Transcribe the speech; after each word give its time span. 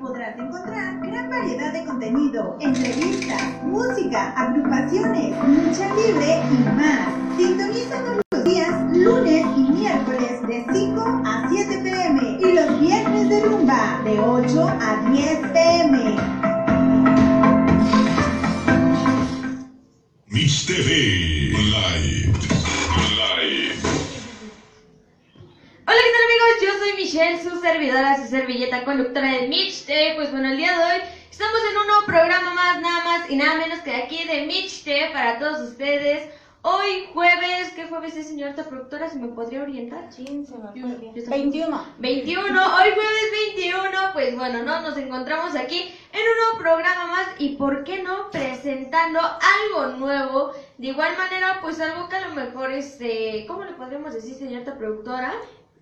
Podrás 0.00 0.36
encontrar 0.36 0.98
gran 1.00 1.30
variedad 1.30 1.72
de 1.72 1.84
contenido, 1.84 2.56
entrevistas, 2.58 3.40
música, 3.62 4.32
agrupaciones, 4.32 5.30
lucha 5.46 5.94
libre 5.94 6.40
y 6.50 6.76
más. 6.76 7.08
Sintonízanos 7.36 8.20
los 8.32 8.44
días 8.44 8.74
lunes 8.92 9.46
y 9.56 9.60
miércoles 9.70 10.42
de 10.48 10.66
5 10.72 11.22
a 11.24 11.48
7 11.48 11.78
pm 11.84 12.38
y 12.40 12.52
los 12.52 12.80
viernes 12.80 13.28
de 13.28 13.40
rumba 13.44 14.00
de 14.04 14.18
8 14.18 14.66
a 14.80 15.10
10 15.10 15.43
servilleta 28.64 28.84
conductora 28.84 29.32
de 29.32 29.48
Mitch 29.48 29.84
TV. 29.84 30.14
Pues 30.16 30.30
bueno, 30.30 30.48
el 30.50 30.56
día 30.56 30.72
de 30.78 30.84
hoy 30.84 31.00
estamos 31.30 31.58
en 31.70 31.76
un 31.78 31.86
nuevo 31.86 32.06
programa 32.06 32.54
más, 32.54 32.80
nada 32.80 33.04
más 33.04 33.30
y 33.30 33.36
nada 33.36 33.56
menos 33.56 33.80
que 33.80 33.90
de 33.90 33.96
aquí 34.02 34.24
de 34.26 34.46
Mitch 34.46 34.84
TV 34.84 35.10
para 35.12 35.38
todos 35.38 35.60
ustedes. 35.70 36.30
Hoy 36.62 37.06
jueves, 37.12 37.72
¿qué 37.76 37.84
jueves 37.88 38.16
es 38.16 38.28
señorita 38.28 38.64
productora? 38.64 39.10
¿Se 39.10 39.18
me 39.18 39.28
podría 39.28 39.62
orientar? 39.62 40.08
15, 40.08 40.54
me 40.56 40.80
Yo- 40.80 40.86
acuerdo. 40.86 41.12
yo 41.14 41.22
tampoco. 41.24 41.30
21. 41.30 41.86
21, 41.98 42.60
hoy 42.76 42.90
jueves 42.94 43.54
21, 43.54 43.98
pues 44.14 44.34
bueno, 44.34 44.62
¿no? 44.62 44.80
Nos 44.80 44.96
encontramos 44.96 45.54
aquí 45.56 45.94
en 46.12 46.20
un 46.20 46.36
nuevo 46.38 46.58
programa 46.58 47.06
más 47.06 47.26
y 47.38 47.56
¿por 47.56 47.84
qué 47.84 48.02
no? 48.02 48.30
Presentando 48.30 49.20
algo 49.20 49.96
nuevo, 49.98 50.52
de 50.78 50.86
igual 50.86 51.14
manera, 51.18 51.58
pues 51.60 51.78
algo 51.80 52.08
que 52.08 52.16
a 52.16 52.28
lo 52.28 52.34
mejor, 52.34 52.72
este, 52.72 53.44
¿cómo 53.46 53.64
le 53.64 53.72
podríamos 53.72 54.14
decir, 54.14 54.34
señorita 54.34 54.78
productora? 54.78 55.34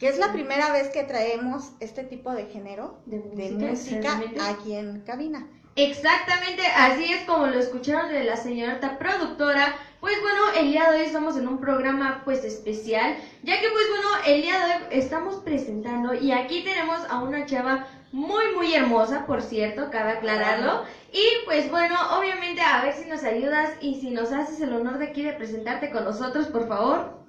Que 0.02 0.09
es 0.09 0.19
la 0.19 0.33
primera 0.33 0.73
vez 0.73 0.88
que 0.88 1.05
traemos 1.05 1.74
este 1.79 2.02
tipo 2.02 2.33
de 2.33 2.47
género 2.47 2.98
De 3.06 3.20
de 3.20 3.53
música, 3.53 4.20
aquí 4.50 4.75
en 4.75 5.03
cabina. 5.03 5.47
Exactamente, 5.77 6.67
así 6.77 7.05
es 7.05 7.22
como 7.22 7.47
lo 7.47 7.61
escucharon 7.61 8.11
de 8.11 8.25
la 8.25 8.36
señorita 8.36 8.98
productora. 8.98 9.77
Pues 10.00 10.20
bueno, 10.20 10.41
el 10.58 10.73
día 10.73 10.91
de 10.91 10.98
hoy 10.98 11.05
estamos 11.05 11.36
en 11.36 11.47
un 11.47 11.61
programa 11.61 12.23
pues 12.25 12.42
especial, 12.42 13.14
ya 13.45 13.61
que 13.61 13.69
pues 13.69 13.84
bueno, 13.91 14.08
el 14.27 14.42
día 14.42 14.67
de 14.67 14.75
hoy 14.75 14.83
estamos 14.91 15.36
presentando 15.36 16.14
y 16.14 16.33
aquí 16.33 16.64
tenemos 16.64 16.98
a 17.08 17.23
una 17.23 17.47
chava 17.47 17.86
muy 18.11 18.56
muy 18.56 18.75
hermosa, 18.75 19.25
por 19.25 19.41
cierto, 19.41 19.89
cabe 19.92 20.11
aclararlo. 20.11 20.83
Y 21.12 21.45
pues 21.45 21.70
bueno, 21.70 21.95
obviamente 22.19 22.61
a 22.61 22.83
ver 22.83 22.95
si 22.95 23.08
nos 23.08 23.23
ayudas 23.23 23.70
y 23.80 24.00
si 24.00 24.11
nos 24.11 24.33
haces 24.33 24.61
el 24.62 24.73
honor 24.73 24.98
de 24.98 25.06
aquí 25.06 25.23
de 25.23 25.34
presentarte 25.34 25.92
con 25.92 26.03
nosotros, 26.03 26.48
por 26.48 26.67
favor. 26.67 27.22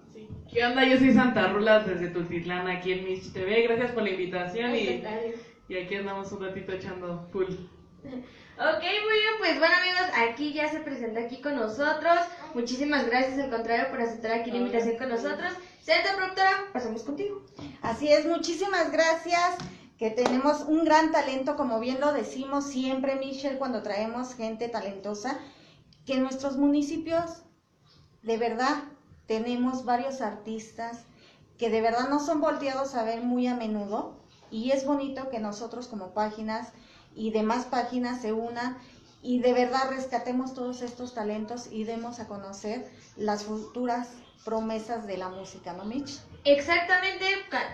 ¿Qué 0.51 0.63
onda? 0.65 0.85
Yo 0.85 0.97
soy 0.97 1.13
Santa 1.13 1.47
Rulas 1.47 1.85
desde 1.87 2.09
Tultitlán, 2.09 2.67
aquí 2.67 2.93
en 2.93 3.05
Mitch 3.05 3.33
TV. 3.33 3.63
Gracias 3.63 3.91
por 3.91 4.03
la 4.03 4.09
invitación 4.11 4.75
y, 4.75 5.03
y 5.67 5.77
aquí 5.77 5.95
andamos 5.95 6.31
un 6.31 6.43
ratito 6.43 6.71
echando 6.71 7.27
full. 7.31 7.45
Ok, 7.45 8.81
muy 8.81 9.13
bien, 9.13 9.33
pues 9.39 9.57
bueno 9.57 9.73
amigos, 9.79 10.29
aquí 10.29 10.53
ya 10.53 10.69
se 10.69 10.81
presentó 10.81 11.19
aquí 11.19 11.41
con 11.41 11.55
nosotros. 11.55 12.17
Muchísimas 12.53 13.07
gracias 13.07 13.39
al 13.39 13.49
contrario 13.49 13.89
por 13.89 14.01
aceptar 14.01 14.31
aquí 14.31 14.51
la 14.51 14.57
invitación 14.57 14.97
con 14.97 15.09
nosotros. 15.09 15.53
Señorita 15.81 16.15
productora, 16.15 16.51
pasamos 16.71 17.03
contigo. 17.03 17.45
Así 17.81 18.09
es, 18.11 18.25
muchísimas 18.25 18.91
gracias. 18.91 19.57
Que 19.97 20.09
tenemos 20.11 20.61
un 20.61 20.83
gran 20.83 21.11
talento, 21.11 21.55
como 21.55 21.79
bien 21.79 21.99
lo 22.01 22.13
decimos 22.13 22.65
siempre, 22.67 23.15
Michelle, 23.15 23.57
cuando 23.57 23.83
traemos 23.83 24.35
gente 24.35 24.67
talentosa, 24.67 25.39
que 26.05 26.15
en 26.15 26.23
nuestros 26.23 26.57
municipios, 26.57 27.43
de 28.21 28.37
verdad, 28.37 28.83
tenemos 29.27 29.85
varios 29.85 30.21
artistas 30.21 31.05
que 31.57 31.69
de 31.69 31.81
verdad 31.81 32.09
no 32.09 32.19
son 32.19 32.41
volteados 32.41 32.95
a 32.95 33.03
ver 33.03 33.21
muy 33.21 33.47
a 33.47 33.55
menudo. 33.55 34.17
Y 34.51 34.71
es 34.71 34.85
bonito 34.85 35.29
que 35.29 35.39
nosotros 35.39 35.87
como 35.87 36.13
páginas 36.13 36.73
y 37.15 37.31
demás 37.31 37.65
páginas 37.65 38.21
se 38.21 38.33
unan 38.33 38.77
y 39.23 39.39
de 39.39 39.53
verdad 39.53 39.89
rescatemos 39.89 40.53
todos 40.53 40.81
estos 40.81 41.13
talentos 41.13 41.67
y 41.71 41.85
demos 41.85 42.19
a 42.19 42.27
conocer 42.27 42.91
las 43.15 43.45
futuras 43.45 44.09
promesas 44.43 45.07
de 45.07 45.17
la 45.17 45.29
música, 45.29 45.73
¿no, 45.73 45.85
Mitch? 45.85 46.19
Exactamente, 46.43 47.25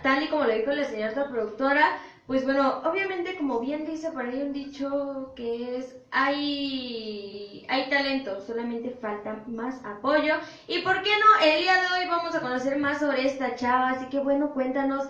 tal 0.04 0.24
y 0.24 0.28
como 0.28 0.44
lo 0.46 0.54
dijo 0.54 0.72
la 0.72 0.88
señorita 0.88 1.28
productora, 1.28 1.98
pues 2.30 2.44
bueno, 2.44 2.84
obviamente 2.84 3.36
como 3.36 3.60
bien 3.60 3.88
dice 3.88 4.12
por 4.12 4.24
ahí 4.24 4.44
un 4.44 4.54
dicho 4.54 5.34
que 5.36 5.80
es, 5.80 6.00
hay, 6.12 7.66
hay 7.68 7.90
talento, 7.90 8.40
solamente 8.40 8.92
falta 8.92 9.44
más 9.48 9.84
apoyo. 9.84 10.36
Y 10.68 10.84
por 10.84 11.02
qué 11.02 11.10
no, 11.10 11.44
el 11.44 11.62
día 11.62 11.74
de 11.74 11.88
hoy 11.88 12.08
vamos 12.08 12.36
a 12.36 12.42
conocer 12.42 12.78
más 12.78 13.00
sobre 13.00 13.26
esta 13.26 13.56
chava, 13.56 13.90
así 13.90 14.06
que 14.10 14.20
bueno, 14.20 14.54
cuéntanos, 14.54 15.06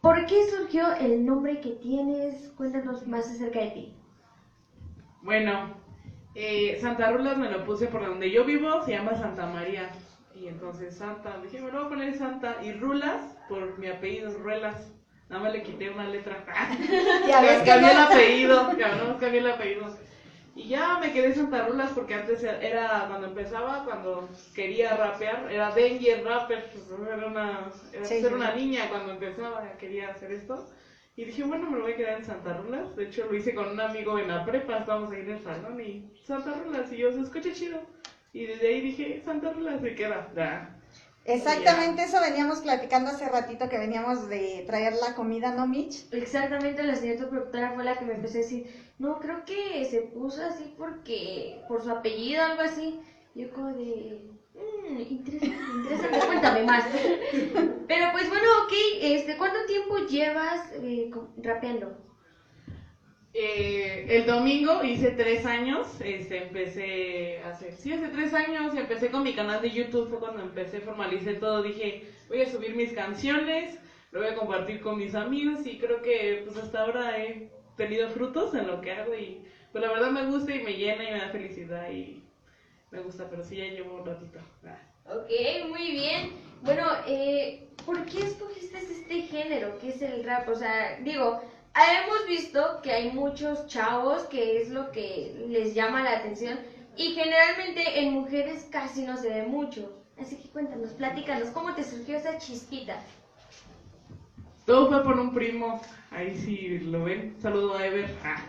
¿por 0.00 0.24
qué 0.24 0.48
surgió 0.48 0.94
el 0.94 1.26
nombre 1.26 1.60
que 1.60 1.72
tienes? 1.72 2.50
Cuéntanos 2.56 3.06
más 3.06 3.28
acerca 3.28 3.60
de 3.60 3.70
ti. 3.72 3.94
Bueno, 5.20 5.74
eh, 6.34 6.78
Santa 6.80 7.12
Rulas 7.12 7.36
me 7.36 7.50
lo 7.50 7.66
puse 7.66 7.88
por 7.88 8.02
donde 8.02 8.30
yo 8.30 8.46
vivo, 8.46 8.80
se 8.80 8.92
llama 8.92 9.14
Santa 9.14 9.44
María. 9.44 9.90
Y 10.34 10.48
entonces 10.48 10.96
Santa, 10.96 11.38
dije, 11.42 11.60
me 11.60 11.70
lo 11.70 11.80
voy 11.80 11.86
a 11.86 11.88
poner 11.90 12.16
Santa. 12.16 12.64
Y 12.64 12.72
Rulas 12.72 13.36
por 13.46 13.78
mi 13.78 13.88
apellido, 13.88 14.32
Ruelas. 14.38 15.01
Nada 15.32 15.44
más 15.44 15.52
le 15.54 15.62
quité 15.62 15.88
una 15.88 16.06
letra. 16.08 16.44
Ya 17.26 17.40
ves 17.40 17.60
que 17.62 17.70
cambié 17.70 17.90
el 17.92 17.98
apellido, 17.98 18.64
más 18.64 19.16
cambié 19.18 19.40
el 19.40 19.50
apellido. 19.50 19.86
Y 20.54 20.68
ya 20.68 20.98
me 20.98 21.10
quedé 21.10 21.34
Santa 21.34 21.66
Rulas 21.66 21.92
porque 21.94 22.12
antes 22.12 22.44
era 22.44 23.06
cuando 23.08 23.28
empezaba, 23.28 23.82
cuando 23.86 24.28
quería 24.54 24.94
rapear, 24.94 25.50
era 25.50 25.70
Danger 25.70 26.22
Rapper, 26.22 26.70
era 27.16 27.26
una, 27.26 27.70
era 27.94 28.04
Sí, 28.04 28.20
ser 28.20 28.28
sí. 28.28 28.34
una 28.34 28.54
niña 28.54 28.90
cuando 28.90 29.12
empezaba, 29.12 29.62
quería 29.78 30.10
hacer 30.10 30.32
esto. 30.32 30.68
Y 31.16 31.24
dije, 31.24 31.44
bueno, 31.44 31.70
me 31.70 31.78
lo 31.78 31.84
voy 31.84 31.92
a 31.92 31.96
quedar 31.96 32.18
en 32.18 32.24
Santa 32.26 32.52
Rulas. 32.58 32.94
De 32.94 33.04
hecho, 33.04 33.24
lo 33.30 33.34
hice 33.34 33.54
con 33.54 33.68
un 33.70 33.80
amigo 33.80 34.18
en 34.18 34.28
la 34.28 34.44
prepa, 34.44 34.76
estábamos 34.78 35.10
ahí 35.12 35.20
en 35.22 35.30
el 35.30 35.40
salón 35.42 35.80
y 35.80 36.12
Santa 36.26 36.52
Rulas, 36.62 36.92
y 36.92 36.98
yo, 36.98 37.10
se 37.10 37.20
escucha 37.22 37.52
chido. 37.54 37.80
Y 38.34 38.44
desde 38.44 38.68
ahí 38.68 38.80
dije, 38.82 39.22
Santa 39.24 39.52
Rulas 39.52 39.80
se 39.80 39.94
queda. 39.94 40.30
Ya. 40.36 40.76
Exactamente 41.24 42.02
eso 42.02 42.20
veníamos 42.20 42.60
platicando 42.60 43.10
hace 43.10 43.28
ratito 43.28 43.68
que 43.68 43.78
veníamos 43.78 44.28
de 44.28 44.64
traer 44.66 44.94
la 44.94 45.14
comida, 45.14 45.52
¿no, 45.52 45.66
Mitch? 45.66 46.06
Exactamente, 46.10 46.82
la 46.82 46.96
señorita 46.96 47.28
productora 47.28 47.72
fue 47.72 47.84
la 47.84 47.98
que 47.98 48.04
me 48.04 48.14
empezó 48.14 48.38
a 48.38 48.40
decir, 48.40 48.66
no, 48.98 49.20
creo 49.20 49.44
que 49.44 49.84
se 49.84 50.00
puso 50.00 50.44
así 50.44 50.74
porque, 50.76 51.60
por 51.68 51.82
su 51.82 51.90
apellido, 51.90 52.42
algo 52.42 52.62
así. 52.62 52.98
Yo 53.34 53.50
como 53.50 53.68
de, 53.68 54.20
"Mm, 54.54 54.98
interesante, 55.00 55.72
interesante, 55.76 56.18
cuéntame 56.26 56.62
más. 56.64 56.84
Pero 57.88 58.12
pues 58.12 58.28
bueno, 58.28 58.46
ok, 58.64 58.72
este, 59.00 59.36
¿cuánto 59.38 59.64
tiempo 59.66 59.96
llevas 59.98 60.60
eh, 60.72 61.10
rapeando? 61.36 61.96
Eh, 63.34 64.06
el 64.10 64.26
domingo 64.26 64.84
hice 64.84 65.12
tres 65.12 65.46
años, 65.46 65.88
este, 66.04 66.42
empecé 66.42 67.38
hace, 67.44 67.72
sí, 67.72 67.90
hace 67.90 68.08
tres 68.08 68.34
años, 68.34 68.74
empecé 68.74 69.10
con 69.10 69.22
mi 69.22 69.34
canal 69.34 69.62
de 69.62 69.70
YouTube, 69.70 70.10
fue 70.10 70.18
cuando 70.18 70.42
empecé, 70.42 70.80
formalicé 70.80 71.34
todo, 71.34 71.62
dije, 71.62 72.04
voy 72.28 72.42
a 72.42 72.50
subir 72.50 72.74
mis 72.74 72.92
canciones, 72.92 73.78
lo 74.10 74.20
voy 74.20 74.28
a 74.28 74.36
compartir 74.36 74.82
con 74.82 74.98
mis 74.98 75.14
amigos, 75.14 75.66
y 75.66 75.78
creo 75.78 76.02
que 76.02 76.42
pues 76.44 76.58
hasta 76.58 76.82
ahora 76.82 77.16
he 77.16 77.50
tenido 77.78 78.10
frutos 78.10 78.54
en 78.54 78.66
lo 78.66 78.82
que 78.82 78.92
hago, 78.92 79.14
y 79.14 79.42
pues 79.72 79.82
la 79.82 79.90
verdad 79.90 80.10
me 80.10 80.26
gusta 80.26 80.54
y 80.54 80.62
me 80.62 80.74
llena 80.74 81.02
y 81.02 81.12
me 81.12 81.18
da 81.18 81.28
felicidad, 81.30 81.90
y 81.90 82.22
me 82.90 83.00
gusta, 83.00 83.30
pero 83.30 83.42
sí 83.42 83.56
ya 83.56 83.64
llevo 83.64 83.96
un 83.96 84.06
ratito. 84.06 84.40
Ok, 85.06 85.30
muy 85.70 85.90
bien. 85.90 86.32
Bueno, 86.60 86.86
eh, 87.06 87.70
¿por 87.86 88.04
qué 88.04 88.20
escogiste 88.20 88.78
este 88.78 89.22
género 89.22 89.78
que 89.80 89.88
es 89.88 90.02
el 90.02 90.22
rap? 90.24 90.46
O 90.48 90.54
sea, 90.54 91.00
digo, 91.00 91.42
hemos 91.74 92.26
visto 92.26 92.80
que 92.82 92.92
hay 92.92 93.12
muchos 93.12 93.66
chavos 93.66 94.24
que 94.24 94.60
es 94.60 94.68
lo 94.70 94.90
que 94.90 95.46
les 95.48 95.74
llama 95.74 96.02
la 96.02 96.18
atención 96.18 96.58
y 96.96 97.12
generalmente 97.12 98.00
en 98.00 98.12
mujeres 98.12 98.68
casi 98.70 99.02
no 99.02 99.16
se 99.16 99.30
ve 99.30 99.42
mucho. 99.44 100.02
Así 100.20 100.36
que 100.36 100.48
cuéntanos, 100.50 100.90
platícanos, 100.90 101.48
¿cómo 101.48 101.74
te 101.74 101.82
surgió 101.82 102.16
esa 102.16 102.38
chispita? 102.38 103.00
Todo 104.66 104.88
fue 104.88 105.02
por 105.02 105.18
un 105.18 105.34
primo, 105.34 105.80
ahí 106.10 106.38
sí 106.38 106.78
lo 106.78 107.04
ven, 107.04 107.34
saludo 107.40 107.76
a 107.76 107.86
Ever. 107.86 108.08
Ah. 108.22 108.42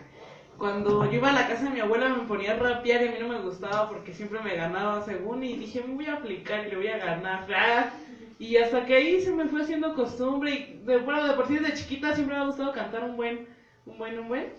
Cuando 0.58 1.06
yo 1.06 1.14
iba 1.14 1.30
a 1.30 1.34
la 1.34 1.48
casa 1.48 1.64
de 1.64 1.70
mi 1.72 1.80
abuela 1.80 2.10
me 2.10 2.28
ponía 2.28 2.52
a 2.52 2.58
rapear 2.58 3.02
y 3.02 3.08
a 3.08 3.12
mí 3.12 3.18
no 3.20 3.30
me 3.30 3.40
gustaba 3.40 3.90
porque 3.90 4.14
siempre 4.14 4.40
me 4.42 4.56
ganaba 4.56 5.04
según 5.04 5.44
y 5.44 5.58
dije 5.58 5.82
me 5.82 5.96
voy 5.96 6.06
a 6.06 6.16
aplicar 6.16 6.68
y 6.68 6.70
le 6.70 6.76
voy 6.76 6.88
a 6.88 6.98
ganar. 6.98 7.48
Ah. 7.56 7.90
Y 8.44 8.58
hasta 8.58 8.86
que 8.86 8.96
ahí 8.96 9.22
se 9.22 9.32
me 9.32 9.46
fue 9.46 9.62
haciendo 9.62 9.96
costumbre 9.96 10.52
y 10.52 10.86
de, 10.86 10.98
bueno, 10.98 11.24
de 11.24 11.46
sí 11.46 11.56
desde 11.56 11.76
chiquita 11.76 12.14
siempre 12.14 12.36
me 12.36 12.42
ha 12.42 12.46
gustado 12.46 12.74
cantar 12.74 13.06
un 13.06 13.16
buen, 13.16 13.48
un 13.86 13.98
buen, 13.98 14.20
un 14.20 14.28
buen. 14.28 14.52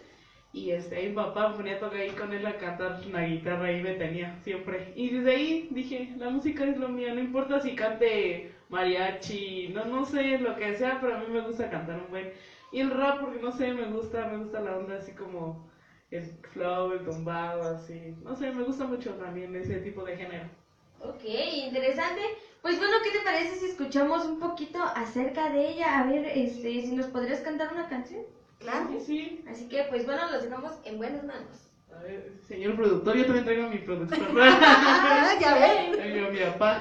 Y 0.55 0.71
este, 0.71 1.07
mi 1.07 1.15
papá 1.15 1.51
me 1.51 1.57
ponía 1.57 1.77
a 1.77 1.81
tocar 1.81 2.01
ahí 2.01 2.09
con 2.13 2.33
él 2.33 2.47
a 2.47 2.57
cantar 2.57 2.99
una 3.07 3.25
guitarra 3.25 3.71
y 3.73 3.83
me 3.83 3.93
tenía 3.93 4.39
siempre. 4.41 4.95
Y 4.97 5.11
desde 5.11 5.31
ahí 5.33 5.69
dije, 5.71 6.15
la 6.17 6.31
música 6.31 6.65
es 6.65 6.79
lo 6.79 6.89
mío, 6.89 7.13
no 7.15 7.21
importa 7.21 7.61
si 7.61 7.75
cante 7.77 8.53
mariachi, 8.71 9.69
no, 9.75 9.85
no 9.85 10.07
sé, 10.07 10.39
lo 10.39 10.57
que 10.57 10.75
sea, 10.77 10.99
pero 11.03 11.17
a 11.17 11.19
mí 11.19 11.27
me 11.29 11.43
gusta 11.43 11.69
cantar 11.69 11.99
un 12.01 12.09
buen. 12.09 12.33
Y 12.73 12.81
el 12.81 12.91
rap, 12.91 13.21
porque 13.21 13.39
no 13.39 13.53
sé, 13.53 13.75
me 13.75 13.85
gusta, 13.89 14.25
me 14.29 14.39
gusta 14.39 14.61
la 14.63 14.79
onda 14.79 14.97
así 14.97 15.13
como 15.13 15.69
el 16.11 16.25
flow, 16.55 16.93
el 16.93 17.05
tumbado, 17.05 17.69
así. 17.77 18.17
No 18.23 18.35
sé, 18.35 18.51
me 18.51 18.65
gusta 18.65 18.87
mucho 18.87 19.13
también 19.17 19.55
ese 19.57 19.81
tipo 19.81 20.05
de 20.05 20.17
género. 20.17 20.64
Ok, 21.05 21.25
interesante. 21.67 22.23
Pues 22.63 22.79
bueno, 22.79 22.95
¿qué 23.03 23.11
te 23.11 23.25
parece 23.25 23.57
si 23.57 23.67
escuchamos 23.67 24.25
un 24.25 24.41
poquito 24.41 24.83
acerca 24.83 25.51
de 25.51 25.69
ella? 25.69 25.99
A 25.99 26.05
ver, 26.05 26.25
este, 26.27 26.81
si 26.81 26.93
nos 26.93 27.07
podrías 27.07 27.41
cantar 27.41 27.73
una 27.73 27.89
canción. 27.89 28.23
Claro. 28.59 28.89
Sí, 28.91 29.01
sí. 29.05 29.45
Así 29.51 29.69
que, 29.69 29.83
pues 29.91 30.07
bueno, 30.07 30.31
los 30.31 30.43
dejamos 30.43 30.73
en 30.85 30.97
buenas 30.97 31.23
manos. 31.25 31.69
A 31.95 32.03
ver, 32.03 32.33
señor 32.49 32.75
productor, 32.75 33.17
yo 33.17 33.25
también 33.25 33.45
traigo 33.45 33.67
a 33.67 33.69
mi 33.69 33.79
productor. 33.79 34.19
Ah, 34.41 35.35
ya 35.41 35.55
ven. 35.55 36.01
Ay, 36.01 36.13
mi, 36.13 36.39
mi 36.39 36.45
papá. 36.45 36.81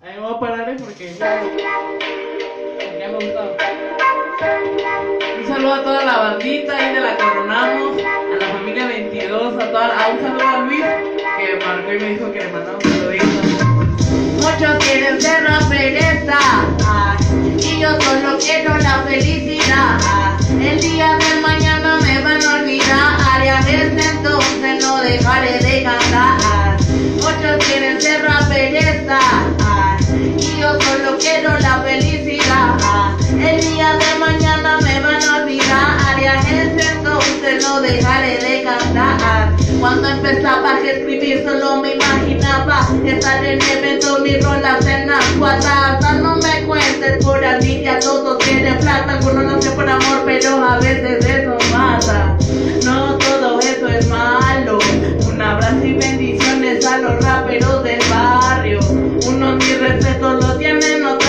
Ahí 0.00 0.14
me 0.14 0.20
voy 0.20 0.34
a 0.34 0.40
parar 0.40 0.70
¿eh? 0.70 0.76
porque 0.78 1.12
ya, 1.12 1.42
ya 2.98 3.08
me 3.08 3.14
gustó. 3.14 3.56
Un 5.38 5.46
saludo 5.46 5.74
a 5.74 5.82
toda 5.82 6.04
la 6.04 6.18
bandita 6.18 6.76
ahí 6.76 6.94
de 6.94 7.00
la 7.00 7.16
Coronamos, 7.16 8.02
a 8.02 8.36
la 8.36 8.46
familia 8.46 8.86
22, 8.86 9.54
a 9.54 9.70
toda, 9.70 10.04
a 10.04 10.08
un 10.10 10.20
saludo 10.20 10.48
a 10.48 10.58
Luis 10.60 11.05
dijo 11.94 12.32
que 12.32 12.40
le 12.40 12.48
mandamos 12.48 12.84
un 12.84 12.90
saludito. 12.90 13.24
Muchos 14.42 14.84
quieren 14.84 15.20
ser 15.20 15.42
la 15.44 15.60
pereza 15.68 16.38
y 17.58 17.80
yo 17.80 18.00
solo 18.00 18.38
quiero 18.38 18.76
la 18.78 19.02
felicidad. 19.06 19.98
El 20.50 20.80
día 20.80 21.16
de 21.16 21.40
mañana 21.40 21.98
me 22.02 22.20
van 22.22 22.42
a 22.42 22.54
olvidar 22.54 23.44
y 23.44 23.48
a 23.48 23.60
ese 23.60 24.10
entonces 24.10 24.82
no 24.82 25.00
dejaré 25.00 25.58
de 25.60 25.82
cantar. 25.84 26.76
Muchos 27.14 27.64
quieren 27.66 28.00
ser 28.00 28.24
la 28.24 28.48
pereza 28.48 29.18
y 30.38 30.60
yo 30.60 30.80
solo 30.80 31.18
quiero 31.18 31.56
la 31.60 31.82
felicidad. 31.82 32.76
El 33.30 33.60
día 33.60 33.96
de 33.96 34.18
mañana 34.18 34.78
me 34.82 35.00
van 35.00 35.22
a 35.22 35.36
olvidar 35.36 36.18
y 36.20 36.24
a 36.24 36.40
ese 36.40 36.92
entonces 36.94 37.62
no 37.62 37.80
dejaré 37.80 38.38
de 38.38 38.62
cantar. 38.64 39.45
Cuando 39.80 40.08
empezaba 40.08 40.76
a 40.76 40.80
escribir 40.80 41.44
solo 41.44 41.82
me 41.82 41.94
imaginaba 41.94 42.88
estar 43.04 43.44
en 43.44 43.60
eventos, 43.60 44.18
rolas 44.42 44.86
en 44.86 45.08
las 45.08 45.24
cuadras. 45.38 46.20
No 46.20 46.36
me 46.36 46.64
cuentes 46.66 47.24
por 47.24 47.42
envidia, 47.42 47.98
todos 48.00 48.42
quieren 48.44 48.78
plata, 48.78 49.18
algunos 49.18 49.44
no 49.44 49.62
sé 49.62 49.70
por 49.70 49.88
amor, 49.88 50.22
pero 50.24 50.64
a 50.64 50.78
veces 50.78 51.24
eso 51.24 51.56
mata. 51.72 52.36
No 52.84 53.16
todo 53.18 53.60
eso 53.60 53.88
es 53.88 54.06
malo. 54.08 54.78
Un 55.28 55.42
abrazo 55.42 55.84
y 55.84 55.92
bendiciones 55.94 56.84
a 56.86 56.98
los 56.98 57.22
raperos 57.22 57.84
del 57.84 58.00
barrio. 58.10 58.80
Unos 59.26 59.56
mi 59.56 59.74
respeto 59.74 60.34
lo 60.34 60.56
tienen, 60.56 61.04
otros 61.04 61.25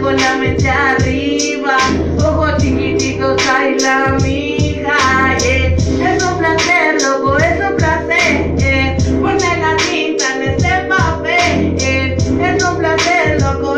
con 0.00 0.16
la 0.16 0.36
mente 0.36 0.68
arriba, 0.68 1.76
ojos 2.18 2.56
chiquititos, 2.58 3.42
ay 3.48 3.76
la 3.80 4.16
mija. 4.22 5.36
Es 5.38 6.22
un 6.22 6.38
placer, 6.38 7.02
loco, 7.02 7.36
es 7.38 7.60
un 7.68 7.76
placer, 7.76 8.54
eh. 8.58 8.96
Ponle 9.20 9.56
la 9.56 9.76
tinta 9.76 10.36
en 10.36 10.42
este 10.42 10.68
papel, 10.88 11.76
eh. 11.80 12.16
Es 12.16 12.64
un 12.64 12.78
placer, 12.78 13.40
loco, 13.40 13.76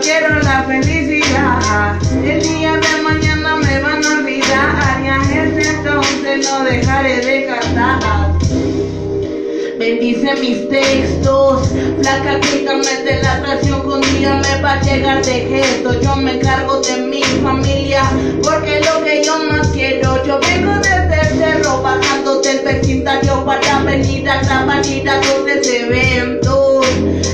quiero 0.00 0.38
la 0.40 0.64
felicidad. 0.64 1.98
El 2.24 2.42
día 2.42 2.72
de 2.74 3.02
mañana 3.02 3.56
me 3.56 3.80
van 3.80 4.04
a 4.04 4.12
olvidar, 4.18 5.00
y 5.02 5.08
a 5.08 5.16
ese 5.44 5.70
entonces 5.70 6.48
no 6.48 6.64
dejaré 6.64 7.20
de 7.20 7.46
cantar. 7.46 8.32
Bendice 9.78 10.34
mis 10.40 10.68
textos, 10.68 11.68
flaca 12.00 12.40
quítame 12.40 13.02
de 13.04 13.22
la 13.22 13.34
atracción 13.34 13.80
que 13.82 13.88
un 13.88 14.00
día 14.00 14.34
me 14.34 14.60
va 14.60 14.72
a 14.72 14.82
llegar 14.82 15.24
de 15.24 15.40
gesto. 15.40 16.00
Yo 16.00 16.16
me 16.16 16.34
encargo 16.34 16.80
de 16.80 16.96
mi 16.98 17.22
familia, 17.22 18.02
porque 18.42 18.80
lo 18.80 19.04
que 19.04 19.22
yo 19.24 19.38
más 19.44 19.68
quiero, 19.68 20.24
yo 20.24 20.40
vengo 20.40 20.74
desde 20.76 21.20
el 21.20 21.38
cerro, 21.38 21.82
bajando 21.82 22.40
del 22.42 22.60
vecindario 22.60 23.44
para 23.44 23.78
venir 23.80 24.28
a 24.28 24.42
grabar 24.42 24.84
ir 24.84 25.08
a 25.08 25.20
todos 25.20 25.46
los 25.46 25.66
eventos. 25.66 26.57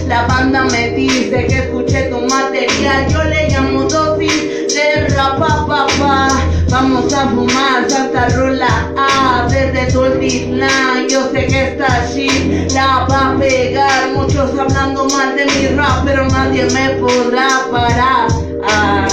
La 0.06 0.26
banda 0.26 0.64
me 0.64 0.90
dice 0.90 1.46
que 1.46 1.58
escuché 1.60 2.10
tu 2.10 2.20
material, 2.20 3.08
yo 3.08 3.24
le 3.24 3.48
llamo 3.48 3.84
dosis 3.84 4.74
de 4.74 5.08
rapa 5.08 5.64
papá. 5.66 6.28
Vamos 6.68 7.12
a 7.12 7.28
fumar 7.28 7.88
Santa 7.88 8.28
Rola 8.30 8.92
A 8.98 9.46
desde 9.48 9.92
Tultitlán. 9.92 11.08
Yo 11.08 11.30
sé 11.30 11.46
que 11.46 11.68
esta 11.68 12.06
shit 12.12 12.70
la 12.72 13.06
va 13.10 13.30
a 13.30 13.38
pegar. 13.38 14.10
Muchos 14.14 14.58
hablando 14.58 15.06
mal 15.08 15.36
de 15.36 15.46
mi 15.46 15.68
rap, 15.68 16.04
pero 16.04 16.26
nadie 16.28 16.64
me 16.66 16.90
podrá 16.96 17.48
parar. 17.70 18.28
Ah, 18.68 19.08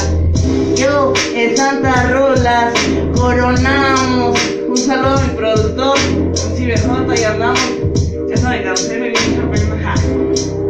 yo 0.75 1.13
en 1.33 1.55
Santa 1.55 2.09
Rolas 2.11 2.73
coronamos. 3.15 4.37
Un 4.67 4.77
saludo 4.77 5.17
a 5.17 5.21
mi 5.21 5.35
productor, 5.35 5.97
BJ 6.57 7.21
y 7.21 7.23
andamos. 7.23 7.59
Esa 8.29 8.49
me 8.49 8.63
cansé, 8.63 8.97
me 8.97 9.11
pena. 9.11 9.77
Ja. 9.83 10.60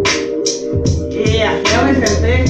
Yeah, 1.23 1.61
ya 1.61 1.81
me 1.83 1.93
senté. 1.93 2.47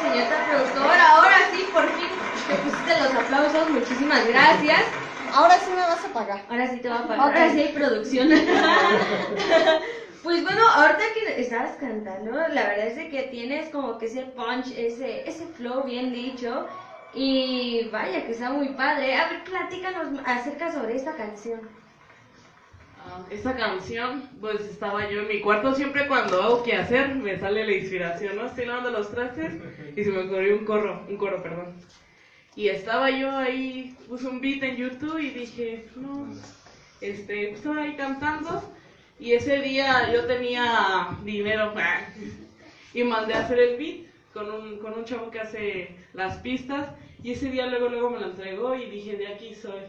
Señorita 0.00 0.46
productora, 0.48 1.08
ahora 1.16 1.36
sí, 1.50 1.68
por 1.72 1.88
fin 1.90 2.08
te 2.46 2.54
pusiste 2.54 3.00
los 3.02 3.14
aplausos. 3.14 3.70
Muchísimas 3.70 4.28
gracias. 4.28 4.82
Ahora 5.34 5.58
sí 5.58 5.70
me 5.70 5.80
vas 5.80 6.04
a 6.04 6.12
pagar. 6.12 6.44
Ahora 6.48 6.70
sí 6.70 6.76
te 6.78 6.88
va 6.88 7.00
a 7.00 7.08
pagar. 7.08 7.20
Ahora 7.20 7.50
sí 7.50 7.60
hay 7.62 7.72
producción. 7.72 8.28
Pues 10.20 10.42
bueno, 10.42 10.60
ahorita 10.68 11.04
que 11.14 11.40
estabas 11.40 11.76
cantando, 11.76 12.32
la 12.32 12.64
verdad 12.64 12.88
es 12.88 12.96
de 12.96 13.08
que 13.08 13.22
tienes 13.30 13.70
como 13.70 13.98
que 13.98 14.06
ese 14.06 14.22
punch, 14.22 14.66
ese, 14.76 15.26
ese 15.26 15.46
flow 15.46 15.84
bien 15.84 16.12
dicho. 16.12 16.66
Y 17.20 17.88
vaya 17.90 18.24
que 18.24 18.30
está 18.30 18.50
muy 18.50 18.68
padre. 18.68 19.16
A 19.16 19.28
ver, 19.28 19.42
platícanos 19.42 20.20
acerca 20.24 20.72
sobre 20.72 20.94
esta 20.94 21.16
canción. 21.16 21.60
Ah, 22.96 23.24
Esta 23.28 23.56
canción, 23.56 24.22
pues 24.40 24.60
estaba 24.60 25.10
yo 25.10 25.22
en 25.22 25.28
mi 25.28 25.40
cuarto, 25.40 25.74
siempre 25.74 26.06
cuando 26.06 26.40
hago 26.40 26.62
que 26.62 26.76
hacer 26.76 27.16
me 27.16 27.36
sale 27.36 27.66
la 27.66 27.72
inspiración, 27.72 28.36
¿no? 28.36 28.46
Estoy 28.46 28.66
lavando 28.66 28.90
los 28.90 29.10
trastes 29.10 29.52
y 29.96 30.04
se 30.04 30.10
me 30.12 30.26
ocurrió 30.26 30.58
un 30.58 30.64
corro, 30.64 31.04
un 31.08 31.16
coro, 31.16 31.42
perdón. 31.42 31.74
Y 32.54 32.68
estaba 32.68 33.10
yo 33.10 33.36
ahí, 33.36 33.96
puse 34.08 34.28
un 34.28 34.40
beat 34.40 34.62
en 34.62 34.76
YouTube 34.76 35.18
y 35.18 35.30
dije, 35.30 35.88
no, 35.96 36.28
este, 37.00 37.50
estaba 37.50 37.82
ahí 37.82 37.96
cantando 37.96 38.62
y 39.18 39.32
ese 39.32 39.58
día 39.58 40.12
yo 40.12 40.24
tenía 40.26 41.18
dinero 41.24 41.74
y 42.94 43.02
mandé 43.02 43.34
a 43.34 43.40
hacer 43.40 43.58
el 43.58 43.76
beat 43.76 44.06
con 44.32 44.52
un, 44.52 44.78
con 44.78 44.94
un 44.94 45.04
chavo 45.04 45.32
que 45.32 45.40
hace 45.40 45.96
las 46.12 46.36
pistas 46.36 46.90
y 47.22 47.32
ese 47.32 47.50
día 47.50 47.66
luego 47.66 47.88
luego 47.88 48.10
me 48.10 48.20
lo 48.20 48.26
entregó 48.26 48.74
y 48.74 48.86
dije, 48.90 49.16
de 49.16 49.28
aquí 49.28 49.54
soy. 49.54 49.80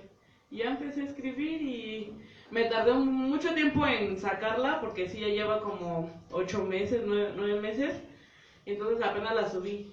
Y 0.52 0.58
ya 0.58 0.72
empecé 0.72 1.02
a 1.02 1.06
escribir 1.06 1.62
y 1.62 2.14
me 2.50 2.66
tardé 2.66 2.94
mucho 2.94 3.54
tiempo 3.54 3.86
en 3.86 4.18
sacarla 4.18 4.82
porque 4.82 5.08
sí 5.08 5.20
ya 5.20 5.28
lleva 5.28 5.62
como 5.62 6.12
ocho 6.32 6.66
meses, 6.66 7.04
nueve, 7.06 7.34
nueve 7.36 7.60
meses. 7.62 8.02
Entonces 8.66 9.04
apenas 9.04 9.36
la 9.36 9.50
subí. 9.50 9.92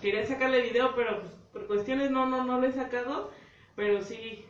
Quería 0.00 0.26
sacarle 0.26 0.62
video, 0.62 0.94
pero 0.94 1.20
pues, 1.20 1.32
por 1.52 1.66
cuestiones 1.66 2.10
no, 2.10 2.26
no, 2.26 2.44
no 2.44 2.58
lo 2.60 2.66
he 2.66 2.72
sacado. 2.72 3.30
Pero 3.76 4.02
sí, 4.02 4.44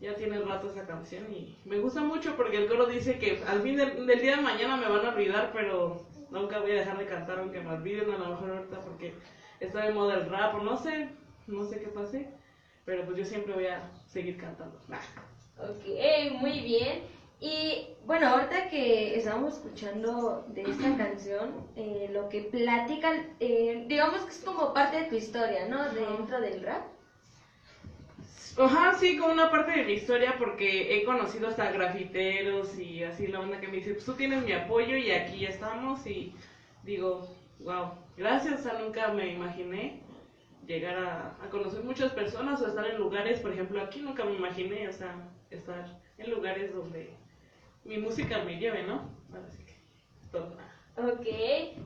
ya 0.00 0.14
tiene 0.14 0.40
rato 0.40 0.70
esa 0.70 0.86
canción 0.86 1.24
y 1.32 1.56
me 1.64 1.78
gusta 1.78 2.00
mucho 2.02 2.36
porque 2.36 2.58
el 2.58 2.68
coro 2.68 2.86
dice 2.86 3.18
que 3.18 3.42
al 3.46 3.62
fin 3.62 3.76
del, 3.76 4.06
del 4.06 4.20
día 4.20 4.36
de 4.36 4.42
mañana 4.42 4.76
me 4.76 4.88
van 4.88 5.04
a 5.04 5.10
olvidar, 5.10 5.50
pero 5.52 6.06
nunca 6.30 6.60
voy 6.60 6.72
a 6.72 6.80
dejar 6.80 6.98
de 6.98 7.06
cantar 7.06 7.40
aunque 7.40 7.60
me 7.60 7.70
olviden 7.70 8.10
a 8.10 8.18
lo 8.18 8.28
mejor 8.30 8.50
ahorita 8.50 8.80
porque 8.80 9.14
está 9.60 9.84
de 9.84 9.92
moda 9.92 10.14
el 10.14 10.30
rap 10.30 10.54
o 10.54 10.62
no 10.62 10.76
sé, 10.76 11.08
no 11.46 11.64
sé 11.64 11.80
qué 11.80 11.88
pase. 11.88 12.28
Pero 12.84 13.04
pues 13.04 13.18
yo 13.18 13.24
siempre 13.24 13.54
voy 13.54 13.66
a 13.66 13.90
seguir 14.06 14.38
cantando. 14.38 14.80
Ok, 15.58 16.40
muy 16.40 16.60
bien. 16.60 17.02
Y 17.40 17.86
bueno, 18.04 18.28
ahorita 18.28 18.68
que 18.68 19.16
estamos 19.16 19.54
escuchando 19.54 20.44
de 20.48 20.62
esta 20.62 20.96
canción, 20.96 21.52
eh, 21.76 22.10
lo 22.12 22.28
que 22.28 22.42
platican, 22.42 23.36
eh, 23.38 23.84
digamos 23.86 24.22
que 24.22 24.30
es 24.30 24.42
como 24.44 24.74
parte 24.74 25.02
de 25.02 25.04
tu 25.04 25.14
historia, 25.14 25.68
¿no? 25.68 25.88
Dentro 25.90 26.40
del 26.40 26.62
rap. 26.62 26.84
Ajá, 28.56 28.94
sí, 28.98 29.16
como 29.16 29.32
una 29.32 29.52
parte 29.52 29.70
de 29.70 29.84
mi 29.84 29.92
historia 29.92 30.34
porque 30.36 30.96
he 30.96 31.04
conocido 31.04 31.46
hasta 31.46 31.70
grafiteros 31.70 32.76
y 32.76 33.04
así 33.04 33.28
la 33.28 33.38
onda 33.38 33.60
que 33.60 33.68
me 33.68 33.76
dice, 33.76 33.92
pues 33.92 34.04
tú 34.04 34.14
tienes 34.14 34.44
mi 34.44 34.50
apoyo 34.50 34.96
y 34.96 35.12
aquí 35.12 35.44
estamos 35.44 36.04
y 36.08 36.34
digo, 36.82 37.28
wow, 37.60 37.92
gracias, 38.16 38.60
o 38.60 38.62
sea, 38.62 38.78
nunca 38.78 39.08
me 39.08 39.32
imaginé 39.32 40.02
llegar 40.66 40.98
a, 40.98 41.36
a 41.42 41.48
conocer 41.50 41.82
muchas 41.82 42.12
personas 42.12 42.60
o 42.60 42.66
estar 42.66 42.86
en 42.86 42.98
lugares, 42.98 43.40
por 43.40 43.52
ejemplo, 43.52 43.80
aquí 43.80 44.00
nunca 44.00 44.24
me 44.24 44.34
imaginé, 44.34 44.88
o 44.88 44.92
sea, 44.92 45.14
estar 45.50 45.98
en 46.18 46.30
lugares 46.30 46.74
donde 46.74 47.10
mi 47.84 47.98
música 47.98 48.44
me 48.44 48.58
lleve, 48.58 48.82
¿no? 48.82 49.02
Así 49.32 49.64
que, 49.64 49.74
todo. 50.30 50.56
Ok. 50.98 51.26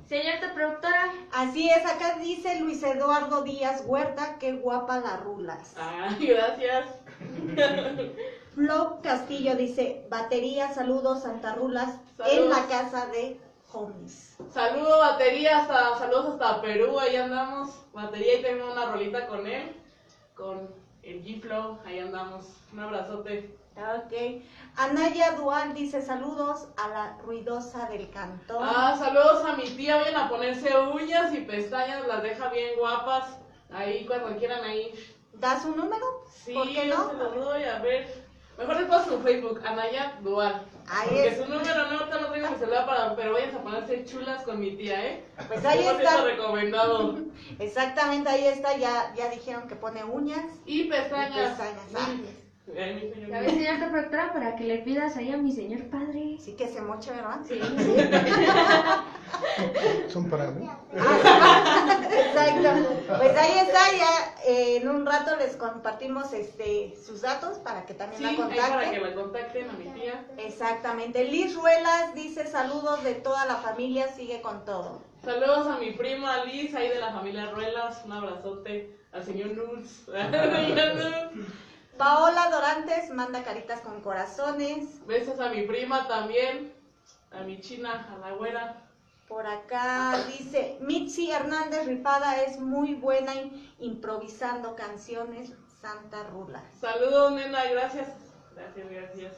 Señorita 0.06 0.54
productora, 0.54 1.12
Así 1.32 1.68
es, 1.68 1.84
acá 1.84 2.18
dice 2.18 2.60
Luis 2.60 2.82
Eduardo 2.82 3.42
Díaz 3.42 3.84
Huerta, 3.86 4.38
qué 4.38 4.52
guapa 4.54 5.00
la 5.00 5.18
rulas. 5.18 5.74
Ah, 5.76 6.16
gracias. 6.20 6.86
Flo 8.54 9.00
Castillo 9.02 9.54
dice, 9.54 10.06
batería, 10.08 10.72
saludos 10.72 11.22
Santa 11.22 11.54
Rulas, 11.54 12.00
en 12.26 12.48
la 12.48 12.66
casa 12.68 13.06
de 13.06 13.38
homies. 13.74 14.36
Saludo 14.52 14.98
batería 14.98 15.58
hasta, 15.60 15.98
saludos 15.98 16.32
hasta 16.32 16.60
Perú, 16.62 16.98
ahí 16.98 17.16
andamos. 17.16 17.70
Batería 17.92 18.38
y 18.38 18.42
tengo 18.42 18.72
una 18.72 18.86
rolita 18.86 19.26
con 19.26 19.46
él, 19.46 19.76
con 20.34 20.68
el 21.02 21.22
G-Flow, 21.24 21.78
ahí 21.84 21.98
andamos. 21.98 22.46
Un 22.72 22.80
abrazote. 22.80 23.56
Ok. 23.76 24.42
Anaya 24.76 25.32
Dual 25.32 25.74
dice, 25.74 26.02
saludos 26.02 26.68
a 26.76 26.88
la 26.88 27.18
ruidosa 27.24 27.88
del 27.88 28.10
cantón. 28.10 28.58
Ah, 28.60 28.96
saludos 28.98 29.44
a 29.44 29.56
mi 29.56 29.64
tía, 29.64 29.96
vayan 29.96 30.16
a 30.16 30.28
ponerse 30.28 30.76
uñas 30.78 31.32
y 31.34 31.38
pestañas, 31.42 32.06
las 32.06 32.22
deja 32.22 32.48
bien 32.50 32.78
guapas. 32.78 33.38
Ahí 33.70 34.04
cuando 34.06 34.36
quieran 34.38 34.62
ahí. 34.64 34.92
¿Da 35.32 35.58
su 35.60 35.74
número? 35.74 36.04
Sí, 36.30 36.52
¿Por 36.52 36.68
qué 36.68 36.88
yo 36.88 36.96
no? 36.98 37.10
se 37.10 37.16
los 37.16 37.34
doy, 37.34 37.64
a 37.64 37.78
ver. 37.78 38.22
Mejor 38.58 38.86
paso 38.86 39.10
su 39.16 39.22
Facebook, 39.22 39.62
Anaya 39.64 40.18
Dual. 40.20 40.66
Ahí 40.94 41.18
es. 41.18 41.38
su 41.38 41.44
número 41.46 41.74
no, 41.88 41.98
ahorita 41.98 42.20
no 42.20 42.26
tengo 42.30 42.48
mi 42.50 42.56
celular 42.56 42.84
para, 42.86 43.16
pero 43.16 43.32
vayan 43.32 43.56
a 43.56 43.62
ponerse 43.62 44.04
chulas 44.04 44.42
con 44.42 44.60
mi 44.60 44.76
tía, 44.76 45.04
¿eh? 45.06 45.24
Pues 45.48 45.64
ahí 45.64 45.78
100% 45.84 45.96
está. 45.98 46.22
recomendado. 46.24 47.18
Exactamente, 47.58 48.28
ahí 48.28 48.44
está, 48.46 48.76
ya, 48.76 49.12
ya 49.16 49.30
dijeron 49.30 49.68
que 49.68 49.74
pone 49.76 50.04
uñas. 50.04 50.44
Y 50.66 50.84
pestañas. 50.84 51.58
Pestañas, 51.58 51.82
Sí. 51.88 51.96
ah. 51.96 52.41
Señor. 52.64 53.28
ya 53.28 53.40
ves, 53.40 53.52
señorita 53.52 53.90
productora, 53.90 54.32
para 54.32 54.54
que 54.54 54.62
le 54.64 54.78
pidas 54.78 55.16
ahí 55.16 55.32
a 55.32 55.36
mi 55.36 55.50
señor 55.52 55.88
padre. 55.90 56.36
Sí 56.38 56.52
que 56.52 56.68
se 56.68 56.80
moche, 56.80 57.10
¿verdad? 57.10 57.40
Sí. 57.46 57.60
Son 60.08 60.30
para 60.30 60.50
mí. 60.52 60.68
Exacto. 60.92 62.68
Pues 63.18 63.36
ahí 63.36 63.58
está, 63.66 63.80
ya 63.96 64.34
eh, 64.46 64.76
en 64.76 64.88
un 64.88 65.04
rato 65.04 65.36
les 65.36 65.56
compartimos 65.56 66.32
este 66.32 66.94
sus 67.04 67.22
datos 67.22 67.58
para 67.58 67.84
que 67.84 67.94
también 67.94 68.18
Sí, 68.18 68.24
la 68.24 68.30
ahí 68.30 68.36
para 68.36 68.90
que 68.90 69.00
contacten. 69.00 69.02
la 69.02 69.14
contacten 69.14 69.70
a 69.70 69.72
mi 69.72 69.84
tía. 70.00 70.24
Exactamente. 70.38 71.24
Liz 71.24 71.56
Ruelas 71.56 72.14
dice 72.14 72.46
saludos 72.46 73.02
de 73.02 73.14
toda 73.14 73.44
la 73.46 73.56
familia, 73.56 74.06
sigue 74.08 74.40
con 74.40 74.64
todo. 74.64 75.02
Saludos 75.24 75.66
a 75.66 75.78
mi 75.78 75.90
prima 75.92 76.44
Liz, 76.44 76.74
ahí 76.74 76.88
de 76.88 77.00
la 77.00 77.12
familia 77.12 77.50
Ruelas. 77.50 78.02
Un 78.04 78.12
abrazote 78.12 78.96
al 79.12 79.24
señor 79.24 79.50
Nuls. 79.50 80.04
Paola 81.98 82.48
Dorantes 82.50 83.10
manda 83.10 83.42
caritas 83.44 83.80
con 83.80 84.00
corazones. 84.00 85.06
Besos 85.06 85.38
a 85.40 85.48
mi 85.48 85.62
prima 85.66 86.08
también. 86.08 86.72
A 87.30 87.42
mi 87.42 87.60
china, 87.60 88.08
a 88.14 88.18
la 88.18 88.32
güera. 88.34 88.76
Por 89.28 89.46
acá 89.46 90.24
dice 90.26 90.76
Mitzi 90.80 91.30
Hernández 91.30 91.86
Rifada 91.86 92.42
es 92.42 92.58
muy 92.58 92.94
buena 92.94 93.34
im- 93.34 93.72
improvisando 93.78 94.76
canciones 94.76 95.52
Santa 95.80 96.24
Rula. 96.24 96.62
Saludos, 96.80 97.32
nena, 97.32 97.64
gracias. 97.64 98.08
Gracias, 98.54 98.90
gracias. 98.90 99.32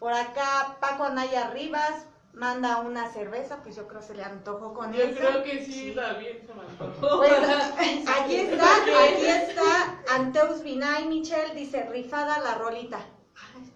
Por 0.00 0.12
acá 0.12 0.76
Paco 0.80 1.04
Anaya 1.04 1.50
Rivas 1.50 2.06
manda 2.36 2.80
una 2.82 3.10
cerveza, 3.10 3.56
pues 3.62 3.74
yo 3.76 3.88
creo 3.88 4.00
que 4.00 4.06
se 4.06 4.14
le 4.14 4.22
antojó 4.22 4.72
con 4.74 4.92
Yo 4.92 5.02
eso. 5.02 5.18
creo 5.18 5.42
que 5.42 5.64
sí, 5.64 5.92
también 5.96 6.46
se 6.46 6.54
me 6.54 6.60
antojó. 6.62 7.18
Pues 7.18 7.32
aquí 8.20 8.36
está, 8.36 8.76
aquí 8.76 9.26
está 9.26 9.98
Anteus 10.14 10.62
Vinay 10.62 11.06
Michelle 11.08 11.54
dice 11.54 11.82
rifada 11.90 12.38
la 12.40 12.54
rolita. 12.56 12.98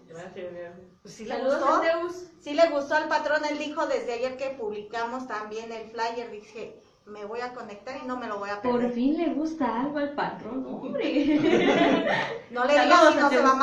Gracias, 0.07 0.53
gracias. 0.53 0.73
Pues 1.01 1.13
sí 1.15 1.25
le 1.25 1.35
Saludos, 1.35 1.59
gustó. 1.59 1.73
Anteus. 1.75 2.23
Sí 2.39 2.53
le 2.53 2.69
gustó 2.69 2.95
al 2.95 3.07
patrón, 3.07 3.41
él 3.49 3.57
dijo 3.57 3.87
desde 3.87 4.13
ayer 4.13 4.37
que 4.37 4.49
publicamos 4.51 5.27
también 5.27 5.71
el 5.71 5.89
flyer, 5.89 6.29
dije, 6.31 6.79
me 7.05 7.25
voy 7.25 7.41
a 7.41 7.53
conectar 7.53 7.97
y 8.03 8.07
no 8.07 8.17
me 8.17 8.27
lo 8.27 8.37
voy 8.37 8.49
a 8.51 8.61
Por 8.61 8.73
perder. 8.79 8.91
fin 8.93 9.17
le 9.17 9.33
gusta 9.33 9.81
algo 9.81 9.97
al 9.97 10.13
patrón, 10.13 10.63
hombre. 10.67 11.03
No 12.51 12.65
le 12.65 12.73
digas 12.73 13.13
si 13.13 13.19
no 13.19 13.29
se 13.29 13.37
va 13.41 13.51
a. 13.51 13.55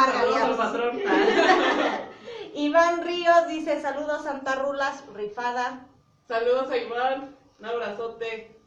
Iván 2.59 3.05
Ríos 3.05 3.47
dice 3.47 3.81
saludos 3.81 4.25
Santa 4.25 4.57
Rulas, 4.57 5.05
rifada. 5.15 5.87
Saludos 6.27 6.69
a 6.69 6.77
Iván. 6.77 7.37
Un 7.61 7.65
abrazote. 7.65 8.61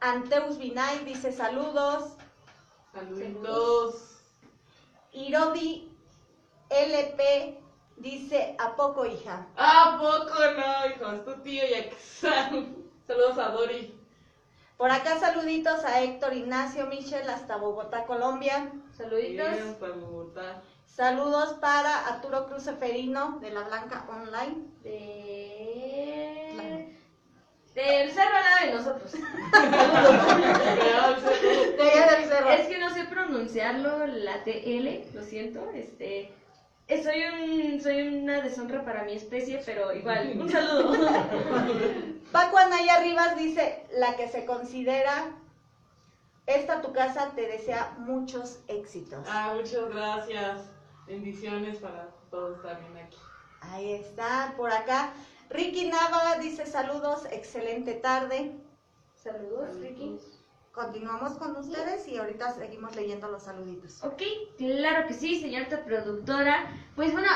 Anteus 0.00 0.58
Vinay 0.58 1.04
dice 1.04 1.30
saludos. 1.30 2.16
Saluditos. 2.92 4.18
Irodi 5.12 5.88
LP 6.68 7.60
dice 7.98 8.56
¿a 8.58 8.74
poco 8.74 9.06
hija? 9.06 9.46
¿A 9.56 9.96
poco 10.00 10.34
no, 10.34 10.90
hijo? 10.90 11.12
Es 11.12 11.24
tu 11.24 11.40
tío 11.42 11.62
Yaxan. 11.64 12.74
Saludos 13.06 13.38
a 13.38 13.50
Dori. 13.50 13.94
Por 14.76 14.90
acá 14.90 15.16
saluditos 15.20 15.84
a 15.84 16.02
Héctor 16.02 16.32
Ignacio 16.34 16.86
Michel 16.86 17.30
hasta 17.30 17.56
Bogotá, 17.56 18.04
Colombia. 18.04 18.72
Saluditos. 18.96 19.48
Bien, 19.48 19.68
hasta 19.68 19.90
Bogotá. 19.90 20.60
Saludos 20.94 21.54
para 21.60 22.08
Arturo 22.08 22.46
Cruz 22.48 22.66
Eferino 22.66 23.38
de 23.40 23.50
La 23.50 23.62
Blanca 23.62 24.04
Online. 24.08 24.56
De... 24.82 26.08
Del 27.74 28.10
cerro 28.10 28.36
al 28.36 28.42
lado 28.42 28.66
de 28.66 28.72
nosotros. 28.74 29.10
Saludos. 29.52 31.22
De 31.76 31.82
allá 31.90 32.16
del 32.16 32.24
cerro. 32.28 32.50
Es 32.50 32.66
que 32.66 32.78
no 32.80 32.90
sé 32.92 33.04
pronunciarlo, 33.04 34.06
la 34.08 34.42
TL, 34.42 35.14
lo 35.14 35.22
siento, 35.22 35.70
este... 35.72 36.32
eh, 36.88 37.02
Soy, 37.04 37.22
un, 37.22 37.80
soy 37.80 38.08
una 38.08 38.40
deshonra 38.40 38.84
para 38.84 39.04
mi 39.04 39.12
especie, 39.12 39.62
pero 39.64 39.92
igual, 39.94 40.32
un 40.40 40.50
saludo. 40.50 40.98
Paco 42.32 42.58
Anaya 42.58 42.98
Rivas 43.00 43.36
dice, 43.36 43.84
la 43.92 44.16
que 44.16 44.26
se 44.28 44.44
considera, 44.44 45.30
esta 46.46 46.82
tu 46.82 46.92
casa 46.92 47.30
te 47.36 47.42
desea 47.46 47.94
muchos 47.98 48.58
éxitos. 48.66 49.24
Ah, 49.30 49.52
muchas 49.54 49.88
gracias. 49.94 50.58
Bendiciones 51.08 51.78
para 51.78 52.10
todos 52.30 52.62
también 52.62 52.96
aquí. 53.06 53.16
Ahí 53.60 53.92
está, 53.94 54.54
por 54.56 54.70
acá. 54.70 55.12
Ricky 55.50 55.88
Nava 55.88 56.36
dice 56.38 56.66
saludos, 56.66 57.26
excelente 57.32 57.94
tarde. 57.94 58.52
Saludos, 59.14 59.76
Ricky. 59.80 60.18
Continuamos 60.72 61.32
con 61.38 61.56
ustedes 61.56 62.06
y 62.06 62.18
ahorita 62.18 62.52
seguimos 62.54 62.94
leyendo 62.94 63.28
los 63.28 63.42
saluditos. 63.42 64.04
Ok, 64.04 64.22
claro 64.58 65.08
que 65.08 65.14
sí, 65.14 65.40
señorita 65.40 65.84
productora. 65.84 66.66
Pues 66.94 67.12
bueno, 67.12 67.28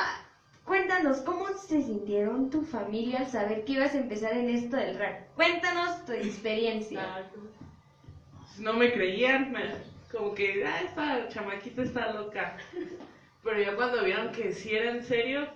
cuéntanos, 0.65 1.23
¿cómo 1.23 1.49
se 1.49 1.83
sintieron 1.83 2.51
tu 2.51 2.63
familia 2.63 3.21
al 3.21 3.27
saber 3.27 3.65
que 3.65 3.73
ibas 3.73 3.95
a 3.95 3.99
empezar 3.99 4.35
en 4.35 4.49
esto 4.51 4.77
del 4.77 4.97
rap? 4.99 5.27
Cuéntanos 5.35 6.05
tu 6.05 6.13
experiencia. 6.13 7.03
Ah, 7.03 7.23
pues, 7.33 8.61
no 8.61 8.75
me 8.75 8.93
creían, 8.93 9.51
me- 9.51 9.91
como 10.13 10.35
que, 10.35 10.65
ah, 10.65 10.81
esta 10.83 11.29
chamaquita 11.31 11.83
está 11.83 12.13
loca. 12.13 12.57
Pero 13.43 13.61
ya 13.61 13.75
cuando 13.75 14.05
vieron 14.05 14.33
que 14.33 14.53
sí 14.53 14.75
era 14.75 14.91
en 14.91 15.03
serio, 15.03 15.49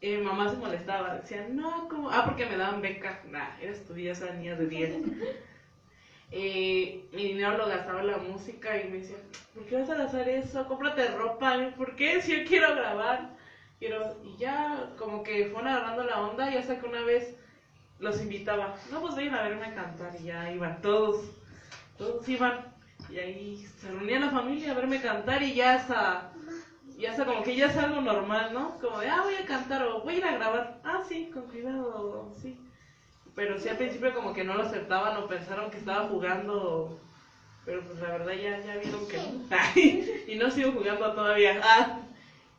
eh, 0.00 0.18
mamá 0.18 0.50
se 0.50 0.56
molestaba. 0.56 1.16
Decían, 1.16 1.56
no, 1.56 1.88
¿cómo? 1.88 2.10
Ah, 2.10 2.24
porque 2.24 2.46
me 2.46 2.56
daban 2.56 2.80
beca. 2.80 3.20
Nah, 3.28 3.58
eres 3.60 3.84
tu 3.86 3.94
esa 3.94 4.32
niña 4.34 4.56
de 4.56 4.66
10. 4.66 4.94
Eh, 6.32 7.08
mi 7.12 7.24
dinero 7.24 7.58
lo 7.58 7.66
gastaba 7.66 8.02
en 8.02 8.06
la 8.06 8.18
música 8.18 8.80
y 8.80 8.88
me 8.88 8.98
decían, 8.98 9.18
¿por 9.52 9.64
qué 9.64 9.80
vas 9.80 9.90
a 9.90 9.96
gastar 9.96 10.28
eso? 10.28 10.64
Cómprate 10.68 11.08
ropa. 11.08 11.72
¿Por 11.76 11.96
qué? 11.96 12.22
Si 12.22 12.30
yo 12.30 12.46
quiero 12.46 12.72
grabar. 12.76 13.30
Quiero... 13.80 14.16
Y 14.24 14.36
ya, 14.36 14.90
como 14.96 15.24
que 15.24 15.46
fueron 15.46 15.66
agarrando 15.66 16.04
la 16.04 16.20
onda 16.20 16.48
y 16.48 16.56
hasta 16.56 16.78
que 16.78 16.86
una 16.86 17.02
vez 17.02 17.34
los 17.98 18.20
invitaba, 18.22 18.76
no, 18.92 19.00
pues 19.00 19.16
vayan 19.16 19.34
a 19.34 19.42
verme 19.42 19.74
cantar. 19.74 20.12
Y 20.20 20.26
ya 20.26 20.52
iban 20.52 20.80
todos, 20.80 21.32
todos 21.98 22.28
iban. 22.28 22.64
Y 23.08 23.18
ahí 23.18 23.66
se 23.80 23.90
reunía 23.90 24.20
la 24.20 24.30
familia 24.30 24.70
a 24.70 24.74
verme 24.74 25.00
cantar 25.00 25.42
y 25.42 25.54
ya 25.54 25.74
hasta, 25.74 26.30
ya 27.00 27.10
hasta 27.10 27.24
como 27.24 27.42
que 27.42 27.56
ya 27.56 27.66
es 27.66 27.76
algo 27.76 28.00
normal, 28.00 28.52
¿no? 28.52 28.78
Como 28.78 28.98
de, 28.98 29.08
ah, 29.08 29.22
voy 29.22 29.34
a 29.34 29.46
cantar 29.46 29.82
o 29.84 30.02
voy 30.02 30.14
a 30.14 30.18
ir 30.18 30.24
a 30.24 30.32
grabar. 30.32 30.80
Ah, 30.84 31.02
sí, 31.08 31.30
con 31.32 31.44
cuidado, 31.44 32.32
sí. 32.40 32.58
Pero 33.34 33.58
sí 33.58 33.68
al 33.68 33.78
principio 33.78 34.14
como 34.14 34.32
que 34.32 34.44
no 34.44 34.54
lo 34.54 34.64
aceptaban 34.64 35.16
o 35.16 35.26
pensaron 35.26 35.70
que 35.70 35.78
estaba 35.78 36.08
jugando. 36.08 36.98
Pero 37.64 37.82
pues 37.82 38.00
la 38.00 38.10
verdad 38.10 38.32
ya, 38.32 38.60
ya 38.60 38.76
vieron 38.76 39.08
que 39.08 39.16
no. 39.16 40.30
y 40.32 40.36
no 40.36 40.50
sigo 40.50 40.72
jugando 40.72 41.12
todavía. 41.12 41.60
Ah, 41.62 42.00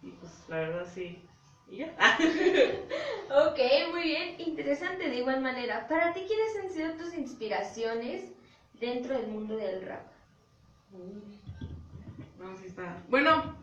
y 0.01 0.09
pues 0.11 0.31
la 0.47 0.57
verdad 0.57 0.87
sí. 0.93 1.21
Y 1.69 1.77
ya. 1.77 1.93
Ok, 3.33 3.59
muy 3.91 4.03
bien, 4.03 4.41
interesante 4.41 5.09
de 5.09 5.15
igual 5.19 5.41
manera. 5.41 5.87
Para 5.87 6.11
ti, 6.11 6.25
¿quiénes 6.27 6.57
han 6.61 6.69
sido 6.69 6.91
tus 6.97 7.13
inspiraciones 7.13 8.25
dentro 8.73 9.17
del 9.17 9.27
mundo 9.27 9.55
del 9.55 9.83
rap? 9.83 10.05
No, 12.37 12.57
sí 12.57 12.67
está. 12.67 12.97
Bueno, 13.07 13.55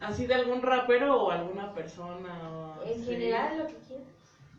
así 0.00 0.26
de 0.26 0.34
algún 0.34 0.62
rapero 0.62 1.22
o 1.22 1.30
alguna 1.30 1.72
persona. 1.74 2.50
o 2.50 2.82
En 2.84 3.00
así. 3.00 3.04
general, 3.04 3.58
lo 3.58 3.66
que 3.66 3.74
quieras. 3.74 4.06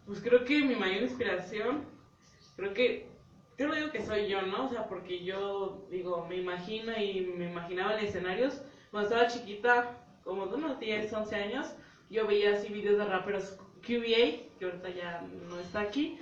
Pues 0.05 0.21
creo 0.21 0.43
que 0.45 0.59
mi 0.61 0.75
mayor 0.75 1.03
inspiración, 1.03 1.85
creo 2.55 2.73
que 2.73 3.07
yo 3.57 3.67
no 3.67 3.75
digo 3.75 3.91
que 3.91 4.03
soy 4.05 4.27
yo, 4.27 4.41
¿no? 4.41 4.65
O 4.65 4.69
sea, 4.69 4.87
porque 4.87 5.23
yo, 5.23 5.85
digo, 5.91 6.25
me 6.27 6.37
imagino 6.37 6.91
y 6.99 7.21
me 7.21 7.51
imaginaba 7.51 7.99
en 7.99 8.05
escenarios. 8.05 8.61
Cuando 8.89 9.09
estaba 9.09 9.29
chiquita, 9.29 9.97
como 10.23 10.47
de 10.47 10.55
unos 10.55 10.79
10, 10.79 11.13
11 11.13 11.35
años, 11.35 11.67
yo 12.09 12.25
veía 12.27 12.55
así 12.55 12.73
videos 12.73 12.97
de 12.97 13.05
raperos 13.05 13.57
QBA, 13.85 14.57
que 14.59 14.65
ahorita 14.65 14.89
ya 14.89 15.21
no 15.47 15.59
está 15.59 15.81
aquí. 15.81 16.19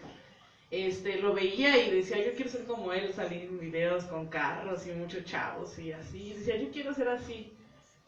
Este, 0.71 1.17
lo 1.19 1.33
veía 1.33 1.77
y 1.83 1.89
decía, 1.89 2.17
yo 2.23 2.33
quiero 2.35 2.51
ser 2.51 2.65
como 2.65 2.93
él, 2.93 3.11
salir 3.13 3.43
en 3.43 3.59
videos 3.59 4.03
con 4.05 4.27
carros 4.27 4.85
y 4.85 4.91
muchos 4.91 5.23
chavos 5.25 5.79
y 5.79 5.91
así. 5.93 6.33
Decía, 6.33 6.57
yo 6.57 6.69
quiero 6.71 6.93
ser 6.93 7.07
así. 7.07 7.53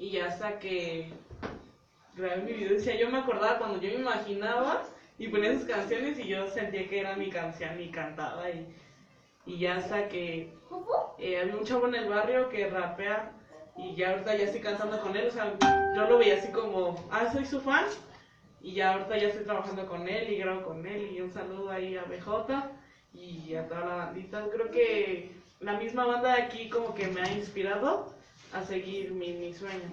Y 0.02 0.18
hasta 0.18 0.58
que 0.58 1.12
grabé 2.16 2.38
mi 2.38 2.54
video, 2.54 2.74
decía, 2.74 2.96
yo 2.96 3.12
me 3.12 3.20
acordaba 3.20 3.60
cuando 3.60 3.80
yo 3.80 3.90
me 3.90 4.00
imaginaba 4.00 4.82
y 5.20 5.28
ponía 5.28 5.54
sus 5.54 5.66
canciones 5.66 6.18
y 6.18 6.28
yo 6.28 6.50
sentía 6.50 6.90
que 6.90 7.02
era 7.02 7.16
mi 7.16 7.30
canción 7.30 7.80
y 7.80 7.92
cantaba 7.92 8.50
y, 8.50 8.66
y 9.46 9.60
ya 9.60 9.76
hasta 9.76 10.10
que 10.10 10.56
eh, 11.20 11.40
había 11.40 11.56
un 11.56 11.64
chavo 11.66 11.88
en 11.88 11.94
el 11.94 12.10
barrio 12.10 12.50
que 12.50 12.68
rapea 12.68 13.32
y 13.78 13.94
ya 13.94 14.10
ahorita 14.10 14.36
ya 14.38 14.46
estoy 14.46 14.62
cantando 14.62 15.00
con 15.02 15.16
él, 15.16 15.28
o 15.28 15.32
sea, 15.32 15.54
yo 15.96 16.08
lo 16.08 16.18
veía 16.18 16.38
así 16.38 16.52
como, 16.52 17.08
ah, 17.12 17.32
soy 17.32 17.46
su 17.46 17.62
fan 17.62 17.86
y 18.60 18.74
ya 18.74 18.94
ahorita 18.94 19.20
ya 19.20 19.28
estoy 19.28 19.44
trabajando 19.44 19.86
con 19.86 20.10
él 20.10 20.34
y 20.34 20.38
grabo 20.38 20.64
con 20.64 20.84
él 20.88 21.12
y 21.12 21.22
un 21.22 21.30
saludo 21.30 21.70
ahí 21.70 21.96
a 21.96 22.06
BJ 22.06 22.72
y 23.14 23.54
a 23.54 23.68
toda 23.68 23.82
la 23.82 23.96
bandita. 23.98 24.48
Creo 24.52 24.72
que 24.72 25.36
la 25.60 25.74
misma 25.74 26.08
banda 26.08 26.34
de 26.34 26.42
aquí 26.42 26.70
como 26.70 26.96
que 26.96 27.06
me 27.06 27.22
ha 27.22 27.32
inspirado 27.32 28.20
a 28.54 28.64
seguir 28.64 29.12
mi, 29.12 29.34
mi 29.34 29.54
sueño. 29.54 29.90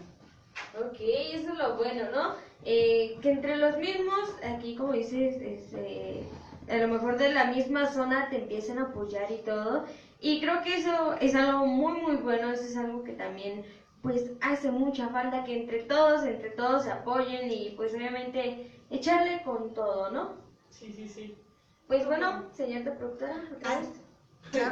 Ok, 0.78 0.96
eso 1.00 1.52
es 1.52 1.58
lo 1.58 1.76
bueno, 1.76 2.10
¿no? 2.10 2.34
Eh, 2.64 3.16
que 3.22 3.30
entre 3.30 3.56
los 3.56 3.78
mismos, 3.78 4.34
aquí 4.42 4.76
como 4.76 4.92
dices, 4.92 5.40
este, 5.40 6.24
a 6.68 6.76
lo 6.78 6.88
mejor 6.88 7.16
de 7.16 7.32
la 7.32 7.46
misma 7.46 7.92
zona 7.92 8.28
te 8.28 8.42
empiecen 8.42 8.78
a 8.78 8.82
apoyar 8.82 9.30
y 9.30 9.38
todo. 9.38 9.86
Y 10.20 10.40
creo 10.40 10.62
que 10.62 10.76
eso 10.76 11.14
es 11.20 11.34
algo 11.34 11.66
muy, 11.66 12.00
muy 12.00 12.16
bueno, 12.16 12.50
eso 12.50 12.64
es 12.64 12.76
algo 12.76 13.04
que 13.04 13.12
también 13.12 13.64
pues 14.02 14.30
hace 14.40 14.70
mucha 14.70 15.08
falta 15.08 15.44
que 15.44 15.60
entre 15.60 15.82
todos, 15.82 16.24
entre 16.24 16.50
todos 16.50 16.84
se 16.84 16.90
apoyen 16.90 17.50
y 17.50 17.70
pues 17.76 17.94
obviamente 17.94 18.70
echarle 18.90 19.42
con 19.42 19.74
todo, 19.74 20.10
¿no? 20.10 20.32
Sí, 20.70 20.92
sí, 20.92 21.08
sí. 21.08 21.36
Pues 21.86 22.06
bueno, 22.06 22.44
señorita 22.52 22.96
productora, 22.96 23.42
otra 23.56 23.78
vez. 23.78 23.88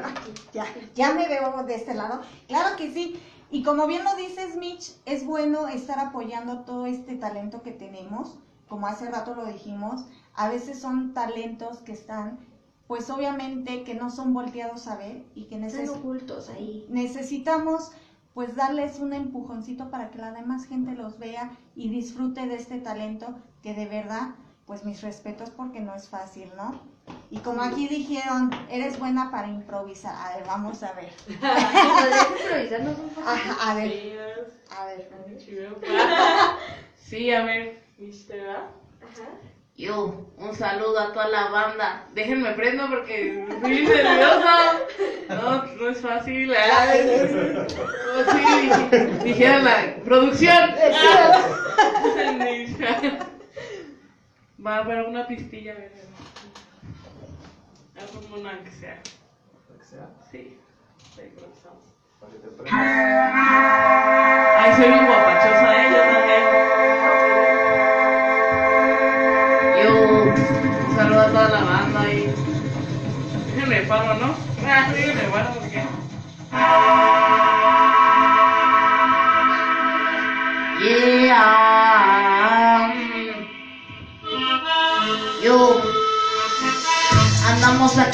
Aquí, 0.04 0.32
ya, 0.52 0.66
ya 0.94 1.12
me 1.12 1.28
veo 1.28 1.62
de 1.64 1.74
este 1.74 1.94
lado. 1.94 2.22
Claro 2.46 2.76
que 2.76 2.90
sí. 2.90 3.20
Y 3.50 3.62
como 3.62 3.86
bien 3.86 4.04
lo 4.04 4.14
dices, 4.16 4.56
Mitch, 4.56 4.96
es 5.04 5.24
bueno 5.24 5.68
estar 5.68 5.98
apoyando 5.98 6.60
todo 6.60 6.86
este 6.86 7.14
talento 7.14 7.62
que 7.62 7.72
tenemos. 7.72 8.38
Como 8.68 8.86
hace 8.86 9.08
rato 9.10 9.34
lo 9.34 9.46
dijimos, 9.46 10.04
a 10.34 10.48
veces 10.48 10.80
son 10.80 11.14
talentos 11.14 11.78
que 11.78 11.92
están, 11.92 12.40
pues 12.88 13.08
obviamente 13.10 13.84
que 13.84 13.94
no 13.94 14.10
son 14.10 14.34
volteados 14.34 14.88
a 14.88 14.96
ver 14.96 15.24
y 15.34 15.44
que 15.44 15.56
Están 15.56 15.60
necesitan 15.62 16.00
ocultos 16.00 16.48
ahí. 16.48 16.86
necesitamos 16.88 17.92
pues 18.34 18.54
darles 18.54 18.98
un 18.98 19.14
empujoncito 19.14 19.90
para 19.90 20.10
que 20.10 20.18
la 20.18 20.32
demás 20.32 20.66
gente 20.66 20.92
los 20.92 21.18
vea 21.18 21.56
y 21.74 21.88
disfrute 21.88 22.46
de 22.46 22.56
este 22.56 22.78
talento 22.78 23.34
que 23.62 23.72
de 23.72 23.86
verdad, 23.86 24.34
pues 24.66 24.84
mis 24.84 25.00
respetos 25.00 25.48
porque 25.50 25.80
no 25.80 25.94
es 25.94 26.10
fácil, 26.10 26.50
¿no? 26.54 26.95
Y 27.30 27.38
como 27.38 27.62
aquí 27.62 27.88
dijeron, 27.88 28.50
eres 28.70 28.98
buena 28.98 29.30
para 29.30 29.48
improvisar. 29.48 30.14
A 30.14 30.36
ver, 30.36 30.46
vamos 30.46 30.82
a 30.82 30.92
ver. 30.92 31.10
¿Podrías 31.26 32.28
improvisarnos 32.40 32.98
un 32.98 33.08
poco? 33.10 33.28
Ajá, 33.28 33.70
a 33.70 33.74
ver, 33.74 34.18
a 34.70 34.86
ver. 34.86 35.08
Sí, 36.96 37.32
a 37.32 37.44
ver, 37.44 37.82
¿viste, 37.98 38.44
va? 38.44 38.70
Ajá. 39.02 39.28
Yo, 39.76 40.26
un 40.38 40.54
saludo 40.54 40.98
a 40.98 41.12
toda 41.12 41.28
la 41.28 41.50
banda. 41.50 42.06
Déjenme 42.14 42.52
prendo 42.52 42.88
porque 42.88 43.44
estoy 43.48 43.86
nerviosa. 43.86 44.78
No, 45.28 45.64
no 45.64 45.88
es 45.90 46.00
fácil. 46.00 46.50
Ay, 46.54 47.68
oh, 47.78 48.24
sí, 48.32 48.70
dijera 49.24 49.58
la 49.58 49.96
producción. 50.02 50.70
Va 54.66 54.76
a 54.76 54.78
haber 54.78 55.06
una 55.06 55.26
pistilla. 55.26 55.72
a 55.72 55.76
ver. 55.76 55.92
Ah, 57.98 58.02
como 58.12 58.36
una 58.36 58.62
que 58.62 58.70
sea. 58.70 59.02
Sí, 60.30 60.58
improvisamos. 61.16 61.84
Ay, 64.58 64.72
soy 64.74 64.88
bien 64.88 65.06
guapachosa, 65.06 65.76
¿eh? 65.76 65.88
Yo 65.92 66.00
también. 66.12 66.42
Yo, 69.82 69.90
saludo 70.94 71.20
a 71.20 71.26
toda 71.28 71.48
la 71.48 71.62
banda 71.64 72.00
y. 72.12 72.14
Déjenme 73.54 73.82
paro, 73.82 74.14
¿no? 74.14 74.34
Ah, 74.66 74.90
déjenme 74.92 75.22
paro 75.32 75.54
porque. 75.54 75.80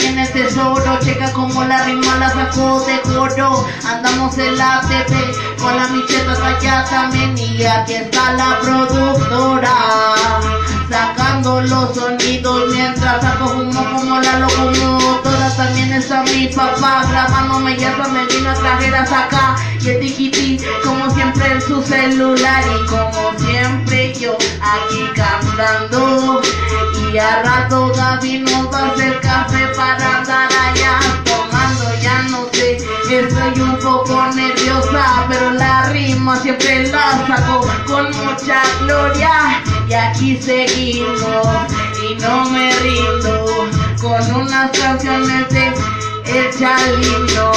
En 0.00 0.18
el 0.18 0.32
tesoro, 0.32 0.98
checa 1.00 1.32
como 1.32 1.64
la 1.64 1.84
rima 1.84 2.16
la 2.18 2.30
sacó 2.30 2.80
de 2.80 3.00
coro. 3.02 3.66
Andamos 3.86 4.36
en 4.38 4.56
la 4.56 4.80
TV 4.88 5.32
con 5.58 5.76
la 5.76 5.88
micheta 5.88 6.32
allá 6.32 6.84
también 6.88 7.36
y 7.36 7.64
aquí 7.64 7.94
está 7.94 8.32
la 8.32 8.58
productora. 8.60 9.72
Sacando 10.92 11.62
los 11.62 11.94
sonidos 11.96 12.70
mientras 12.70 13.22
saco 13.22 13.46
humo 13.46 13.82
como 13.92 14.20
la 14.20 14.40
locomotora. 14.40 15.48
También 15.56 15.90
está 15.94 16.22
mi 16.24 16.48
papá 16.48 17.06
grabándome 17.10 17.78
ya 17.78 17.96
me 17.96 18.26
vino 18.26 18.52
trajeras 18.52 19.10
acá. 19.10 19.56
Y 19.80 19.88
el 19.88 20.00
tiquitín 20.00 20.60
como 20.84 21.08
siempre 21.14 21.50
en 21.50 21.62
su 21.62 21.82
celular. 21.82 22.62
Y 22.76 22.86
como 22.86 23.32
siempre 23.38 24.12
yo 24.20 24.36
aquí 24.60 25.10
cantando. 25.16 26.42
Y 27.10 27.16
a 27.16 27.42
rato 27.42 27.90
Gaby 27.96 28.40
nos 28.40 28.70
va 28.70 28.78
a 28.80 28.90
hacer 28.90 29.18
café 29.20 29.68
para 29.74 30.18
andar 30.18 30.48
allá 30.52 30.98
estoy 33.14 33.60
un 33.60 33.78
poco 33.78 34.26
nerviosa. 34.34 35.26
Pero 35.28 35.50
la 35.52 35.88
rima 35.90 36.36
siempre 36.40 36.88
la 36.88 37.26
saco 37.26 37.66
con 37.86 38.06
mucha 38.06 38.62
gloria. 38.80 39.62
Y 39.88 39.94
aquí 39.94 40.40
seguimos 40.40 41.20
y 42.02 42.14
no 42.16 42.50
me 42.50 42.72
rindo 42.80 43.68
con 44.00 44.34
unas 44.34 44.70
canciones 44.78 45.48
de 45.50 45.72
El 46.26 46.58
Chalino. 46.58 47.52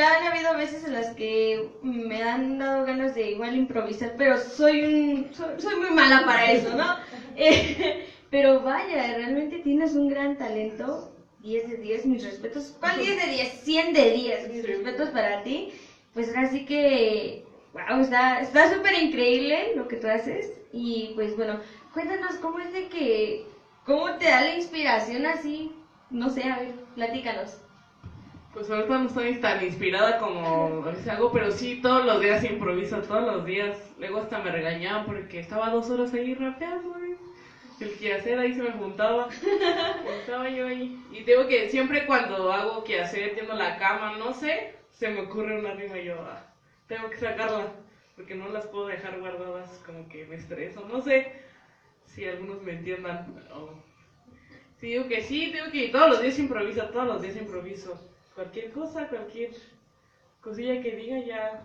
Ya 0.00 0.16
han 0.16 0.26
habido 0.28 0.56
veces 0.56 0.84
en 0.84 0.94
las 0.94 1.10
que 1.10 1.68
me 1.82 2.22
han 2.22 2.58
dado 2.58 2.84
ganas 2.84 3.14
de 3.14 3.30
igual 3.30 3.54
improvisar, 3.54 4.14
pero 4.16 4.38
soy 4.38 4.82
un, 4.82 5.34
soy, 5.34 5.60
soy 5.60 5.76
muy 5.76 5.90
mala 5.90 6.24
para 6.24 6.50
eso, 6.50 6.74
¿no? 6.74 6.96
Eh, 7.36 8.06
pero 8.28 8.60
vaya, 8.60 9.14
realmente 9.14 9.60
tienes 9.60 9.94
un 9.94 10.08
gran 10.08 10.36
talento. 10.36 11.10
10 11.38 11.68
de 11.68 11.76
10, 11.76 12.06
mis 12.06 12.22
respetos. 12.22 12.74
¿Cuál 12.80 12.98
10 12.98 13.16
de 13.16 13.30
10? 13.30 13.60
100 13.62 13.92
de 13.94 14.10
10, 14.10 14.48
mis 14.50 14.66
respetos 14.66 15.08
para 15.08 15.42
ti. 15.42 15.72
Pues 16.12 16.28
ahora 16.28 16.50
sí 16.50 16.66
que, 16.66 17.44
wow, 17.72 18.00
está 18.00 18.40
está 18.40 18.74
súper 18.74 18.94
increíble 18.94 19.72
lo 19.74 19.88
que 19.88 19.96
tú 19.96 20.06
haces. 20.08 20.52
Y 20.72 21.12
pues 21.14 21.34
bueno, 21.34 21.60
cuéntanos 21.94 22.34
cómo 22.36 22.58
es 22.58 22.72
de 22.72 22.88
que, 22.88 23.46
cómo 23.86 24.12
te 24.18 24.26
da 24.26 24.42
la 24.42 24.54
inspiración 24.54 25.24
así. 25.24 25.72
No 26.10 26.28
sé, 26.28 26.44
a 26.44 26.58
ver, 26.58 26.74
platícanos. 26.96 27.56
Pues 28.52 28.68
ahorita 28.68 28.98
no 28.98 29.06
estoy 29.06 29.38
tan 29.38 29.60
inspirada 29.62 30.18
como 30.18 30.82
a 30.84 30.90
veces 30.90 31.06
hago, 31.06 31.30
pero 31.30 31.50
sí 31.52 31.76
todos 31.76 32.02
los 32.02 32.18
días 32.20 32.42
improviso, 32.42 33.00
todos 33.00 33.22
los 33.22 33.44
días. 33.44 33.92
Luego 33.96 34.18
hasta 34.18 34.38
me 34.38 34.50
regañaban 34.50 35.04
porque 35.04 35.38
estaba 35.38 35.68
dos 35.70 35.88
horas 35.88 36.12
ahí 36.14 36.34
rapeando, 36.34 36.98
¿eh? 36.98 37.14
El 37.78 37.96
quehacer 37.96 38.38
ahí 38.38 38.52
se 38.52 38.62
me 38.62 38.72
juntaba. 38.72 39.28
estaba 40.04 40.48
yo 40.48 40.64
ahí. 40.66 40.90
Y 41.08 41.22
tengo 41.22 41.46
que 41.46 41.68
siempre 41.68 42.04
cuando 42.04 42.50
hago 42.50 42.82
quehacer, 42.82 43.32
tiendo 43.32 43.54
la 43.54 43.76
cama, 43.76 44.10
no 44.10 44.32
sé, 44.32 44.64
se 44.90 45.08
me 45.08 45.20
ocurre 45.20 45.54
una 45.54 45.72
rima 45.72 45.98
y 45.98 46.04
yo, 46.04 46.20
ah, 46.24 46.42
tengo 46.86 47.08
que 47.08 47.18
sacarla. 47.18 47.70
Porque 48.16 48.34
no 48.34 48.48
las 48.48 48.66
puedo 48.66 48.84
dejar 48.86 49.16
guardadas, 49.16 49.78
como 49.84 50.06
que 50.08 50.24
me 50.24 50.34
estreso. 50.34 50.82
No 50.82 51.00
sé 51.00 51.24
si 52.04 52.26
algunos 52.26 52.58
me 52.60 52.72
entiendan. 52.72 53.22
o- 53.50 53.74
Sí, 54.80 54.88
digo 54.88 55.06
que 55.06 55.20
sí, 55.20 55.46
digo 55.48 55.68
que 55.68 55.88
todos 55.88 56.08
los 56.08 56.18
días 56.18 56.38
improviso, 56.38 56.86
todos 56.88 57.06
los 57.06 57.20
días 57.20 57.36
improviso. 57.36 57.98
Cualquier 58.40 58.72
cosa, 58.72 59.06
cualquier 59.06 59.50
cosilla 60.40 60.80
que 60.80 60.96
diga 60.96 61.18
ya, 61.18 61.62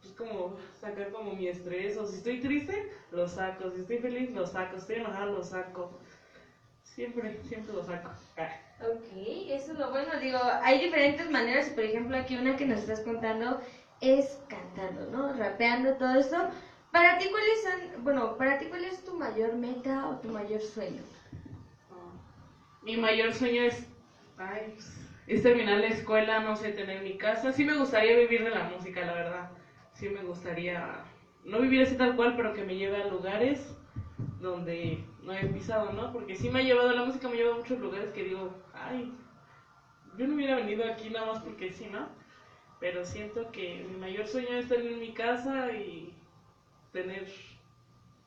pues 0.00 0.14
como 0.14 0.56
sacar 0.80 1.10
como 1.10 1.34
mi 1.34 1.46
estrés. 1.46 1.98
O 1.98 2.06
si 2.06 2.16
estoy 2.16 2.40
triste, 2.40 2.90
lo 3.12 3.28
saco. 3.28 3.70
Si 3.70 3.82
estoy 3.82 3.98
feliz, 3.98 4.30
lo 4.30 4.46
saco. 4.46 4.76
Estoy 4.76 4.96
enojada, 4.96 5.26
lo 5.26 5.42
saco. 5.42 5.90
Siempre, 6.84 7.38
siempre 7.46 7.74
lo 7.74 7.84
saco. 7.84 8.08
Ah. 8.38 8.48
Ok, 8.80 9.12
eso 9.50 9.72
es 9.72 9.78
lo 9.78 9.90
bueno. 9.90 10.18
Digo, 10.18 10.38
hay 10.62 10.80
diferentes 10.80 11.30
maneras. 11.30 11.68
Por 11.68 11.84
ejemplo, 11.84 12.16
aquí 12.16 12.34
una 12.34 12.56
que 12.56 12.64
nos 12.64 12.78
estás 12.78 13.00
contando 13.00 13.60
es 14.00 14.38
cantando, 14.48 15.04
¿no? 15.10 15.34
Rapeando, 15.34 15.96
todo 15.96 16.14
esto. 16.14 16.38
Para 16.92 17.18
ti, 17.18 17.28
¿cuáles 17.30 17.62
son, 17.62 18.04
bueno, 18.04 18.38
para 18.38 18.58
ti, 18.58 18.70
cuál 18.70 18.86
es 18.86 19.04
tu 19.04 19.18
mayor 19.18 19.52
meta 19.52 20.08
o 20.08 20.18
tu 20.20 20.28
mayor 20.28 20.62
sueño? 20.62 21.02
Mi 22.80 22.96
mayor 22.96 23.34
sueño 23.34 23.64
es, 23.64 23.84
ay, 24.38 24.72
pues, 24.74 24.99
es 25.30 25.42
terminar 25.44 25.78
la 25.78 25.86
escuela, 25.86 26.40
no 26.40 26.56
sé, 26.56 26.72
tener 26.72 27.02
mi 27.02 27.16
casa. 27.16 27.52
Sí 27.52 27.64
me 27.64 27.76
gustaría 27.76 28.16
vivir 28.16 28.42
de 28.42 28.50
la 28.50 28.64
música, 28.64 29.04
la 29.04 29.14
verdad. 29.14 29.50
Sí 29.92 30.08
me 30.08 30.22
gustaría, 30.22 31.04
no 31.44 31.60
vivir 31.60 31.82
así 31.82 31.96
tal 31.96 32.16
cual, 32.16 32.34
pero 32.34 32.52
que 32.52 32.64
me 32.64 32.76
lleve 32.76 32.96
a 32.96 33.06
lugares 33.06 33.76
donde 34.40 35.04
no 35.22 35.32
he 35.32 35.46
pisado, 35.46 35.92
¿no? 35.92 36.12
Porque 36.12 36.34
sí 36.34 36.50
me 36.50 36.60
ha 36.60 36.62
llevado, 36.62 36.92
la 36.92 37.04
música 37.04 37.28
me 37.28 37.36
lleva 37.36 37.54
a 37.54 37.58
muchos 37.58 37.78
lugares 37.78 38.10
que 38.10 38.24
digo, 38.24 38.52
ay, 38.74 39.12
yo 40.18 40.26
no 40.26 40.34
hubiera 40.34 40.56
venido 40.56 40.84
aquí 40.84 41.10
nada 41.10 41.26
más 41.26 41.42
porque 41.42 41.70
sí, 41.70 41.86
¿no? 41.86 42.08
Pero 42.80 43.04
siento 43.04 43.52
que 43.52 43.86
mi 43.88 43.98
mayor 43.98 44.26
sueño 44.26 44.56
es 44.56 44.66
tener 44.66 44.96
mi 44.96 45.12
casa 45.12 45.70
y 45.72 46.12
tener 46.92 47.28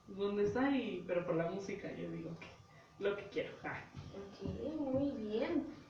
donde 0.08 0.44
está, 0.44 0.72
y, 0.72 1.04
pero 1.06 1.26
por 1.26 1.36
la 1.36 1.48
música, 1.50 1.92
yo 1.98 2.10
digo 2.12 2.30
que 2.40 3.04
lo 3.04 3.18
que 3.18 3.24
quiero. 3.24 3.50
Ah. 3.64 3.82
Ok, 4.16 4.80
muy 4.80 5.12
bien. 5.28 5.83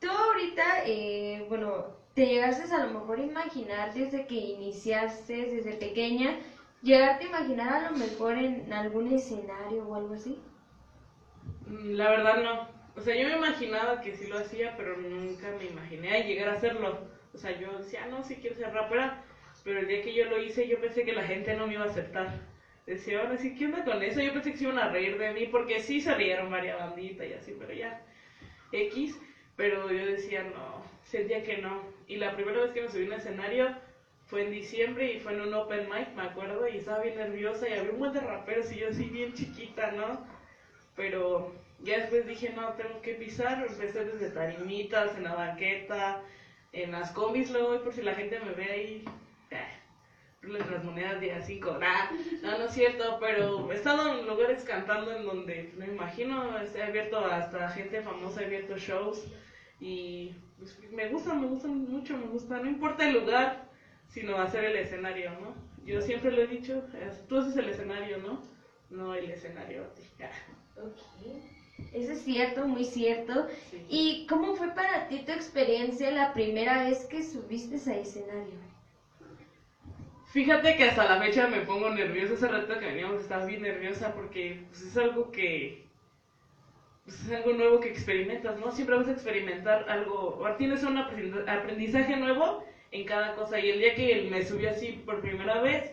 Tú 0.00 0.08
ahorita, 0.08 0.80
eh, 0.84 1.44
bueno, 1.48 1.86
te 2.14 2.26
llegaste 2.26 2.62
a 2.74 2.78
lo 2.78 2.88
mejor 2.88 3.18
a 3.18 3.22
imaginar 3.22 3.92
desde 3.92 4.26
que 4.26 4.34
iniciaste, 4.34 5.46
desde 5.46 5.74
pequeña, 5.74 6.36
llegarte 6.82 7.24
a 7.24 7.28
imaginar 7.28 7.68
a 7.68 7.78
lo 7.78 7.92
mejor 7.92 8.36
en 8.36 8.72
algún 8.72 9.06
escenario 9.08 9.84
o 9.86 9.94
algo 9.94 10.12
así. 10.14 10.36
Mm, 11.66 11.92
La 11.94 12.08
verdad 12.08 12.36
no. 12.36 12.62
O 12.94 13.00
sea, 13.00 13.14
yo 13.14 13.26
me 13.26 13.32
imaginaba 13.32 14.00
que 14.00 14.12
sí 14.12 14.26
lo 14.26 14.36
hacía, 14.36 14.74
pero 14.76 14.96
nunca 14.96 15.52
me 15.52 15.64
imaginé 15.64 16.22
llegar 16.22 16.48
a 16.48 16.52
hacerlo. 16.52 16.96
O 17.32 17.36
sea, 17.38 17.50
yo 17.52 17.78
decía, 17.78 18.02
"Ah, 18.02 18.06
no, 18.06 18.22
sí 18.22 18.36
quiero 18.36 18.56
ser 18.56 18.70
rapera, 18.72 19.12
pero 19.62 19.78
el 19.78 19.86
día 19.86 20.00
que 20.00 20.12
yo 20.12 20.24
lo 20.24 20.36
hice, 20.38 20.66
yo 20.66 20.78
pensé 20.80 21.04
que 21.04 21.12
la 21.12 21.22
gente 21.22 21.54
no 21.54 21.66
me 21.66 21.74
iba 21.74 21.82
a 21.82 21.86
aceptar. 21.86 22.26
Decía, 22.86 23.20
ahora 23.20 23.36
sí, 23.36 23.52
¿qué 23.52 23.66
onda 23.66 23.84
con 23.84 24.02
eso? 24.02 24.20
Yo 24.20 24.32
pensé 24.32 24.50
que 24.50 24.56
se 24.56 24.64
iban 24.64 24.78
a 24.78 24.86
reír 24.86 25.16
de 25.16 25.30
mí, 25.30 25.44
porque 25.46 25.78
sí 25.78 26.00
salieron 26.00 26.48
varias 26.48 26.76
banditas 26.76 27.26
y 27.26 27.32
así, 27.32 27.52
pero 27.52 27.72
ya, 27.72 27.94
X. 28.72 29.18
Pero 29.58 29.90
yo 29.90 30.06
decía, 30.06 30.44
no, 30.44 30.84
sentía 31.02 31.42
que 31.42 31.58
no. 31.58 31.82
Y 32.06 32.16
la 32.16 32.36
primera 32.36 32.60
vez 32.60 32.70
que 32.70 32.82
me 32.82 32.88
subí 32.88 33.02
a 33.02 33.06
un 33.08 33.12
escenario 33.14 33.76
fue 34.26 34.44
en 34.44 34.52
diciembre 34.52 35.12
y 35.12 35.18
fue 35.18 35.32
en 35.32 35.40
un 35.40 35.52
open 35.52 35.88
mic, 35.90 36.14
me 36.14 36.22
acuerdo, 36.22 36.68
y 36.68 36.76
estaba 36.76 37.02
bien 37.02 37.16
nerviosa 37.16 37.68
y 37.68 37.72
había 37.72 37.90
un 37.90 37.98
buen 37.98 38.12
de 38.12 38.20
raperos 38.20 38.70
y 38.70 38.76
yo 38.76 38.88
así 38.88 39.06
bien 39.06 39.34
chiquita, 39.34 39.90
¿no? 39.90 40.24
Pero 40.94 41.52
ya 41.80 41.98
después 41.98 42.24
dije, 42.28 42.52
no, 42.54 42.74
tengo 42.74 43.02
que 43.02 43.14
pisar. 43.14 43.66
Empecé 43.66 44.04
desde 44.04 44.30
tarimitas, 44.30 45.16
en 45.16 45.24
la 45.24 45.34
banqueta, 45.34 46.22
en 46.72 46.92
las 46.92 47.10
combis. 47.10 47.50
Luego 47.50 47.70
voy 47.70 47.78
por 47.80 47.92
si 47.92 48.02
la 48.02 48.14
gente 48.14 48.38
me 48.38 48.52
ve 48.52 48.70
ahí. 48.70 49.04
eh, 49.50 49.78
las 50.42 50.84
monedas 50.84 51.20
de 51.20 51.32
a 51.32 51.42
5. 51.42 51.78
no, 52.42 52.58
no 52.58 52.64
es 52.64 52.72
cierto, 52.72 53.18
pero 53.20 53.72
he 53.72 53.74
estado 53.74 54.20
en 54.20 54.26
lugares 54.26 54.62
cantando 54.62 55.16
en 55.16 55.26
donde 55.26 55.72
me 55.76 55.86
imagino, 55.86 56.56
he 56.60 56.82
abierto 56.82 57.18
hasta 57.18 57.68
gente 57.70 58.02
famosa, 58.02 58.42
he 58.42 58.46
abierto 58.46 58.78
shows. 58.78 59.26
Y 59.80 60.34
pues, 60.58 60.78
me 60.90 61.08
gustan, 61.08 61.40
me 61.40 61.46
gustan 61.46 61.88
mucho, 61.90 62.16
me 62.16 62.26
gusta. 62.26 62.58
No 62.58 62.68
importa 62.68 63.08
el 63.08 63.14
lugar, 63.14 63.68
sino 64.08 64.36
hacer 64.36 64.64
el 64.64 64.76
escenario, 64.76 65.30
¿no? 65.40 65.54
Yo 65.84 66.00
siempre 66.02 66.32
lo 66.32 66.42
he 66.42 66.46
dicho, 66.46 66.84
tú 67.28 67.38
haces 67.38 67.56
el 67.56 67.68
escenario, 67.68 68.18
¿no? 68.18 68.42
No 68.90 69.14
el 69.14 69.30
escenario 69.30 69.84
a 69.84 69.94
ti. 69.94 70.02
Ok. 70.78 70.96
Eso 71.92 72.12
es 72.12 72.22
cierto, 72.22 72.66
muy 72.66 72.84
cierto. 72.84 73.48
Sí. 73.70 73.84
¿Y 73.88 74.26
cómo 74.28 74.54
fue 74.54 74.68
para 74.76 75.08
ti 75.08 75.24
tu 75.24 75.32
experiencia 75.32 76.12
la 76.12 76.32
primera 76.32 76.84
vez 76.84 77.04
que 77.06 77.24
subiste 77.24 77.76
a 77.90 77.96
escenario? 77.96 78.54
Fíjate 80.30 80.76
que 80.76 80.84
hasta 80.84 81.08
la 81.08 81.18
fecha 81.18 81.46
me 81.48 81.62
pongo 81.62 81.90
nerviosa. 81.90 82.34
Ese 82.34 82.48
rato 82.48 82.78
que 82.78 82.86
veníamos 82.86 83.20
estaba 83.20 83.44
bien 83.46 83.62
nerviosa 83.62 84.14
porque 84.14 84.62
pues, 84.68 84.82
es 84.82 84.96
algo 84.96 85.30
que. 85.32 85.87
Pues, 87.08 87.22
es 87.24 87.32
algo 87.32 87.52
nuevo 87.52 87.80
que 87.80 87.88
experimentas, 87.88 88.56
¿no? 88.56 88.70
Siempre 88.72 88.96
vas 88.96 89.08
a 89.08 89.12
experimentar 89.12 89.84
algo. 89.88 90.38
Tienes 90.58 90.84
un 90.84 90.96
aprendi- 90.96 91.44
aprendizaje 91.48 92.16
nuevo 92.16 92.62
en 92.92 93.04
cada 93.04 93.32
cosa. 93.34 93.58
Y 93.58 93.68
el 93.70 93.78
día 93.78 93.94
que 93.94 94.22
me 94.30 94.42
subí 94.42 94.66
así 94.66 94.92
por 94.92 95.20
primera 95.20 95.58
vez, 95.58 95.92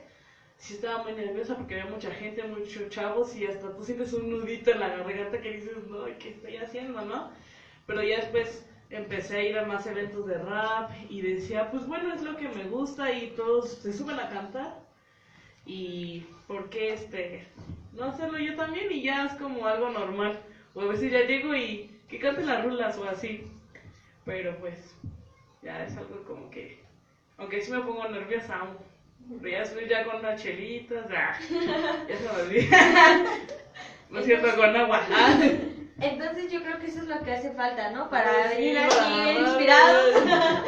sí 0.57 0.73
estaba 0.75 0.97
muy 0.99 1.13
nerviosa 1.13 1.55
porque 1.55 1.75
había 1.75 1.85
mucha 1.91 2.11
gente, 2.11 2.43
muchos 2.43 2.89
chavos. 2.89 3.35
Y 3.35 3.45
hasta 3.45 3.73
tú 3.73 3.83
sientes 3.83 4.13
un 4.13 4.29
nudito 4.29 4.71
en 4.71 4.79
la 4.79 4.89
garganta 4.89 5.39
que 5.39 5.51
dices, 5.51 5.77
no, 5.87 6.05
¿qué 6.19 6.29
estoy 6.29 6.57
haciendo, 6.57 7.01
no? 7.03 7.27
Pero 7.87 8.03
ya 8.03 8.17
después 8.17 8.65
empecé 8.89 9.37
a 9.37 9.43
ir 9.43 9.57
a 9.57 9.63
más 9.63 9.85
eventos 9.87 10.25
de 10.25 10.37
rap 10.37 10.91
y 11.09 11.21
decía, 11.21 11.69
pues 11.69 11.85
bueno, 11.87 12.13
es 12.13 12.21
lo 12.21 12.35
que 12.35 12.49
me 12.49 12.65
gusta 12.65 13.11
y 13.11 13.27
todos 13.29 13.69
se 13.69 13.93
suben 13.93 14.19
a 14.19 14.27
cantar. 14.27 14.73
Y 15.65 16.21
por 16.47 16.69
qué 16.69 16.93
este, 16.93 17.47
no 17.93 18.05
hacerlo 18.05 18.37
yo 18.39 18.55
también 18.55 18.91
y 18.91 19.01
ya 19.01 19.25
es 19.25 19.33
como 19.35 19.65
algo 19.67 19.89
normal. 19.89 20.37
O 20.75 20.81
a 20.81 20.85
veces 20.85 21.11
ya 21.11 21.21
llego 21.21 21.55
y 21.55 21.89
que 22.09 22.19
cante 22.19 22.43
las 22.43 22.63
rulas 22.63 22.97
o 22.97 23.09
así. 23.09 23.47
Pero 24.25 24.55
pues 24.57 24.75
ya 25.61 25.83
es 25.83 25.95
algo 25.97 26.23
como 26.23 26.49
que, 26.49 26.83
aunque 27.37 27.61
sí 27.61 27.71
me 27.71 27.79
pongo 27.79 28.07
nerviosa 28.07 28.57
aún. 28.57 28.77
Pero 29.41 29.49
ya 29.57 29.63
estoy 29.63 29.87
ya 29.89 30.03
con 30.05 30.17
unas 30.17 30.41
chelitas, 30.41 31.09
ya, 31.09 31.39
ya 32.07 32.17
se 32.17 32.23
me 32.23 32.41
olvida. 32.41 33.23
No 34.09 34.19
es 34.19 34.25
cierto, 34.25 34.55
con 34.55 34.75
agua. 34.75 35.01
Entonces 35.99 36.51
yo 36.51 36.61
creo 36.61 36.77
que 36.79 36.87
eso 36.87 36.99
es 36.99 37.07
lo 37.07 37.19
que 37.23 37.31
hace 37.33 37.51
falta, 37.51 37.89
¿no? 37.91 38.09
Para 38.09 38.29
Ay, 38.29 38.49
sí, 38.49 38.61
venir 38.61 38.77
aquí 38.79 38.95
madre. 38.99 39.39
inspirados. 39.39 40.15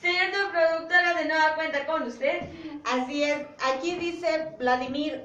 Señor 0.00 0.30
tu 0.30 0.50
productora 0.50 1.14
de 1.14 1.24
nueva 1.24 1.54
cuenta 1.54 1.86
con 1.86 2.02
usted. 2.02 2.42
Así 2.84 3.24
es, 3.24 3.46
aquí 3.74 3.96
dice 3.96 4.52
Vladimir 4.58 5.22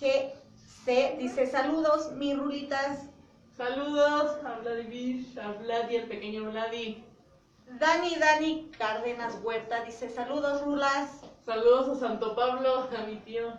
GC, 0.00 1.16
dice 1.18 1.46
saludos, 1.46 2.12
mis 2.12 2.36
rulitas. 2.36 3.08
Saludos 3.56 4.38
a 4.44 4.58
Vladimir, 4.60 5.26
a 5.40 5.52
Vladi, 5.52 5.96
el 5.96 6.08
pequeño 6.08 6.50
Vladi. 6.50 7.04
Dani 7.78 8.16
Dani 8.16 8.70
Cárdenas 8.76 9.38
Huerta 9.42 9.84
dice 9.84 10.08
saludos, 10.10 10.62
rulas. 10.62 11.20
Saludos 11.46 11.96
a 11.96 12.00
Santo 12.08 12.34
Pablo, 12.34 12.88
a 12.96 13.02
mi 13.06 13.16
tío. 13.16 13.52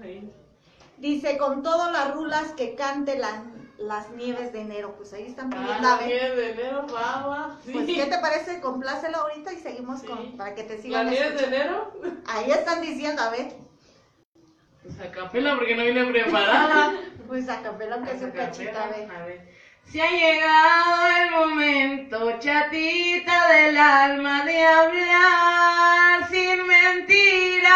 Dice 0.98 1.38
con 1.38 1.64
todas 1.64 1.92
las 1.92 2.14
rulas 2.14 2.52
que 2.54 2.76
cante 2.76 3.18
las, 3.18 3.40
las 3.78 4.10
nieves 4.12 4.52
de 4.54 4.62
enero. 4.62 4.96
Pues 4.98 5.14
ahí 5.14 5.28
están 5.28 5.50
pidiendo 5.50 5.88
a 5.88 5.96
Ah. 5.96 6.00
10 6.06 6.36
de 6.36 6.52
enero, 6.52 6.86
va, 6.94 7.58
sí. 7.66 7.72
Pues, 7.72 7.86
¿qué 7.86 8.06
te 8.06 8.18
parece? 8.20 8.60
Complácelo 8.62 9.18
ahorita 9.18 9.54
y 9.54 9.58
seguimos 9.58 10.02
Sí. 10.02 10.08
con, 10.08 10.38
para 10.38 10.56
que 10.56 10.64
te 10.64 10.76
¿La 10.76 10.82
sigan 10.82 11.10
10 11.10 11.20
de 11.22 11.28
escuchando. 11.28 11.56
enero? 11.56 11.92
Ahí 12.28 12.52
están 12.52 12.82
diciendo, 12.82 13.22
a 13.22 13.30
ver, 13.30 13.54
Pues 14.84 15.00
a 15.00 15.12
capela 15.12 15.56
porque 15.56 15.76
no 15.76 15.84
viene 15.84 16.06
preparada. 16.06 16.94
pues 17.28 17.48
a 17.50 17.62
capela 17.62 17.96
aunque 17.96 18.18
sea 18.18 18.28
un 18.28 18.34
cachito, 18.34 18.78
a 18.78 18.88
ver. 18.88 19.10
a 19.12 19.26
ver. 19.26 19.56
Si 19.88 20.02
ha 20.02 20.10
llegado 20.12 21.08
el 21.08 21.32
momento, 21.32 22.40
chatita 22.40 23.48
del 23.48 23.78
alma, 23.78 24.44
de 24.44 24.66
hablar 24.66 26.30
sin 26.30 26.68
mentiras. 26.68 27.72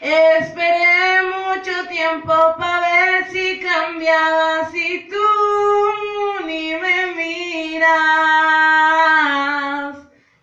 Esperé 0.00 1.22
mucho 1.22 1.88
tiempo 1.88 2.32
para 2.58 2.80
ver 2.80 3.30
si 3.30 3.58
cambiabas 3.60 4.72
y 4.74 5.08
tú 5.08 5.16
ni 6.46 6.74
me 6.74 7.06
miras. 7.16 7.86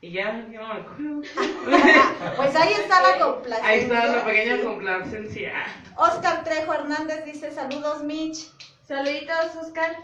Y 0.02 0.12
ya, 0.12 0.46
ya 0.52 0.60
no 0.60 0.68
me 0.68 0.74
acuerdo. 0.82 1.22
Pues 2.36 2.56
ahí 2.56 2.74
está 2.74 3.02
la 3.02 3.20
complacencia. 3.20 3.70
Ahí 3.70 3.80
está 3.82 4.06
la 4.08 4.26
pequeña 4.26 4.64
complacencia. 4.64 5.54
Oscar 5.96 6.44
Trejo 6.44 6.74
Hernández 6.74 7.26
dice 7.26 7.52
saludos, 7.52 8.04
Mitch. 8.04 8.50
Saluditos, 8.88 9.56
Oscar. 9.62 9.96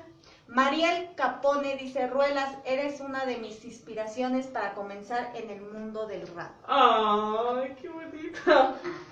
Mariel 0.47 1.09
Capone 1.15 1.75
dice, 1.77 2.07
Ruelas, 2.07 2.55
eres 2.65 3.01
una 3.01 3.23
de 3.25 3.37
mis 3.37 3.63
inspiraciones 3.65 4.47
para 4.47 4.73
comenzar 4.73 5.31
en 5.35 5.49
el 5.51 5.61
mundo 5.61 6.07
del 6.07 6.25
rap. 6.35 6.51
Ay, 6.65 7.75
qué 7.79 7.87
bonito. 7.89 8.39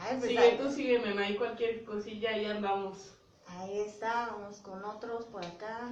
Ay, 0.02 0.18
pues 0.18 0.24
Sigue, 0.24 0.40
ahí, 0.40 0.58
tú 0.58 0.72
sígueme, 0.72 1.24
ahí 1.24 1.36
cualquier 1.36 1.86
cosilla 1.86 2.36
y 2.36 2.46
andamos. 2.46 3.14
ahí 3.48 3.82
está, 3.82 4.30
vamos 4.32 4.58
con 4.62 4.84
otros 4.84 5.26
por 5.26 5.46
acá. 5.46 5.92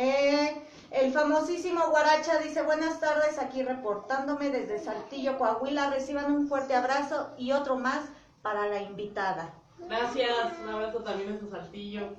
Eh, 0.00 0.54
el 0.92 1.12
famosísimo 1.12 1.88
Guaracha 1.90 2.38
dice, 2.38 2.62
buenas 2.62 3.00
tardes, 3.00 3.36
aquí 3.36 3.64
reportándome 3.64 4.48
desde 4.48 4.78
Saltillo, 4.78 5.36
Coahuila. 5.38 5.90
Reciban 5.90 6.30
un 6.32 6.46
fuerte 6.46 6.76
abrazo 6.76 7.34
y 7.36 7.50
otro 7.50 7.76
más 7.76 8.08
para 8.40 8.68
la 8.68 8.80
invitada. 8.80 9.52
Gracias, 9.88 10.54
un 10.62 10.68
abrazo 10.68 11.02
también 11.02 11.40
su 11.40 11.50
saltillo. 11.50 12.14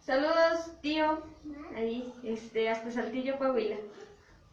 Saludos, 0.00 0.70
tío. 0.82 1.22
Ahí, 1.74 2.12
este, 2.22 2.68
hasta 2.68 2.90
Saltillo, 2.90 3.38
Coahuila. 3.38 3.76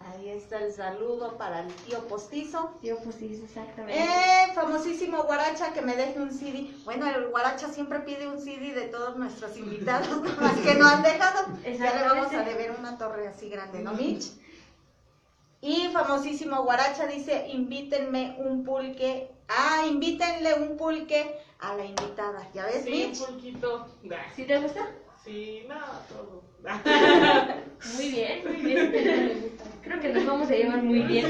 Ahí 0.08 0.30
está 0.30 0.58
el 0.60 0.72
saludo 0.74 1.38
para 1.38 1.62
el 1.62 1.74
tío 1.74 2.08
postizo. 2.08 2.72
Tío, 2.82 2.98
sí, 3.18 3.42
exactamente. 3.44 4.02
Eh, 4.02 4.54
famosísimo 4.54 5.24
Guaracha 5.24 5.74
que 5.74 5.82
me 5.82 5.96
deje 5.96 6.20
un 6.20 6.32
CD. 6.32 6.72
Bueno, 6.86 7.08
el 7.08 7.28
Guaracha 7.28 7.68
siempre 7.70 8.00
pide 8.00 8.28
un 8.28 8.40
CD 8.40 8.74
de 8.74 8.88
todos 8.88 9.18
nuestros 9.18 9.58
invitados, 9.58 10.08
más 10.40 10.58
que 10.58 10.76
no 10.76 10.88
han 10.88 11.04
dejado. 11.04 11.46
Ya 11.64 11.96
le 11.96 12.04
vamos 12.04 12.34
a 12.34 12.44
deber 12.44 12.72
una 12.78 12.98
torre 12.98 13.28
así 13.28 13.50
grande, 13.50 13.80
¿no, 13.80 13.94
Mitch? 13.94 14.32
Y 15.62 15.90
famosísimo 15.94 16.64
Guaracha 16.64 17.06
dice, 17.06 17.48
invítenme 17.50 18.36
un 18.40 18.64
pulque. 18.64 19.30
Ah, 19.48 19.86
invítenle 19.88 20.56
un 20.56 20.78
pulque 20.78 21.38
a 21.60 21.76
la 21.76 21.86
invitada. 21.86 22.48
¿Ya 22.54 22.66
ves, 22.66 22.84
Sí, 22.84 22.92
Mitch? 22.92 23.20
un 23.22 23.36
poquito. 23.36 23.88
Nah, 24.04 24.18
¿Sí 24.36 24.46
te 24.46 24.58
gusta? 24.60 24.90
Sí, 25.24 25.66
nada, 25.68 26.04
todo. 26.10 26.42
Muy 27.96 28.10
bien, 28.12 28.44
muy 28.46 28.58
bien. 28.58 29.58
Creo 29.92 30.02
que 30.02 30.14
nos 30.14 30.26
vamos 30.26 30.50
a 30.50 30.54
llevar 30.54 30.82
muy 30.84 31.00
bien. 31.02 31.28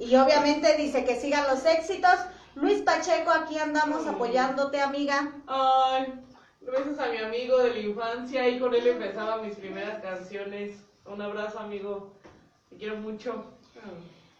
Y 0.00 0.16
obviamente 0.16 0.76
dice 0.76 1.04
que 1.04 1.14
sigan 1.14 1.46
los 1.46 1.64
éxitos. 1.64 2.10
Luis 2.56 2.82
Pacheco, 2.82 3.30
aquí 3.30 3.56
andamos 3.56 4.04
apoyándote, 4.04 4.80
amiga. 4.80 5.32
Ay, 5.46 6.12
gracias 6.60 6.98
a 6.98 7.06
mi 7.06 7.18
amigo 7.18 7.58
de 7.58 7.70
la 7.70 7.78
infancia 7.78 8.48
y 8.48 8.58
con 8.58 8.74
él 8.74 8.84
empezaba 8.84 9.42
mis 9.42 9.54
primeras 9.54 10.02
canciones. 10.02 10.76
Un 11.06 11.22
abrazo, 11.22 11.60
amigo. 11.60 12.12
Te 12.68 12.78
quiero 12.78 12.96
mucho. 12.96 13.44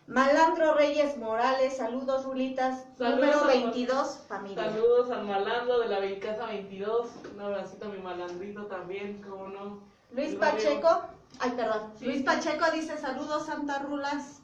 Malandro 0.08 0.74
Reyes 0.74 1.16
Morales, 1.16 1.76
saludos, 1.76 2.24
Rulitas. 2.24 2.86
Saludos, 2.98 3.20
Número 3.20 3.38
amor. 3.38 3.52
22, 3.52 4.18
familia. 4.28 4.64
Saludos 4.64 5.10
al 5.12 5.24
malandro 5.26 5.78
de 5.78 5.88
la 5.88 6.18
Casa 6.18 6.46
22. 6.46 7.10
Un 7.34 7.40
abracito 7.40 7.86
a 7.86 7.88
mi 7.90 7.98
malandrito 7.98 8.66
también, 8.66 9.22
como 9.22 9.46
no. 9.46 9.80
Luis. 10.10 10.34
Pacheco, 10.34 11.13
ay, 11.40 11.50
perdón. 11.56 11.92
Sí. 11.98 12.06
Luis 12.06 12.22
Pacheco 12.22 12.70
dice 12.72 12.96
saludos, 12.98 13.46
Santa 13.46 13.80
Rulas. 13.80 14.40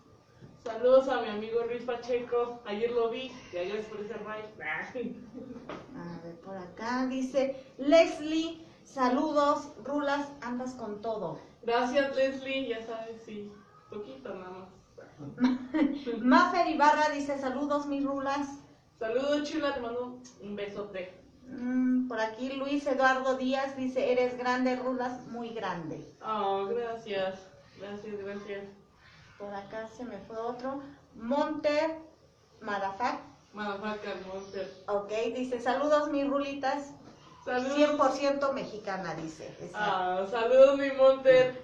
Saludos 0.65 1.09
a 1.09 1.23
mi 1.23 1.29
amigo 1.29 1.65
Luis 1.65 1.85
Pacheco. 1.85 2.61
Ayer 2.67 2.91
lo 2.91 3.11
vi 3.11 3.33
y 3.53 3.57
ayer 3.57 3.83
por 3.87 4.01
ese 4.01 4.15
raid. 4.15 4.45
A 5.97 6.23
ver, 6.23 6.39
por 6.41 6.57
acá 6.57 7.07
dice 7.07 7.65
Leslie, 7.79 8.67
saludos, 8.85 9.73
Rulas, 9.85 10.29
andas 10.43 10.75
con 10.75 11.01
todo. 11.01 11.41
Gracias, 11.63 12.15
Leslie. 12.15 12.69
Ya 12.69 12.85
sabes, 12.85 13.23
sí. 13.25 13.51
Poquito 13.89 14.35
nada 14.35 14.51
más. 14.51 14.69
Mafer 16.21 16.69
Ibarra 16.69 17.11
dice 17.11 17.39
saludos, 17.39 17.87
mis 17.87 18.05
Rulas. 18.05 18.61
Saludos, 18.99 19.51
chula. 19.51 19.75
Te 19.75 19.81
mando 19.81 20.21
un 20.43 20.57
besote. 20.57 21.20
Mm, 21.51 22.09
por 22.09 22.21
aquí 22.21 22.53
Luis 22.53 22.87
Eduardo 22.87 23.37
Díaz 23.37 23.77
dice, 23.77 24.13
eres 24.13 24.39
grande, 24.39 24.77
Rulas, 24.77 25.27
muy 25.29 25.51
grande. 25.51 26.07
Oh, 26.25 26.67
gracias. 26.67 27.41
Gracias, 27.79 28.19
gracias. 28.19 28.65
Por 29.39 29.53
acá 29.55 29.89
se 29.97 30.05
me 30.05 30.19
fue 30.19 30.37
otro. 30.37 30.81
Monter 31.15 31.97
Madafac, 32.61 33.21
Motherfucker 33.53 34.17
Monster. 34.33 34.73
ok, 34.87 35.11
dice 35.35 35.61
saludos, 35.61 36.11
mis 36.11 36.29
Rulitas. 36.29 36.93
Saludos. 37.45 37.77
100% 37.79 38.53
mexicana, 38.53 39.15
dice. 39.15 39.53
Ah, 39.75 40.25
saludos, 40.31 40.79
mi 40.79 40.91
Monter. 40.93 41.61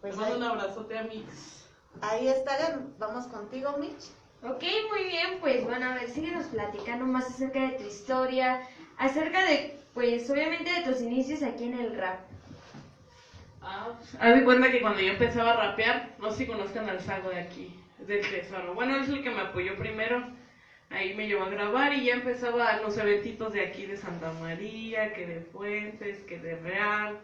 Pues 0.00 0.14
Te 0.14 0.20
mando 0.20 0.34
ahí- 0.36 0.40
un 0.40 0.46
abrazote 0.48 0.98
a 0.98 1.02
Mix. 1.02 1.66
Ahí 2.00 2.28
está, 2.28 2.56
vamos 2.98 3.26
contigo, 3.26 3.74
Mitch. 3.78 4.04
Ok, 4.44 4.62
muy 4.90 5.04
bien, 5.04 5.38
pues 5.40 5.64
bueno, 5.64 5.86
a 5.90 5.94
ver, 5.94 6.08
síguenos 6.10 6.46
platicando 6.46 7.04
más 7.04 7.26
acerca 7.26 7.60
de 7.60 7.72
tu 7.78 7.84
historia, 7.84 8.62
acerca 8.98 9.44
de, 9.44 9.76
pues 9.94 10.28
obviamente 10.30 10.72
de 10.72 10.82
tus 10.82 11.00
inicios 11.00 11.42
aquí 11.42 11.64
en 11.64 11.78
el 11.78 11.96
rap. 11.96 12.20
Ah, 13.62 13.88
haz 14.18 14.34
de 14.34 14.44
cuenta 14.44 14.70
que 14.70 14.80
cuando 14.80 15.00
yo 15.00 15.12
empezaba 15.12 15.52
a 15.52 15.68
rapear, 15.68 16.10
no 16.18 16.30
sé 16.30 16.38
si 16.38 16.46
conozcan 16.46 16.88
al 16.88 17.00
Sago 17.00 17.30
de 17.30 17.40
aquí, 17.40 17.74
del 17.98 18.20
Tesoro. 18.20 18.74
Bueno, 18.74 18.96
es 18.96 19.08
el 19.08 19.22
que 19.22 19.30
me 19.30 19.40
apoyó 19.40 19.76
primero. 19.76 20.24
Ahí 20.90 21.14
me 21.14 21.26
llevó 21.26 21.44
a 21.44 21.48
grabar 21.48 21.94
y 21.94 22.04
ya 22.04 22.14
empezaba 22.14 22.76
los 22.78 22.98
eventitos 22.98 23.52
de 23.52 23.64
aquí 23.64 23.86
de 23.86 23.96
Santa 23.96 24.32
María, 24.40 25.14
que 25.14 25.26
de 25.26 25.40
Fuentes, 25.40 26.18
que 26.24 26.38
de 26.38 26.56
Real. 26.56 27.18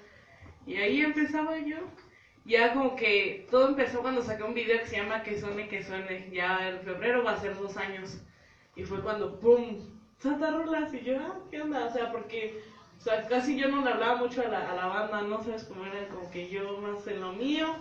Y 0.66 0.76
ahí 0.76 1.02
empezaba 1.02 1.58
yo. 1.58 1.76
Ya 2.44 2.72
como 2.72 2.96
que 2.96 3.46
todo 3.50 3.68
empezó 3.68 4.00
cuando 4.00 4.22
saqué 4.22 4.42
un 4.42 4.54
video 4.54 4.80
que 4.80 4.86
se 4.86 4.96
llama 4.96 5.22
Que 5.22 5.38
suene, 5.38 5.68
que 5.68 5.82
suene. 5.82 6.30
Ya 6.32 6.70
en 6.70 6.80
febrero 6.80 7.24
va 7.24 7.32
a 7.32 7.40
ser 7.40 7.56
dos 7.56 7.76
años. 7.76 8.22
Y 8.74 8.84
fue 8.84 9.02
cuando, 9.02 9.38
¡pum! 9.38 9.97
Santa 10.18 10.50
Rolas. 10.50 10.92
Y 10.94 11.00
yo, 11.02 11.18
ah, 11.18 11.36
¿qué 11.50 11.60
onda? 11.60 11.86
O 11.86 11.90
sea, 11.90 12.10
porque 12.10 12.54
o 12.98 13.00
sea, 13.00 13.26
casi 13.28 13.56
yo 13.56 13.68
no 13.68 13.82
le 13.82 13.90
hablaba 13.90 14.16
mucho 14.16 14.42
a 14.42 14.48
la, 14.48 14.70
a 14.70 14.74
la 14.74 14.86
banda, 14.86 15.22
no 15.22 15.40
sabes 15.40 15.64
cómo 15.64 15.84
era, 15.84 16.08
como 16.08 16.28
que 16.30 16.48
yo 16.48 16.78
más 16.78 17.06
en 17.06 17.20
lo 17.20 17.32
mío. 17.32 17.76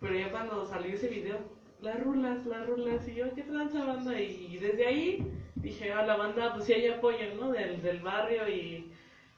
Pero 0.00 0.14
ya 0.14 0.30
cuando 0.30 0.64
salió 0.66 0.94
ese 0.94 1.08
video, 1.08 1.38
las 1.80 2.00
rulas, 2.00 2.44
las 2.46 2.66
rulas, 2.66 3.06
y 3.08 3.14
yo, 3.14 3.32
¿qué 3.34 3.42
tranza 3.42 3.84
banda? 3.84 4.18
Y 4.20 4.56
desde 4.58 4.86
ahí 4.86 5.18
dije, 5.54 5.92
a 5.92 6.02
la 6.02 6.16
banda, 6.16 6.52
pues 6.52 6.64
sí 6.64 6.72
hay 6.72 6.86
apoyo, 6.86 7.34
¿no? 7.34 7.50
Del, 7.50 7.80
del 7.82 8.00
barrio 8.00 8.48
y, 8.48 8.84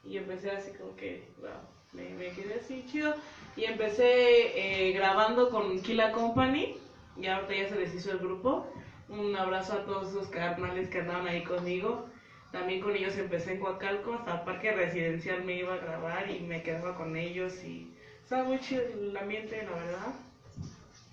y 0.03 0.17
empecé 0.17 0.51
así 0.51 0.71
como 0.71 0.95
que, 0.95 1.21
wow, 1.39 1.49
me, 1.93 2.09
me 2.15 2.31
quedé 2.31 2.55
así 2.55 2.83
chido. 2.85 3.13
Y 3.55 3.65
empecé 3.65 4.87
eh, 4.89 4.91
grabando 4.93 5.49
con 5.49 5.79
Kila 5.81 6.11
Company, 6.11 6.75
y 7.17 7.27
ahorita 7.27 7.53
ya 7.53 7.67
se 7.69 7.75
deshizo 7.77 8.11
el 8.11 8.17
grupo. 8.19 8.65
Un 9.07 9.35
abrazo 9.35 9.73
a 9.73 9.85
todos 9.85 10.09
esos 10.09 10.27
carnales 10.29 10.89
que 10.89 10.99
andaban 10.99 11.27
ahí 11.27 11.43
conmigo. 11.43 12.07
También 12.51 12.81
con 12.81 12.95
ellos 12.95 13.17
empecé 13.17 13.53
en 13.53 13.59
Coacalco, 13.59 14.13
hasta 14.13 14.45
Parque 14.45 14.71
Residencial 14.71 15.43
me 15.43 15.57
iba 15.57 15.73
a 15.73 15.77
grabar 15.77 16.29
y 16.29 16.39
me 16.39 16.63
quedaba 16.63 16.95
con 16.95 17.15
ellos 17.15 17.63
y 17.63 17.93
estaba 18.23 18.45
muy 18.45 18.59
chido 18.59 18.81
el 18.81 19.15
ambiente, 19.15 19.61
la 19.63 19.71
verdad. 19.71 20.15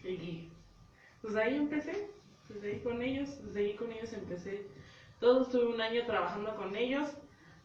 Y 0.04 0.48
pues 1.20 1.36
ahí 1.36 1.56
empecé, 1.56 2.08
desde 2.48 2.72
ahí 2.72 2.80
con 2.80 3.02
ellos, 3.02 3.44
desde 3.44 3.60
ahí 3.60 3.74
con 3.74 3.92
ellos 3.92 4.12
empecé. 4.12 4.66
Todo 5.20 5.42
estuve 5.42 5.66
un 5.66 5.80
año 5.80 6.06
trabajando 6.06 6.56
con 6.56 6.74
ellos, 6.74 7.08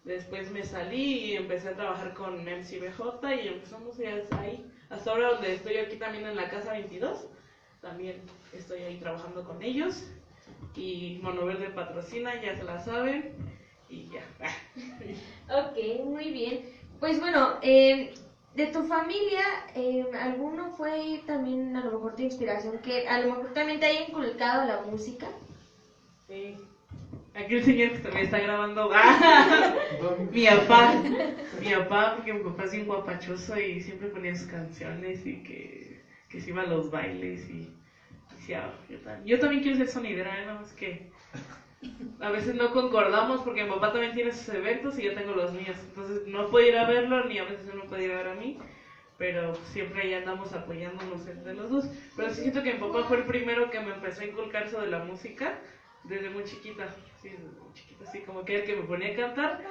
después 0.04 0.52
me 0.52 0.64
salí 0.64 1.26
y 1.26 1.34
empecé 1.36 1.70
a 1.70 1.76
trabajar 1.76 2.14
con 2.14 2.44
MCBJ 2.44 3.44
y 3.44 3.48
empezamos 3.48 3.98
ya 3.98 4.22
ahí. 4.40 4.70
Hasta 4.90 5.12
ahora 5.12 5.34
donde 5.34 5.54
estoy 5.54 5.78
aquí 5.78 5.98
también 5.98 6.26
en 6.26 6.36
la 6.36 6.50
casa 6.50 6.74
22, 6.74 7.28
también 7.82 8.22
estoy 8.54 8.82
ahí 8.82 8.98
trabajando 9.00 9.44
con 9.44 9.62
ellos. 9.62 10.10
Y 10.78 11.20
Monoverde 11.24 11.70
patrocina, 11.72 12.40
ya 12.42 12.56
se 12.56 12.64
la 12.64 12.80
saben. 12.80 13.34
Y 13.90 14.10
ya. 14.10 14.22
Ok, 15.50 16.06
muy 16.06 16.32
bien. 16.32 16.62
Pues 17.00 17.20
bueno, 17.20 17.58
eh, 17.62 18.14
de 18.54 18.68
tu 18.68 18.84
familia, 18.84 19.44
eh, 19.76 20.06
¿alguno 20.20 20.72
fue 20.72 21.22
también 21.26 21.76
a 21.76 21.86
lo 21.86 21.92
mejor 21.92 22.16
tu 22.16 22.24
inspiración 22.24 22.80
que 22.80 23.08
a 23.08 23.20
lo 23.20 23.28
mejor 23.28 23.54
también 23.54 23.80
te 23.80 23.86
haya 23.86 24.08
inculcado 24.08 24.66
la 24.66 24.82
música? 24.82 25.28
Sí. 26.28 26.58
Aquí 27.34 27.56
el 27.56 27.64
señor 27.64 27.92
que 27.92 28.00
también 28.00 28.26
está 28.26 28.40
grabando. 28.40 28.90
¡Ah! 28.94 29.76
mi 30.32 30.46
papá. 30.48 31.04
Mi 31.60 31.74
papá, 31.74 32.16
porque 32.16 32.34
mi 32.34 32.44
papá 32.44 32.64
es 32.64 32.72
bien 32.72 32.88
guapachoso 32.88 33.60
y 33.60 33.80
siempre 33.82 34.10
ponía 34.10 34.36
sus 34.36 34.48
canciones 34.48 35.26
y 35.26 35.44
que, 35.44 36.04
que 36.30 36.42
se 36.42 36.50
iba 36.50 36.64
a 36.64 36.66
los 36.66 36.90
bailes 36.90 37.48
y 37.50 37.77
"Oh, 38.56 39.24
yo, 39.26 39.40
también, 39.40 39.64
quiero 39.64 39.78
ser 39.78 39.88
sonidera, 39.88 40.42
¿eh? 40.42 40.46
nada 40.46 40.62
más 40.62 40.74
que 40.74 41.10
a 42.20 42.30
veces 42.30 42.56
no 42.56 42.72
concordamos 42.72 43.42
porque 43.42 43.64
mi 43.64 43.70
papá 43.70 43.92
también 43.92 44.14
tiene 44.14 44.32
sus 44.32 44.50
eventos 44.50 44.98
y 44.98 45.04
yo 45.04 45.14
tengo 45.14 45.34
los 45.34 45.54
míos. 45.54 45.78
Entonces 45.90 46.28
no 46.28 46.50
puede 46.50 46.70
ir 46.70 46.78
a 46.78 46.88
verlo 46.88 47.26
ni 47.26 47.38
a 47.38 47.44
veces 47.44 47.74
no 47.74 47.84
puede 47.84 48.06
ir 48.06 48.12
a 48.12 48.18
ver 48.18 48.28
a 48.30 48.36
mí. 48.36 48.58
Pero 49.18 49.56
siempre 49.56 50.04
ahí 50.04 50.14
andamos 50.14 50.54
apoyándonos 50.54 51.28
entre 51.28 51.54
los 51.54 51.70
dos. 51.70 51.90
Pero 52.16 52.30
sí 52.30 52.42
siento 52.42 52.64
que 52.64 52.74
mi 52.74 52.80
papá 52.80 53.04
fue 53.04 53.18
el 53.18 53.26
primero 53.26 53.70
que 53.70 53.80
me 53.80 53.94
empezó 53.94 54.22
a 54.22 54.26
inculcar 54.26 54.64
eso 54.64 54.82
de 54.82 54.88
la 54.88 55.04
música 55.04 55.60
desde 56.04 56.30
muy 56.30 56.44
chiquita. 56.44 56.88
Sí, 57.22 57.30
desde 57.30 57.60
muy 57.60 57.74
chiquita, 57.74 58.06
así 58.08 58.20
como 58.20 58.46
que 58.46 58.58
el 58.58 58.64
que 58.66 58.76
me 58.76 58.84
ponía 58.84 59.14
a 59.14 59.16
cantar 59.16 59.62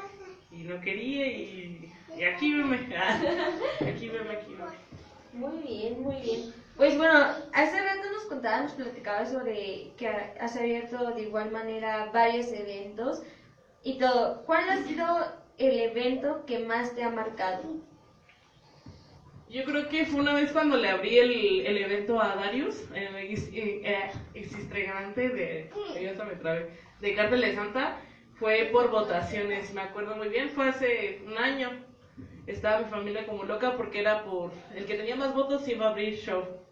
y 0.50 0.62
no 0.62 0.80
quería 0.80 1.26
y, 1.26 1.92
y 2.16 2.24
aquí 2.24 2.54
veme. 2.54 2.96
aquí 3.80 4.08
veme, 4.08 4.30
aquí 4.30 4.54
veme. 4.54 4.76
Muy 5.32 5.62
bien, 5.62 6.02
muy 6.02 6.20
bien. 6.22 6.65
Pues 6.76 6.94
bueno, 6.98 7.14
hace 7.54 7.80
rato 7.80 8.10
nos 8.12 8.24
contabas, 8.26 8.64
nos 8.64 8.72
platicabas 8.72 9.32
sobre 9.32 9.92
que 9.96 10.08
has 10.08 10.56
abierto 10.56 11.12
de 11.12 11.22
igual 11.22 11.50
manera 11.50 12.10
varios 12.12 12.52
eventos 12.52 13.22
y 13.82 13.98
todo. 13.98 14.42
¿Cuál 14.44 14.68
ha 14.68 14.76
sido 14.82 15.06
el 15.56 15.78
evento 15.78 16.44
que 16.44 16.58
más 16.58 16.94
te 16.94 17.02
ha 17.02 17.08
marcado? 17.08 17.62
Yo 19.48 19.64
creo 19.64 19.88
que 19.88 20.04
fue 20.04 20.20
una 20.20 20.34
vez 20.34 20.52
cuando 20.52 20.76
le 20.76 20.90
abrí 20.90 21.18
el, 21.18 21.66
el 21.66 21.78
evento 21.78 22.20
a 22.20 22.34
Darius, 22.34 22.82
eh, 22.94 23.08
eh, 23.54 23.80
eh, 23.84 24.10
extravagante 24.34 25.30
de, 25.30 25.70
yo 26.02 26.10
hasta 26.10 26.26
de 27.00 27.14
Cártel 27.14 27.40
de 27.40 27.54
Santa, 27.54 27.96
fue 28.34 28.68
por 28.70 28.90
votaciones, 28.90 29.72
me 29.72 29.80
acuerdo 29.80 30.16
muy 30.16 30.28
bien, 30.28 30.50
fue 30.50 30.68
hace 30.68 31.22
un 31.24 31.38
año. 31.38 31.70
Estaba 32.46 32.80
mi 32.80 32.90
familia 32.90 33.26
como 33.26 33.44
loca 33.44 33.76
porque 33.76 34.00
era 34.00 34.24
por 34.24 34.52
el 34.74 34.84
que 34.84 34.94
tenía 34.94 35.16
más 35.16 35.34
votos 35.34 35.66
iba 35.68 35.86
a 35.86 35.90
abrir 35.90 36.16
show. 36.16 36.65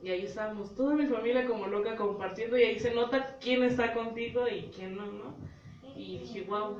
Y 0.00 0.10
ahí 0.10 0.24
estábamos 0.24 0.74
toda 0.74 0.94
mi 0.94 1.06
familia 1.06 1.46
como 1.46 1.66
loca 1.66 1.96
compartiendo 1.96 2.56
y 2.56 2.62
ahí 2.62 2.78
se 2.78 2.94
nota 2.94 3.36
quién 3.40 3.64
está 3.64 3.92
contigo 3.92 4.46
y 4.48 4.70
quién 4.74 4.96
no, 4.96 5.06
¿no? 5.06 5.34
Y 5.96 6.18
dije, 6.18 6.42
wow, 6.42 6.78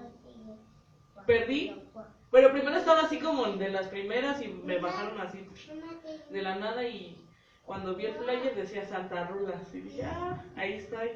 perdí. 1.27 1.75
Pero 2.31 2.53
primero 2.53 2.77
estaba 2.77 3.03
así 3.03 3.19
como 3.19 3.47
de 3.47 3.71
las 3.71 3.89
primeras 3.89 4.41
y 4.43 4.49
me 4.49 4.79
bajaron 4.79 5.21
así 5.21 5.47
de 6.31 6.43
la 6.43 6.57
nada 6.57 6.87
y 6.87 7.17
cuando 7.65 7.95
vi 7.95 8.07
el 8.07 8.15
flyer 8.15 8.55
decía 8.55 8.87
Santa 8.87 9.27
Rulas 9.27 9.75
y 9.75 9.81
dije, 9.81 10.03
ah, 10.05 10.43
ahí 10.57 10.75
estoy. 10.75 11.11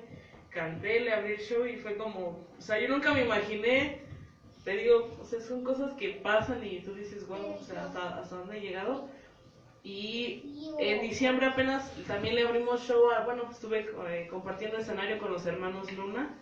Canté, 0.51 1.01
le 1.01 1.15
abrí 1.15 1.33
el 1.33 1.41
show 1.41 1.65
y 1.65 1.77
fue 1.77 1.97
como, 1.97 2.47
o 2.59 2.61
sea, 2.61 2.79
yo 2.79 2.88
nunca 2.88 3.15
me 3.15 3.25
imaginé, 3.25 4.03
te 4.65 4.77
digo, 4.77 5.17
o 5.19 5.25
sea, 5.25 5.41
son 5.41 5.65
cosas 5.65 5.95
que 5.95 6.21
pasan 6.23 6.62
y 6.62 6.81
tú 6.81 6.93
dices, 6.95 7.27
wow, 7.27 7.55
o 7.59 7.62
sea, 7.62 7.87
hasta, 7.87 8.37
dónde 8.37 8.59
he 8.59 8.61
llegado 8.61 9.09
y 9.85 10.71
en 10.79 11.01
diciembre 11.01 11.47
apenas 11.47 11.92
también 12.07 12.37
le 12.37 12.42
abrimos 12.42 12.87
show 12.87 13.11
a, 13.11 13.25
bueno, 13.25 13.45
estuve 13.51 13.90
eh, 14.09 14.29
compartiendo 14.31 14.79
escenario 14.79 15.18
con 15.18 15.33
los 15.33 15.45
hermanos 15.47 15.92
Luna. 15.92 16.37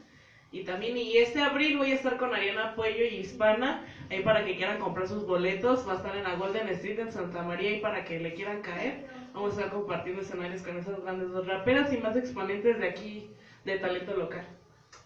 Y 0.53 0.65
también, 0.65 0.97
y 0.97 1.17
este 1.17 1.41
abril 1.41 1.79
voy 1.79 1.93
a 1.93 1.95
estar 1.95 2.17
con 2.17 2.35
Ariana 2.35 2.75
Puello 2.75 3.05
y 3.05 3.19
Hispana, 3.19 3.87
ahí 4.11 4.23
para 4.25 4.45
que 4.45 4.57
quieran 4.57 4.81
comprar 4.81 5.07
sus 5.07 5.25
boletos, 5.25 5.87
va 5.87 5.93
a 5.93 5.97
estar 5.97 6.17
en 6.17 6.25
la 6.25 6.35
Golden 6.35 6.69
Street 6.71 6.99
en 6.99 7.13
Santa 7.13 7.43
María 7.43 7.71
y 7.71 7.81
para 7.81 8.05
que 8.05 8.19
le 8.19 8.35
quieran 8.35 8.61
caer, 8.61 9.07
vamos 9.33 9.57
a 9.57 9.61
estar 9.61 9.73
compartiendo 9.73 10.23
escenarios 10.23 10.63
con 10.63 10.77
esas 10.77 11.01
grandes 11.03 11.31
dos 11.31 11.47
raperas 11.47 11.93
y 11.93 11.99
más 11.99 12.17
exponentes 12.17 12.81
de 12.81 12.89
aquí, 12.89 13.31
de 13.65 13.79
talento 13.79 14.17
local. 14.17 14.45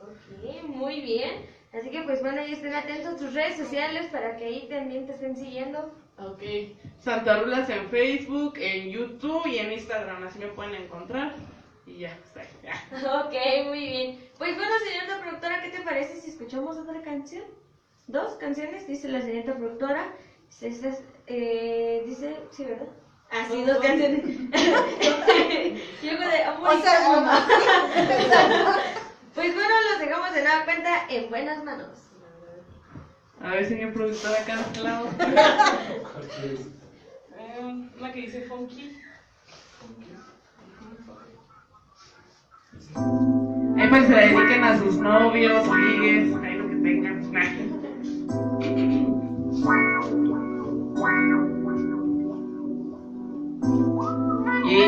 Ok, 0.00 0.64
muy 0.64 1.02
bien. 1.02 1.46
Así 1.74 1.90
que 1.90 2.02
pues 2.02 2.22
bueno, 2.22 2.40
ahí 2.40 2.52
estén 2.52 2.72
atentos 2.72 3.14
a 3.14 3.16
tus 3.18 3.34
redes 3.34 3.56
sociales 3.58 4.06
para 4.06 4.36
que 4.36 4.46
ahí 4.46 4.66
también 4.70 5.06
te 5.06 5.12
estén 5.12 5.36
siguiendo. 5.36 5.92
Ok. 6.18 6.42
Santa 6.98 7.40
Rulas 7.42 7.68
en 7.70 7.88
Facebook, 7.88 8.54
en 8.58 8.90
YouTube 8.90 9.46
y 9.46 9.58
en 9.58 9.72
Instagram. 9.72 10.24
Así 10.26 10.38
me 10.38 10.46
pueden 10.48 10.74
encontrar. 10.74 11.34
Y 11.86 11.98
ya, 11.98 12.16
está. 12.24 12.40
ahí. 12.40 12.48
Ok, 13.04 13.34
muy 13.68 13.80
bien. 13.80 14.30
Pues 14.38 14.56
bueno, 14.56 14.72
señorita 14.86 15.20
productora, 15.20 15.62
¿qué 15.62 15.70
te 15.70 15.80
parece 15.82 16.20
si 16.20 16.30
escuchamos 16.30 16.76
otra 16.78 17.02
canción? 17.02 17.44
Dos 18.06 18.34
canciones, 18.34 18.86
dice 18.86 19.08
la 19.08 19.20
señorita 19.20 19.56
productora. 19.56 20.12
Estas, 20.60 21.02
eh, 21.26 22.04
dice, 22.06 22.36
sí, 22.50 22.64
¿verdad? 22.64 22.86
Ah, 23.30 23.42
Así, 23.44 23.62
dos 23.64 23.78
canciones. 23.78 24.24
Yo 26.02 26.10
de, 26.18 26.48
o 26.48 26.60
Pues 29.34 29.52
bueno, 29.54 29.74
los 29.90 29.98
dejamos 29.98 30.32
de 30.32 30.42
nada 30.44 30.64
cuenta 30.64 31.06
en 31.08 31.28
buenas 31.28 31.64
manos. 31.64 32.03
A 33.40 33.50
ver, 33.50 33.66
señor 33.66 33.92
productor, 33.92 34.34
acá 34.34 34.56
de 34.56 34.62
este 34.62 34.80
lado. 34.80 35.08
Eh, 37.36 37.88
la 38.00 38.12
que 38.12 38.20
dice 38.20 38.42
funky. 38.42 38.96
Ahí 43.76 43.88
pues 43.88 44.06
se 44.06 44.14
dediquen 44.14 44.64
a 44.64 44.78
sus 44.78 44.96
novios, 44.98 45.68
amigues, 45.68 46.34
ahí 46.42 46.54
lo 46.54 46.68
que 46.68 46.76
tengan. 46.76 47.14
y 54.66 54.80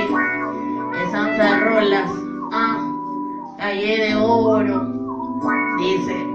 esas 1.03 1.61
rolas, 1.61 2.11
ah, 2.53 3.57
calle 3.59 3.99
de 3.99 4.15
oro, 4.17 4.83
dice. 5.79 6.27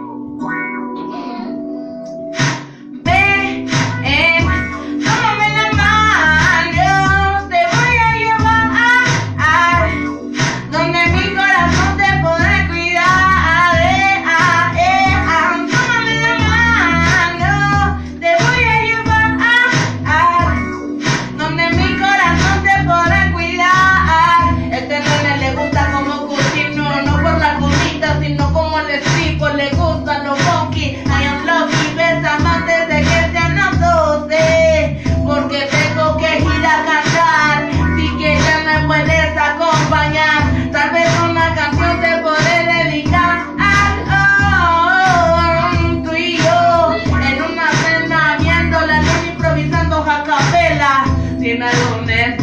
in 51.42 51.58
my 51.60 51.74
own 51.90 52.06
mess. 52.06 52.41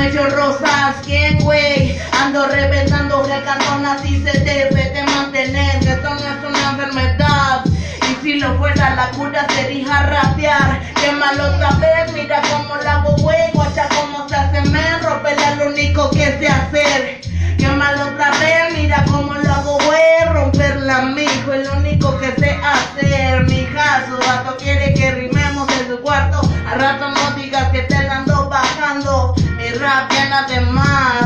No 0.00 0.06
echo 0.06 0.30
rosas, 0.30 0.96
¿quién, 1.04 1.38
güey? 1.40 2.00
Ando 2.22 2.46
reventando 2.46 3.22
recantonas 3.22 4.02
y 4.02 4.16
se 4.22 4.32
debe 4.40 4.88
de 4.88 5.02
mantener 5.02 5.78
que 5.80 5.90
esto 5.90 6.08
no 6.08 6.16
es 6.16 6.48
una 6.48 6.70
enfermedad. 6.70 7.64
Y 8.10 8.14
si 8.22 8.40
lo 8.40 8.56
fuera 8.56 8.94
la 8.94 9.10
cura 9.10 9.46
sería 9.50 10.04
rapear. 10.04 10.80
Qué 10.94 11.12
malo 11.12 11.50
vez, 11.78 12.14
mira 12.14 12.40
cómo 12.50 12.76
la 12.76 12.94
hago, 12.94 13.14
güey. 13.16 13.52
Guacha 13.52 13.90
cómo 13.90 14.26
se 14.26 14.36
hace, 14.36 14.62
me 14.70 14.98
romperla 15.00 15.56
lo 15.56 15.66
único 15.68 16.08
que 16.12 16.38
sé 16.38 16.48
hacer. 16.48 17.20
Qué 17.58 17.68
malo 17.68 18.06
vez, 18.16 18.78
mira 18.78 19.04
cómo 19.04 19.34
lo 19.34 19.52
hago, 19.52 19.78
güey. 19.84 20.32
Romperla, 20.32 21.02
mijo, 21.02 21.52
es 21.52 21.68
lo 21.68 21.76
único 21.76 22.18
que 22.18 22.32
sé 22.40 22.58
hacer. 22.64 23.44
Mi 23.44 23.68
su 24.08 24.16
vato 24.26 24.56
quiere 24.56 24.94
que 24.94 25.10
rimemos 25.10 25.68
en 25.78 25.88
su 25.88 26.00
cuarto. 26.00 26.40
Al 26.66 26.80
rato 26.80 27.10
no 27.10 27.30
digas 27.32 27.68
que 27.70 27.82
te 27.82 28.02
la 28.02 28.09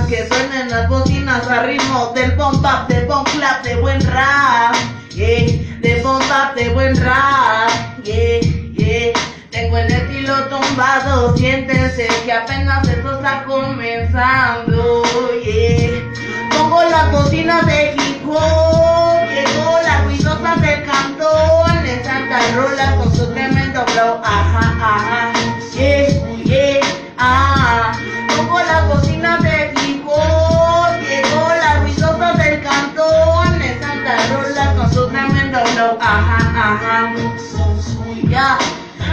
Que 0.08 0.28
suenen 0.28 0.70
las 0.70 0.88
bocinas 0.88 1.48
a 1.48 1.62
ritmo 1.62 2.12
del 2.14 2.32
bomb 2.32 2.64
up, 2.64 2.86
del 2.88 3.06
bomb 3.06 3.26
clap, 3.30 3.64
de 3.64 3.74
buen 3.76 4.00
rap. 4.12 4.74
Yeah, 5.10 5.46
de 5.80 6.02
bomb 6.02 6.20
up, 6.20 6.54
de 6.54 6.68
buen 6.68 6.94
rap. 7.02 7.70
Yeah, 8.04 8.40
yeah. 8.74 9.12
Tengo 9.50 9.78
el 9.78 9.90
estilo 9.90 10.44
tumbado, 10.44 11.34
siéntense 11.36 12.06
que 12.24 12.32
apenas 12.32 12.86
esto 12.86 13.16
está 13.16 13.44
comenzando. 13.44 15.02
Yeah. 15.42 16.02
Pongo 16.56 16.82
las 16.84 17.10
bocinas 17.10 17.66
de 17.66 17.94
hip 17.94 18.22
llegó 18.24 19.78
la 19.82 20.02
ruidosa 20.04 20.56
del 20.56 20.84
cantón, 20.84 21.86
en 21.86 22.04
Santa 22.04 22.40
Rola 22.54 22.96
con 22.96 23.14
su 23.14 23.32
tremendo 23.32 23.84
flow, 23.86 24.20
ajá, 24.22 24.74
ajá, 24.80 25.32
yeah, 25.74 26.08
yeah, 26.44 26.80
ah. 27.18 27.92
Pongo 28.36 28.58
las 28.58 28.88
bocinas 28.88 29.42
de 29.42 29.63
ajá, 36.00 36.38
ajá, 36.38 37.12
ya. 38.28 38.58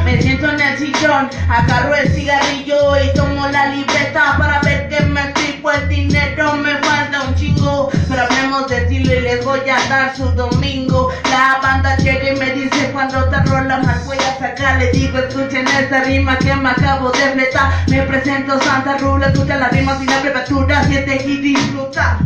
Me 0.06 0.22
siento 0.22 0.50
en 0.50 0.60
el 0.60 0.78
sillón, 0.78 1.30
agarro 1.50 1.96
el 1.96 2.10
cigarrillo 2.14 3.04
y 3.04 3.14
tomo 3.14 3.48
la 3.50 3.68
libreta 3.68 4.36
para 4.38 4.60
ver 4.62 4.90
que 4.90 5.02
me 5.02 5.22
tripo 5.34 5.72
el 5.72 5.88
dinero. 5.90 6.56
Me 6.56 6.76
falta 6.78 7.24
un 7.28 7.36
chingo, 7.36 7.90
pero 8.10 8.24
hablemos 8.24 8.68
de 8.68 8.78
estilo 8.78 9.14
y 9.14 9.22
les 9.22 9.46
voy 9.46 9.60
a 9.70 9.90
dar 9.90 10.16
su 10.16 10.26
domingo. 10.32 11.10
La 11.30 11.60
banda 11.62 11.96
llega 11.98 12.32
y 12.32 12.40
me 12.40 12.52
dice 12.52 12.90
cuando 12.92 13.24
te 13.26 13.44
rola 13.44 13.78
más 13.80 14.06
voy 14.06 14.18
a 14.18 14.40
sacar. 14.40 14.80
Le 14.80 14.92
digo, 14.92 15.18
escuchen 15.20 15.68
esta 15.68 16.04
rima 16.04 16.38
que 16.38 16.56
me 16.56 16.70
acabo 16.70 17.12
de 17.12 17.32
fletar. 17.34 17.72
Me 17.88 18.02
presento 18.04 18.60
Santa 18.62 18.98
Rula, 18.98 19.28
escucha 19.28 19.58
la 19.58 19.70
rima 19.70 19.98
sin 20.00 20.10
abreviatura, 20.10 20.84
siente 20.86 21.24
y 21.26 21.38
disfruta. 21.38 22.20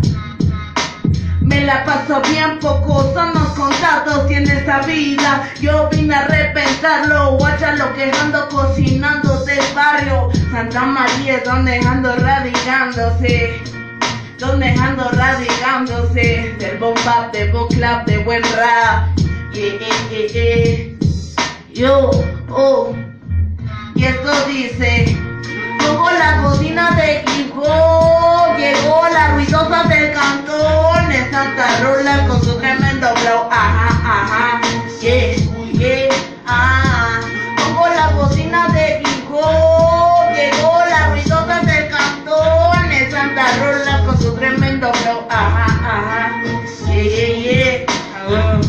Me 1.46 1.62
la 1.62 1.86
paso 1.86 2.22
bien, 2.30 2.58
pocos 2.60 3.14
son 3.14 3.34
los 3.36 3.50
contados 3.50 4.30
y 4.32 4.34
en 4.34 4.50
esta 4.50 4.80
vida 4.82 5.48
yo 5.62 5.88
vine 5.92 6.16
a 6.16 6.28
reventarlo, 6.28 7.38
guacha 7.38 7.76
lo 7.76 7.94
que 7.94 8.12
ando 8.20 8.50
cocinando 8.50 9.46
del 9.46 9.64
barrio. 9.76 10.30
Santa 10.52 10.82
María 10.86 11.38
es 11.38 11.44
donde 11.44 11.78
ando 11.78 12.16
radicándose, 12.16 13.62
donde 14.40 14.70
ando 14.70 15.08
radicándose, 15.12 16.56
del 16.58 16.80
bomb 16.80 16.98
bap, 17.06 17.32
de 17.32 17.52
bomb 17.52 17.70
clap, 17.70 18.08
de 18.08 18.18
buen 18.24 18.42
rap. 18.42 19.16
Yeah, 19.54 19.78
yeah, 20.10 20.28
yeah. 20.34 20.98
Yo, 21.74 22.10
oh, 22.50 22.96
y 23.94 24.04
esto 24.04 24.32
dice. 24.48 25.35
Pongo 25.86 26.10
las 26.12 26.42
bocinas 26.42 26.96
de 26.96 27.24
hop, 27.56 28.58
llegó 28.58 29.08
la 29.14 29.28
ruidosa 29.34 29.84
del 29.84 30.12
cantón, 30.14 31.12
Santa 31.32 31.80
Rola 31.82 32.28
con 32.28 32.44
su 32.44 32.58
tremendo 32.58 33.16
flow, 33.18 33.48
ajá, 33.52 33.88
ajá, 34.04 34.62
yeah, 35.02 35.36
yeah, 35.74 36.10
ah. 36.48 37.20
Pongo 37.58 37.88
las 37.88 38.16
bocinas 38.16 38.74
de 38.74 39.04
hop, 39.32 40.34
llegó 40.34 40.80
la 40.90 41.10
ruidosa 41.10 41.60
del 41.62 41.90
cantón, 41.90 43.12
Santa 43.12 43.46
Rola 43.60 44.04
con 44.06 44.20
su 44.20 44.36
tremendo 44.36 44.92
flow, 44.94 45.26
ajá, 45.30 45.66
ajá, 45.66 46.32
yeah, 46.88 47.04
yeah, 47.04 47.36
yeah. 47.36 47.86
Ah, 48.28 48.60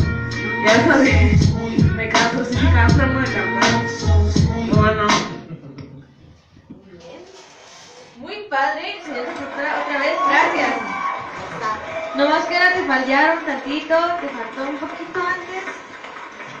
ya 0.65 0.85
sabes, 0.85 1.49
me 1.95 2.09
canso, 2.09 2.45
sí 2.45 2.57
me 2.61 2.71
canso 2.73 3.05
no 3.07 3.21
de 3.21 3.56
padre, 8.49 8.99
productora, 9.03 9.83
otra 9.83 9.99
vez, 9.99 10.17
gracias. 10.27 10.73
Nomás 12.15 12.45
que 12.45 12.55
ahora 12.55 12.73
te 12.73 12.83
fallaron 12.83 13.45
tantito, 13.45 13.95
te 14.21 14.27
faltó 14.29 14.69
un 14.69 14.77
poquito 14.77 15.19
antes. 15.19 15.63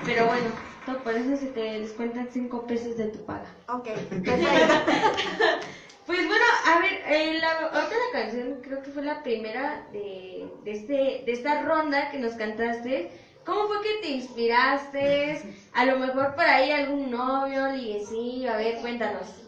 Pero 0.05 0.27
bueno, 0.27 0.49
todo 0.85 0.99
por 0.99 1.13
eso 1.13 1.35
se 1.35 1.47
te 1.47 1.79
descuentan 1.79 2.29
5 2.31 2.67
pesos 2.67 2.97
de 2.97 3.07
tu 3.07 3.25
paga. 3.25 3.53
Ok. 3.67 3.87
Pues 6.07 6.25
bueno, 6.25 6.45
a 6.65 6.79
ver, 6.79 7.01
eh, 7.05 7.37
la 7.41 7.67
otra 7.67 7.97
canción 8.13 8.61
creo 8.61 8.81
que 8.81 8.91
fue 8.91 9.03
la 9.03 9.23
primera 9.23 9.85
de, 9.91 10.49
de, 10.63 10.71
este, 10.71 10.93
de 11.25 11.31
esta 11.33 11.63
ronda 11.63 12.11
que 12.11 12.17
nos 12.17 12.31
cantaste. 12.35 13.11
¿Cómo 13.45 13.67
fue 13.67 13.81
que 13.81 13.99
te 14.01 14.07
inspiraste? 14.11 15.41
A 15.73 15.83
lo 15.83 15.99
mejor 15.99 16.33
por 16.33 16.45
ahí 16.45 16.71
algún 16.71 17.11
novio, 17.11 17.67
liguecillo, 17.73 18.53
a 18.53 18.55
ver, 18.55 18.79
cuéntanos. 18.79 19.43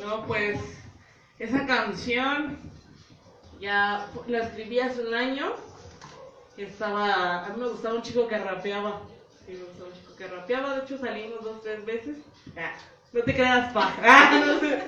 No, 0.00 0.26
pues 0.26 0.58
esa 1.38 1.66
canción 1.66 2.58
ya 3.60 4.08
la 4.26 4.38
escribí 4.40 4.80
hace 4.80 5.02
un 5.06 5.14
año. 5.14 5.54
Estaba, 6.56 7.46
a 7.46 7.48
mí 7.50 7.60
me 7.60 7.68
gustaba 7.68 7.96
un 7.96 8.02
chico 8.02 8.28
que 8.28 8.38
rapeaba. 8.38 9.02
Me 9.48 9.56
gustaba 9.56 9.88
un 9.88 9.94
chico 9.94 10.16
que 10.16 10.26
rapeaba. 10.26 10.76
De 10.76 10.84
hecho, 10.84 10.98
salimos 10.98 11.42
dos, 11.42 11.62
tres 11.62 11.84
veces. 11.84 12.18
Ah, 12.56 12.74
no 13.12 13.22
te 13.22 13.34
creas, 13.34 13.72
pa. 13.72 13.94
Ah. 14.02 14.80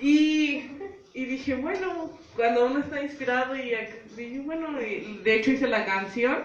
Y, 0.00 0.70
y 1.12 1.24
dije, 1.24 1.56
bueno, 1.56 2.10
cuando 2.36 2.66
uno 2.66 2.78
está 2.78 3.02
inspirado 3.02 3.56
y 3.56 3.74
dije, 4.16 4.40
bueno, 4.44 4.80
y 4.80 5.18
de 5.24 5.34
hecho 5.34 5.50
hice 5.50 5.66
la 5.66 5.84
canción. 5.84 6.44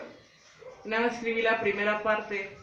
Nada 0.86 1.08
escribí 1.08 1.42
la 1.42 1.62
primera 1.62 2.02
parte. 2.02 2.58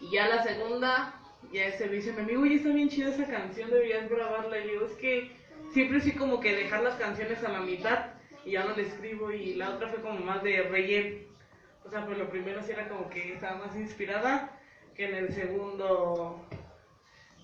Y 0.00 0.12
ya 0.12 0.28
la 0.28 0.42
segunda, 0.42 1.19
ya 1.52 1.66
ese 1.66 1.86
me 1.86 1.96
dice 1.96 2.12
mi 2.12 2.20
amigo, 2.20 2.42
oye, 2.42 2.56
está 2.56 2.70
bien 2.70 2.88
chida 2.88 3.10
esa 3.10 3.26
canción, 3.26 3.70
deberías 3.70 4.08
grabarla. 4.08 4.58
Y 4.58 4.68
digo, 4.68 4.86
es 4.86 4.92
que 4.92 5.30
siempre 5.72 6.00
sí 6.00 6.12
como 6.12 6.40
que 6.40 6.54
dejar 6.54 6.82
las 6.82 6.94
canciones 6.96 7.42
a 7.42 7.48
la 7.50 7.60
mitad 7.60 8.06
y 8.44 8.52
ya 8.52 8.64
no 8.64 8.76
le 8.76 8.82
escribo. 8.82 9.30
Y 9.32 9.54
la 9.54 9.70
otra 9.70 9.88
fue 9.88 10.00
como 10.00 10.18
más 10.20 10.42
de 10.42 10.62
relleno. 10.62 11.30
O 11.84 11.90
sea, 11.90 12.06
pues 12.06 12.18
lo 12.18 12.30
primero 12.30 12.62
sí 12.62 12.72
era 12.72 12.88
como 12.88 13.08
que 13.10 13.32
estaba 13.32 13.56
más 13.56 13.74
inspirada 13.74 14.58
que 14.94 15.06
en 15.06 15.14
el 15.14 15.32
segundo. 15.32 16.46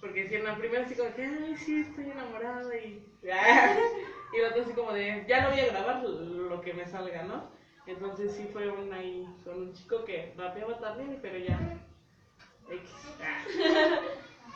Porque 0.01 0.29
si 0.29 0.37
en 0.37 0.45
la 0.45 0.57
primera 0.57 0.87
sí 0.87 0.95
como 0.95 1.15
que, 1.15 1.25
ay, 1.25 1.57
sí, 1.57 1.81
estoy 1.81 2.11
enamorada 2.11 2.77
y... 2.77 3.05
y 3.23 4.41
la 4.41 4.49
otra 4.51 4.63
así 4.63 4.73
como 4.73 4.93
de, 4.93 5.25
ya 5.27 5.43
no 5.43 5.51
voy 5.51 5.61
a 5.61 5.73
grabar 5.73 6.03
lo 6.05 6.61
que 6.61 6.75
me 6.75 6.87
salga, 6.87 7.25
¿no? 7.25 7.51
Entonces 7.87 8.33
sí 8.33 8.49
fue 8.53 8.69
una 8.69 8.97
ahí 8.97 9.27
con 9.43 9.63
un 9.63 9.73
chico 9.73 10.05
que 10.05 10.33
rapeaba 10.37 10.79
también, 10.79 11.19
pero 11.23 11.39
ya... 11.39 11.59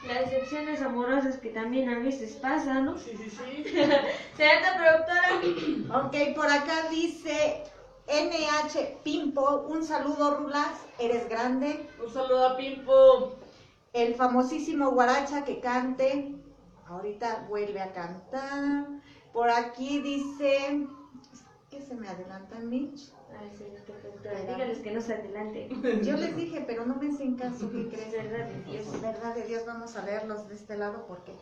Las 0.07 0.31
decepciones 0.31 0.81
amorosas 0.81 1.37
que 1.39 1.51
también 1.51 1.91
a 1.91 1.99
veces 1.99 2.33
pasan, 2.35 2.87
¿no? 2.87 2.99
Sí, 2.99 3.11
sí, 3.17 3.31
sí. 3.31 3.65
Señorita 4.37 4.79
productora. 4.79 6.07
Ok, 6.07 6.35
por 6.35 6.47
acá 6.51 6.89
dice 6.91 7.65
NH 8.09 9.03
Pimpo, 9.05 9.67
un 9.69 9.85
saludo 9.85 10.39
Rulas, 10.39 10.87
eres 10.99 11.29
grande. 11.29 11.89
Un 12.05 12.13
saludo 12.13 12.49
a 12.49 12.57
Pimpo. 12.57 13.37
El 13.93 14.15
famosísimo 14.15 14.91
Guaracha 14.93 15.45
que 15.45 15.61
cante, 15.61 16.35
ahorita 16.87 17.47
vuelve 17.49 17.81
a 17.81 17.93
cantar. 17.93 18.87
Por 19.33 19.51
aquí 19.51 20.01
dice, 20.01 20.87
¿qué 21.71 21.81
se 21.83 21.95
me 21.95 22.09
adelanta 22.09 22.59
Mitch? 22.59 23.13
Ay, 23.41 24.47
dígales 24.47 24.79
que 24.79 24.93
no 24.93 25.01
se 25.01 25.15
adelante. 25.15 25.69
Yo 26.03 26.17
les 26.17 26.37
dije, 26.37 26.63
pero 26.67 26.85
no 26.85 26.97
me 26.97 27.09
hacen 27.09 27.37
caso, 27.37 27.71
¿qué 27.71 27.89
crees? 27.91 28.13
Es 28.13 28.13
verdad 28.13 28.47
de 28.47 28.63
Dios. 28.65 28.87
Es 28.87 29.01
verdad 29.01 29.35
de 29.35 29.45
Dios, 29.45 29.65
vamos 29.67 29.97
a 29.97 30.05
leerlos 30.05 30.49
de 30.49 30.55
este 30.55 30.77
lado 30.77 31.07
porque 31.07 31.33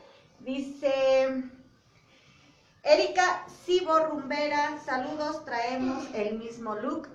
dice 0.41 1.45
Erika 2.85 3.45
Cibo 3.65 3.99
Rumbera, 3.99 4.79
saludos, 4.85 5.45
traemos 5.45 6.09
el 6.15 6.39
mismo 6.39 6.77
look. 6.77 7.09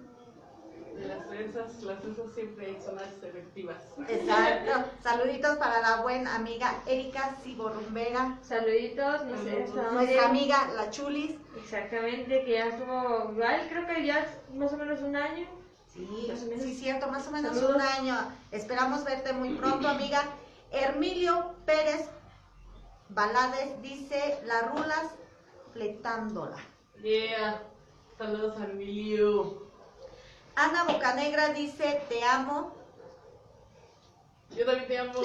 De 0.95 1.07
las 1.07 1.27
trenzas, 1.27 1.81
las 1.83 1.99
trenzas 2.01 2.31
siempre 2.35 2.79
son 2.81 2.95
las 2.95 3.07
efectivas. 3.23 3.77
Exacto. 4.07 4.85
Saluditos 5.01 5.57
para 5.57 5.81
la 5.81 6.01
buena 6.01 6.35
amiga 6.35 6.81
Erika 6.85 7.35
Ciborrumbera, 7.43 8.37
Saluditos, 8.43 9.25
no 9.25 9.91
nuestra 9.91 10.25
amiga 10.27 10.69
La 10.75 10.89
Chulis. 10.91 11.35
Exactamente, 11.57 12.45
que 12.45 12.51
ya 12.51 12.67
estuvo, 12.67 13.31
igual 13.31 13.67
creo 13.69 13.87
que 13.87 14.05
ya 14.05 14.25
más 14.53 14.71
o 14.73 14.77
menos 14.77 15.01
un 15.01 15.15
año. 15.15 15.47
Sí, 15.87 16.27
Más 16.29 16.41
o 16.43 16.45
menos. 16.47 16.63
sí, 16.63 16.73
cierto, 16.75 17.07
más 17.09 17.27
o 17.27 17.31
menos 17.31 17.55
Saludos. 17.55 17.75
un 17.75 17.81
año. 17.81 18.17
Esperamos 18.51 19.03
verte 19.03 19.33
muy 19.33 19.55
pronto, 19.55 19.87
amiga. 19.87 20.23
Hermilio 20.71 21.53
Pérez 21.65 22.09
Balades 23.09 23.79
dice, 23.81 24.39
las 24.45 24.71
rulas 24.71 25.11
fletándola. 25.73 26.57
Yeah. 27.01 27.61
Saludos 28.17 28.57
a 28.59 28.65
Emilio. 28.65 29.62
Ana 30.55 30.83
Bocanegra 30.85 31.49
dice, 31.49 32.01
te 32.09 32.23
amo. 32.23 32.73
Yo 34.51 34.65
también 34.65 34.87
te 34.87 34.99
amo, 34.99 35.21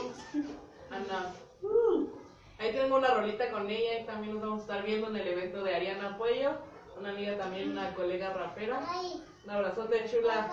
Ana. 0.90 1.34
Ahí 2.58 2.72
tengo 2.72 2.96
una 2.96 3.14
rolita 3.14 3.50
con 3.50 3.68
ella 3.70 4.00
y 4.00 4.06
también 4.06 4.34
nos 4.34 4.42
vamos 4.42 4.58
a 4.60 4.62
estar 4.62 4.82
viendo 4.84 5.08
en 5.08 5.16
el 5.16 5.28
evento 5.28 5.62
de 5.62 5.76
Ariana 5.76 6.16
Puello, 6.16 6.52
una 6.98 7.10
amiga 7.10 7.36
también, 7.36 7.70
una 7.70 7.94
colega 7.94 8.32
rapera. 8.32 8.80
Un 9.44 9.50
abrazote 9.50 10.10
chula, 10.10 10.50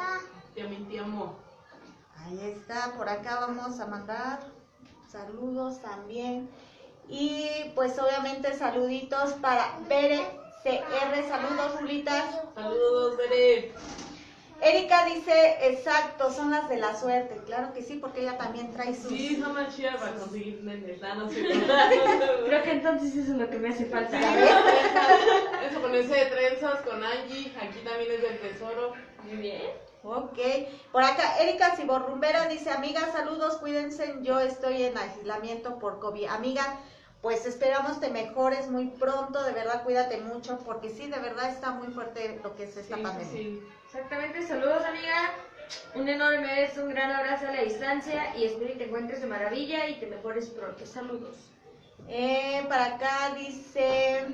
te 0.54 0.62
amo, 0.62 0.88
te 0.88 1.00
amo. 1.00 1.40
Ahí 2.18 2.40
está, 2.42 2.94
por 2.96 3.10
acá 3.10 3.40
vamos 3.40 3.80
a 3.80 3.88
mandar 3.88 4.40
saludos 5.16 5.82
también. 5.82 6.50
Y 7.08 7.72
pues 7.76 7.98
obviamente 8.00 8.54
saluditos 8.54 9.34
para 9.34 9.80
Bere 9.88 10.26
CR, 10.64 11.28
saludos 11.28 11.80
Rulitas. 11.80 12.26
Saludos, 12.56 13.18
Bere. 13.18 13.74
Erika 14.66 15.06
dice, 15.06 15.58
exacto, 15.62 16.32
son 16.32 16.50
las 16.50 16.68
de 16.68 16.78
la 16.78 17.00
suerte. 17.00 17.40
Claro 17.46 17.72
que 17.74 17.84
sí, 17.84 17.98
porque 18.02 18.22
ella 18.22 18.36
también 18.36 18.72
trae 18.72 18.96
sus... 18.96 19.10
Sí, 19.10 19.36
son 19.40 19.54
más 19.54 19.76
chidas 19.76 19.98
para 19.98 20.14
conseguir 20.14 20.64
nenes, 20.64 21.00
no 21.02 21.30
sé. 21.30 21.46
Creo 22.46 22.64
que 22.64 22.72
entonces 22.72 23.16
eso 23.16 23.34
es 23.34 23.38
lo 23.38 23.48
que 23.48 23.60
me 23.60 23.70
hace 23.70 23.86
falta. 23.86 24.20
Eso 25.70 25.80
ponerse 25.82 26.16
de 26.16 26.26
trenzas 26.26 26.82
con 26.82 27.04
Angie, 27.04 27.54
aquí 27.62 27.80
también 27.86 28.12
es 28.12 28.22
del 28.24 28.40
tesoro. 28.40 28.94
Muy 29.24 29.38
bien. 29.38 29.62
Ok, 30.04 30.38
por 30.92 31.04
acá 31.04 31.38
Erika 31.40 31.76
Ciborrumbera 31.76 32.48
dice, 32.48 32.70
amiga, 32.70 33.12
saludos, 33.12 33.58
cuídense, 33.58 34.16
yo 34.22 34.40
estoy 34.40 34.84
en 34.84 34.98
aislamiento 34.98 35.80
por 35.80 36.00
COVID. 36.00 36.26
Amiga, 36.26 36.80
pues 37.26 37.44
esperamos 37.48 38.00
te 38.00 38.12
mejores 38.12 38.70
muy 38.70 38.86
pronto, 38.86 39.42
de 39.42 39.52
verdad 39.52 39.84
cuídate 39.84 40.22
mucho, 40.22 40.60
porque 40.60 40.92
sí, 40.92 41.10
de 41.10 41.18
verdad 41.18 41.50
está 41.50 41.72
muy 41.72 41.88
fuerte 41.88 42.40
lo 42.44 42.56
que 42.56 42.66
es 42.66 42.78
esta 42.78 42.98
Sí, 42.98 43.02
pandemia. 43.02 43.32
sí. 43.34 43.64
Exactamente, 43.88 44.44
saludos 44.44 44.86
amiga. 44.86 45.32
Un 45.96 46.08
enorme 46.08 46.46
beso, 46.46 46.84
un 46.84 46.90
gran 46.92 47.10
abrazo 47.10 47.48
a 47.48 47.52
la 47.54 47.64
distancia 47.64 48.38
y 48.38 48.44
espero 48.46 48.74
que 48.74 48.78
te 48.78 48.86
encuentres 48.86 49.22
de 49.22 49.26
maravilla 49.26 49.90
y 49.90 50.00
te 50.00 50.06
mejores 50.06 50.50
pronto. 50.50 50.86
Saludos. 50.86 51.36
Eh, 52.08 52.64
para 52.70 52.94
acá 52.94 53.34
dice 53.36 54.28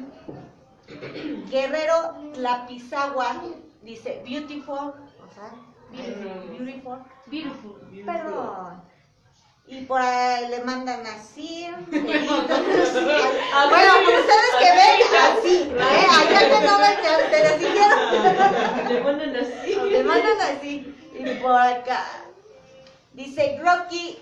Guerrero 1.50 2.18
Lapizagua, 2.36 3.42
dice 3.84 4.22
beautiful, 4.26 4.76
o 4.76 5.34
sea, 5.34 5.54
beautiful, 5.92 6.58
beautiful. 6.58 7.00
Beautiful. 7.28 8.06
Perdón. 8.06 8.91
Y 9.72 9.82
por 9.86 10.02
ahí 10.02 10.48
le 10.50 10.60
mandan 10.64 11.06
así. 11.08 11.66
bueno, 11.90 12.04
ustedes 14.20 14.54
que 14.60 14.70
ven 14.80 15.02
así. 15.24 15.56
¿eh? 15.74 16.08
Allá 16.20 16.40
que 16.50 16.60
no 16.68 16.78
ven 16.78 16.98
que 17.02 17.10
ustedes 17.24 17.56
dijeron. 17.60 18.00
Le 18.90 18.96
ponen 19.02 19.36
así. 19.38 19.76
Le 19.76 20.04
mandan 20.04 20.42
así. 20.42 20.94
Y 21.18 21.24
por 21.42 21.56
acá. 21.56 22.06
Dice 23.14 23.60
Rocky. 23.64 24.20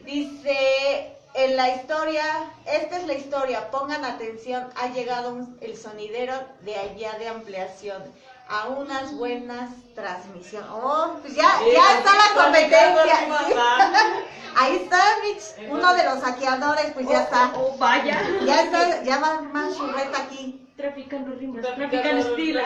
Dice. 0.00 1.12
En 1.34 1.54
la 1.58 1.68
historia, 1.74 2.24
esta 2.64 2.96
es 2.98 3.06
la 3.06 3.12
historia, 3.12 3.70
pongan 3.70 4.06
atención, 4.06 4.70
ha 4.76 4.86
llegado 4.86 5.34
un- 5.34 5.58
el 5.60 5.76
sonidero 5.76 6.32
de 6.62 6.74
allá 6.76 7.18
de 7.18 7.28
ampliación 7.28 8.02
a 8.48 8.68
unas 8.68 9.14
buenas 9.16 9.70
transmisiones. 9.94 10.68
Oh, 10.72 11.16
pues 11.20 11.34
ya, 11.34 11.48
ya 11.72 11.98
está 11.98 12.10
la 12.14 12.42
competencia. 12.44 13.18
sí. 13.46 13.54
Ahí 14.58 14.76
está, 14.76 14.98
Mitch, 15.22 15.70
uno 15.70 15.94
de 15.94 16.04
los 16.04 16.20
saqueadores, 16.20 16.92
pues 16.94 17.06
ya 17.08 17.22
está. 17.24 17.52
Oh, 17.54 17.72
oh, 17.74 17.78
vaya. 17.78 18.18
Ya 18.44 18.62
está, 18.62 19.02
ya 19.02 19.18
va 19.18 19.42
más 19.42 19.76
churreta 19.76 20.18
aquí. 20.22 20.62
Traficando 20.76 21.34
rimas, 21.34 21.64
Traficando- 21.64 22.20
estilo. 22.30 22.60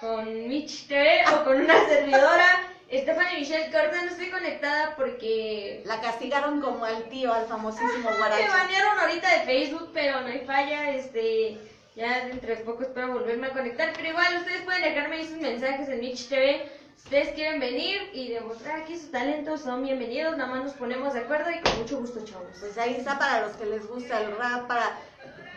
Con 0.00 0.48
Mitch 0.48 0.86
TV 0.86 1.24
o 1.34 1.44
con 1.44 1.60
una 1.60 1.86
servidora. 1.86 2.46
Stephanie 2.90 3.40
Michelle 3.40 3.70
Corta, 3.70 4.02
no 4.02 4.10
estoy 4.10 4.30
conectada 4.30 4.96
porque 4.96 5.82
la 5.84 6.00
castigaron 6.00 6.60
como 6.62 6.86
al 6.86 7.04
tío, 7.10 7.32
al 7.34 7.46
famosísimo 7.46 8.10
me 8.10 8.16
Guarachi. 8.16 8.48
banearon 8.48 8.98
ahorita 8.98 9.30
de 9.30 9.40
Facebook, 9.44 9.90
pero 9.92 10.22
no 10.22 10.28
hay 10.28 10.40
falla, 10.46 10.90
este, 10.92 11.58
ya 11.98 12.26
dentro 12.26 12.48
de 12.48 12.56
poco 12.58 12.84
espero 12.84 13.12
volverme 13.12 13.48
a 13.48 13.52
conectar, 13.52 13.92
pero 13.96 14.08
igual 14.10 14.36
ustedes 14.36 14.62
pueden 14.62 14.82
dejarme 14.82 15.16
ahí 15.16 15.26
sus 15.26 15.38
mensajes 15.38 15.88
en 15.88 15.98
Mitch 15.98 16.28
TV, 16.28 16.70
si 16.96 17.02
ustedes 17.04 17.30
quieren 17.34 17.58
venir 17.58 18.10
y 18.12 18.28
demostrar 18.28 18.82
aquí 18.82 18.96
su 18.96 19.08
talento, 19.10 19.58
son 19.58 19.82
bienvenidos, 19.82 20.36
nada 20.36 20.48
más 20.48 20.62
nos 20.62 20.72
ponemos 20.74 21.12
de 21.14 21.20
acuerdo 21.20 21.50
y 21.50 21.58
con 21.60 21.76
mucho 21.78 21.98
gusto, 21.98 22.24
chavos. 22.24 22.56
Pues 22.60 22.78
ahí 22.78 22.94
está 22.94 23.18
para 23.18 23.40
los 23.40 23.56
que 23.56 23.66
les 23.66 23.84
gusta 23.88 24.20
el 24.20 24.36
rap, 24.36 24.68
para 24.68 24.92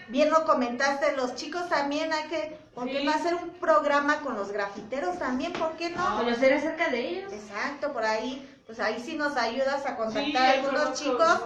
bien 0.07 0.31
lo 0.31 0.43
comentaste, 0.45 1.15
los 1.15 1.35
chicos 1.35 1.69
también 1.69 2.11
hay 2.11 2.23
que, 2.23 2.57
¿por 2.73 2.85
qué 2.85 2.99
Sí. 2.99 3.05
no 3.05 3.11
hacer 3.11 3.35
un 3.35 3.51
programa 3.51 4.21
con 4.21 4.35
los 4.35 4.51
grafiteros 4.51 5.19
también? 5.19 5.53
¿Por 5.53 5.73
qué 5.77 5.91
no? 5.91 6.17
Conocer 6.17 6.53
acerca 6.53 6.89
de 6.89 7.07
ellos. 7.07 7.33
Exacto, 7.33 7.93
por 7.93 8.03
ahí, 8.03 8.49
pues 8.65 8.79
ahí 8.79 8.99
sí 8.99 9.15
nos 9.15 9.37
ayudas 9.37 9.85
a 9.85 9.95
contactar 9.95 10.25
Sí, 10.25 10.35
a 10.37 10.51
algunos 10.53 10.99
chicos. 10.99 11.39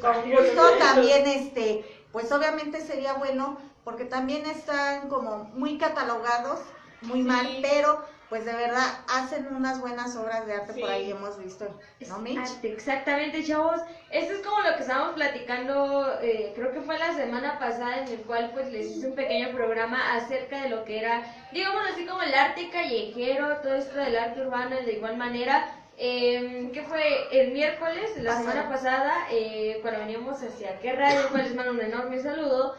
Con 0.00 0.28
gusto 0.28 0.70
también, 0.80 1.24
este, 1.24 1.84
pues 2.10 2.32
obviamente 2.32 2.80
sería 2.80 3.12
bueno, 3.14 3.58
porque 3.84 4.04
también 4.04 4.46
están 4.46 5.08
como 5.08 5.44
muy 5.54 5.78
catalogados, 5.78 6.60
muy 7.02 7.20
Sí. 7.22 7.28
mal, 7.28 7.58
pero 7.62 8.02
pues 8.30 8.46
de 8.46 8.54
verdad 8.54 8.82
hacen 9.08 9.46
unas 9.54 9.80
buenas 9.80 10.16
obras 10.16 10.46
de 10.46 10.54
arte 10.54 10.80
por 10.80 10.90
ahí 10.90 11.10
hemos 11.10 11.38
visto, 11.38 11.66
¿no, 12.08 12.18
Mitch? 12.18 12.48
Exactamente, 12.62 13.44
chavos. 13.44 13.80
Esto 14.10 14.32
es 14.32 14.40
como 14.40 14.60
lo 14.60 14.74
que 14.74 14.80
estábamos 14.80 15.14
platicando, 15.14 16.18
eh, 16.20 16.52
creo 16.56 16.72
que 16.72 16.80
fue 16.80 16.98
la 16.98 17.14
semana 17.14 17.58
pasada, 17.58 17.98
en 17.98 18.08
el 18.08 18.20
cual 18.22 18.50
pues 18.54 18.72
les 18.72 18.86
hice 18.86 19.08
un 19.08 19.14
pequeño 19.14 19.52
programa 19.54 20.16
acerca 20.16 20.62
de 20.62 20.70
lo 20.70 20.84
que 20.84 20.98
era, 20.98 21.22
digamos 21.52 21.82
así 21.92 22.06
como 22.06 22.22
el 22.22 22.34
arte 22.34 22.70
callejero, 22.70 23.58
todo 23.58 23.74
esto 23.74 23.94
del 23.96 24.16
arte 24.16 24.40
urbano, 24.40 24.76
de 24.76 24.92
igual 24.94 25.16
manera. 25.16 25.80
Eh, 25.96 26.70
que 26.72 26.82
fue 26.82 27.04
el 27.30 27.52
miércoles, 27.52 28.10
la 28.16 28.36
semana 28.36 28.68
pasada, 28.68 29.28
eh, 29.30 29.78
cuando 29.80 30.00
veníamos 30.00 30.42
hacia 30.42 30.80
qué 30.80 30.92
radio, 30.92 31.28
cual 31.30 31.44
les 31.44 31.54
mando 31.54 31.70
un 31.70 31.80
enorme 31.80 32.18
saludo. 32.20 32.74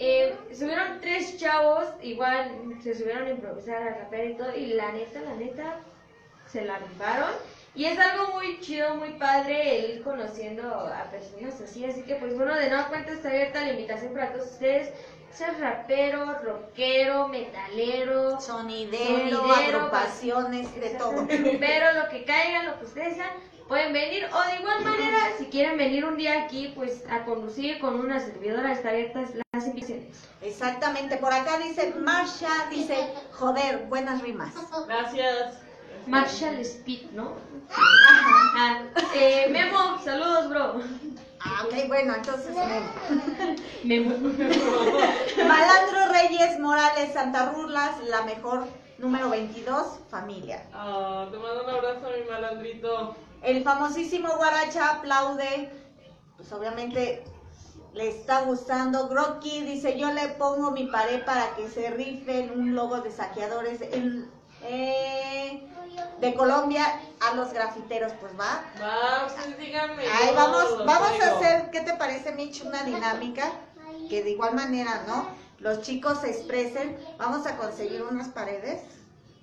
Eh, 0.00 0.32
subieron 0.56 1.00
tres 1.00 1.38
chavos, 1.38 1.86
igual 2.02 2.52
se 2.82 2.94
subieron 2.94 3.26
a 3.26 3.30
improvisar, 3.30 3.82
a 3.82 3.94
rapear 3.98 4.26
y 4.26 4.34
todo, 4.36 4.56
y 4.56 4.66
la 4.74 4.92
neta, 4.92 5.20
la 5.22 5.34
neta, 5.34 5.80
se 6.46 6.64
la 6.64 6.78
rifaron. 6.78 7.30
Y 7.74 7.84
es 7.84 7.98
algo 7.98 8.32
muy 8.34 8.60
chido, 8.60 8.94
muy 8.94 9.10
padre 9.10 9.78
el 9.78 9.90
ir 9.96 10.02
conociendo 10.02 10.68
a 10.68 11.04
personas 11.10 11.60
así. 11.60 11.84
Así 11.84 12.02
que, 12.02 12.14
pues 12.14 12.36
bueno, 12.36 12.54
de 12.54 12.68
nueva 12.68 12.88
cuenta 12.88 13.12
está 13.12 13.28
abierta 13.28 13.60
la 13.60 13.72
invitación 13.72 14.12
para 14.14 14.32
todos 14.32 14.52
ustedes. 14.52 14.92
Ser 15.32 15.60
rapero, 15.60 16.38
rockero, 16.42 17.28
metalero, 17.28 18.40
Sonidero, 18.40 19.36
Sonidero, 19.36 19.78
agrupaciones, 19.80 20.74
de 20.80 20.90
todo. 20.90 21.26
pero 21.60 21.92
lo 21.92 22.08
que 22.08 22.24
caiga, 22.24 22.62
lo 22.64 22.78
que 22.78 22.86
ustedes 22.86 23.16
sean, 23.16 23.30
pueden 23.68 23.92
venir. 23.92 24.26
O 24.32 24.48
de 24.48 24.60
igual 24.60 24.82
manera, 24.82 25.18
si 25.38 25.46
quieren 25.46 25.76
venir 25.76 26.04
un 26.04 26.16
día 26.16 26.44
aquí, 26.44 26.72
pues 26.74 27.04
a 27.10 27.24
conducir 27.24 27.78
con 27.78 28.00
una 28.00 28.18
servidora, 28.18 28.72
está 28.72 28.90
invitaciones. 28.92 29.47
Exactamente, 30.40 31.16
por 31.16 31.32
acá 31.32 31.58
dice 31.58 31.94
Marsha, 31.98 32.68
dice, 32.70 33.12
joder, 33.32 33.86
buenas 33.88 34.22
rimas. 34.22 34.54
Gracias. 34.86 35.58
Marshall 36.06 36.58
Speed, 36.60 37.10
¿no? 37.12 37.34
Ah, 37.70 38.82
eh, 39.14 39.46
Memo, 39.50 39.98
saludos, 40.02 40.48
bro. 40.48 40.80
Ah, 41.40 41.64
ok, 41.66 41.86
bueno, 41.86 42.14
entonces 42.14 42.54
Memo. 43.84 44.16
Memo. 44.16 44.28
Malandro 45.46 46.12
Reyes 46.12 46.58
Morales 46.58 47.12
Santa 47.12 47.52
Rulas, 47.52 48.02
la 48.04 48.22
mejor 48.22 48.66
número 48.98 49.28
22, 49.28 49.98
familia. 50.10 50.64
Ah, 50.72 51.26
te 51.30 51.38
mando 51.38 51.64
un 51.64 51.70
abrazo, 51.70 52.08
mi 52.16 52.30
malandrito. 52.30 53.14
El 53.42 53.62
famosísimo 53.62 54.34
Guaracha 54.36 54.90
aplaude, 54.94 55.70
pues 56.36 56.52
obviamente 56.52 57.22
le 57.94 58.08
está 58.08 58.42
gustando. 58.42 59.08
Grocky 59.08 59.62
dice, 59.62 59.98
yo 59.98 60.10
le 60.12 60.28
pongo 60.30 60.70
mi 60.70 60.86
pared 60.86 61.24
para 61.24 61.54
que 61.56 61.68
se 61.68 61.90
rifen 61.90 62.50
un 62.50 62.74
logo 62.74 63.00
de 63.00 63.10
saqueadores 63.10 63.80
en- 63.82 64.30
eh, 64.62 65.66
de 66.20 66.34
Colombia 66.34 67.00
a 67.20 67.34
los 67.34 67.52
grafiteros. 67.52 68.12
Pues 68.20 68.32
va. 68.38 68.62
Yo 70.04 70.34
vamos, 70.34 70.84
vamos 70.86 71.20
a 71.20 71.36
hacer, 71.36 71.70
¿qué 71.70 71.80
te 71.80 71.94
parece, 71.94 72.32
Mitch? 72.32 72.62
Una 72.64 72.82
dinámica 72.84 73.50
que 74.08 74.22
de 74.22 74.30
igual 74.30 74.54
manera, 74.54 75.04
¿no? 75.06 75.28
Los 75.58 75.82
chicos 75.82 76.18
se 76.20 76.30
expresen. 76.30 76.96
Vamos 77.18 77.46
a 77.46 77.56
conseguir 77.56 78.02
unas 78.02 78.28
paredes. 78.28 78.82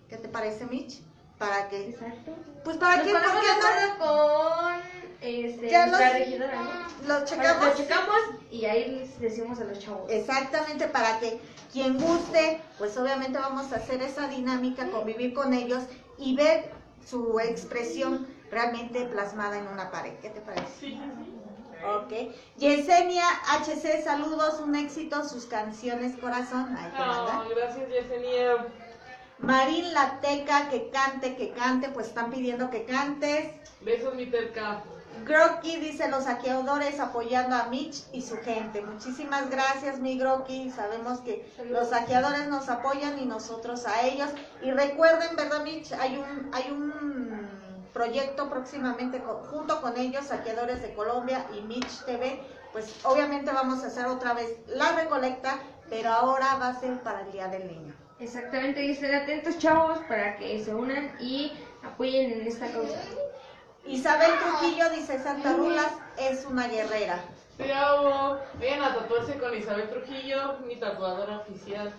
¿Qué 0.09 0.17
te 0.17 0.27
parece, 0.29 0.65
Mitch? 0.65 1.01
Para 1.37 1.67
que, 1.67 1.89
Exacto. 1.89 2.31
pues 2.63 2.77
para 2.77 2.97
Nos 2.97 3.05
que, 3.07 3.11
¿por 3.11 3.21
ponemos 3.21 3.41
de 3.43 3.47
qué 3.49 3.97
no? 3.99 4.05
con 4.05 4.94
este, 5.25 5.69
Ya 5.69 5.87
los- 5.87 5.99
regidora, 5.99 6.55
¿no? 6.61 6.69
Los 6.69 7.07
Bueno, 7.07 7.25
checamos. 7.25 7.65
Lo 7.67 7.75
checamos 7.75 8.15
y 8.51 8.65
ahí 8.65 8.91
les 8.91 9.19
decimos 9.19 9.59
a 9.59 9.63
los 9.65 9.79
chavos. 9.79 10.09
Exactamente, 10.11 10.87
para 10.87 11.19
que 11.19 11.39
quien 11.71 11.97
guste, 11.99 12.59
pues 12.77 12.95
obviamente 12.97 13.37
vamos 13.39 13.71
a 13.73 13.77
hacer 13.77 14.01
esa 14.01 14.27
dinámica, 14.27 14.89
convivir 14.91 15.33
con 15.33 15.53
ellos 15.53 15.83
y 16.17 16.35
ver 16.35 16.71
su 17.05 17.39
expresión 17.39 18.27
realmente 18.51 19.05
plasmada 19.05 19.57
en 19.57 19.67
una 19.67 19.91
pared. 19.91 20.13
¿Qué 20.21 20.29
te 20.29 20.41
parece? 20.41 20.67
Sí, 20.79 20.91
sí, 20.91 21.11
sí. 21.25 21.31
Ok. 21.85 22.33
Yesenia 22.57 23.25
HC, 23.59 24.03
saludos, 24.03 24.59
un 24.61 24.75
éxito, 24.75 25.27
sus 25.27 25.45
canciones 25.45 26.15
corazón. 26.17 26.75
Ahí 26.77 26.91
te 26.91 26.97
manda. 26.99 27.43
No, 27.43 27.49
gracias, 27.49 27.89
Yesenia. 27.89 28.67
Marín 29.37 29.93
Lateca, 29.93 30.69
que 30.69 30.89
cante, 30.89 31.35
que 31.35 31.51
cante, 31.51 31.89
pues 31.89 32.07
están 32.07 32.31
pidiendo 32.31 32.69
que 32.69 32.85
cantes. 32.85 33.49
Besos, 33.81 34.15
mi 34.15 34.27
terca. 34.27 34.81
Grocky 35.25 35.77
dice 35.77 36.07
los 36.07 36.25
saqueadores 36.25 36.99
apoyando 36.99 37.55
a 37.55 37.65
Mitch 37.65 38.03
y 38.13 38.21
su 38.21 38.37
gente. 38.37 38.81
Muchísimas 38.81 39.49
gracias, 39.49 39.99
mi 39.99 40.19
Grocky. 40.19 40.69
Sabemos 40.69 41.19
que 41.21 41.51
los 41.67 41.89
saqueadores 41.89 42.47
nos 42.47 42.69
apoyan 42.69 43.17
y 43.17 43.25
nosotros 43.25 43.87
a 43.87 44.05
ellos. 44.05 44.29
Y 44.61 44.69
recuerden, 44.69 45.35
¿verdad, 45.35 45.63
Mitch? 45.63 45.91
Hay 45.93 46.17
un, 46.17 46.51
hay 46.53 46.71
un 46.71 47.49
proyecto 47.91 48.49
próximamente 48.51 49.19
junto 49.49 49.81
con 49.81 49.97
ellos, 49.97 50.25
Saqueadores 50.25 50.83
de 50.83 50.93
Colombia 50.93 51.47
y 51.57 51.61
Mitch 51.61 52.05
TV. 52.05 52.39
Pues 52.71 52.93
obviamente 53.03 53.51
vamos 53.51 53.83
a 53.83 53.87
hacer 53.87 54.05
otra 54.05 54.33
vez 54.33 54.59
la 54.67 54.91
recolecta, 54.91 55.59
pero 55.89 56.11
ahora 56.11 56.55
va 56.61 56.67
a 56.67 56.79
ser 56.79 57.01
para 57.01 57.21
el 57.21 57.31
Día 57.31 57.47
del 57.47 57.67
Niño. 57.67 57.95
Exactamente, 58.19 58.85
y 58.85 58.91
estén 58.91 59.15
atentos, 59.15 59.57
chavos, 59.57 59.97
para 60.07 60.37
que 60.37 60.63
se 60.63 60.73
unan 60.73 61.15
y 61.19 61.51
apoyen 61.83 62.31
en 62.31 62.47
esta 62.47 62.67
causa. 62.67 63.01
Isabel 63.85 64.31
Trujillo 64.39 64.89
dice 64.89 65.21
Santa 65.21 65.53
Rulas 65.53 65.91
es 66.17 66.45
una 66.45 66.67
guerrera. 66.67 67.19
Te 67.57 67.71
amo. 67.73 68.37
Vayan 68.59 68.83
a 68.83 68.95
tatuarse 68.95 69.37
con 69.37 69.55
Isabel 69.55 69.89
Trujillo, 69.89 70.57
mi 70.65 70.75
tatuadora 70.77 71.37
oficial. 71.37 71.93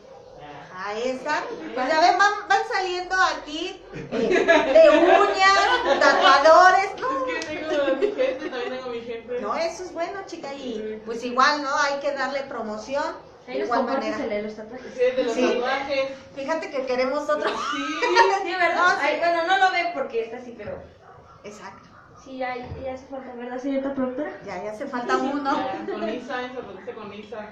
Ahí 0.79 1.03
está. 1.09 1.43
Pues 1.75 1.89
ya 1.89 2.01
ven, 2.01 2.19
van, 2.19 2.33
van 2.49 2.61
saliendo 2.71 3.15
aquí 3.35 3.83
eh, 3.95 4.29
de 4.45 4.91
uñas, 4.91 6.01
tatuadores. 6.01 6.91
No, 7.01 7.27
Es 7.27 7.47
que 7.47 7.57
tengo 7.57 7.97
mi 7.97 8.13
gente, 8.13 8.51
también 8.51 8.71
tengo 8.77 8.91
mi 8.91 9.01
gente. 9.01 9.41
no, 9.41 9.55
eso 9.57 9.85
es 9.85 9.93
bueno, 9.95 10.21
chica. 10.27 10.53
Y 10.53 11.01
pues 11.07 11.25
igual, 11.25 11.63
¿no? 11.63 11.75
Hay 11.79 11.99
que 12.01 12.13
darle 12.13 12.43
promoción. 12.43 13.03
Ahí 13.49 13.55
De 13.55 13.59
nos 13.61 13.67
igual 13.69 13.81
compartes 13.81 14.11
manera. 14.11 14.35
de 14.37 14.43
los 14.43 14.57
tatuajes. 14.57 14.93
Sí, 14.93 15.01
de 15.17 15.25
los 15.25 15.33
Sí. 15.33 15.49
tatuajes. 15.55 16.11
Fíjate 16.35 16.71
que 16.71 16.85
queremos 16.87 17.23
otro. 17.31 17.49
Sí. 17.49 17.85
Sí, 18.45 18.53
¿verdad? 18.53 18.77
No, 18.77 18.91
sí. 18.91 18.97
Ay, 19.01 19.19
bueno, 19.19 19.47
no 19.47 19.57
lo 19.57 19.71
ven 19.71 19.87
porque 19.95 20.25
está 20.25 20.37
así, 20.39 20.55
pero 20.59 20.83
Exacto. 21.47 21.89
sí, 22.25 22.39
ya, 22.39 22.57
ya 22.57 22.95
hace 22.95 23.07
falta, 23.07 23.33
¿verdad, 23.35 23.59
señorita 23.59 23.95
productora? 23.95 24.31
Ya, 24.45 24.63
ya 24.65 24.73
hace 24.73 24.87
falta 24.87 25.17
uno. 25.17 25.51
Con 25.93 26.09
Isa, 26.09 26.41
se 26.43 26.49
produce 26.61 26.93
con 26.95 27.13
Isa. 27.13 27.51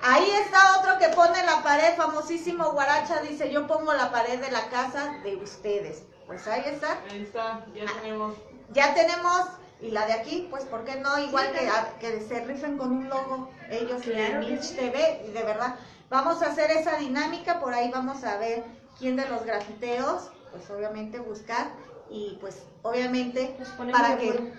Ahí 0.00 0.30
está 0.30 0.78
otro 0.78 0.98
que 0.98 1.08
pone 1.14 1.44
la 1.44 1.62
pared, 1.62 1.94
famosísimo 1.96 2.70
Guaracha, 2.72 3.20
dice, 3.20 3.50
yo 3.50 3.66
pongo 3.66 3.92
la 3.94 4.10
pared 4.12 4.40
de 4.40 4.50
la 4.50 4.68
casa 4.68 5.18
de 5.24 5.36
ustedes. 5.36 6.04
Pues 6.26 6.46
ahí 6.46 6.62
está. 6.66 6.98
Ahí 7.10 7.22
está, 7.22 7.64
ya 7.74 7.84
tenemos. 8.00 8.34
Ya 8.70 8.94
tenemos, 8.94 9.46
y 9.80 9.90
la 9.90 10.06
de 10.06 10.12
aquí, 10.12 10.46
pues 10.50 10.64
¿por 10.64 10.84
qué 10.84 10.96
no? 11.00 11.18
Igual 11.18 11.52
que, 11.52 11.68
a- 11.68 11.98
que 11.98 12.20
se 12.20 12.44
rifen 12.44 12.76
con 12.76 12.92
un 12.92 13.08
logo, 13.08 13.50
ellos 13.70 14.02
Claro 14.02 14.40
de 14.40 14.46
Mitch 14.50 14.62
sí. 14.62 14.76
TV, 14.76 15.24
y 15.26 15.32
de 15.32 15.42
verdad, 15.42 15.76
vamos 16.10 16.42
a 16.42 16.46
hacer 16.46 16.70
esa 16.70 16.96
dinámica, 16.96 17.60
por 17.60 17.72
ahí 17.72 17.90
vamos 17.90 18.22
a 18.24 18.36
ver 18.36 18.64
quién 18.98 19.16
de 19.16 19.28
los 19.28 19.44
grafiteos, 19.44 20.30
pues 20.52 20.68
obviamente 20.70 21.18
buscar, 21.18 21.70
y 22.10 22.36
pues 22.40 22.62
obviamente 22.82 23.56
para 23.92 24.16
que 24.16 24.30
acuerdo. 24.30 24.52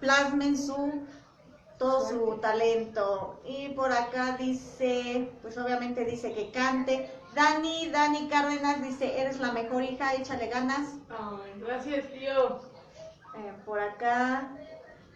plasmen 0.00 0.56
su 0.56 1.06
todo 1.78 2.08
su 2.08 2.38
talento. 2.40 3.40
Y 3.46 3.68
por 3.70 3.92
acá 3.92 4.36
dice, 4.38 5.30
pues 5.42 5.56
obviamente 5.56 6.04
dice 6.04 6.32
que 6.34 6.50
cante. 6.50 7.10
Dani, 7.34 7.88
Dani 7.90 8.28
Cárdenas 8.28 8.82
dice, 8.82 9.20
eres 9.20 9.38
la 9.38 9.52
mejor 9.52 9.82
hija, 9.82 10.14
échale 10.14 10.48
ganas. 10.48 10.94
Ay, 11.08 11.60
gracias, 11.60 12.06
tío. 12.08 12.60
Eh, 13.36 13.52
por 13.64 13.78
acá, 13.78 14.48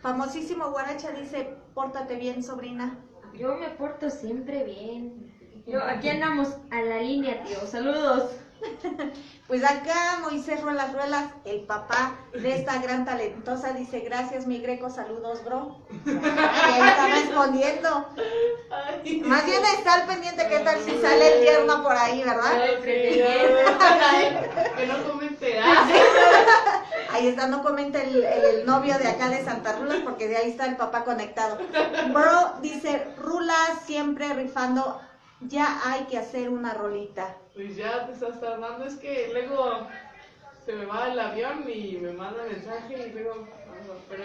famosísimo 0.01 0.71
Guaracha 0.71 1.11
dice, 1.11 1.57
pórtate 1.75 2.17
bien, 2.17 2.43
sobrina. 2.43 2.97
Yo 3.35 3.57
me 3.57 3.71
porto 3.71 4.09
siempre 4.11 4.63
bien. 4.65 5.65
Yo, 5.67 5.83
aquí 5.83 6.09
andamos 6.09 6.57
a 6.71 6.83
la 6.83 6.99
línea, 6.99 7.43
tío. 7.45 7.67
Saludos. 7.67 8.31
Pues 9.49 9.65
acá 9.65 10.21
Moisés 10.23 10.63
Ruelas 10.63 10.95
Ruelas, 10.95 11.25
el 11.45 11.61
papá 11.63 12.15
de 12.33 12.57
esta 12.57 12.81
gran 12.81 13.05
talentosa, 13.05 13.73
dice, 13.73 14.01
gracias 14.01 14.47
mi 14.47 14.61
greco, 14.61 14.89
saludos, 14.89 15.45
bro. 15.45 15.77
Y 16.07 16.11
ahí 16.11 16.89
está 16.89 17.07
respondiendo. 17.09 18.09
Ay, 18.71 19.21
Más 19.27 19.45
bien 19.45 19.61
está 19.77 19.95
al 19.95 20.07
pendiente, 20.07 20.47
¿qué 20.49 20.61
tal 20.61 20.81
si 20.81 20.99
sale 21.03 21.35
el 21.37 21.43
tierno 21.43 21.83
por 21.83 21.95
ahí, 21.95 22.23
verdad? 22.25 22.53
Que 24.77 24.87
no 24.87 25.05
comente. 25.11 25.61
Ah, 25.61 25.87
Ahí 27.13 27.29
está, 27.29 27.47
no 27.47 27.63
comenta 27.63 28.03
el, 28.03 28.25
el 28.25 28.65
novio 28.65 28.97
de 28.99 29.07
acá 29.07 29.29
de 29.29 29.45
Santa 29.45 29.77
Rulas 29.77 29.99
porque 30.03 30.29
de 30.29 30.37
ahí 30.39 30.51
está 30.51 30.65
el 30.65 30.77
papá 30.77 31.05
conectado. 31.05 31.59
Bro 32.11 32.55
dice, 32.63 33.07
Rula 33.19 33.55
siempre 33.85 34.33
rifando, 34.33 34.99
ya 35.49 35.81
hay 35.85 36.05
que 36.05 36.19
hacer 36.19 36.49
una 36.49 36.75
rolita. 36.75 37.37
Pues 37.55 37.77
ya 37.77 38.07
te 38.07 38.13
estás 38.13 38.41
tardando. 38.41 38.85
Es 38.85 38.97
que 38.97 39.31
luego 39.33 39.87
se 40.65 40.73
me 40.73 40.87
va 40.87 41.13
el 41.13 41.19
avión 41.19 41.65
y 41.69 41.99
me 42.01 42.13
manda 42.13 42.45
mensaje 42.45 43.09
y 43.09 43.13
luego. 43.13 43.47
Pero. 44.09 44.25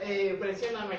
Eh, 0.00 0.36
presióname. 0.40 0.96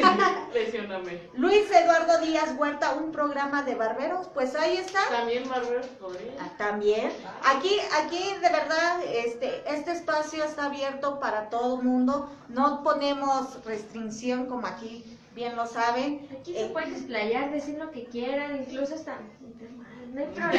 presióname. 0.52 1.28
Luis 1.34 1.70
Eduardo 1.72 2.20
Díaz 2.20 2.54
Huerta, 2.56 2.92
un 2.92 3.10
programa 3.10 3.62
de 3.62 3.74
barberos, 3.74 4.28
pues 4.32 4.54
ahí 4.54 4.76
está. 4.76 5.00
También 5.10 5.48
Barber 5.48 5.84
podría. 5.98 6.32
Ah, 6.38 6.52
También. 6.56 7.12
Aquí, 7.44 7.80
aquí 8.00 8.34
de 8.34 8.48
verdad, 8.48 9.02
este, 9.04 9.62
este 9.66 9.90
espacio 9.90 10.44
está 10.44 10.66
abierto 10.66 11.18
para 11.18 11.50
todo 11.50 11.78
mundo. 11.78 12.30
No 12.48 12.84
ponemos 12.84 13.64
restricción 13.64 14.46
como 14.46 14.68
aquí 14.68 15.17
bien 15.38 15.54
lo 15.56 15.66
saben. 15.66 16.26
Aquí 16.40 16.56
Eh, 16.56 16.64
se 16.66 16.66
pueden 16.72 16.92
explayar, 16.92 17.50
decir 17.52 17.78
lo 17.78 17.90
que 17.92 18.04
quieran, 18.06 18.56
incluso 18.56 18.94
hasta 18.96 19.18
no 20.12 20.20
hay 20.20 20.26
problema. 20.34 20.50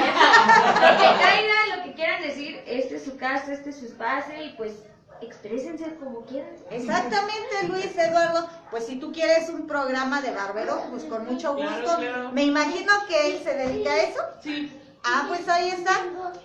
lo 0.75 0.97
que 0.97 1.23
caiga, 1.23 1.75
lo 1.77 1.83
que 1.83 1.93
quieran 1.95 2.21
decir, 2.21 2.61
este 2.65 2.95
es 2.95 3.03
su 3.03 3.17
casa, 3.17 3.51
este 3.53 3.71
es 3.71 3.77
su 3.79 3.85
espacio 3.87 4.41
y 4.43 4.49
pues 4.53 4.73
exprésense 5.21 5.95
como 5.95 6.21
quieran. 6.25 6.51
Exactamente, 6.71 7.67
Luis 7.67 7.97
Eduardo. 7.97 8.47
Pues 8.71 8.85
si 8.85 8.95
tú 8.97 9.11
quieres 9.11 9.49
un 9.49 9.67
programa 9.67 10.21
de 10.21 10.31
barbero, 10.31 10.81
pues 10.91 11.03
con 11.03 11.25
mucho 11.25 11.55
gusto. 11.55 11.97
claro. 11.97 12.31
Me 12.31 12.43
imagino 12.43 12.91
que 13.09 13.27
él 13.35 13.43
se 13.43 13.53
dedica 13.53 13.91
a 13.91 13.97
eso. 14.03 14.21
Sí. 14.41 14.71
Ah, 15.03 15.25
pues 15.27 15.47
ahí 15.49 15.69
está. 15.69 15.93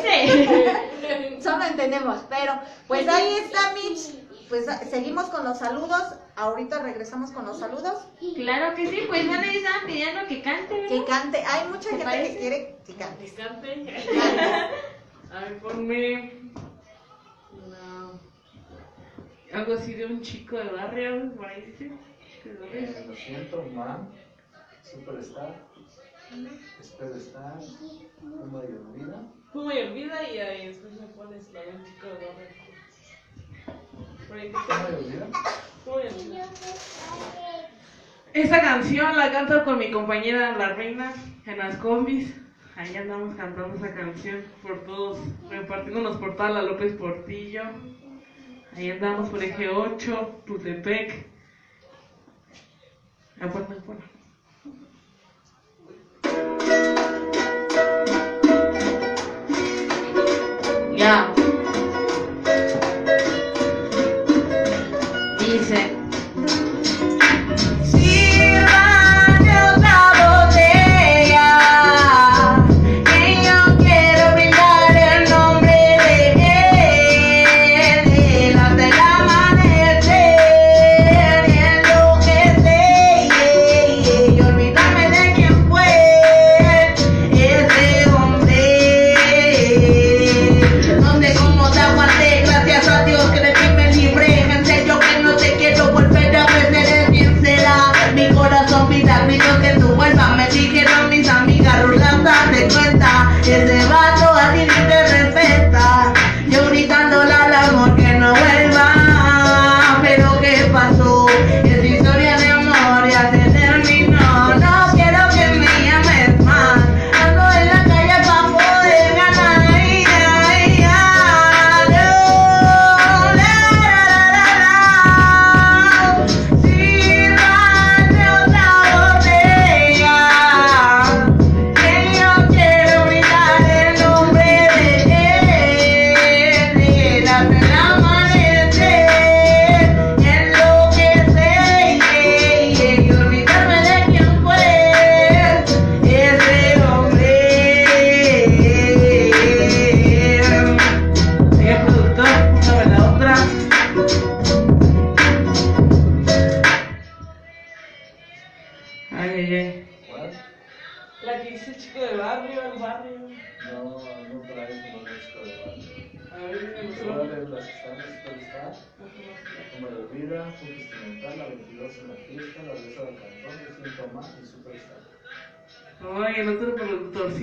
Sí. 0.02 1.42
Solo 1.42 1.64
entendemos, 1.64 2.20
pero 2.28 2.54
pues 2.88 3.06
ahí 3.08 3.34
está 3.34 3.72
Mitch. 3.74 4.18
Pues 4.48 4.66
seguimos 4.90 5.26
con 5.26 5.44
los 5.44 5.58
saludos. 5.58 6.02
Ahorita 6.36 6.80
regresamos 6.82 7.30
con 7.30 7.44
los 7.46 7.58
saludos. 7.60 8.02
Claro 8.34 8.74
que 8.74 8.88
sí, 8.88 9.02
pues 9.08 9.26
bueno, 9.28 9.42
ahí 9.42 9.58
estaban 9.58 9.86
pidiendo 9.86 10.26
que 10.26 10.42
cante, 10.42 10.86
Que 10.88 11.04
cante. 11.04 11.38
Hay 11.46 11.68
mucha 11.68 11.82
¿Te 11.84 11.88
gente 11.90 12.04
parece? 12.04 12.32
que 12.32 12.38
quiere 12.40 12.76
que 12.86 12.94
cante. 12.94 13.24
Picante. 13.24 13.84
Cante. 13.84 14.04
Ver, 15.38 15.58
ponme. 15.60 16.32
una- 17.66 18.10
Algo 19.52 19.74
así 19.74 19.94
de 19.94 20.06
un 20.06 20.20
chico 20.22 20.56
de 20.56 20.64
barrio, 20.70 21.32
por 21.34 21.46
ahí 21.46 21.62
dice. 21.62 21.90
Eh, 22.44 23.04
lo 23.06 23.14
siento, 23.14 23.64
man. 23.74 24.08
Superstar. 24.82 25.54
Espero 26.80 27.14
estar. 27.16 27.58
Fuma 28.20 28.62
y 28.68 28.72
olvida. 28.72 29.22
Fuma 29.52 29.74
y 29.74 29.82
olvida 29.88 30.30
y 30.30 30.38
ahí 30.38 30.66
después 30.68 30.92
me 30.94 31.06
pones 31.08 31.52
la 31.52 31.60
de 31.62 31.68
un 31.70 31.84
chico 31.84 32.06
de 32.06 32.12
barrio. 32.26 32.48
Por 34.28 34.38
ahí 34.38 34.50
Fuma 34.52 34.88
y 34.90 34.94
olvida. 35.04 35.26
Fuma 35.84 36.02
y 36.02 36.06
olvida. 36.06 36.44
Esta 38.32 38.60
canción 38.60 39.16
la 39.16 39.32
canto 39.32 39.64
con 39.64 39.78
mi 39.78 39.90
compañera 39.90 40.56
La 40.56 40.68
Reina 40.74 41.12
en 41.46 41.58
las 41.58 41.76
combis. 41.78 42.32
Ahí 42.80 42.96
andamos 42.96 43.34
cantando 43.34 43.76
esa 43.76 43.94
canción 43.94 44.42
por 44.62 44.84
todos, 44.84 45.18
repartiéndonos 45.50 46.16
por 46.16 46.34
toda 46.34 46.48
la 46.48 46.62
López 46.62 46.94
Portillo. 46.94 47.60
Ahí 48.74 48.90
andamos 48.90 49.28
por 49.28 49.44
Eje 49.44 49.68
8, 49.68 50.42
Tutepec. 50.46 51.26
No, 53.36 53.48
bueno. 53.48 54.00
Ya. 60.96 61.34
Dice. 65.38 65.89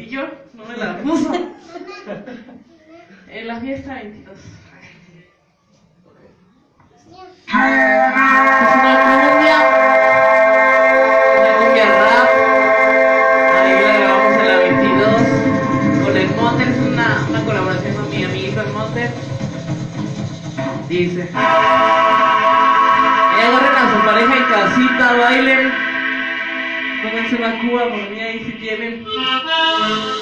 Productorcillo 0.07 0.29
no 0.53 0.65
me 0.65 0.77
la 0.77 0.97
puso. 0.99 1.33
En 3.29 3.47
la 3.47 3.59
fiesta 3.59 3.95
22. 3.95 4.37
Es 4.37 4.45
una 7.53 9.03
cumbia, 9.03 9.57
una 11.37 11.51
cumbia 11.57 11.85
rap. 11.99 12.29
La 13.63 13.71
grabamos 13.99 14.33
en 14.37 14.47
la 14.47 14.57
22 14.57 15.21
con 16.03 16.13
el 16.17 16.29
Motter, 16.35 16.67
es 16.67 16.77
una, 16.77 17.07
colaboración 17.45 17.95
con 17.95 18.09
mi 18.09 18.23
amiguito 18.23 18.61
el 18.61 18.73
Motter. 18.73 19.11
Dice: 20.87 21.29
Y 21.31 21.33
agarren 23.41 23.75
a 23.75 23.91
su 23.91 23.97
pareja 24.05 24.33
en 24.37 24.45
casita, 24.45 25.05
bailen. 25.17 25.71
Pónganse 27.03 27.35
una 27.35 27.51
cuba 27.61 27.81
por 27.89 28.09
mí 28.09 28.16
ahí 28.47 30.16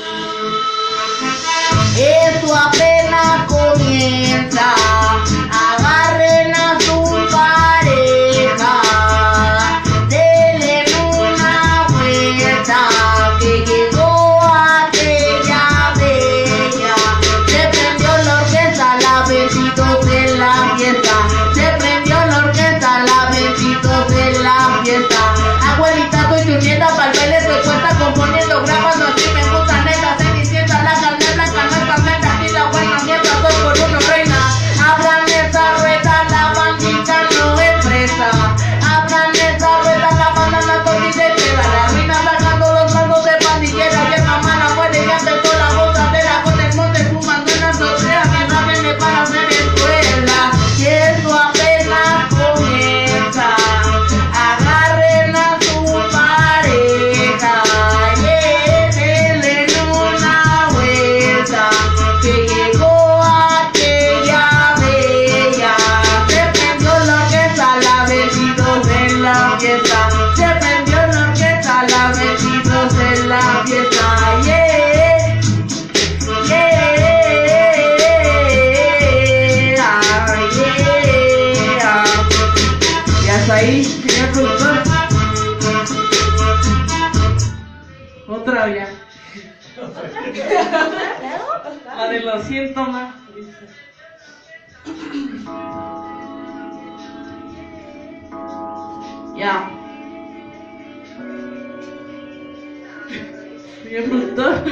Señor 103.83 104.03
productor. 104.09 104.63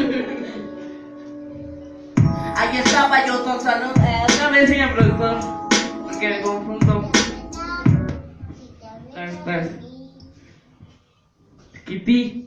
Ahí 2.55 2.77
estaba 2.77 3.25
yo 3.27 3.43
con 3.43 3.59
salud. 3.61 3.91
Eh, 3.97 4.21
Otra 4.23 4.49
vez, 4.49 4.69
señor 4.69 4.93
productor. 4.95 5.37
Porque 6.03 6.29
me 6.29 6.41
confundo. 6.41 7.11
A 9.15 9.19
ver, 9.19 9.29
otra 9.41 9.57
vez. 9.57 9.69
Kitty. 11.85 12.42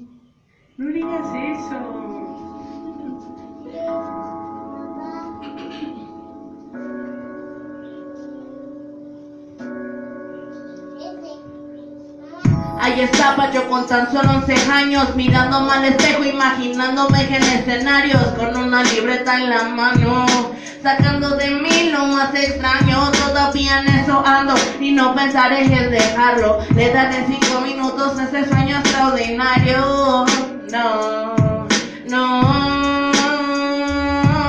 Ahí 12.97 13.03
estaba 13.03 13.51
yo 13.53 13.69
con 13.69 13.87
tan 13.87 14.11
solo 14.11 14.31
11 14.37 14.73
años, 14.73 15.15
mirándome 15.15 15.71
al 15.71 15.85
espejo, 15.85 16.25
imaginándome 16.25 17.25
en 17.25 17.43
escenarios, 17.43 18.23
con 18.39 18.57
una 18.57 18.83
libreta 18.85 19.37
en 19.37 19.51
la 19.51 19.65
mano, 19.65 20.25
sacando 20.83 21.37
de 21.37 21.51
mí 21.51 21.91
lo 21.91 22.07
más 22.07 22.35
extraño, 22.35 23.11
todavía 23.11 23.81
en 23.81 23.89
eso 23.89 24.23
ando, 24.25 24.55
y 24.81 24.93
no 24.93 25.15
pensaré 25.15 25.65
en 25.65 25.91
dejarlo, 25.91 26.61
le 26.75 26.91
daré 26.91 27.27
5 27.29 27.61
minutos 27.61 28.19
a 28.19 28.25
ese 28.25 28.49
sueño 28.49 28.79
extraordinario, 28.79 30.25
no, 30.73 31.67
no, 32.09 32.95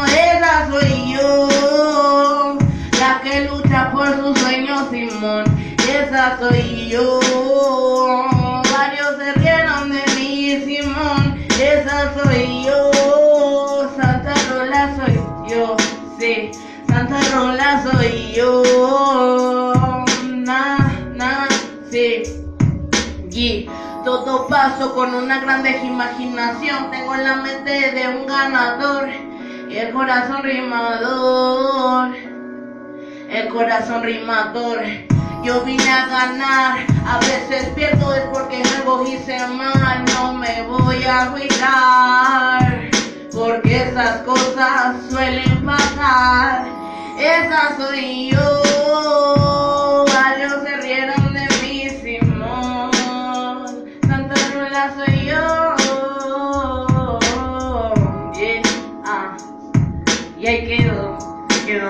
esa 0.06 0.70
soy 0.72 1.12
yo, 1.12 2.58
la 2.98 3.20
que 3.22 3.42
lucha 3.42 3.92
por 3.92 4.16
sus 4.16 4.40
sueños, 4.40 4.84
Simón, 4.90 5.44
esa 5.86 6.40
soy 6.40 6.76
yo. 6.76 6.77
Yo. 18.48 20.04
Na. 20.34 21.48
Y 23.32 23.70
todo 24.04 24.48
paso 24.48 24.96
con 24.96 25.14
una 25.14 25.40
grande 25.40 25.80
imaginación. 25.84 26.90
Tengo 26.90 27.16
la 27.16 27.36
mente 27.36 27.92
de 27.92 28.08
un 28.08 28.26
ganador 28.26 29.08
el 29.78 29.94
corazón 29.94 30.44
rimador. 30.44 32.16
El 33.30 33.50
corazón 33.50 34.04
rimador. 34.04 34.80
Yo 35.44 35.62
vine 35.62 35.90
a 35.90 36.08
ganar, 36.08 36.80
a 37.06 37.20
veces 37.20 37.70
pierdo 37.76 38.14
es 38.14 38.24
porque 38.34 38.64
algo 38.78 39.06
hice 39.06 39.38
mal, 39.48 40.04
no 40.16 40.34
me 40.34 40.64
voy 40.64 41.04
a 41.04 41.24
agüitar, 41.24 42.90
porque 43.32 43.84
esas 43.84 44.24
cosas 44.24 44.96
suelen 45.10 45.64
pasar, 45.64 46.66
esa 47.18 47.78
soy 47.78 48.32
yo, 48.32 50.06
varios 50.14 50.64
se 50.64 50.78
rieron 50.78 51.34
de 51.34 51.48
mí, 51.62 51.90
Simón, 51.90 52.92
Santa 54.08 54.36
Rula 54.54 54.94
soy 54.96 55.26
yo, 55.26 55.40
yeah, 58.34 58.62
ah, 59.06 59.38
y 60.40 60.48
ahí 60.48 60.68
quedó, 60.68 61.18
ahí 61.50 61.60
quedó, 61.66 61.90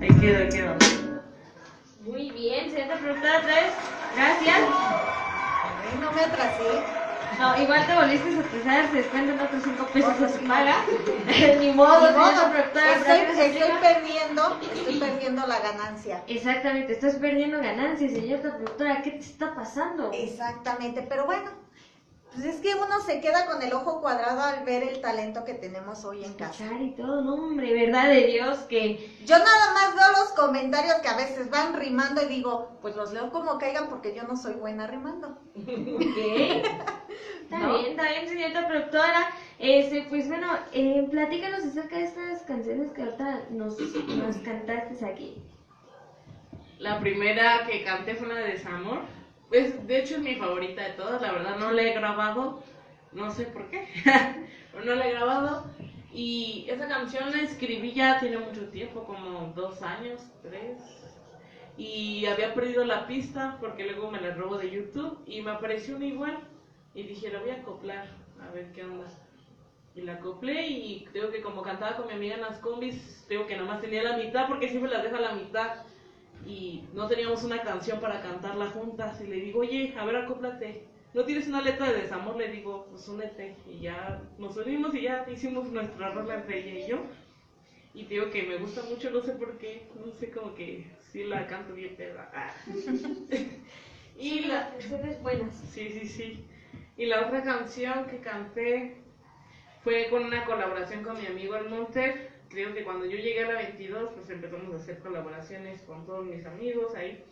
ahí 0.00 0.08
quedó, 0.20 0.38
ahí 0.38 0.48
quedó. 0.48 0.74
Muy 2.04 2.30
bien, 2.30 2.72
otra 3.10 3.40
vez. 3.40 3.72
Gracias. 4.16 4.58
Ay, 4.58 5.98
no 6.00 6.12
me 6.12 6.20
atrasé. 6.20 7.01
No, 7.38 7.60
igual 7.60 7.86
te 7.86 7.94
volviste 7.94 8.28
a 8.28 8.40
atrasar, 8.40 8.90
se 8.90 8.96
descuentan 8.98 9.40
otros 9.40 9.62
5 9.62 9.86
pesos 9.92 10.20
a 10.20 10.28
su 10.28 10.46
paga. 10.46 10.76
Ni 11.60 11.70
modo, 11.72 12.10
Ni 12.10 12.16
modo, 12.16 12.30
estoy, 12.30 12.62
¿para 12.72 13.26
qué 13.26 13.34
se 13.34 13.46
estoy 13.46 13.70
perdiendo, 13.80 14.60
estoy 14.74 15.00
perdiendo 15.00 15.46
la 15.46 15.60
ganancia. 15.60 16.22
Exactamente, 16.26 16.92
estás 16.92 17.16
perdiendo 17.16 17.58
ganancias, 17.58 18.12
señorita 18.12 18.56
productora. 18.56 19.02
¿Qué 19.02 19.12
te 19.12 19.20
está 19.20 19.54
pasando? 19.54 20.10
Exactamente, 20.12 21.02
pero 21.08 21.26
bueno, 21.26 21.50
pues 22.34 22.46
es 22.46 22.60
que 22.60 22.74
uno 22.74 23.00
se 23.04 23.20
queda 23.20 23.46
con 23.46 23.62
el 23.62 23.72
ojo 23.72 24.00
cuadrado 24.00 24.40
al 24.40 24.64
ver 24.64 24.82
el 24.82 25.00
talento 25.00 25.44
que 25.44 25.54
tenemos 25.54 26.04
hoy 26.04 26.24
en 26.24 26.32
casa. 26.34 26.64
Y 26.80 26.92
todo, 26.92 27.22
no, 27.22 27.34
hombre, 27.34 27.74
verdad 27.74 28.08
de 28.08 28.26
Dios 28.26 28.58
que. 28.60 29.10
Yo 29.26 29.36
nada 29.38 29.74
más 29.74 29.94
veo 29.94 30.08
los 30.12 30.32
comentarios 30.32 30.94
que 31.02 31.08
a 31.08 31.16
veces 31.16 31.50
van 31.50 31.74
rimando 31.74 32.22
y 32.22 32.26
digo, 32.26 32.78
pues 32.80 32.96
los 32.96 33.12
leo 33.12 33.30
como 33.30 33.58
caigan 33.58 33.88
porque 33.88 34.14
yo 34.14 34.22
no 34.22 34.36
soy 34.36 34.54
buena 34.54 34.86
rimando. 34.86 35.38
¿Qué? 35.54 36.62
Está 37.42 37.58
¿No? 37.58 37.78
bien, 37.78 37.90
está 37.90 38.08
bien, 38.08 38.26
señorita 38.26 38.66
productora. 38.66 39.28
Este, 39.58 40.06
pues 40.08 40.26
bueno, 40.26 40.48
eh, 40.72 41.06
platícanos 41.10 41.64
acerca 41.64 41.98
de 41.98 42.04
estas 42.04 42.42
canciones 42.42 42.90
que 42.92 43.02
ahorita 43.02 43.42
nos, 43.50 43.78
nos 43.78 44.36
cantaste 44.38 45.04
aquí. 45.04 45.42
La 46.78 46.98
primera 46.98 47.66
que 47.66 47.84
canté 47.84 48.14
fue 48.14 48.26
una 48.26 48.38
de 48.38 48.52
Desamor. 48.52 49.02
De 49.52 49.98
hecho 49.98 50.14
es 50.14 50.22
mi 50.22 50.36
favorita 50.36 50.82
de 50.82 50.94
todas, 50.94 51.20
la 51.20 51.30
verdad 51.30 51.58
no 51.58 51.72
la 51.72 51.82
he 51.82 51.92
grabado, 51.92 52.62
no 53.12 53.30
sé 53.30 53.44
por 53.44 53.68
qué, 53.68 53.86
no 54.84 54.94
la 54.94 55.06
he 55.06 55.12
grabado. 55.12 55.66
Y 56.10 56.64
esa 56.70 56.88
canción 56.88 57.30
la 57.30 57.42
escribí 57.42 57.92
ya 57.92 58.18
tiene 58.18 58.38
mucho 58.38 58.70
tiempo, 58.70 59.04
como 59.04 59.52
dos 59.54 59.82
años, 59.82 60.22
tres. 60.42 60.78
Y 61.76 62.24
había 62.24 62.54
perdido 62.54 62.86
la 62.86 63.06
pista 63.06 63.58
porque 63.60 63.84
luego 63.84 64.10
me 64.10 64.22
la 64.22 64.34
robó 64.34 64.56
de 64.56 64.70
YouTube 64.70 65.18
y 65.26 65.42
me 65.42 65.50
apareció 65.50 65.96
una 65.96 66.06
igual. 66.06 66.38
Y 66.94 67.02
dije, 67.02 67.30
la 67.30 67.40
voy 67.40 67.50
a 67.50 67.56
acoplar, 67.56 68.08
a 68.40 68.50
ver 68.54 68.72
qué 68.72 68.84
onda. 68.84 69.06
Y 69.94 70.00
la 70.00 70.14
acoplé 70.14 70.66
y 70.66 71.04
creo 71.12 71.30
que 71.30 71.42
como 71.42 71.60
cantaba 71.60 71.96
con 71.96 72.06
mi 72.06 72.14
amiga 72.14 72.36
en 72.36 72.40
las 72.40 72.58
combis, 72.58 73.26
creo 73.28 73.46
que 73.46 73.56
nomás 73.56 73.82
tenía 73.82 74.02
la 74.02 74.16
mitad 74.16 74.48
porque 74.48 74.70
siempre 74.70 74.90
la 74.90 75.02
dejo 75.02 75.16
a 75.16 75.20
la 75.20 75.34
mitad 75.34 75.84
y 76.46 76.84
no 76.94 77.06
teníamos 77.06 77.44
una 77.44 77.62
canción 77.62 78.00
para 78.00 78.20
cantarla 78.22 78.70
juntas 78.70 79.20
y 79.20 79.26
le 79.26 79.36
digo, 79.36 79.60
oye, 79.60 79.94
a 79.98 80.04
ver, 80.04 80.16
acóplate. 80.16 80.84
¿No 81.14 81.24
tienes 81.24 81.46
una 81.46 81.60
letra 81.60 81.92
de 81.92 82.02
desamor? 82.02 82.36
Le 82.36 82.48
digo, 82.48 82.86
pues 82.90 83.06
únete. 83.08 83.54
Y 83.70 83.80
ya 83.80 84.22
nos 84.38 84.56
unimos 84.56 84.94
y 84.94 85.02
ya 85.02 85.26
hicimos 85.30 85.66
nuestra 85.66 86.10
rola 86.10 86.36
entre 86.36 86.58
ella 86.58 86.86
y 86.86 86.90
yo. 86.90 87.02
Y 87.94 88.04
te 88.04 88.14
digo 88.14 88.30
que 88.30 88.44
me 88.44 88.56
gusta 88.56 88.82
mucho, 88.84 89.10
no 89.10 89.20
sé 89.20 89.32
por 89.32 89.58
qué, 89.58 89.86
no 90.02 90.10
sé, 90.12 90.30
como 90.30 90.54
que 90.54 90.86
sí 91.10 91.24
la 91.24 91.46
canto 91.46 91.74
bien 91.74 91.94
peda. 91.96 92.30
Ah. 92.34 92.54
y 94.18 94.40
la... 94.40 94.70
canciones 94.70 95.22
buenas. 95.22 95.54
Sí, 95.70 95.90
sí, 95.90 96.08
sí. 96.08 96.46
Y 96.96 97.06
la 97.06 97.26
otra 97.26 97.42
canción 97.42 98.06
que 98.06 98.18
canté 98.18 98.96
fue 99.84 100.08
con 100.08 100.24
una 100.24 100.44
colaboración 100.44 101.02
con 101.02 101.20
mi 101.20 101.26
amigo 101.26 101.56
El 101.56 101.68
Monter. 101.68 102.31
Creo 102.52 102.74
que 102.74 102.84
cuando 102.84 103.06
yo 103.06 103.16
llegué 103.16 103.44
a 103.44 103.48
la 103.48 103.54
22, 103.54 104.10
pues 104.10 104.28
empezamos 104.28 104.74
a 104.74 104.76
hacer 104.76 104.98
colaboraciones 104.98 105.80
con 105.82 106.04
todos 106.04 106.26
mis 106.26 106.44
amigos 106.44 106.94
ahí. 106.94 107.24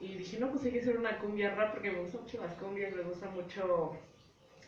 Y 0.00 0.14
dije, 0.14 0.38
no, 0.38 0.50
pues 0.50 0.64
hay 0.64 0.72
que 0.72 0.80
hacer 0.80 0.96
una 0.96 1.18
cumbia 1.18 1.54
rap 1.54 1.74
porque 1.74 1.90
me 1.90 2.00
gustan 2.00 2.22
mucho 2.22 2.40
las 2.40 2.54
cumbias, 2.54 2.94
me 2.94 3.02
gusta 3.02 3.28
mucho 3.28 3.98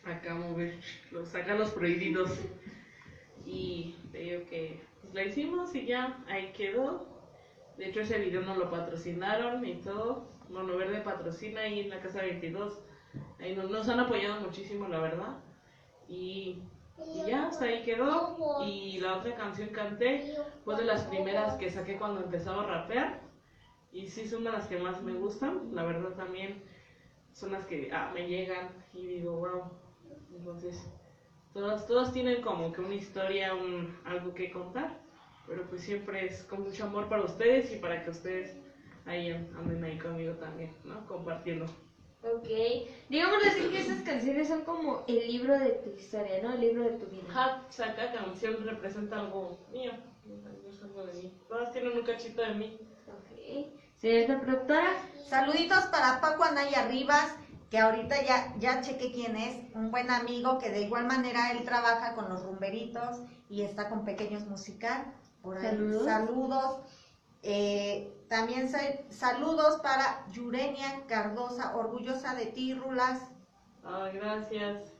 acá 0.05 0.35
mover, 0.35 0.79
los, 1.09 1.27
sacar 1.27 1.57
los 1.57 1.71
prohibidos. 1.71 2.39
Y 3.47 3.95
te 4.11 4.19
digo 4.19 4.45
que 4.45 4.79
pues 5.01 5.15
la 5.15 5.23
hicimos 5.23 5.73
y 5.73 5.87
ya 5.87 6.23
ahí 6.27 6.53
quedó. 6.55 7.07
De 7.75 7.87
hecho, 7.87 8.01
ese 8.01 8.19
video 8.19 8.43
nos 8.43 8.57
lo 8.57 8.69
patrocinaron 8.69 9.65
y 9.65 9.77
todo. 9.81 10.27
Mono 10.49 10.77
Verde 10.77 11.01
patrocina 11.01 11.61
ahí 11.61 11.79
en 11.79 11.89
la 11.89 11.99
casa 11.99 12.21
22. 12.21 12.79
Ahí 13.39 13.55
nos, 13.55 13.71
nos 13.71 13.89
han 13.89 14.01
apoyado 14.01 14.39
muchísimo, 14.41 14.87
la 14.87 14.99
verdad. 14.99 15.39
Y, 16.07 16.61
y 16.97 17.27
ya, 17.27 17.47
hasta 17.47 17.65
ahí 17.65 17.83
quedó. 17.83 18.63
Y 18.65 18.99
la 18.99 19.17
otra 19.17 19.35
canción 19.35 19.69
canté 19.69 20.35
fue 20.63 20.75
de 20.75 20.85
las 20.85 21.03
primeras 21.03 21.55
que 21.55 21.69
saqué 21.69 21.97
cuando 21.97 22.21
empezaba 22.21 22.63
a 22.63 22.67
rapear. 22.67 23.21
Y 23.91 24.07
sí, 24.07 24.27
son 24.27 24.43
de 24.43 24.51
las 24.51 24.67
que 24.67 24.77
más 24.77 25.01
me 25.01 25.13
gustan. 25.13 25.73
La 25.73 25.83
verdad 25.83 26.15
también 26.15 26.63
son 27.31 27.51
las 27.51 27.65
que 27.65 27.91
ah, 27.91 28.11
me 28.13 28.27
llegan 28.27 28.69
y 28.93 29.05
digo, 29.05 29.37
wow. 29.37 29.63
Entonces, 30.35 30.87
todas, 31.53 31.87
todas 31.87 32.13
tienen 32.13 32.41
como 32.41 32.71
que 32.71 32.81
una 32.81 32.95
historia, 32.95 33.53
un, 33.53 33.97
algo 34.05 34.33
que 34.33 34.51
contar. 34.51 35.01
Pero 35.47 35.63
pues 35.63 35.81
siempre 35.81 36.25
es 36.25 36.43
con 36.43 36.63
mucho 36.63 36.85
amor 36.85 37.09
para 37.09 37.23
ustedes 37.23 37.71
y 37.73 37.77
para 37.77 38.03
que 38.03 38.11
ustedes 38.11 38.55
ahí 39.05 39.31
anden 39.31 39.83
ahí 39.83 39.97
conmigo 39.97 40.33
también, 40.35 40.71
¿no? 40.85 41.05
Compartiendo. 41.05 41.65
Ok. 42.23 42.47
Digamos 43.09 43.37
así 43.45 43.69
que 43.69 43.81
esas 43.81 44.01
canciones 44.01 44.47
son 44.47 44.61
como 44.61 45.03
el 45.07 45.27
libro 45.27 45.57
de 45.59 45.69
tu 45.71 45.89
historia, 45.91 46.41
¿no? 46.41 46.53
El 46.53 46.61
libro 46.61 46.83
de 46.83 46.97
tu 46.97 47.05
vida. 47.07 47.23
Ajá, 47.29 47.63
o 47.67 47.71
sea, 47.71 47.95
cada 47.95 48.13
canción 48.13 48.63
representa 48.65 49.19
algo 49.19 49.57
mío, 49.71 49.91
es 50.71 50.83
algo 50.83 51.05
de 51.05 51.13
mí. 51.13 51.33
Todas 51.47 51.71
tienen 51.71 51.97
un 51.97 52.03
cachito 52.03 52.41
de 52.41 52.53
mí. 52.53 52.77
Ok. 53.07 53.67
Señorita 53.97 54.41
productora, 54.41 54.93
Saluditos 55.33 55.85
para 55.85 56.21
Paco 56.21 56.43
Anaya 56.43 56.87
Rivas, 56.89 57.33
que 57.71 57.79
ahorita 57.79 58.23
ya, 58.23 58.53
ya 58.59 58.81
chequé 58.81 59.11
quién 59.11 59.35
es, 59.35 59.55
un 59.73 59.89
buen 59.89 60.11
amigo 60.11 60.59
que 60.59 60.69
de 60.69 60.81
igual 60.81 61.07
manera 61.07 61.51
él 61.51 61.63
trabaja 61.63 62.13
con 62.13 62.29
los 62.29 62.43
rumberitos 62.43 63.21
y 63.49 63.63
está 63.63 63.89
con 63.89 64.05
Pequeños 64.05 64.45
Musical. 64.45 65.11
Por 65.41 65.57
ahí. 65.57 65.63
Saludos. 65.63 66.05
Saludos. 66.05 66.79
Eh, 67.43 68.09
también 68.29 68.69
sa- 68.69 68.79
saludos 69.09 69.79
para 69.81 70.25
Yurenia 70.31 71.05
Cardosa, 71.07 71.75
orgullosa 71.75 72.33
de 72.35 72.47
ti, 72.47 72.73
Rulas. 72.73 73.19
Ay, 73.83 74.13
gracias. 74.17 74.93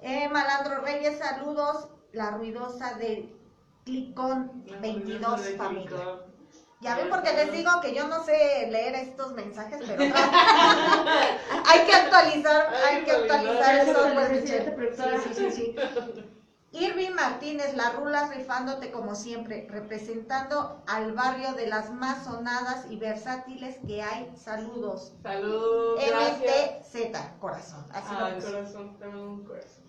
Eh, 0.00 0.28
Malandro 0.28 0.80
Reyes, 0.80 1.18
saludos. 1.18 1.88
La 2.12 2.30
ruidosa 2.32 2.94
de 2.94 3.34
Clicón 3.84 4.64
La 4.66 4.78
22 4.78 5.18
curiosa 5.30 5.50
de 5.50 5.56
familia. 5.56 5.88
Silicon. 5.90 6.32
Ya 6.80 6.96
ven 6.96 7.08
porque 7.10 7.32
les 7.32 7.52
digo 7.52 7.70
que 7.80 7.94
yo 7.94 8.08
no 8.08 8.24
sé 8.24 8.66
leer 8.70 8.94
estos 8.96 9.32
mensajes, 9.34 9.80
pero 9.86 10.02
hay 11.66 11.80
que 11.86 11.94
actualizar, 11.94 12.74
Hay 12.74 12.96
hay 12.96 13.04
que 13.04 13.10
actualizar 13.12 13.84
productora. 14.74 15.20
Sí, 15.20 15.34
sí, 15.34 15.50
sí, 15.50 15.50
sí. 15.50 15.76
Irving 16.72 17.10
Martínez, 17.10 17.76
la 17.76 17.90
rulas 17.90 18.34
rifándote 18.34 18.90
como 18.90 19.14
siempre, 19.14 19.66
representando 19.68 20.82
al 20.86 21.12
barrio 21.12 21.52
de 21.52 21.66
las 21.66 21.92
más 21.92 22.24
sonadas 22.24 22.86
y 22.90 22.96
versátiles 22.96 23.76
que 23.86 24.02
hay. 24.02 24.32
Saludos. 24.36 25.12
Salud, 25.22 25.98
gracias. 25.98 26.94
MTZ, 26.94 27.38
corazón. 27.40 27.84
Así 27.92 28.14
lo 28.14 28.34
puse. 28.34 28.52
corazón, 28.52 28.98
tengo 28.98 29.22
un 29.22 29.44
corazón. 29.44 29.84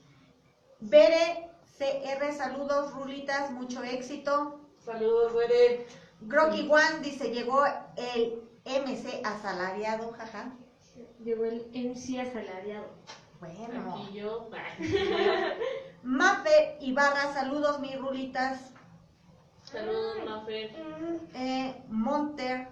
Bere 0.82 1.50
CR, 1.78 2.34
saludos, 2.34 2.94
rulitas, 2.94 3.52
mucho 3.52 3.82
éxito. 3.82 4.60
Saludos, 4.84 5.34
Bere. 5.34 5.88
Grocky 6.22 6.70
One 6.70 7.00
dice, 7.02 7.32
llegó 7.32 7.64
el 7.96 8.44
MC 8.66 9.22
asalariado, 9.24 10.12
jaja. 10.12 10.52
Llegó 11.24 11.46
el 11.46 11.66
MC 11.74 12.20
asalariado. 12.20 12.88
Bueno. 13.40 13.96
Aquí 13.96 14.20
yo. 14.20 14.50
Mafe 16.04 16.78
Ibarra, 16.82 17.34
saludos, 17.34 17.80
mis 17.80 17.98
rulitas. 17.98 18.72
Saludos, 19.64 20.18
Mafe. 20.26 20.76
Eh, 21.34 21.84
Monter, 21.90 22.68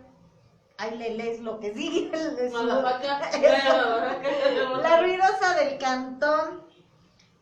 ahí 0.77 0.97
le 0.97 1.15
lees 1.15 1.39
lo 1.41 1.59
que 1.59 1.73
sigue. 1.73 2.11
La 4.81 4.99
ruidosa 4.99 5.55
del 5.55 5.77
cantón 5.77 6.63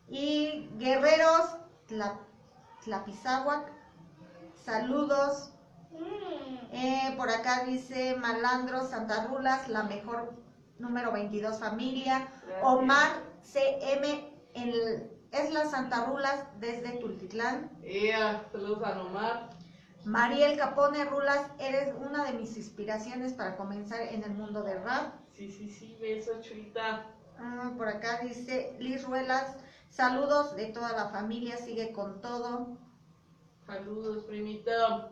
y 0.08 0.68
guerreros 0.78 1.56
Tla- 1.88 2.20
Tlapizahuac, 2.84 3.70
saludos. 4.64 5.50
Eh, 6.72 7.14
por 7.16 7.28
acá 7.30 7.64
dice 7.64 8.14
Malandro 8.16 8.86
Santa 8.86 9.26
Rulas, 9.26 9.68
la 9.68 9.82
mejor 9.82 10.34
número 10.78 11.10
22 11.12 11.58
familia. 11.58 12.28
Gracias. 12.46 12.62
Omar 12.62 13.10
CM, 13.42 14.32
el- 14.54 15.10
es 15.32 15.52
la 15.52 15.64
Santa 15.66 16.04
Rulas 16.06 16.44
desde 16.58 16.98
Tultitlán. 16.98 17.70
Ea, 17.82 18.44
saludos 18.52 18.82
a 18.84 19.02
Omar. 19.02 19.50
Mariel 20.04 20.56
Capone 20.58 21.04
Rulas, 21.04 21.42
eres 21.58 21.94
una 21.94 22.24
de 22.24 22.32
mis 22.32 22.56
inspiraciones 22.56 23.34
para 23.34 23.56
comenzar 23.56 24.00
en 24.00 24.24
el 24.24 24.30
mundo 24.32 24.62
del 24.62 24.82
rap. 24.82 25.12
Sí, 25.36 25.50
sí, 25.50 25.68
sí, 25.68 25.96
beso, 26.00 26.40
chulita. 26.40 27.06
Ah, 27.38 27.72
por 27.76 27.88
acá 27.88 28.20
dice 28.22 28.76
Liz 28.78 29.04
Ruelas, 29.04 29.56
saludos 29.90 30.56
de 30.56 30.66
toda 30.66 30.92
la 30.92 31.08
familia, 31.10 31.56
sigue 31.58 31.92
con 31.92 32.20
todo. 32.20 32.68
Saludos, 33.66 34.24
primita. 34.24 35.10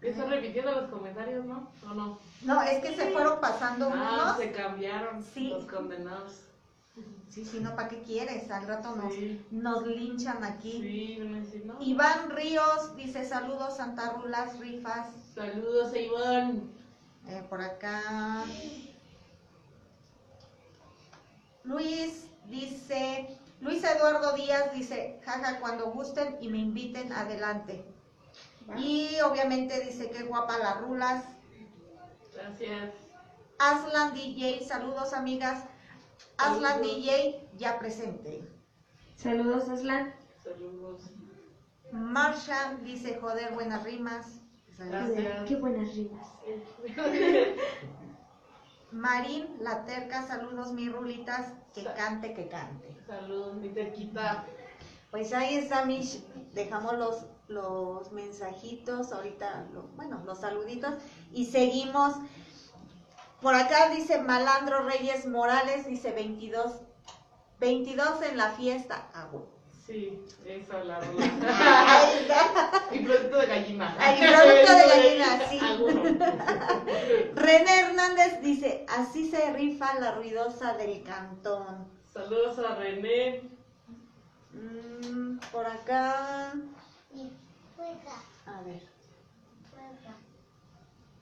Estás 0.00 0.30
repitiendo 0.30 0.70
los 0.72 0.90
comentarios, 0.90 1.44
¿no? 1.44 1.72
¿O 1.84 1.92
no? 1.92 2.20
No, 2.42 2.62
es 2.62 2.78
que 2.82 2.94
se 2.94 3.10
fueron 3.10 3.40
pasando 3.40 3.90
Ah, 3.92 4.34
unos. 4.34 4.36
se 4.36 4.52
cambiaron 4.52 5.22
Sí. 5.24 5.48
los 5.50 5.64
condenados. 5.64 6.44
Sí, 7.28 7.44
sí, 7.44 7.60
no, 7.60 7.76
¿para 7.76 7.88
qué 7.88 8.00
quieres? 8.02 8.50
Al 8.50 8.66
rato 8.66 8.96
nos, 8.96 9.14
Sí. 9.14 9.44
nos 9.50 9.86
linchan 9.86 10.42
aquí. 10.44 10.72
Sí, 10.72 11.60
no. 11.64 11.76
Iván 11.80 12.30
Ríos 12.30 12.96
dice 12.96 13.24
saludos 13.24 13.76
Santa 13.76 14.14
Rulas, 14.14 14.58
rifas. 14.58 15.08
Saludos 15.34 15.92
a 15.92 15.98
Iván. 15.98 16.70
Eh, 17.28 17.44
por 17.48 17.60
acá. 17.60 18.44
Luis 21.64 22.26
dice, 22.46 23.38
Luis 23.60 23.84
Eduardo 23.84 24.32
Díaz 24.34 24.72
dice, 24.72 25.20
jaja, 25.24 25.60
cuando 25.60 25.90
gusten 25.90 26.38
y 26.40 26.48
me 26.48 26.58
inviten, 26.58 27.12
adelante. 27.12 27.84
Y 28.76 29.20
obviamente 29.20 29.80
dice 29.80 30.10
que 30.10 30.24
guapa 30.24 30.58
las 30.58 30.80
rulas. 30.80 31.24
Gracias. 32.34 32.94
Aslan 33.58 34.14
DJ, 34.14 34.64
saludos 34.66 35.12
amigas. 35.12 35.64
Aslan. 36.36 36.82
DJ, 36.82 37.48
ya 37.56 37.78
presente. 37.78 38.42
Saludos, 39.16 39.68
Aslan. 39.68 40.14
Saludos. 40.42 41.10
Marsha 41.92 42.74
dice, 42.84 43.18
joder, 43.20 43.52
buenas 43.54 43.82
rimas. 43.84 44.40
Gracias. 44.78 45.44
Qué 45.48 45.56
buenas 45.56 45.94
rimas. 45.94 46.26
Marín, 48.92 49.46
la 49.60 49.84
terca, 49.84 50.26
saludos 50.26 50.72
mis 50.72 50.90
rulitas, 50.92 51.52
que 51.74 51.84
cante, 51.84 52.32
que 52.32 52.48
cante. 52.48 52.96
Saludos, 53.06 53.56
mi 53.56 53.68
terquita. 53.70 54.46
Pues 55.10 55.32
ahí 55.32 55.56
está, 55.56 55.84
Mish. 55.84 56.22
Dejamos 56.54 56.96
los, 56.96 57.26
los 57.48 58.12
mensajitos, 58.12 59.12
ahorita, 59.12 59.66
lo- 59.72 59.88
bueno, 59.96 60.22
los 60.24 60.38
saluditos. 60.40 60.94
Y 61.32 61.46
seguimos. 61.46 62.14
Por 63.40 63.54
acá 63.54 63.90
dice 63.90 64.18
Malandro 64.20 64.82
Reyes 64.82 65.26
Morales, 65.26 65.86
dice 65.86 66.12
22. 66.12 66.72
22 67.60 68.22
en 68.22 68.36
la 68.36 68.50
fiesta. 68.50 69.08
Ah, 69.14 69.28
bueno. 69.30 69.58
Sí, 69.86 70.22
esa 70.44 70.84
la 70.84 70.98
Ahí 71.00 72.18
está. 72.20 72.82
Y 72.92 72.98
producto 72.98 73.38
de 73.38 73.46
gallina. 73.46 73.96
Ay, 73.98 74.18
producto 74.18 74.72
de 74.74 74.86
gallina, 74.86 75.40
sí. 75.48 75.58
Alguno. 75.62 76.02
René 77.34 77.80
Hernández 77.80 78.42
dice, 78.42 78.84
así 78.86 79.30
se 79.30 79.50
rifa 79.54 79.98
la 79.98 80.12
ruidosa 80.12 80.74
del 80.74 81.02
cantón. 81.04 81.88
Saludos 82.12 82.58
a 82.58 82.74
René. 82.74 83.42
Mm, 84.52 85.38
por 85.50 85.64
acá. 85.64 86.52
A 88.46 88.62
ver. 88.66 88.97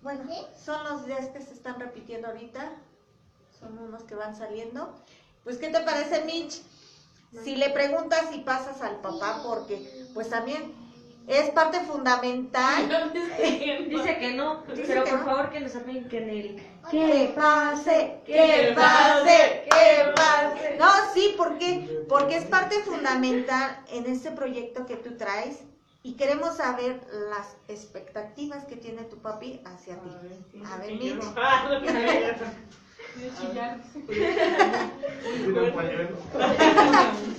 Bueno, 0.07 0.23
son 0.65 0.85
los 0.85 1.05
días 1.05 1.27
que 1.31 1.41
se 1.43 1.53
están 1.53 1.81
repitiendo 1.81 2.29
ahorita. 2.29 2.71
Son 3.59 3.77
unos 3.77 4.05
que 4.05 4.15
van 4.15 4.37
saliendo. 4.37 4.95
Pues, 5.43 5.59
¿qué 5.59 5.69
te 5.69 5.81
parece, 5.81 6.23
Mitch? 6.23 6.63
Si 7.43 7.57
le 7.57 7.71
preguntas 7.71 8.27
y 8.33 8.39
pasas 8.43 8.83
al 8.83 9.01
papá, 9.01 9.43
porque 9.45 10.07
pues 10.15 10.31
también 10.31 10.73
es 11.27 11.51
parte 11.51 11.81
fundamental. 11.81 13.13
Dice 13.89 14.19
que 14.21 14.33
no, 14.35 14.63
Dice 14.77 14.85
pero 14.87 15.03
que 15.03 15.11
por 15.11 15.19
no. 15.19 15.27
favor 15.27 15.51
que 15.51 15.59
nos 15.59 15.75
apliquen 15.75 16.31
el... 16.31 16.57
Que 16.89 17.33
pase, 17.35 18.21
Que 18.25 18.75
pase, 18.77 19.65
que 19.69 20.13
pase. 20.15 20.77
No, 20.79 20.87
sí, 21.15 21.35
¿por 21.37 21.59
qué? 21.59 22.05
Porque 22.09 22.37
es 22.37 22.45
parte 22.45 22.77
fundamental 22.85 23.83
en 23.89 24.07
este 24.07 24.31
proyecto 24.31 24.87
que 24.87 24.95
tú 24.95 25.17
traes 25.17 25.65
y 26.07 26.13
queremos 26.13 26.57
saber 26.57 27.01
las 27.31 27.57
expectativas 27.67 28.65
que 28.67 28.77
tiene 28.77 29.03
tu 29.03 29.17
papi 29.17 29.61
hacia 29.65 29.97
ti. 29.97 30.11
A 30.65 30.79
ver, 30.79 30.93
Mitch. 30.93 31.15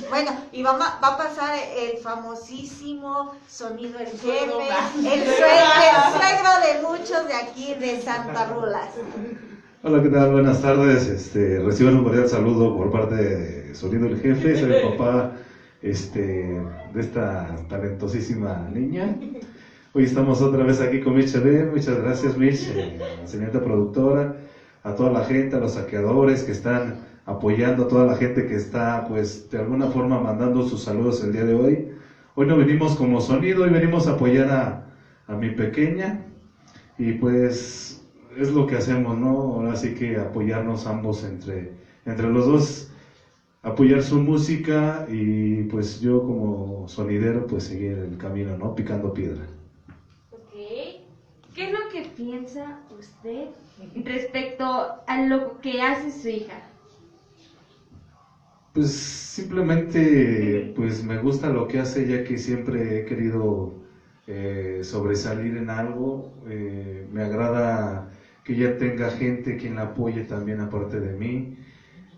Bueno, 0.10 0.32
y 0.52 0.64
va, 0.64 0.78
va 0.78 0.98
a 1.00 1.18
pasar 1.18 1.58
el 1.78 1.98
famosísimo 2.00 3.36
sonido 3.48 4.00
jefe, 4.00 4.12
el 4.12 4.18
suegro, 4.18 4.60
el 4.60 5.26
suegro 6.18 6.52
de 6.64 6.82
muchos 6.82 7.28
de 7.28 7.34
aquí 7.34 7.74
de 7.76 8.02
Santa 8.02 8.46
Rulas. 8.48 8.90
Hola, 9.84 10.02
¿qué 10.02 10.10
tal? 10.10 10.32
Buenas 10.32 10.62
tardes. 10.62 11.08
Este, 11.08 11.60
reciban 11.60 11.98
un 11.98 12.04
cordial 12.04 12.28
saludo 12.28 12.76
por 12.76 12.92
parte 12.92 13.16
de 13.16 13.76
Sonido 13.76 14.08
el 14.08 14.20
Jefe. 14.20 14.60
Soy 14.60 14.74
el 14.74 14.90
papá 14.90 15.32
este, 15.90 16.62
de 16.94 17.00
esta 17.00 17.56
talentosísima 17.70 18.68
niña. 18.74 19.16
Hoy 19.94 20.04
estamos 20.04 20.42
otra 20.42 20.64
vez 20.64 20.82
aquí 20.82 21.02
con 21.02 21.16
Mitch 21.16 21.36
Eden. 21.36 21.72
Muchas 21.72 22.02
gracias, 22.02 22.38
Mitch, 22.38 22.70
eh, 22.76 23.00
señorita 23.26 23.64
productora, 23.64 24.36
a 24.84 24.96
toda 24.96 25.12
la 25.12 25.24
gente, 25.24 25.56
a 25.56 25.60
los 25.60 25.74
saqueadores 25.74 26.44
que 26.44 26.52
están 26.52 27.00
apoyando, 27.26 27.84
a 27.84 27.88
toda 27.88 28.06
la 28.06 28.16
gente 28.16 28.46
que 28.46 28.56
está, 28.56 29.06
pues, 29.08 29.50
de 29.50 29.60
alguna 29.60 29.88
forma 29.88 30.20
mandando 30.20 30.64
sus 30.64 30.84
saludos 30.84 31.24
el 31.24 31.32
día 31.32 31.46
de 31.46 31.54
hoy. 31.54 31.92
Hoy 32.36 32.48
no 32.48 32.58
venimos 32.58 32.96
como 32.96 33.20
sonido, 33.20 33.64
hoy 33.64 33.70
venimos 33.70 34.08
a 34.08 34.12
apoyar 34.12 34.50
a, 34.50 34.86
a 35.28 35.36
mi 35.36 35.50
pequeña. 35.50 36.22
Y 37.00 37.14
pues 37.14 38.04
es 38.38 38.52
lo 38.52 38.66
que 38.66 38.76
hacemos, 38.76 39.18
¿no? 39.18 39.30
Ahora 39.30 39.76
sí 39.76 39.94
que 39.94 40.18
apoyarnos 40.18 40.88
ambos 40.88 41.24
entre, 41.24 41.74
entre 42.06 42.28
los 42.30 42.46
dos, 42.46 42.92
apoyar 43.68 44.02
su 44.02 44.18
música 44.20 45.04
y 45.08 45.64
pues 45.64 46.00
yo 46.00 46.22
como 46.24 46.88
sonidero 46.88 47.46
pues 47.46 47.64
seguir 47.64 47.98
el 47.98 48.18
camino, 48.18 48.56
¿no? 48.56 48.74
Picando 48.76 49.14
piedra. 49.14 49.48
Ok. 50.32 50.52
¿Qué 51.54 51.64
es 51.66 51.72
lo 51.72 51.88
que 51.90 52.02
piensa 52.04 52.78
usted 52.90 53.48
respecto 53.96 54.88
a 55.06 55.18
lo 55.18 55.60
que 55.60 55.82
hace 55.82 56.12
su 56.12 56.28
hija? 56.28 56.62
Pues 58.74 58.90
simplemente 58.92 60.62
pues 60.74 61.02
me 61.02 61.18
gusta 61.18 61.50
lo 61.50 61.68
que 61.68 61.80
hace 61.80 62.06
ya 62.06 62.24
que 62.24 62.38
siempre 62.38 62.98
he 62.98 63.04
querido 63.04 63.74
eh, 64.28 64.82
sobresalir 64.84 65.56
en 65.56 65.70
algo. 65.70 66.30
Eh, 66.46 67.04
me 67.10 67.22
agrada 67.22 68.06
que 68.44 68.56
ya 68.56 68.78
tenga 68.78 69.10
gente 69.10 69.56
quien 69.56 69.76
la 69.76 69.84
apoye 69.84 70.22
también 70.24 70.60
aparte 70.60 71.00
de 71.00 71.14
mí. 71.14 71.48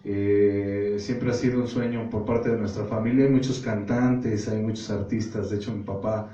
Eh, 0.04 0.96
siempre 1.00 1.30
ha 1.30 1.34
sido 1.34 1.60
un 1.60 1.68
sueño 1.68 2.10
por 2.10 2.24
parte 2.24 2.50
de 2.50 2.56
nuestra 2.56 2.84
familia. 2.84 3.24
Hay 3.24 3.30
muchos 3.30 3.60
cantantes, 3.60 4.48
hay 4.48 4.60
muchos 4.60 4.90
artistas. 4.90 5.50
De 5.50 5.56
hecho, 5.56 5.72
mi 5.72 5.82
papá 5.82 6.26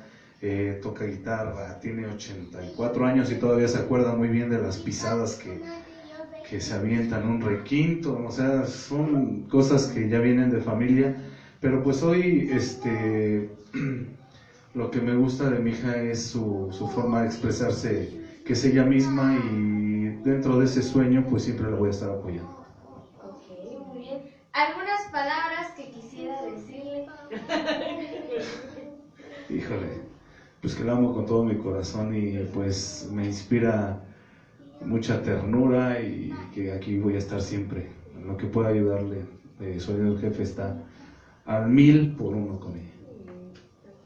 eh, 0.41 0.76
toca 0.82 1.03
guitarra, 1.03 1.80
tiene 1.80 2.05
84 2.07 3.05
años 3.05 3.30
y 3.30 3.36
todavía 3.36 3.68
se 3.68 3.78
acuerda 3.78 4.11
muy 4.13 4.30
bien 4.30 4.49
de 4.49 4.57
las 4.59 4.78
pisadas 4.78 5.36
que, 5.36 5.61
que 6.41 6.59
se 6.61 6.74
avientan, 6.74 7.26
un 7.26 7.39
requinto. 7.39 8.13
O 8.24 8.32
sea, 8.32 8.66
son 8.66 9.41
cosas 9.47 9.88
que 9.88 10.07
ya 10.07 10.20
vienen 10.20 10.49
de 10.49 10.59
familia. 10.59 11.13
Pero 11.59 11.82
pues 11.82 12.01
hoy, 12.03 12.45
este, 12.47 13.43
lo 14.74 14.89
que 14.89 15.01
me 15.01 15.13
gusta 15.13 15.49
de 15.49 15.59
mi 15.59 15.72
hija 15.72 15.97
es 15.97 16.20
su, 16.20 16.68
su 16.72 16.88
forma 16.88 17.20
de 17.20 17.26
expresarse, 17.26 18.09
que 18.43 18.53
es 18.53 18.63
ella 18.63 18.84
misma 18.84 19.36
y 19.36 20.09
dentro 20.24 20.57
de 20.57 20.66
ese 20.66 20.82
sueño, 20.82 21.26
pues 21.26 21.43
siempre 21.43 21.70
la 21.70 21.76
voy 21.76 21.88
a 21.88 21.91
estar 21.91 22.09
apoyando. 22.09 22.64
¿Algunas 24.56 25.01
palabras 25.12 25.72
que 25.76 25.89
quisiera 25.89 26.41
decirle? 26.43 27.08
Híjole, 29.49 29.99
pues 30.62 30.76
que 30.76 30.86
la 30.86 30.93
amo 30.93 31.14
con 31.14 31.26
todo 31.26 31.43
mi 31.43 31.58
corazón 31.58 32.16
y 32.16 32.38
pues 32.53 33.10
me 33.12 33.26
inspira 33.26 33.99
mucha 34.80 35.22
ternura 35.24 35.99
y 35.99 36.34
que 36.53 36.72
aquí 36.72 36.97
voy 36.99 37.16
a 37.16 37.18
estar 37.18 37.41
siempre. 37.41 37.91
En 38.16 38.30
lo 38.30 38.38
que 38.38 38.45
pueda 38.45 38.70
ayudarle, 38.70 39.26
eh, 39.60 39.78
soy 39.78 39.99
el 39.99 40.18
jefe, 40.22 40.43
está 40.43 40.78
al 41.45 41.68
mil 41.68 42.16
por 42.16 42.34
uno 42.34 42.58
con 42.58 42.78
ella. 42.78 42.93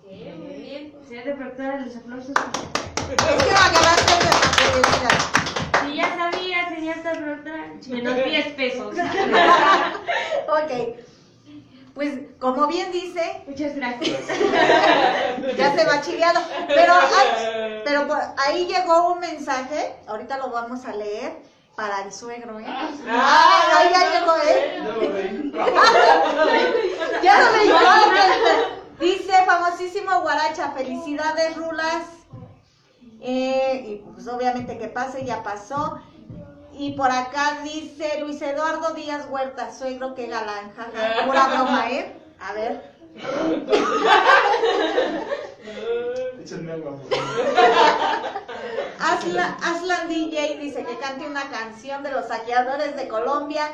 Ok, 0.03 0.11
muy 0.39 0.63
bien. 0.63 0.93
Señora 1.07 1.35
productora, 1.35 1.85
los 1.85 1.95
aplausos. 1.95 2.33
Es 2.35 3.15
que 3.15 3.51
agarraste 3.51 4.13
de 4.13 4.31
la 4.33 4.41
televisión. 4.57 5.15
Si 5.85 5.95
ya 5.95 6.07
sabía, 6.17 6.58
menos 7.89 8.15
10 8.15 8.47
pesos. 8.53 8.95
Ok. 10.47 10.97
Pues 11.93 12.13
como 12.39 12.67
bien 12.67 12.91
dice, 12.91 13.43
Muchas 13.45 13.75
gracias. 13.75 14.27
ya 15.57 15.75
se 15.75 15.85
va 15.85 16.01
chileado. 16.01 16.39
Pero, 16.67 16.93
ay, 16.93 17.81
pero 17.83 18.07
por 18.07 18.17
ahí 18.37 18.65
llegó 18.67 19.11
un 19.13 19.19
mensaje, 19.19 19.95
ahorita 20.07 20.37
lo 20.37 20.49
vamos 20.49 20.85
a 20.85 20.93
leer, 20.93 21.33
para 21.75 22.01
el 22.03 22.11
suegro, 22.11 22.59
¿eh? 22.59 22.65
Ah, 23.07 23.63
ahí 23.77 23.89
ya 23.91 24.19
llegó, 24.19 24.35
¿eh? 24.47 25.51
Ya 27.21 27.39
no 27.39 27.51
me 27.51 27.65
llegó. 27.65 27.79
Dice 28.99 29.33
famosísimo 29.45 30.21
Guaracha, 30.21 30.71
felicidades 30.71 31.55
Rulas. 31.55 32.03
Eh, 33.21 33.83
y 33.87 33.95
pues 34.11 34.27
obviamente 34.27 34.77
que 34.77 34.87
pase, 34.87 35.25
ya 35.25 35.41
pasó. 35.43 36.01
Y 36.79 36.93
por 36.93 37.11
acá 37.11 37.59
dice 37.61 38.21
Luis 38.21 38.41
Eduardo 38.41 38.93
Díaz 38.93 39.27
Huerta, 39.29 39.69
suegro, 39.69 40.15
que 40.15 40.27
galán, 40.27 40.71
jaja. 40.71 41.21
Pura 41.25 41.47
broma, 41.47 41.91
¿eh? 41.91 42.15
A 42.39 42.53
ver. 42.53 42.95
Échenme 46.41 46.71
agua. 46.71 46.97
Aslan, 48.97 49.57
Aslan 49.61 50.07
DJ 50.07 50.57
dice 50.59 50.85
que 50.85 50.97
cante 50.99 51.27
una 51.27 51.49
canción 51.49 52.01
de 52.01 52.11
los 52.11 52.29
saqueadores 52.29 52.95
de 52.95 53.09
Colombia. 53.09 53.71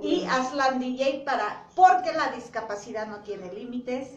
Y 0.00 0.24
Aslan 0.26 0.78
DJ 0.78 1.24
para, 1.24 1.66
porque 1.74 2.12
la 2.12 2.28
discapacidad 2.28 3.08
no 3.08 3.24
tiene 3.24 3.52
límites. 3.52 4.10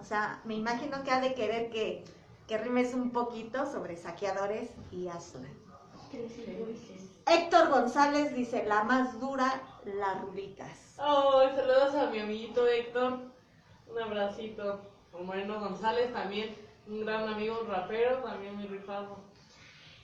O 0.00 0.04
sea, 0.04 0.40
me 0.44 0.54
imagino 0.54 1.04
que 1.04 1.12
ha 1.12 1.20
de 1.20 1.34
querer 1.34 1.70
que, 1.70 2.02
que 2.48 2.58
rimes 2.58 2.92
un 2.92 3.12
poquito 3.12 3.70
sobre 3.70 3.96
saqueadores 3.96 4.70
y 4.90 5.06
Aslan. 5.06 5.46
Héctor 7.26 7.70
González 7.70 8.34
dice, 8.34 8.64
la 8.66 8.84
más 8.84 9.18
dura, 9.18 9.60
la 9.84 10.14
rubricas. 10.14 10.94
Oh, 10.98 11.42
saludos 11.56 11.94
a 11.96 12.06
mi 12.10 12.20
amiguito 12.20 12.64
Héctor. 12.66 13.18
Un 13.90 13.98
abracito. 13.98 14.80
A 15.12 15.18
Moreno 15.22 15.58
González 15.58 16.12
también. 16.12 16.54
Un 16.86 17.04
gran 17.04 17.28
amigo, 17.28 17.58
un 17.62 17.68
rapero, 17.68 18.18
también 18.18 18.54
muy 18.54 18.68
rifado. 18.68 19.16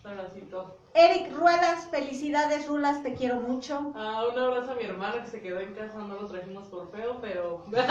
Un 0.05 0.11
abracito. 0.11 0.77
Eric 0.95 1.33
Ruelas, 1.33 1.87
felicidades 1.93 2.67
Rulas, 2.67 3.05
te 3.05 3.15
quiero 3.15 3.37
mucho. 3.37 3.93
Ah, 3.95 4.25
un 4.33 4.37
abrazo 4.37 4.73
a 4.73 4.75
mi 4.75 4.83
hermano 4.83 5.23
que 5.23 5.31
se 5.31 5.41
quedó 5.41 5.61
en 5.61 5.75
casa, 5.75 5.99
no 5.99 6.21
lo 6.21 6.27
trajimos 6.27 6.67
por 6.67 6.91
feo, 6.91 7.19
pero. 7.21 7.65
pero 7.71 7.87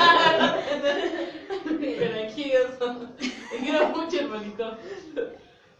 aquí 2.27 2.51
eso. 2.51 3.07
Te 3.17 3.57
quiero 3.59 3.87
mucho, 3.89 4.19
hermanito. 4.19 4.75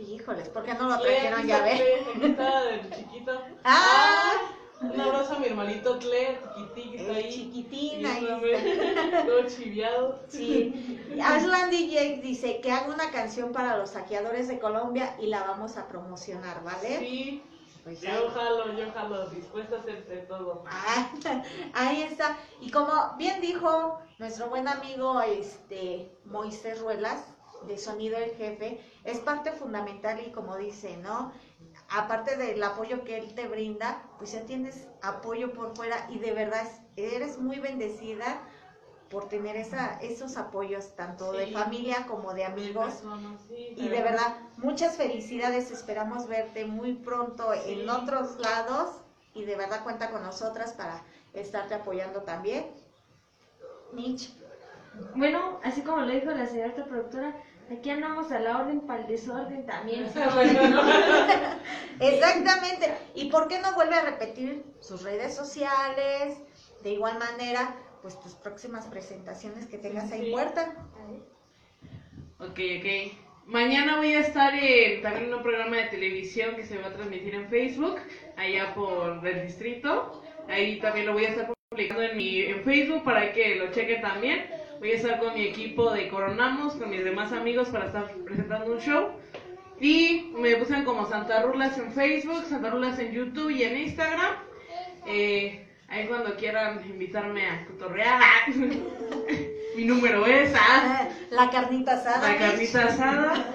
Híjoles, 0.02 0.50
¿por 0.50 0.64
qué 0.64 0.74
no 0.74 0.90
lo 0.90 1.00
trajeron 1.00 1.46
ya 1.46 1.62
ver? 1.64 1.78
Cle, 1.78 2.02
Aquí 2.16 2.26
está 2.26 2.70
el 2.70 2.90
chiquito. 2.90 3.42
¡Ah! 3.64 4.32
Un 4.82 5.00
abrazo 5.00 5.36
a 5.36 5.40
mi 5.40 5.46
hermanito 5.46 6.00
Cle, 6.00 6.40
chiquitín 6.56 6.92
que 6.92 6.98
está 6.98 7.12
El 7.12 7.18
ahí. 7.18 7.30
chiquitín 7.32 8.06
ahí 8.06 9.26
Todo 9.28 9.48
chiviado. 9.48 10.20
Sí. 10.28 11.00
Aslan 11.24 11.70
DJ 11.70 12.20
dice 12.24 12.60
que 12.62 12.72
haga 12.72 12.92
una 12.92 13.12
canción 13.12 13.52
para 13.52 13.78
los 13.78 13.92
saqueadores 13.92 14.48
de 14.48 14.60
Colombia 14.60 15.16
y 15.20 15.28
la 15.28 15.44
vamos 15.44 15.78
a 15.78 15.88
promocionar, 15.88 16.64
¿vale? 16.64 16.98
Sí. 17.00 17.44
Pues 17.84 18.02
Yo 18.02 18.30
jalo, 18.30 18.74
yo 18.74 18.92
jalo, 18.94 19.30
dispuesta 19.30 19.76
a 19.78 19.80
hacerte 19.80 20.18
todo. 20.28 20.64
Ah, 20.68 21.12
ahí 21.74 22.04
está. 22.04 22.38
Y 22.60 22.70
como 22.72 22.92
bien 23.18 23.42
dijo 23.42 24.00
nuestro 24.20 24.50
buen 24.50 24.68
amigo 24.68 25.22
este 25.22 26.12
Moisés 26.26 26.80
Ruelas, 26.80 27.24
de 27.68 27.78
Sonido 27.78 28.18
el 28.18 28.32
Jefe, 28.36 28.82
es 29.04 29.20
parte 29.20 29.52
fundamental 29.52 30.20
y 30.26 30.32
como 30.32 30.58
dice, 30.58 30.98
¿no? 30.98 31.32
Aparte 31.90 32.38
del 32.38 32.62
apoyo 32.64 33.04
que 33.04 33.18
él 33.18 33.34
te 33.34 33.48
brinda, 33.48 34.02
pues 34.18 34.32
ya 34.32 34.46
tienes 34.46 34.88
apoyo 35.02 35.54
por 35.54 35.76
fuera 35.76 36.06
y 36.10 36.20
de 36.20 36.32
verdad 36.32 36.62
es- 36.64 36.82
eres 36.96 37.38
muy 37.38 37.60
bendecida 37.60 38.42
por 39.10 39.28
tener 39.28 39.58
esa, 39.58 40.00
esos 40.02 40.38
apoyos 40.38 40.96
tanto 40.96 41.34
de 41.34 41.48
familia 41.48 42.06
como 42.08 42.34
de 42.34 42.46
amigos. 42.46 43.04
Sí, 43.48 43.74
Y 43.78 43.90
de 43.90 44.02
verdad, 44.02 44.38
muchas 44.58 44.96
felicidades, 44.98 45.72
esperamos 45.72 46.28
verte 46.28 46.66
muy 46.66 46.94
pronto 46.94 47.54
en 47.54 47.90
otros 47.90 48.40
lados 48.40 48.90
y 49.34 49.44
de 49.46 49.56
verdad 49.56 49.84
cuenta 49.84 50.10
con 50.12 50.24
nosotras 50.24 50.74
para 50.74 51.04
estarte 51.34 51.74
apoyando 51.74 52.22
también. 52.22 52.66
Mitch, 53.94 54.32
Bueno, 55.16 55.60
así 55.64 55.82
como 55.82 56.02
lo 56.02 56.08
dijo 56.14 56.32
la 56.32 56.46
señora 56.48 56.74
productora, 56.86 57.36
aquí 57.72 57.90
andamos 57.90 58.32
a 58.32 58.40
la 58.40 58.60
orden 58.60 58.82
para 58.82 59.02
el 59.02 59.08
desorden 59.08 59.66
también. 59.66 60.04
exactamente. 62.00 62.94
¿Y 63.16 63.30
por 63.30 63.48
qué 63.48 63.60
no 63.60 63.74
vuelve 63.74 63.96
a 63.96 64.04
repetir 64.04 64.64
sus 64.80 65.04
redes 65.04 65.36
sociales? 65.36 66.38
De 66.84 66.92
igual 66.92 67.20
manera, 67.20 67.76
pues 68.02 68.20
tus 68.20 68.34
próximas 68.36 68.88
presentaciones 68.88 69.68
que 69.68 69.78
tengas 69.78 70.12
ahí 70.12 70.26
Sí. 70.26 70.32
puerta. 70.32 70.74
Ok, 72.40 72.60
ok. 72.80 73.18
Mañana 73.46 73.98
voy 73.98 74.14
a 74.14 74.20
estar 74.22 74.54
en 74.56 75.02
también 75.02 75.26
en 75.26 75.34
un 75.34 75.44
programa 75.44 75.78
de 75.78 75.84
televisión 75.86 76.56
que 76.56 76.66
se 76.66 76.78
va 76.78 76.88
a 76.88 76.94
transmitir 76.94 77.36
en 77.36 77.50
Facebook, 77.50 77.98
allá 78.38 78.74
por 78.74 79.26
el 79.28 79.46
distrito. 79.46 80.24
Ahí 80.48 80.80
también 80.80 81.06
lo 81.06 81.14
voy 81.14 81.26
a 81.26 81.30
estar 81.30 81.52
publicando 81.70 82.04
en 82.04 82.18
mi 82.18 82.42
en 82.42 82.64
Facebook 82.64 83.04
para 83.04 83.32
que 83.34 83.56
lo 83.56 83.72
chequen 83.72 84.02
también. 84.02 84.46
Voy 84.82 84.94
a 84.94 84.96
estar 84.96 85.20
con 85.20 85.36
mi 85.36 85.44
equipo 85.44 85.92
de 85.94 86.10
Coronamos, 86.10 86.74
con 86.74 86.90
mis 86.90 87.04
demás 87.04 87.32
amigos 87.34 87.70
para 87.70 87.86
estar 87.86 88.12
presentando 88.26 88.72
un 88.72 88.80
show. 88.80 89.10
Y 89.80 90.32
me 90.36 90.56
buscan 90.56 90.84
como 90.86 91.08
Santa 91.08 91.44
Rulas 91.44 91.78
en 91.78 91.92
Facebook, 91.92 92.46
Santa 92.46 92.72
Rulas 92.72 92.98
en 92.98 93.12
YouTube 93.12 93.52
y 93.52 93.62
en 93.62 93.78
Instagram. 93.78 94.34
Eh, 95.06 95.68
ahí 95.88 96.08
cuando 96.08 96.36
quieran 96.36 96.82
invitarme 96.90 97.46
a 97.46 97.64
cotorrear, 97.68 98.22
mi 99.76 99.86
número 99.86 100.26
es... 100.26 100.52
ah, 100.60 101.08
La 101.30 101.52
carnita 101.52 101.94
asada. 101.94 102.28
la 102.32 102.38
carnita 102.40 102.86
asada. 102.86 103.46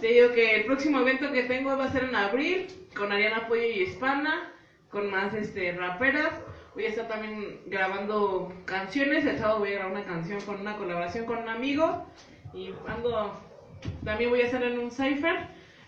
Te 0.00 0.06
digo 0.06 0.32
que 0.32 0.56
el 0.56 0.64
próximo 0.64 1.00
evento 1.00 1.30
que 1.30 1.42
tengo 1.42 1.76
va 1.76 1.84
a 1.84 1.92
ser 1.92 2.04
en 2.04 2.16
abril 2.16 2.68
con 2.96 3.12
Ariana 3.12 3.48
Pollo 3.48 3.64
y 3.64 3.82
Hispana, 3.82 4.50
con 4.90 5.10
más 5.10 5.34
este 5.34 5.72
raperas. 5.72 6.32
Voy 6.80 6.86
a 6.86 6.92
estar 6.92 7.08
también 7.08 7.60
grabando 7.66 8.50
canciones. 8.64 9.26
El 9.26 9.36
sábado 9.36 9.58
voy 9.58 9.68
a 9.68 9.74
grabar 9.74 9.92
una 9.92 10.04
canción 10.06 10.40
con 10.40 10.62
una 10.62 10.78
colaboración 10.78 11.26
con 11.26 11.36
un 11.36 11.50
amigo. 11.50 12.06
Y 12.54 12.70
ando, 12.88 13.38
también 14.02 14.30
voy 14.30 14.40
a 14.40 14.46
estar 14.46 14.62
en 14.62 14.78
un 14.78 14.90
cipher 14.90 15.40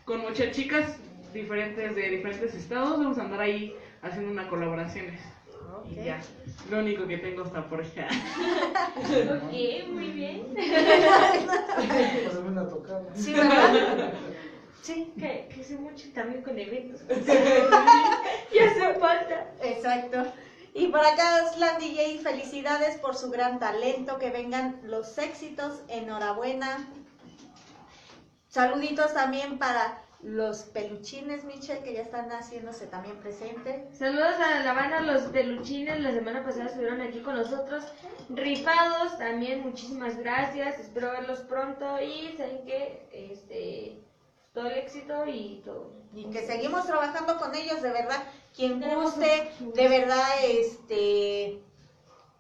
con 0.05 0.21
muchas 0.21 0.51
chicas 0.51 0.99
diferentes 1.33 1.97
de 1.97 2.11
diferentes 2.11 2.55
estados. 2.55 2.99
Vamos 2.99 3.17
a 3.17 3.23
andar 3.23 3.41
ahí 3.41 3.75
haciendo 4.03 4.33
una 4.33 4.51
colaboraciones. 4.51 5.19
Y 5.91 5.95
ya, 5.95 6.21
lo 6.71 6.81
único 6.81 7.07
que 7.07 7.17
tengo 7.17 7.45
hasta 7.45 7.67
por 7.71 7.81
allá. 7.81 8.09
ok, 8.99 9.89
muy 9.95 10.09
bien. 10.11 10.43
Pásame 12.27 12.49
una 12.51 12.69
tocada. 12.69 13.07
Sí, 13.15 13.33
¿verdad? 13.33 14.13
Sí, 14.83 15.13
Que, 15.17 15.49
que 15.55 15.63
se 15.63 15.77
mucho 15.77 16.09
también 16.13 16.43
con 16.43 16.59
eventos. 16.59 17.01
ya 17.07 18.65
hace 18.67 18.95
falta. 18.99 19.53
exacto. 19.63 20.25
Y 20.75 20.89
por 20.89 21.05
acá, 21.05 21.49
Slan 21.53 21.79
DJ, 21.79 22.21
felicidades 22.21 22.97
por 22.99 23.15
su 23.15 23.31
gran 23.31 23.59
talento, 23.59 24.19
que 24.19 24.31
vengan 24.31 24.81
los 24.85 25.19
éxitos, 25.19 25.83
enhorabuena. 25.89 26.89
Saluditos 28.49 29.13
también 29.13 29.59
para 29.59 30.03
los 30.23 30.63
peluchines, 30.63 31.45
Michelle, 31.45 31.83
que 31.83 31.95
ya 31.95 32.03
están 32.03 32.31
haciéndose 32.31 32.87
también 32.87 33.17
presentes. 33.19 33.99
Saludos 33.99 34.35
a 34.39 34.61
la 34.61 34.73
banda 34.73 35.01
Los 35.01 35.23
Peluchines, 35.25 36.01
la 36.01 36.13
semana 36.13 36.45
pasada 36.45 36.67
estuvieron 36.67 37.01
aquí 37.01 37.21
con 37.21 37.35
nosotros, 37.35 37.85
rifados 38.29 39.19
también, 39.19 39.63
muchísimas 39.63 40.17
gracias, 40.17 40.79
espero 40.79 41.11
verlos 41.11 41.41
pronto 41.41 42.01
y 42.01 42.35
saben 42.37 42.65
que 42.65 43.09
este, 43.13 44.01
todo 44.55 44.69
el 44.69 44.79
éxito 44.79 45.27
y 45.27 45.61
todo. 45.65 45.91
Y 46.15 46.31
que 46.31 46.47
seguimos 46.47 46.87
trabajando 46.87 47.39
con 47.39 47.55
ellos, 47.55 47.83
de 47.83 47.91
verdad. 47.91 48.23
Quien 48.55 48.83
guste, 48.95 49.51
de 49.61 49.89
verdad, 49.89 50.29
este, 50.45 51.63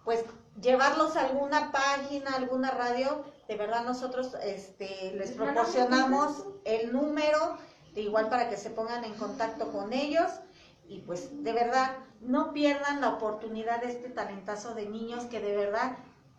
pues 0.05 0.25
llevarlos 0.61 1.17
a 1.17 1.27
alguna 1.27 1.73
página, 1.73 2.33
alguna 2.35 2.71
radio, 2.71 3.25
de 3.49 3.57
verdad 3.57 3.85
nosotros 3.85 4.35
este, 4.43 5.13
les 5.17 5.33
proporcionamos 5.33 6.45
el 6.65 6.93
número, 6.93 7.57
de 7.95 8.03
igual 8.03 8.29
para 8.29 8.49
que 8.49 8.57
se 8.57 8.71
pongan 8.71 9.05
en 9.05 9.15
contacto 9.15 9.73
con 9.73 9.93
ellos. 9.93 10.31
Y 10.89 10.99
pues 11.01 11.43
de 11.43 11.53
verdad, 11.53 11.97
no 12.21 12.53
pierdan 12.53 13.01
la 13.01 13.11
oportunidad 13.11 13.81
de 13.81 13.91
este 13.91 14.09
talentazo 14.11 14.75
de 14.75 14.87
niños 14.87 15.25
que 15.25 15.41
de 15.41 15.57
verdad, 15.57 15.97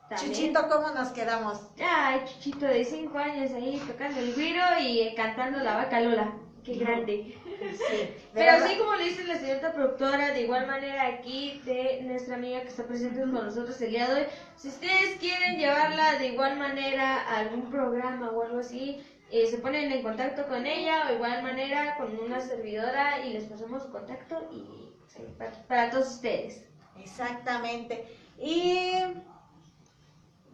También. 0.10 0.32
Chuchito, 0.32 0.68
¿cómo 0.70 0.90
nos 0.90 1.10
quedamos? 1.10 1.60
Ay, 1.84 2.22
Chuchito 2.26 2.66
de 2.66 2.86
5 2.86 3.18
años 3.18 3.52
ahí 3.52 3.82
tocando 3.88 4.20
el 4.20 4.34
güiro 4.36 4.62
y 4.80 5.14
cantando 5.16 5.60
la 5.60 5.76
vaca 5.78 6.00
Lola. 6.02 6.34
Qué 6.64 6.76
grande. 6.76 7.38
Sí, 7.72 8.16
Pero 8.34 8.52
así 8.52 8.78
como 8.78 8.96
le 8.96 9.06
dice 9.06 9.26
la 9.26 9.38
señorita 9.38 9.74
productora, 9.74 10.32
de 10.32 10.42
igual 10.42 10.68
manera 10.68 11.08
aquí 11.08 11.62
de 11.66 12.02
nuestra 12.04 12.36
amiga 12.36 12.62
que 12.62 12.68
está 12.68 12.84
presente 12.84 13.22
con 13.22 13.34
nosotros 13.34 13.80
el 13.82 13.92
día 13.92 14.08
de 14.08 14.22
hoy, 14.22 14.28
si 14.58 14.68
ustedes 14.68 15.18
quieren 15.20 15.58
llevarla 15.58 16.18
de 16.20 16.28
igual 16.28 16.58
manera 16.58 17.22
a 17.22 17.40
algún 17.40 17.70
programa 17.70 18.32
o 18.32 18.44
algo 18.44 18.60
así, 18.60 19.04
eh, 19.32 19.48
se 19.48 19.58
ponen 19.58 19.92
en 19.92 20.04
contacto 20.04 20.48
con 20.48 20.66
ella 20.66 21.08
o 21.10 21.14
igual 21.14 21.42
manera 21.42 21.98
con 21.98 22.18
una 22.20 22.40
servidora 22.40 23.26
y 23.26 23.34
les 23.34 23.46
pasamos 23.46 23.84
su 23.84 23.92
contacto 23.92 24.48
y 24.52 24.94
para, 25.38 25.52
para 25.68 25.90
todos 25.90 26.08
ustedes. 26.08 26.66
Exactamente. 27.00 28.06
Y 28.38 28.94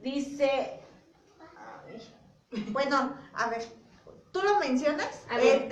dice, 0.01 0.79
bueno, 2.71 3.17
a 3.33 3.49
ver, 3.49 3.63
¿tú 4.31 4.41
lo 4.41 4.59
mencionas? 4.59 5.25
A 5.29 5.37
ver. 5.37 5.69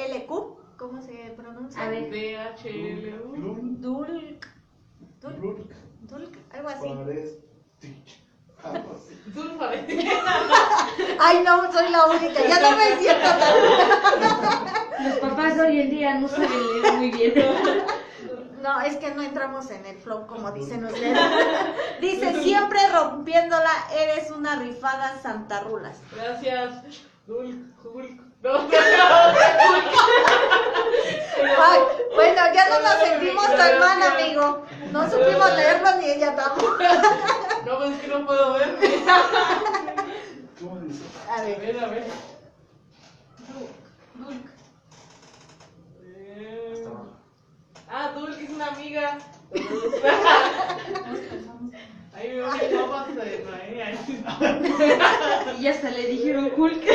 H-U-L-Q, 0.00 0.56
¿cómo 0.78 1.02
se 1.02 1.34
pronuncia? 1.36 1.82
A 1.82 1.90
ver. 1.90 2.10
DHLU. 2.10 3.76
Dulc, 3.80 4.46
Dulc, 5.20 5.70
Dulc, 6.02 6.36
algo 6.52 6.68
así. 6.68 6.88
Ay, 11.20 11.42
no, 11.44 11.72
soy 11.72 11.90
la 11.90 12.06
única, 12.06 12.46
ya 12.46 12.60
no 12.60 12.76
me 12.76 12.96
siento 12.98 13.28
tan... 13.28 13.54
Los 15.08 15.18
papás 15.18 15.58
hoy 15.58 15.80
en 15.80 15.90
día 15.90 16.18
no 16.18 16.28
saben 16.28 16.50
leer 16.50 16.92
muy 16.94 17.10
bien. 17.10 17.34
No, 18.60 18.78
es 18.82 18.96
que 18.96 19.14
no 19.14 19.22
entramos 19.22 19.70
en 19.70 19.86
el 19.86 19.96
flow 19.96 20.26
como 20.26 20.52
dicen 20.52 20.84
ustedes. 20.84 21.18
Dice, 22.02 22.42
siempre 22.42 22.78
rompiéndola, 22.92 23.70
eres 23.90 24.30
una 24.30 24.56
rifada 24.56 25.18
santarrulas. 25.22 25.98
Gracias. 26.14 26.84
Hulk, 27.26 27.82
Hulk. 27.82 28.29
No, 28.42 28.52
no, 28.54 28.68
Ay, 31.62 31.80
bueno, 32.14 32.42
ya 32.54 32.68
no 32.70 32.80
nos 32.80 32.94
sentimos 33.06 33.46
tan 33.54 33.78
mal, 33.78 34.02
amigo. 34.02 34.64
No 34.92 35.10
supimos 35.10 35.52
leerlo 35.56 35.96
ni 35.98 36.06
ella 36.06 36.34
tampoco. 36.34 36.78
no, 37.66 37.78
pues 37.78 37.90
es 37.90 38.00
que 38.00 38.08
no 38.08 38.24
puedo 38.24 38.54
ver. 38.54 38.78
¿Cómo 40.58 40.80
dice? 40.80 41.04
A 41.28 41.34
A 41.36 41.42
ver, 41.42 41.84
a 41.84 41.86
ver. 41.88 42.06
Dulk. 44.14 44.46
Eh. 46.02 46.88
Ah, 47.90 48.12
Dulk 48.14 48.40
es 48.40 48.50
una 48.50 48.68
amiga. 48.68 49.18
Ahí 52.20 52.28
me 52.34 52.42
voy 52.42 52.50
a 52.50 52.86
papas 52.86 53.14
de 53.16 53.44
Noé. 53.44 53.96
Y 55.58 55.66
hasta 55.66 55.90
le 55.90 56.06
dijeron 56.06 56.52
Hulk. 56.54 56.84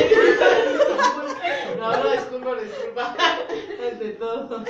No, 1.78 1.94
no, 2.02 2.10
disculpa, 2.10 2.54
disculpa. 2.54 3.16
Ante 3.90 4.10
todo. 4.12 4.64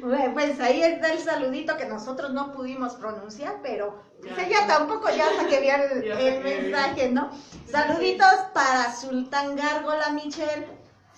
Bueno, 0.00 0.32
pues 0.32 0.58
ahí 0.60 0.82
está 0.82 1.12
el 1.12 1.18
saludito 1.18 1.76
que 1.76 1.84
nosotros 1.84 2.32
no 2.32 2.52
pudimos 2.52 2.94
pronunciar, 2.94 3.56
pero 3.62 4.02
pues 4.20 4.34
Ya. 4.34 4.46
ella 4.46 4.66
tampoco 4.66 5.10
ya 5.10 5.28
hasta 5.28 5.46
que 5.46 5.60
vea 5.60 5.76
el, 5.84 6.42
mensaje, 6.42 7.10
¿no? 7.10 7.30
Saluditos 7.66 8.34
para 8.54 8.92
Sultán 8.94 9.56
Gárgola, 9.56 10.10
Michelle. 10.10 10.66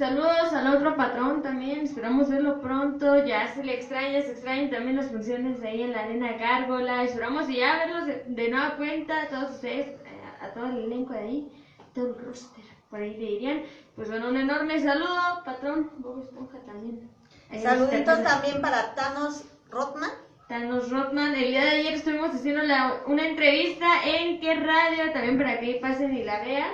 Saludos 0.00 0.54
al 0.54 0.74
otro 0.74 0.96
patrón 0.96 1.42
también, 1.42 1.80
esperamos 1.80 2.30
verlo 2.30 2.58
pronto, 2.62 3.22
ya 3.26 3.46
se 3.52 3.62
le 3.62 3.74
extraña, 3.74 4.22
se 4.22 4.30
extrañan 4.32 4.70
también 4.70 4.96
las 4.96 5.10
funciones 5.10 5.62
ahí 5.62 5.82
en 5.82 5.92
la 5.92 6.04
arena 6.04 6.32
Gárgola, 6.38 7.02
esperamos 7.04 7.46
ya 7.48 7.76
verlos 7.76 8.06
de, 8.06 8.24
de 8.26 8.48
nueva 8.48 8.76
cuenta, 8.78 9.28
todos 9.28 9.50
ustedes, 9.56 9.94
a, 10.40 10.54
todo 10.54 10.68
el 10.70 10.84
elenco 10.84 11.12
de 11.12 11.18
ahí, 11.18 11.52
todo 11.94 12.06
el 12.16 12.24
roster, 12.24 12.64
por 12.88 13.00
ahí 13.00 13.10
le 13.18 13.26
dirían, 13.26 13.62
pues 13.94 14.08
bueno, 14.08 14.30
un 14.30 14.38
enorme 14.38 14.80
saludo, 14.80 15.42
patrón, 15.44 15.90
Bob 15.98 16.22
Esponja 16.22 16.58
también. 16.60 17.10
Ahí 17.50 17.60
Saluditos 17.60 18.22
también 18.22 18.62
para 18.62 18.94
Thanos 18.94 19.44
Rotman. 19.70 20.10
Thanos 20.48 20.90
Rotman, 20.90 21.34
el 21.34 21.48
día 21.50 21.62
de 21.64 21.70
ayer 21.72 21.92
estuvimos 21.92 22.34
haciendo 22.34 22.62
la- 22.62 23.02
una 23.06 23.26
entrevista 23.28 23.86
en 24.02 24.40
qué 24.40 24.54
radio, 24.54 25.12
también 25.12 25.36
para 25.36 25.60
que 25.60 25.74
pasen 25.74 26.16
y 26.16 26.22
la 26.24 26.40
vean. 26.42 26.70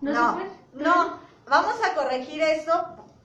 ¿No, 0.00 0.12
No, 0.12 0.34
se 0.34 0.46
fue? 0.46 0.84
no, 0.84 1.21
vamos 1.52 1.74
a 1.84 1.94
corregir 1.94 2.42
eso. 2.42 2.72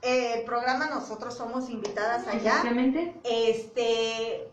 Eh, 0.01 0.39
el 0.39 0.43
programa 0.43 0.89
nosotros 0.89 1.33
somos 1.33 1.69
invitadas 1.69 2.27
allá. 2.27 2.57
Exactamente. 2.57 3.15
Este 3.23 4.51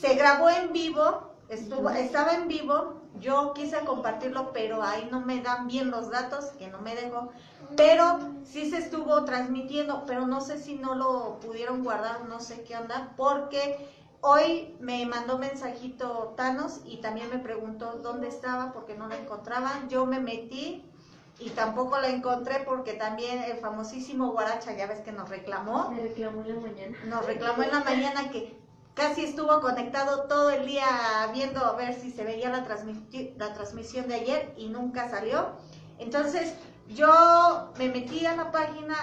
se 0.00 0.14
grabó 0.14 0.48
en 0.48 0.72
vivo, 0.72 1.34
estuvo, 1.48 1.90
estaba 1.90 2.32
en 2.32 2.48
vivo. 2.48 3.02
Yo 3.20 3.52
quise 3.54 3.78
compartirlo, 3.80 4.52
pero 4.52 4.82
ahí 4.82 5.08
no 5.10 5.20
me 5.20 5.40
dan 5.40 5.68
bien 5.68 5.90
los 5.90 6.10
datos, 6.10 6.46
que 6.58 6.68
no 6.68 6.80
me 6.80 6.96
dejó. 6.96 7.30
Pero 7.76 8.18
sí 8.44 8.70
se 8.70 8.78
estuvo 8.78 9.24
transmitiendo, 9.24 10.04
pero 10.06 10.26
no 10.26 10.40
sé 10.40 10.58
si 10.58 10.74
no 10.74 10.94
lo 10.94 11.38
pudieron 11.40 11.84
guardar, 11.84 12.24
no 12.24 12.40
sé 12.40 12.62
qué 12.62 12.76
onda, 12.76 13.12
porque 13.16 13.88
hoy 14.20 14.76
me 14.80 15.04
mandó 15.06 15.38
mensajito 15.38 16.34
Thanos 16.36 16.80
y 16.84 16.98
también 16.98 17.30
me 17.30 17.38
preguntó 17.38 17.98
dónde 18.02 18.28
estaba 18.28 18.72
porque 18.72 18.94
no 18.96 19.08
la 19.08 19.16
encontraba. 19.16 19.70
Yo 19.88 20.06
me 20.06 20.20
metí 20.20 20.84
y 21.38 21.50
tampoco 21.50 21.98
la 21.98 22.08
encontré 22.08 22.60
porque 22.60 22.92
también 22.92 23.42
el 23.42 23.58
famosísimo 23.58 24.32
Guaracha, 24.32 24.72
ya 24.72 24.86
ves 24.86 25.00
que 25.00 25.12
nos 25.12 25.28
reclamó 25.28 25.90
Me 25.90 26.02
reclamó 26.02 26.42
en 26.42 26.54
la 26.54 26.60
mañana. 26.60 26.96
nos 27.06 27.26
reclamó 27.26 27.62
en 27.62 27.70
la 27.72 27.80
mañana 27.80 28.30
que 28.30 28.56
casi 28.94 29.24
estuvo 29.24 29.60
conectado 29.60 30.24
todo 30.24 30.50
el 30.50 30.66
día 30.66 30.86
viendo 31.32 31.64
a 31.64 31.72
ver 31.72 31.94
si 31.94 32.10
se 32.12 32.22
veía 32.24 32.50
la, 32.50 32.64
la 33.36 33.54
transmisión 33.54 34.08
de 34.08 34.14
ayer 34.14 34.54
y 34.56 34.68
nunca 34.68 35.10
salió. 35.10 35.48
Entonces 35.98 36.54
yo 36.88 37.72
me 37.78 37.88
metí 37.88 38.24
a 38.26 38.36
la 38.36 38.52
página 38.52 38.96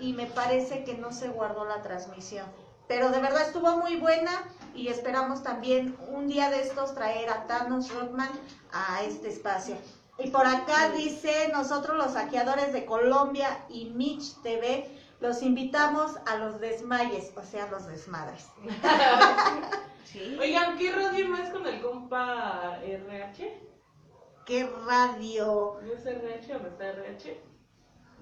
y 0.00 0.12
me 0.12 0.26
parece 0.26 0.84
que 0.84 0.94
no 0.94 1.12
se 1.12 1.28
guardó 1.28 1.64
la 1.64 1.82
transmisión. 1.82 2.46
Pero 2.88 3.10
de 3.10 3.20
verdad 3.20 3.42
estuvo 3.42 3.76
muy 3.78 3.96
buena 3.96 4.30
y 4.74 4.88
esperamos 4.88 5.42
también 5.42 5.96
un 6.08 6.28
día 6.28 6.50
de 6.50 6.60
estos 6.60 6.94
traer 6.94 7.30
a 7.30 7.46
Thanos 7.46 7.92
Rodman 7.92 8.30
a 8.72 9.02
este 9.02 9.28
espacio. 9.28 9.76
Y 10.18 10.30
por 10.30 10.46
acá 10.46 10.90
dice, 10.90 11.50
nosotros 11.52 11.96
los 11.96 12.12
saqueadores 12.12 12.72
de 12.72 12.86
Colombia 12.86 13.64
y 13.68 13.86
Mitch 13.86 14.40
TV, 14.42 14.88
los 15.20 15.42
invitamos 15.42 16.16
a 16.26 16.36
los 16.36 16.60
desmayes, 16.60 17.32
o 17.36 17.42
sea, 17.42 17.68
los 17.68 17.86
desmadres. 17.86 18.48
Sí. 20.06 20.38
Oigan, 20.40 20.78
¿qué 20.78 20.92
radio 20.92 21.28
no 21.28 21.36
es 21.36 21.50
con 21.50 21.66
el 21.66 21.82
compa 21.82 22.78
RH? 22.80 23.60
¿Qué 24.46 24.70
radio? 24.86 25.80
¿No 25.82 25.92
es 25.92 26.06
RH 26.06 26.54
o 26.54 26.58
no 26.60 26.68
está 26.68 26.90
RH? 26.90 27.42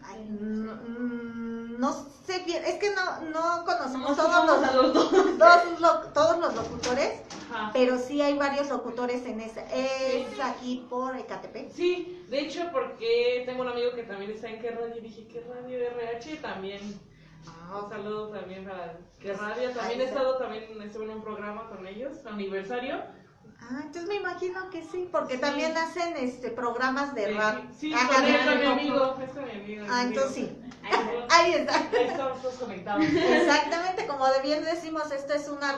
Ay, 0.06 0.20
mm, 0.28 1.78
no 1.80 1.92
sé 2.26 2.42
bien, 2.46 2.62
es 2.64 2.74
que 2.74 2.90
no, 2.94 3.20
no 3.30 3.64
conocemos 3.64 4.10
No 4.10 4.16
todos 4.16 4.46
los, 4.46 4.92
todos 5.38 5.80
lo- 5.80 6.00
todos 6.12 6.38
los 6.38 6.54
locutores, 6.54 7.20
Ajá. 7.52 7.70
pero 7.72 7.98
sí 7.98 8.20
hay 8.22 8.36
varios 8.38 8.68
locutores 8.68 9.24
en 9.26 9.40
esa. 9.40 9.62
Es 9.74 10.26
aquí 10.40 10.86
por 10.88 11.16
Ecatepec. 11.16 11.70
Sí, 11.72 12.24
de 12.28 12.40
hecho, 12.40 12.68
porque 12.72 13.42
tengo 13.46 13.62
un 13.62 13.68
amigo 13.68 13.92
que 13.94 14.02
también 14.04 14.30
está 14.30 14.48
en 14.48 14.60
qué 14.60 14.70
radio 14.70 14.96
y 14.96 15.00
dije, 15.00 15.26
¿qué 15.28 15.40
radio 15.40 15.78
RH? 15.78 16.36
También. 16.36 16.80
Un 17.82 17.88
saludo 17.90 18.28
también 18.28 18.64
para 18.64 18.98
qué 19.20 19.32
radio. 19.34 19.70
También 19.72 20.00
he 20.00 20.04
estado, 20.04 20.36
también 20.38 20.80
estuve 20.82 21.04
en 21.04 21.10
un 21.10 21.22
programa 21.22 21.68
con 21.68 21.86
ellos, 21.86 22.24
aniversario. 22.26 23.02
Ah, 23.70 23.80
entonces 23.82 24.06
me 24.08 24.16
imagino 24.16 24.68
que 24.68 24.82
sí, 24.82 25.08
porque 25.10 25.38
también 25.38 25.74
hacen 25.76 26.14
este 26.18 26.50
programas 26.50 27.14
de 27.14 27.32
rap. 27.32 27.64
Sí, 27.78 27.94
Ajá, 27.94 28.20
de 28.20 28.38
con 28.44 28.60
mi 28.60 28.66
amigo, 28.66 29.16
es 29.24 29.30
con 29.30 29.44
mi 29.46 29.52
amigo. 29.52 29.86
Ah, 29.88 30.02
entonces 30.02 30.34
sí. 30.34 30.60
Ahí 31.30 31.54
está. 31.54 31.76
Ahí 31.76 32.06
estamos 32.08 32.42
todos 32.42 32.56
conectados. 32.56 33.04
Exactamente, 33.06 34.06
como 34.06 34.26
de 34.28 34.42
bien 34.42 34.64
decimos, 34.64 35.10
esto 35.10 35.32
es 35.32 35.48
una, 35.48 35.76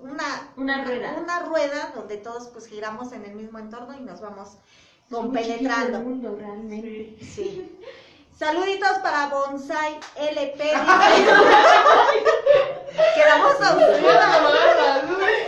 una, 0.00 0.52
Una 0.56 0.84
rueda. 0.84 1.14
una 1.22 1.40
rueda 1.40 1.92
donde 1.94 2.16
todos 2.16 2.48
pues 2.48 2.66
giramos 2.66 3.12
en 3.12 3.24
el 3.24 3.36
mismo 3.36 3.60
entorno 3.60 3.94
y 3.96 4.00
nos 4.00 4.20
vamos 4.20 4.56
compenetrando. 5.08 6.00
mundo, 6.00 6.36
realmente. 6.36 7.16
Sí. 7.24 7.78
Saluditos 8.36 8.98
para 9.02 9.28
Bonsai 9.28 10.00
LP. 10.16 10.64
dice. 10.64 10.74
que 13.14 13.20
la 13.20 13.38
vamos 13.38 13.60
a. 13.60 15.46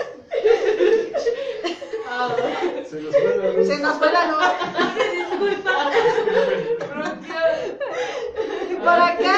Se 2.93 3.01
nos 3.01 3.15
fue 3.17 3.37
la 3.39 3.47
luz. 3.53 3.67
Se 3.67 3.79
nos 3.79 3.97
fue 3.99 4.13
la 4.13 4.27
luz. 4.27 4.43
Y 8.71 8.75
por 8.75 8.89
acá, 8.89 9.35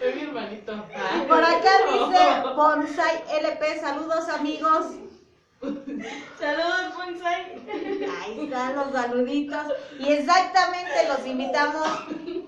Es 0.00 0.14
mi 0.14 0.22
hermanito. 0.22 0.72
y 1.16 1.20
por 1.26 1.42
acá 1.42 1.70
dice 1.92 2.54
Bonsai 2.54 3.24
LP. 3.40 3.80
Saludos 3.80 4.28
amigos. 4.28 4.86
Saludos, 6.38 6.94
Bonsai. 6.96 7.62
Ahí 8.22 8.44
están 8.44 8.76
los 8.76 8.92
saluditos. 8.92 9.64
Y 9.98 10.12
exactamente 10.12 11.08
los 11.08 11.26
invitamos, 11.26 11.84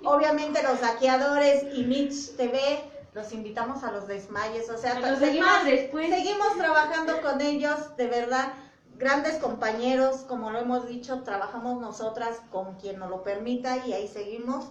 obviamente 0.04 0.62
los 0.62 0.78
saqueadores 0.78 1.64
y 1.74 1.82
Mitch 1.84 2.36
TV, 2.36 2.84
los 3.18 3.32
invitamos 3.32 3.84
a 3.84 3.90
los 3.92 4.06
desmayes. 4.06 4.70
O 4.70 4.78
sea, 4.78 4.98
Los 5.00 5.18
seguimos, 5.18 5.64
después. 5.64 6.08
seguimos 6.08 6.56
trabajando 6.56 7.20
con 7.20 7.40
ellos, 7.42 7.96
de 7.96 8.06
verdad. 8.06 8.52
Grandes 8.96 9.34
compañeros, 9.36 10.22
como 10.26 10.50
lo 10.50 10.58
hemos 10.58 10.86
dicho, 10.86 11.22
trabajamos 11.22 11.80
nosotras 11.80 12.40
con 12.50 12.76
quien 12.76 12.98
nos 12.98 13.10
lo 13.10 13.22
permita 13.22 13.86
y 13.86 13.92
ahí 13.92 14.08
seguimos. 14.08 14.70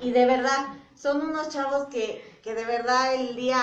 Y 0.00 0.12
de 0.12 0.24
verdad, 0.26 0.66
son 0.94 1.20
unos 1.20 1.48
chavos 1.48 1.86
que, 1.88 2.22
que 2.42 2.54
de 2.54 2.64
verdad 2.64 3.14
el 3.14 3.36
día 3.36 3.60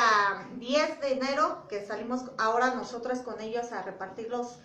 10 0.57 1.01
de 1.01 1.13
enero, 1.13 1.65
que 1.67 1.85
salimos 1.85 2.25
ahora 2.37 2.75
nosotras 2.75 3.21
con 3.21 3.39
ellos 3.41 3.71
a 3.71 3.81
repartir 3.81 4.29
los, 4.29 4.59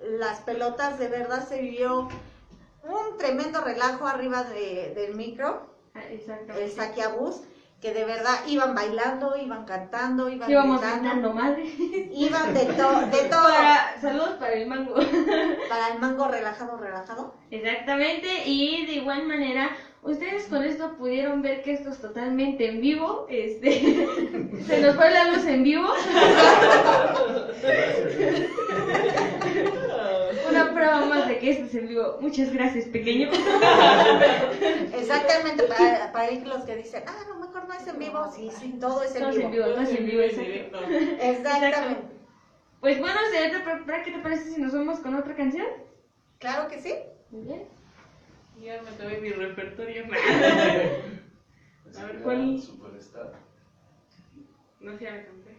las 0.00 0.40
pelotas, 0.40 0.98
de 0.98 1.08
verdad 1.08 1.46
se 1.46 1.60
vivió 1.60 2.08
un 2.84 3.18
tremendo 3.18 3.60
relajo 3.60 4.06
arriba 4.06 4.44
de- 4.44 4.92
del 4.94 5.14
micro, 5.14 5.70
Ah, 5.94 6.00
el 6.56 6.72
saqueabús, 6.72 7.42
que 7.82 7.92
de 7.92 8.04
verdad 8.04 8.36
iban 8.46 8.74
bailando, 8.76 9.36
iban 9.36 9.64
cantando, 9.64 10.28
iban 10.30 10.48
Íbamos 10.48 10.80
gritando, 10.80 11.02
gritando 11.02 11.32
madre. 11.34 11.64
iban 12.12 12.54
de, 12.54 12.64
to- 12.66 13.06
de 13.10 13.22
todo. 13.28 13.42
Para, 13.42 14.00
saludos 14.00 14.30
para 14.38 14.52
el 14.54 14.66
mango. 14.68 14.94
Para 15.68 15.88
el 15.92 15.98
mango 15.98 16.28
relajado, 16.28 16.76
relajado. 16.78 17.34
Exactamente, 17.50 18.28
y 18.46 18.86
de 18.86 18.92
igual 18.94 19.26
manera, 19.26 19.70
ustedes 20.02 20.44
con 20.46 20.62
esto 20.64 20.96
pudieron 20.96 21.42
ver 21.42 21.62
que 21.62 21.72
esto 21.72 21.90
es 21.90 22.00
totalmente 22.00 22.68
en 22.68 22.80
vivo. 22.80 23.26
Este, 23.28 24.06
se 24.66 24.80
nos 24.80 24.94
fue 24.94 25.10
la 25.10 25.24
luz 25.32 25.44
en 25.46 25.62
vivo. 25.64 25.88
Una 30.52 30.72
prueba 30.74 31.06
más 31.06 31.28
de 31.28 31.38
que 31.38 31.50
esto 31.50 31.64
es 31.64 31.74
en 31.74 31.88
vivo. 31.88 32.18
Muchas 32.20 32.52
gracias, 32.52 32.84
pequeño. 32.86 33.30
Exactamente, 34.94 35.64
para, 35.64 36.12
para 36.12 36.30
los 36.32 36.64
que 36.64 36.76
dicen, 36.76 37.04
ah, 37.06 37.16
no, 37.28 37.40
mejor 37.40 37.66
no 37.66 37.74
es 37.74 37.86
en 37.86 37.98
vivo. 37.98 38.30
Sí, 38.34 38.50
sí, 38.60 38.74
todo 38.80 39.02
es 39.02 39.14
en 39.14 39.20
Todo 39.20 39.30
es 39.30 39.36
vivo. 39.36 39.46
en 39.46 39.50
vivo, 39.50 40.20
es 40.20 40.38
en 40.38 40.44
vivo. 40.46 40.78
en. 40.78 41.20
Exactamente. 41.20 42.12
Pues 42.80 42.98
bueno, 42.98 43.18
¿qué 44.04 44.10
te 44.10 44.18
parece 44.18 44.50
si 44.50 44.60
nos 44.60 44.72
vamos 44.72 44.98
con 45.00 45.14
otra 45.14 45.34
canción? 45.34 45.66
Claro 46.38 46.68
que 46.68 46.80
sí. 46.80 46.94
Muy 47.30 47.42
bien. 47.42 47.62
Ya 48.60 48.82
me 48.82 48.90
tomé 48.92 49.18
mi 49.18 49.30
repertorio. 49.30 50.04
A 51.98 52.04
ver, 52.06 52.22
¿cuál? 52.22 52.60
Superstar. 52.60 53.32
No 54.80 54.98
sé, 54.98 55.04
ya 55.04 55.12
me 55.12 55.24
canté. 55.24 55.56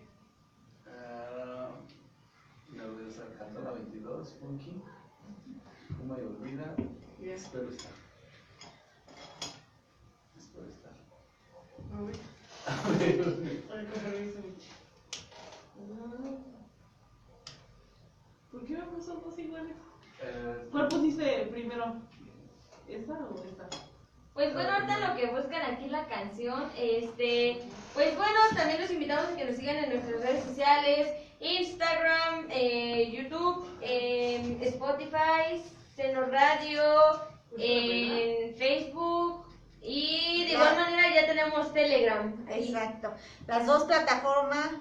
Ah, 0.87 1.69
la 3.17 3.25
de 3.25 3.37
Sarcando, 3.37 3.61
la 3.61 3.71
22, 3.71 4.33
Funky. 4.39 4.81
Fuma 5.97 6.17
y 6.17 6.21
olvida. 6.21 6.75
Y 7.21 7.29
espero 7.29 7.69
estar. 7.69 7.91
Espero 10.37 10.67
estar. 10.67 10.91
¿Por 18.51 18.65
qué 18.65 18.77
me 18.77 18.83
puso 18.83 19.15
dos 19.15 19.37
iguales? 19.37 19.75
Eh, 20.21 20.67
¿Cuál 20.71 20.87
pusiste 20.87 21.47
primero? 21.51 21.95
¿Esta 22.87 23.13
o 23.13 23.35
esta? 23.43 23.69
Pues 24.33 24.53
bueno, 24.53 24.71
ahorita 24.71 25.09
lo 25.09 25.15
que 25.15 25.27
buscan 25.27 25.73
aquí 25.73 25.89
la 25.89 26.07
canción, 26.07 26.71
este, 26.75 27.61
pues 27.93 28.15
bueno, 28.17 28.39
también 28.55 28.81
los 28.81 28.89
invitamos 28.89 29.25
a 29.25 29.35
que 29.35 29.45
nos 29.45 29.55
sigan 29.55 29.75
en 29.75 29.89
nuestras 29.91 30.21
redes 30.21 30.43
sociales, 30.43 31.07
Instagram, 31.43 32.47
eh, 32.49 33.11
YouTube, 33.11 33.67
Spotify, 34.61 35.61
Seno 35.95 36.25
Radio, 36.25 36.83
en 37.57 38.55
Facebook 38.55 39.45
y 39.81 40.45
de 40.45 40.53
igual 40.53 40.75
manera 40.77 41.13
ya 41.13 41.27
tenemos 41.27 41.73
Telegram. 41.73 42.33
ahí. 42.47 42.69
Exacto. 42.69 43.13
Las 43.47 43.67
dos 43.67 43.83
plataformas, 43.83 44.71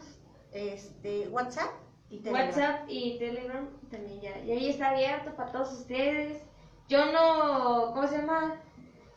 este, 0.52 1.28
WhatsApp 1.28 1.72
y 2.08 2.20
Telegram. 2.20 2.46
WhatsApp 2.46 2.80
y 2.88 3.18
Telegram 3.18 3.68
también 3.90 4.20
ya. 4.20 4.38
Y 4.38 4.52
ahí 4.52 4.70
está 4.70 4.90
abierto 4.90 5.34
para 5.34 5.50
todos 5.50 5.72
ustedes. 5.72 6.40
Yo 6.88 7.06
no, 7.06 7.92
¿cómo 7.94 8.06
se 8.06 8.18
llama? 8.18 8.60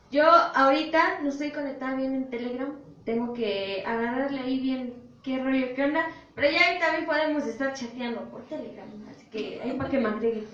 Yo 0.09 0.23
ahorita 0.25 1.19
no 1.21 1.29
estoy 1.29 1.51
conectada 1.51 1.95
bien 1.95 2.15
en 2.15 2.29
Telegram. 2.29 2.79
Tengo 3.05 3.33
que 3.33 3.83
agarrarle 3.85 4.39
ahí 4.39 4.59
bien 4.59 4.95
qué 5.23 5.37
rollo, 5.37 5.75
qué 5.75 5.83
onda. 5.83 6.07
Pero 6.35 6.51
ya 6.51 6.67
ahí 6.67 6.79
también 6.79 7.05
podemos 7.05 7.47
estar 7.47 7.73
chateando 7.73 8.29
por 8.29 8.43
Telegram. 8.45 8.87
Así 9.09 9.25
que 9.27 9.61
ahí 9.61 9.71
para 9.77 9.89
que 9.89 9.99
me 9.99 10.09
agreguen. 10.09 10.47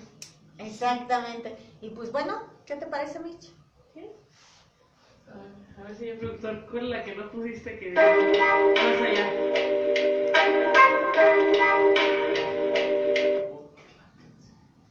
Exactamente. 0.58 1.56
Y 1.80 1.90
pues 1.90 2.12
bueno, 2.12 2.42
¿qué 2.64 2.76
te 2.76 2.86
parece, 2.86 3.18
Mitch? 3.18 3.50
A 5.78 5.84
ver, 5.84 5.96
señor 5.96 6.18
productor, 6.18 6.66
¿cuál 6.70 6.84
es 6.84 6.90
la 6.90 7.02
que 7.02 7.14
no 7.16 7.30
pusiste 7.32 7.78
que 7.78 7.90
más 7.90 8.04
allá? 8.06 9.32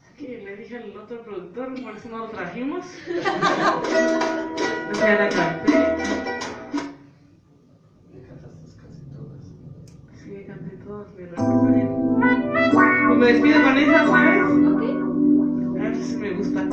Es 0.01 0.09
que 0.18 0.38
le 0.43 0.57
dije 0.57 0.77
al 0.77 0.97
otro 0.97 1.22
productor, 1.23 1.81
por 1.81 1.95
eso 1.95 2.09
no 2.09 2.18
lo 2.18 2.30
trajimos. 2.30 2.85
O 4.91 4.93
sea, 4.95 6.20
Pues 11.27 13.18
me 13.18 13.26
despido 13.27 13.61
con 13.61 13.77
esa, 13.77 14.07
¿sabes? 14.07 14.41
¿Ok? 14.68 15.77
A 15.77 15.84
ver 15.84 15.95
si 15.95 16.18
me 16.18 16.31
gusta. 16.31 16.68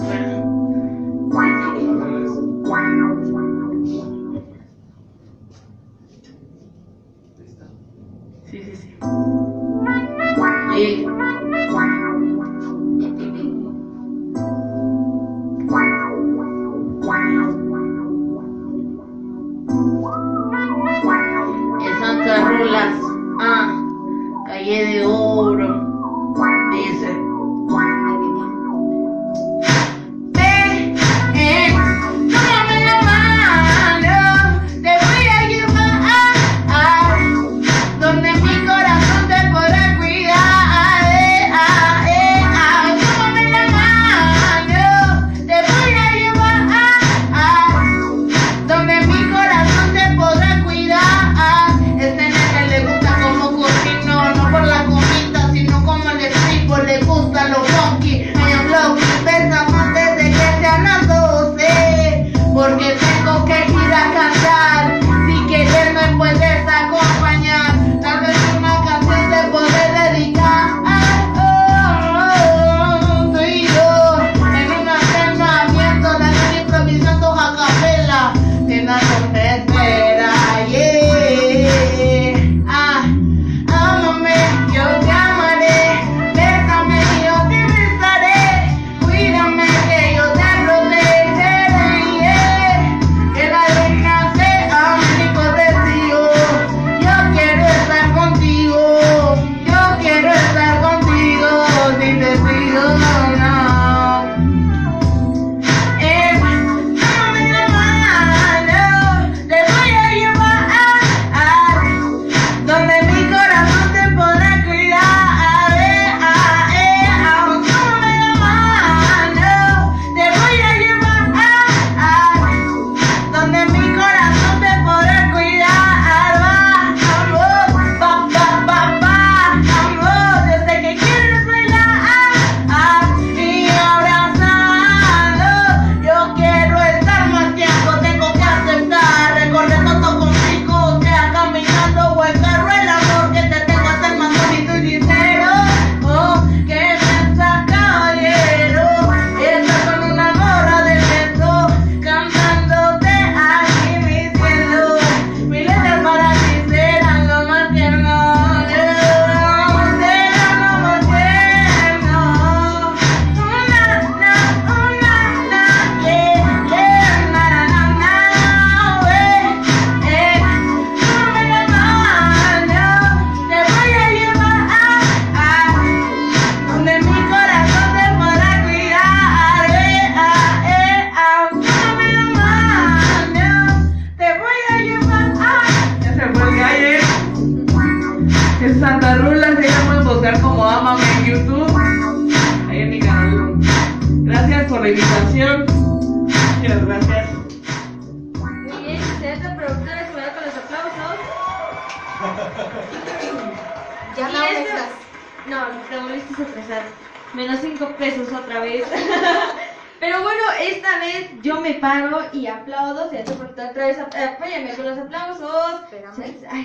Pesos 207.98 208.32
otra 208.32 208.60
vez. 208.60 208.84
Pero 210.00 210.22
bueno, 210.22 210.42
esta 210.60 211.00
vez 211.00 211.28
yo 211.42 211.60
me 211.60 211.74
paro 211.74 212.20
y 212.32 212.46
aplaudo. 212.46 213.08
Señorita 213.10 213.34
productora, 213.34 213.70
otra 213.70 213.86
vez 213.88 213.98
ap- 213.98 214.14
apóyame 214.14 214.70
con 214.74 214.84
los 214.86 214.98
aplausos. 214.98 215.82
Espérame. 215.84 216.14
Ay. 216.48 216.64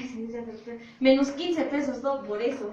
Menos 1.00 1.32
15 1.32 1.62
pesos, 1.64 2.04
no, 2.04 2.22
por 2.24 2.40
eso. 2.42 2.72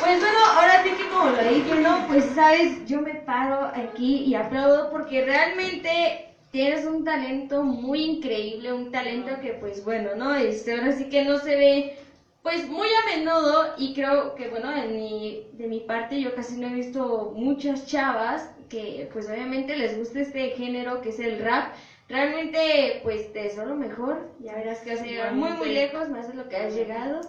Pues 0.00 0.18
bueno, 0.20 0.38
ahora 0.56 0.82
sí 0.82 0.90
que 0.90 1.08
como 1.08 1.28
lo 1.30 1.42
dije, 1.44 1.74
¿no? 1.76 2.06
Pues 2.08 2.24
sabes, 2.34 2.84
yo 2.86 3.00
me 3.00 3.14
paro 3.14 3.66
aquí 3.66 4.24
y 4.24 4.34
aplaudo 4.34 4.90
porque 4.90 5.24
realmente 5.24 6.26
tienes 6.50 6.84
un 6.84 7.04
talento 7.04 7.62
muy 7.62 8.02
increíble, 8.02 8.72
un 8.72 8.90
talento 8.90 9.40
que 9.40 9.52
pues 9.54 9.84
bueno, 9.84 10.10
¿no? 10.16 10.34
Este, 10.34 10.74
ahora 10.74 10.92
sí 10.92 11.08
que 11.08 11.24
no 11.24 11.38
se 11.38 11.54
ve 11.54 11.98
pues 12.42 12.68
muy 12.68 12.88
a 12.88 13.16
menudo 13.16 13.74
y 13.76 13.94
creo 13.94 14.34
que 14.34 14.48
bueno, 14.48 14.74
en 14.74 14.96
mi, 14.96 15.46
de 15.52 15.66
mi 15.66 15.80
parte 15.80 16.20
yo 16.20 16.34
casi 16.34 16.58
no 16.58 16.66
he 16.68 16.74
visto 16.74 17.32
muchas 17.34 17.86
chavas 17.86 18.50
que 18.68 19.08
pues 19.12 19.28
obviamente 19.28 19.76
les 19.76 19.96
gusta 19.96 20.20
este 20.20 20.50
género 20.50 21.00
que 21.00 21.10
es 21.10 21.18
el 21.20 21.38
rap. 21.38 21.72
Realmente 22.08 23.00
pues 23.02 23.32
te 23.32 23.44
deseo 23.44 23.64
lo 23.66 23.74
mejor, 23.76 24.28
ya 24.40 24.54
verás 24.54 24.80
que 24.80 24.90
vas 24.92 25.00
a 25.00 25.04
llegar 25.04 25.32
muy 25.34 25.50
muy 25.50 25.68
lejos, 25.72 26.08
más 26.08 26.28
de 26.28 26.34
lo 26.34 26.48
que 26.48 26.56
has 26.56 26.74
llegado. 26.74 27.20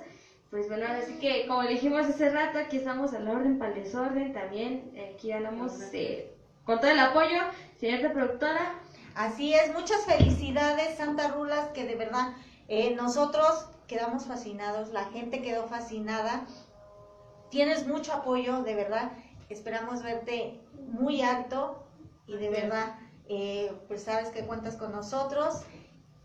Pues 0.50 0.68
bueno, 0.68 0.86
así 0.88 1.20
que 1.20 1.48
como 1.48 1.64
dijimos 1.64 2.06
hace 2.06 2.30
rato, 2.30 2.60
aquí 2.60 2.78
estamos 2.78 3.14
a 3.14 3.20
la 3.20 3.32
orden 3.32 3.58
para 3.58 3.74
el 3.74 3.84
desorden 3.84 4.34
también. 4.34 4.92
eh, 4.94 5.14
Aquí 5.16 5.32
andamos 5.32 5.80
eh, 5.94 6.32
con 6.64 6.80
todo 6.80 6.92
el 6.92 7.00
apoyo. 7.00 7.40
Señorita 7.80 8.14
productora, 8.14 8.76
Así 9.16 9.54
es, 9.54 9.72
muchas 9.74 10.06
felicidades, 10.06 10.98
Santa 10.98 11.28
Rulas, 11.28 11.70
que 11.70 11.86
de 11.86 11.96
verdad 11.96 12.30
eh, 12.68 12.96
nosotros 12.96 13.68
quedamos 13.94 14.26
fascinados, 14.26 14.90
la 14.90 15.06
gente 15.06 15.44
quedó 15.44 15.68
fascinada. 15.68 16.48
Tienes 17.52 17.86
mucho 17.86 18.12
apoyo, 18.12 18.64
de 18.64 18.74
verdad. 18.74 19.12
Esperamos 19.50 20.02
verte 20.02 20.60
muy 20.88 21.22
alto 21.22 21.86
y 22.26 22.36
de 22.38 22.50
verdad, 22.50 22.96
eh, 23.30 23.72
pues 23.88 24.02
sabes 24.02 24.30
que 24.30 24.48
cuentas 24.48 24.78
con 24.78 24.92
nosotros. 24.92 25.62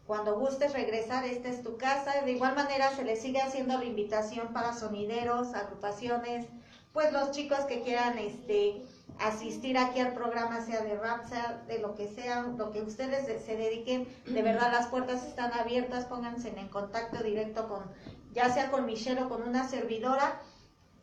Cuando 0.07 0.39
gustes 0.39 0.73
regresar, 0.73 1.27
esta 1.27 1.51
es 1.51 1.63
tu 1.63 1.77
casa. 1.77 2.23
De 2.25 2.33
igual 2.33 2.55
manera, 2.55 2.91
se 2.97 3.05
le 3.05 3.17
sigue 3.17 3.43
haciendo 3.43 3.77
la 3.77 3.85
invitación 3.85 4.55
para 4.55 4.73
sonideros, 4.73 5.53
agrupaciones, 5.53 6.47
pues 6.95 7.13
los 7.13 7.33
chicos 7.33 7.61
que 7.67 7.83
quieran 7.83 8.17
este, 8.17 8.83
asistir 9.21 9.77
aquí 9.79 10.01
al 10.01 10.15
programa, 10.15 10.61
sea 10.61 10.83
de 10.83 10.97
rap, 10.97 11.25
sea 11.29 11.63
de 11.67 11.79
lo 11.79 11.95
que 11.95 12.09
sea, 12.09 12.43
lo 12.43 12.71
que 12.71 12.83
ustedes 12.83 13.27
se, 13.45 13.57
dediquen. 13.57 14.09
De 14.27 14.43
verdad, 14.43 14.73
las 14.73 14.87
puertas 14.89 15.27
están 15.27 15.53
abiertas. 15.53 16.05
Pónganse 16.07 16.49
en 16.57 16.69
contacto 16.69 17.23
directo 17.23 17.69
con, 17.69 17.85
ya 18.33 18.53
sea 18.53 18.71
con 18.71 18.87
Michelle 18.87 19.23
o 19.23 19.29
con 19.29 19.43
una 19.43 19.69
servidora. 19.69 20.41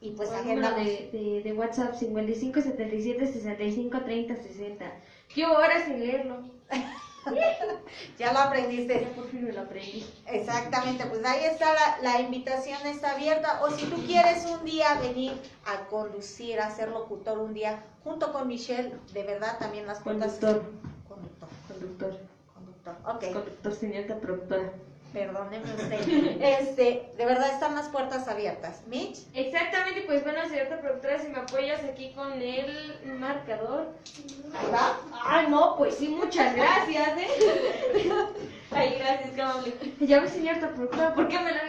Y 0.02 0.12
pues 0.12 0.30
número 0.30 0.68
agendamos. 0.68 0.86
de, 0.86 1.10
de, 1.12 1.42
de 1.44 1.54
WhatsApp 1.54 1.96
55 1.96 2.62
77 2.62 3.28
65 3.28 4.02
30 4.02 4.36
60. 4.36 4.94
Llevo 5.36 5.54
horas 5.54 5.86
sin 5.86 6.00
leerlo. 6.00 6.44
Ya 8.19 8.34
lo 8.34 8.39
aprendiste. 8.39 9.02
Ya 9.02 9.15
por 9.15 9.30
fin 9.30 9.45
me 9.45 9.52
lo 9.52 9.61
aprendí. 9.61 10.06
Exactamente, 10.27 11.06
pues 11.06 11.23
ahí 11.26 11.43
está 11.45 11.73
la, 11.73 11.97
la 12.02 12.22
invitación 12.22 12.85
está 12.85 13.11
abierta. 13.11 13.61
O 13.64 13.72
si 13.72 13.85
tú 13.85 13.97
quieres 14.06 14.45
un 14.45 14.64
día 14.65 14.95
venir 14.99 15.34
a 15.65 15.88
conducir, 15.88 16.60
a 16.60 16.69
ser 16.72 16.89
locutor 16.89 17.39
un 17.39 17.53
día 17.53 17.84
junto 18.03 18.31
con 18.31 18.47
Michelle, 18.47 18.93
de 19.14 19.23
verdad 19.23 19.57
también 19.60 19.88
las 19.88 19.99
puertas. 19.99 20.34
Conductor. 20.34 20.72
Conductor. 21.07 21.49
Conductor. 21.68 22.19
Conductor. 22.53 22.95
Ok, 23.06 23.34
Conductor, 23.34 23.73
señorita 23.73 24.19
productora. 24.19 24.72
Perdóneme 25.16 25.74
usted. 25.74 26.42
Este, 26.42 27.10
de 27.18 27.26
verdad 27.26 27.52
están 27.54 27.74
las 27.74 27.88
puertas 27.88 28.28
abiertas. 28.28 28.82
Mitch, 28.88 29.20
Exactamente, 29.34 30.02
pues 30.06 30.24
bueno, 30.24 30.42
señorita 30.50 30.82
productora, 30.82 31.20
si 31.20 31.30
me 31.30 31.38
apoyas 31.40 31.82
aquí 31.86 32.12
con 32.14 32.34
el 32.34 32.94
marcador. 33.18 33.94
ahí 34.54 34.68
va. 34.72 35.00
Ay, 35.24 35.48
no, 35.50 35.76
pues 35.78 35.96
sí, 35.96 36.10
muchas 36.10 36.54
gracias, 36.56 37.18
¿eh? 37.18 37.28
Ay, 38.72 38.96
gracias, 39.00 39.30
qué 39.34 39.42
amable. 39.42 39.74
Ya 40.02 40.20
ves, 40.20 40.32
señorita 40.32 40.70
productora, 40.74 41.14
¿por 41.14 41.28
qué 41.30 41.40
me 41.40 41.52
la... 41.52 41.62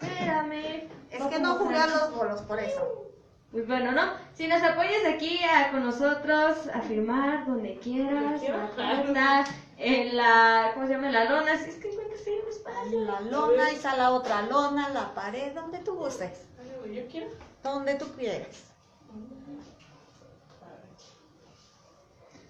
Espérame. 0.00 0.88
Es 1.10 1.22
que 1.24 1.38
no 1.40 1.56
jugar 1.56 1.88
los 1.90 2.14
bolos, 2.14 2.40
por 2.42 2.60
eso. 2.60 3.06
Pues 3.50 3.66
bueno, 3.66 3.90
¿no? 3.90 4.02
Si 4.32 4.46
nos 4.46 4.62
apoyas 4.62 5.04
aquí 5.12 5.40
a- 5.42 5.72
con 5.72 5.82
nosotros 5.84 6.68
a 6.72 6.80
firmar 6.82 7.46
donde 7.46 7.74
quieras, 7.78 8.40
la 8.40 8.70
quieras. 9.10 9.50
En 9.80 10.16
la, 10.16 10.72
¿cómo 10.74 10.86
se 10.86 10.92
llama? 10.92 11.06
En 11.06 11.14
la 11.14 11.24
lona, 11.24 11.56
si 11.56 11.70
es 11.70 11.76
que 11.76 11.88
encuentras 11.90 12.26
ahí 12.26 12.38
un 12.42 12.48
espacio. 12.48 13.00
La 13.00 13.20
lona, 13.20 13.66
ahí 13.66 13.74
está 13.74 13.96
la 13.96 14.10
otra 14.10 14.42
lona, 14.42 14.90
la 14.90 15.14
pared, 15.14 15.52
donde 15.52 15.78
tú 15.78 15.94
gustes. 15.94 16.46
Yo 16.92 17.06
quiero. 17.08 17.28
Donde 17.62 17.94
tú 17.94 18.06
quieres. 18.16 18.70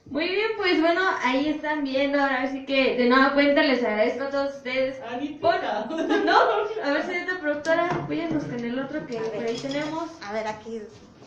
Muy 0.07 0.29
bien, 0.29 0.51
pues 0.57 0.81
bueno, 0.81 1.03
ahí 1.23 1.51
están 1.51 1.85
viendo, 1.85 2.21
ahora 2.21 2.51
sí 2.51 2.67
que 2.67 2.97
de 2.97 3.09
nueva 3.09 3.33
cuenta 3.33 3.63
les 3.63 3.79
agradezco 3.85 4.25
a 4.25 4.31
todos 4.31 4.57
ustedes. 4.57 5.01
Anita. 5.03 5.87
No, 6.25 6.41
a 6.83 6.93
ver, 6.93 7.07
señorita 7.07 7.39
productora, 7.39 7.87
apóyanos 7.87 8.43
con 8.43 8.59
el 8.59 8.77
otro 8.81 9.07
que 9.07 9.21
por 9.21 9.45
ahí 9.45 9.57
tenemos. 9.57 10.11
A 10.25 10.33
ver, 10.33 10.49
aquí 10.49 10.83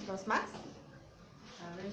los 0.05 0.27
más. 0.27 0.41
A 1.61 1.75
ver. 1.77 1.85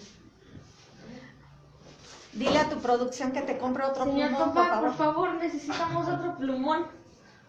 Dile 2.33 2.59
a 2.59 2.69
tu 2.69 2.77
producción 2.79 3.33
que 3.33 3.41
te 3.43 3.59
compre 3.59 3.85
otro 3.85 4.05
Señor 4.05 4.29
plumón, 4.29 4.55
papá, 4.55 4.81
por 4.81 4.89
por 4.89 4.97
favor. 4.97 5.15
favor, 5.29 5.43
necesitamos 5.43 6.09
otro 6.09 6.37
plumón. 6.39 6.87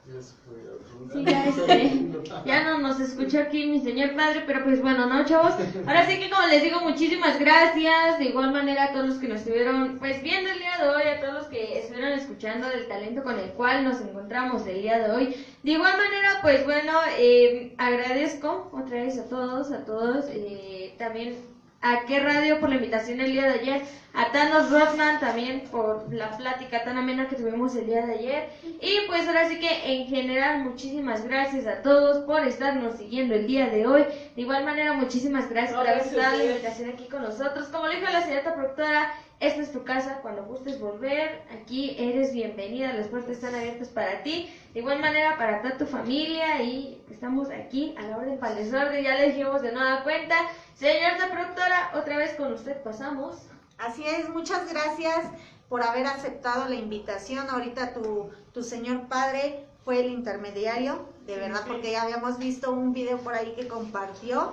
Ya 0.08 0.20
se 0.22 0.34
fue 0.44 0.56
a 0.56 1.14
Sí, 1.14 1.24
ya, 1.26 1.46
este, 1.46 2.12
ya 2.46 2.64
no 2.64 2.78
nos 2.80 3.00
escuchó 3.00 3.40
aquí 3.40 3.66
mi 3.68 3.82
señor 3.82 4.16
padre, 4.16 4.44
pero 4.48 4.64
pues 4.64 4.82
bueno, 4.82 5.06
¿no, 5.06 5.24
chavos? 5.26 5.54
Ahora 5.86 6.06
sí 6.08 6.20
que 6.20 6.30
como 6.30 6.48
les 6.48 6.64
digo, 6.64 6.80
muchísimas 6.82 7.40
gracias. 7.40 8.18
De 8.20 8.26
igual 8.26 8.52
manera 8.52 8.86
a 8.86 8.92
todos 8.94 9.08
los 9.08 9.18
que 9.18 9.28
nos 9.28 9.40
estuvieron 9.42 9.98
pues 10.00 10.22
viendo 10.24 10.50
el 10.50 10.60
día 10.60 10.78
de 10.80 10.90
hoy, 10.90 11.04
a 11.04 11.20
todos 11.20 11.34
los 11.34 11.46
que 11.48 11.80
estuvieron 11.80 12.14
escuchando 12.14 12.68
del 12.70 12.88
talento 12.88 13.24
con 13.24 13.38
el 13.40 13.52
cual 13.52 13.84
nos 13.84 14.02
encontramos 14.02 14.66
el 14.68 14.82
día 14.82 15.00
de 15.00 15.12
hoy. 15.12 15.46
De 15.64 15.72
igual 15.72 15.96
manera, 15.98 16.40
pues 16.42 16.66
bueno, 16.66 16.94
eh, 17.18 17.76
agradezco 17.78 18.70
otra 18.74 18.98
vez 19.04 19.20
a 19.20 19.30
todos, 19.30 19.72
a 19.72 19.86
todos, 19.86 20.26
eh, 20.30 20.96
también 20.98 21.36
a 21.82 22.06
qué 22.06 22.20
radio 22.20 22.60
por 22.60 22.70
la 22.70 22.76
invitación 22.76 23.22
el 23.22 23.32
día 23.32 23.48
de 23.48 23.60
ayer, 23.60 23.82
a 24.14 24.32
Thanos 24.32 24.70
Rodman 24.70 25.20
también 25.20 25.62
por 25.72 26.14
la 26.14 26.36
plática 26.38 26.84
tan 26.84 26.98
amena 26.98 27.30
que 27.30 27.38
tuvimos 27.38 27.76
el 27.76 27.86
día 27.86 28.06
de 28.06 28.14
ayer. 28.14 28.50
Y 28.82 29.08
pues 29.08 29.28
ahora 29.28 29.48
sí 29.48 29.60
que 29.60 29.94
en 29.94 30.08
general 30.08 30.64
muchísimas 30.64 31.24
gracias 31.24 31.66
a 31.66 31.82
todos 31.82 32.26
por 32.26 32.46
estarnos 32.46 32.98
siguiendo 32.98 33.36
el 33.36 33.48
día 33.48 33.68
de 33.68 33.88
hoy. 33.88 34.04
De 34.36 34.42
igual 34.42 34.66
manera 34.66 34.94
muchísimas 34.94 35.50
gracias 35.50 35.78
por 35.78 35.88
haber 35.88 36.02
estado 36.02 36.38
la 36.38 36.46
invitación 36.46 36.90
aquí 36.90 37.08
con 37.08 37.22
nosotros. 37.22 37.68
Como 37.68 37.88
le 37.88 38.00
dijo 38.00 38.12
la 38.12 38.22
señorita 38.22 38.54
productora, 38.54 39.14
esta 39.40 39.62
es 39.62 39.72
tu 39.72 39.84
casa, 39.84 40.20
cuando 40.22 40.44
gustes 40.46 40.80
volver, 40.80 41.42
aquí 41.52 41.96
eres 41.98 42.32
bienvenida, 42.32 42.94
las 42.94 43.08
puertas 43.08 43.32
están 43.32 43.56
abiertas 43.56 43.88
para 43.88 44.22
ti. 44.24 44.54
De 44.74 44.82
igual 44.82 45.00
manera 45.00 45.38
para 45.38 45.62
toda 45.62 45.78
tu 45.78 45.86
familia 45.86 46.62
y 46.62 47.02
estamos 47.10 47.50
aquí 47.50 47.96
a 47.98 48.04
la 48.04 48.18
orden 48.18 48.38
para 48.38 48.58
el 48.58 48.66
desorden, 48.66 49.04
ya 49.04 49.16
le 49.16 49.30
dijimos 49.30 49.62
de 49.62 49.72
nueva 49.72 50.04
cuenta. 50.04 50.36
Señorita 50.76 51.32
productora, 51.32 51.92
otra 51.96 52.18
vez 52.18 52.34
con 52.36 52.54
usted 52.54 52.84
pasamos. 52.84 53.51
Así 53.82 54.06
es, 54.06 54.30
muchas 54.30 54.70
gracias 54.72 55.26
por 55.70 55.84
haber 55.84 56.06
aceptado 56.08 56.68
la 56.68 56.76
invitación. 56.76 57.50
Ahorita 57.50 57.94
tu, 57.94 58.30
tu 58.54 58.64
señor 58.64 59.08
padre 59.08 59.66
fue 59.84 60.00
el 60.02 60.12
intermediario, 60.12 61.06
de 61.26 61.38
verdad, 61.38 61.62
porque 61.68 61.92
ya 61.92 62.04
habíamos 62.04 62.38
visto 62.38 62.72
un 62.72 62.94
video 62.94 63.18
por 63.20 63.34
ahí 63.34 63.54
que 63.56 63.68
compartió 63.68 64.52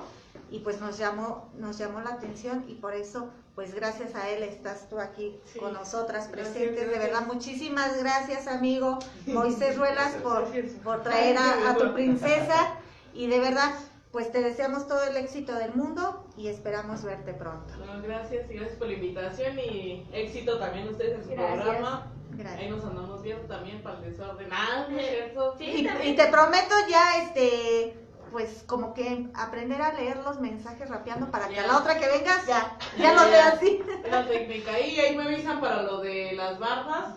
y 0.50 0.60
pues 0.60 0.80
nos 0.80 0.96
llamó, 0.96 1.50
nos 1.58 1.76
llamó 1.76 2.00
la 2.00 2.10
atención 2.10 2.64
y 2.68 2.74
por 2.74 2.94
eso, 2.94 3.28
pues 3.54 3.74
gracias 3.74 4.14
a 4.14 4.30
él 4.30 4.42
estás 4.42 4.88
tú 4.88 4.98
aquí 4.98 5.38
Sí. 5.52 5.58
con 5.58 5.74
nosotras 5.74 6.28
Gracias, 6.32 6.56
presentes. 6.56 6.88
De 6.90 6.98
verdad, 6.98 7.26
muchísimas 7.26 7.98
gracias, 7.98 8.46
amigo 8.46 8.98
Moisés 9.26 9.76
Ruelas, 9.76 10.14
por, 10.22 10.46
por 10.82 11.02
traer 11.02 11.36
a, 11.36 11.70
a 11.70 11.74
tu 11.76 11.92
princesa 11.92 12.74
y 13.12 13.26
de 13.26 13.40
verdad, 13.40 13.72
pues 14.12 14.32
te 14.32 14.40
deseamos 14.42 14.86
todo 14.88 15.02
el 15.04 15.16
éxito 15.16 15.54
del 15.54 15.74
mundo 15.74 16.26
y 16.36 16.48
esperamos 16.48 17.02
verte 17.04 17.34
pronto. 17.34 17.74
No, 17.76 18.02
gracias 18.02 18.50
y 18.50 18.54
gracias 18.54 18.78
por 18.78 18.88
la 18.88 18.94
invitación 18.94 19.58
y 19.58 20.08
éxito 20.12 20.58
también 20.58 20.88
ustedes 20.88 21.16
en 21.18 21.24
su 21.24 21.30
Gracias. 21.30 21.62
programa. 21.62 22.12
Ahí 22.32 22.38
Gracias. 22.38 22.70
nos 22.70 22.84
andamos 22.84 23.22
viendo 23.22 23.44
también 23.46 23.82
para 23.82 23.98
el 23.98 24.04
desorden. 24.12 24.48
Ah, 24.52 24.86
no. 24.88 25.56
Sí, 25.58 25.86
Y, 26.04 26.14
te 26.14 26.26
prometo 26.28 26.74
ya, 26.88 27.22
este, 27.24 27.98
pues 28.30 28.62
como 28.66 28.94
que 28.94 29.28
aprender 29.34 29.82
a 29.82 29.92
leer 29.94 30.18
los 30.18 30.38
mensajes 30.40 30.88
rapeando 30.88 31.30
para 31.30 31.48
que 31.48 31.54
Ya. 31.56 31.64
a 31.64 31.66
la 31.66 31.78
otra 31.78 31.98
que 31.98 32.06
vengas 32.06 32.46
ya, 32.46 32.76
ya 32.98 33.12
lo 33.14 33.22
Ya. 33.24 33.30
lea 33.30 33.48
así. 33.48 33.82
La 34.10 34.26
técnica. 34.26 34.78
Y 34.78 34.98
ahí 35.00 35.16
me 35.16 35.24
avisan 35.24 35.60
para 35.60 35.82
lo 35.82 36.00
de 36.00 36.32
las 36.34 36.58
bardas. 36.58 37.14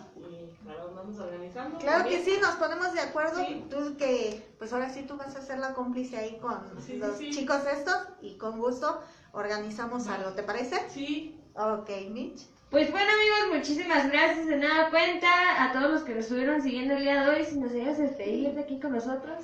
Vamos 1.02 1.18
organizando. 1.18 1.78
Claro 1.78 2.08
que 2.08 2.22
sí, 2.22 2.38
nos 2.40 2.54
ponemos 2.56 2.92
de 2.92 3.00
acuerdo. 3.00 3.44
Sí. 3.44 3.64
Tú 3.68 3.96
que, 3.96 4.54
pues 4.58 4.72
ahora 4.72 4.88
sí 4.88 5.02
tú 5.02 5.16
vas 5.16 5.34
a 5.34 5.42
ser 5.42 5.58
la 5.58 5.74
cómplice 5.74 6.16
ahí 6.16 6.38
con 6.40 6.60
Sí, 6.86 6.96
los 6.96 7.16
sí. 7.18 7.30
chicos 7.30 7.62
estos 7.66 7.96
y 8.20 8.36
con 8.38 8.58
gusto 8.60 9.02
organizamos 9.32 10.06
algo, 10.08 10.30
¿te 10.30 10.42
parece? 10.42 10.76
Sí, 10.90 11.38
Ok, 11.54 11.90
Mitch. 12.10 12.42
Pues 12.70 12.90
bueno 12.90 13.10
amigos, 13.12 13.58
muchísimas 13.58 14.10
gracias 14.10 14.46
de 14.46 14.56
nada 14.56 14.88
cuenta 14.90 15.28
a 15.64 15.72
todos 15.72 15.90
los 15.90 16.02
que 16.02 16.14
nos 16.14 16.24
estuvieron 16.24 16.62
siguiendo 16.62 16.94
el 16.94 17.02
día 17.02 17.22
de 17.24 17.30
hoy. 17.30 17.44
Si 17.44 17.58
nos 17.58 17.72
llegas 17.72 17.98
a 17.98 18.02
despedir 18.04 18.54
de 18.54 18.60
aquí 18.62 18.80
con 18.80 18.92
nosotros. 18.92 19.38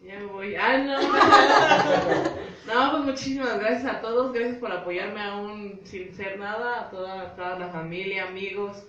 ya 0.00 0.18
me 0.20 0.26
voy. 0.26 0.54
Ah, 0.54 0.78
no. 0.78 0.98
no, 2.74 2.90
pues 2.92 3.04
muchísimas 3.04 3.58
gracias 3.58 3.84
a 3.96 4.00
todos. 4.00 4.32
Gracias 4.32 4.56
por 4.58 4.72
apoyarme 4.72 5.20
aún 5.22 5.80
sin 5.84 6.14
ser 6.14 6.38
nada. 6.38 6.80
A 6.82 6.90
toda, 6.90 7.34
toda 7.36 7.58
la 7.58 7.68
familia, 7.68 8.28
amigos, 8.28 8.84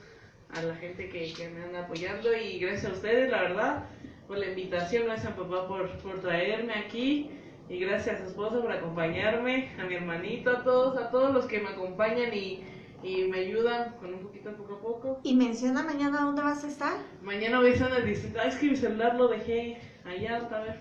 a 0.56 0.62
la 0.62 0.76
gente 0.76 1.10
que, 1.10 1.34
que 1.34 1.50
me 1.50 1.64
anda 1.64 1.82
apoyando. 1.82 2.36
Y 2.36 2.60
gracias 2.60 2.92
a 2.92 2.96
ustedes, 2.96 3.30
la 3.30 3.42
verdad, 3.42 3.84
por 4.28 4.38
la 4.38 4.48
invitación. 4.48 5.06
Gracias 5.06 5.32
a 5.34 5.36
papá 5.36 5.68
por, 5.68 5.90
por 6.00 6.20
traerme 6.22 6.74
aquí. 6.74 7.32
Y 7.68 7.80
gracias 7.80 8.16
a 8.16 8.24
su 8.24 8.30
esposa 8.30 8.62
por 8.62 8.72
acompañarme, 8.72 9.72
a 9.80 9.86
mi 9.86 9.96
hermanito, 9.96 10.52
a 10.52 10.64
todos, 10.64 10.98
a 10.98 11.10
todos 11.10 11.34
los 11.34 11.46
que 11.46 11.60
me 11.60 11.70
acompañan 11.70 12.32
y, 12.32 12.64
y 13.02 13.24
me 13.24 13.40
ayudan 13.40 13.96
con 14.00 14.14
un 14.14 14.20
poquito 14.22 14.56
poco 14.56 14.76
a 14.76 14.82
poco. 14.82 15.20
Y 15.24 15.36
menciona 15.36 15.82
mañana 15.82 16.22
dónde 16.22 16.44
vas 16.44 16.64
a 16.64 16.68
estar. 16.68 16.98
Mañana 17.24 17.60
voy 17.60 17.72
a 17.72 17.74
estar 17.74 17.90
en 17.92 17.98
el 17.98 18.06
distrito. 18.06 18.40
Ah, 18.40 18.48
es 18.48 18.56
que 18.56 18.68
mi 18.68 18.76
celular 18.76 19.16
lo 19.16 19.28
dejé 19.30 19.80
allá 20.06 20.44
otra 20.44 20.62
vez. 20.64 20.76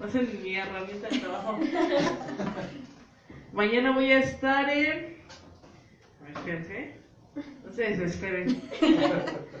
Va 0.00 0.06
a 0.06 0.08
ser 0.08 0.26
mi 0.42 0.56
herramienta 0.56 1.08
de 1.08 1.18
trabajo. 1.18 1.58
Mañana 3.52 3.92
voy 3.92 4.10
a 4.10 4.20
estar 4.20 4.68
en. 4.70 5.18
A 6.20 6.24
ver, 6.24 6.32
espérense. 6.34 7.03
No 7.64 7.72
se 7.72 7.82
desesperen. 7.82 8.62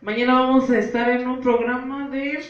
Mañana 0.00 0.40
vamos 0.40 0.68
a 0.70 0.78
estar 0.78 1.08
en 1.10 1.28
un 1.28 1.40
programa 1.40 2.08
de. 2.08 2.40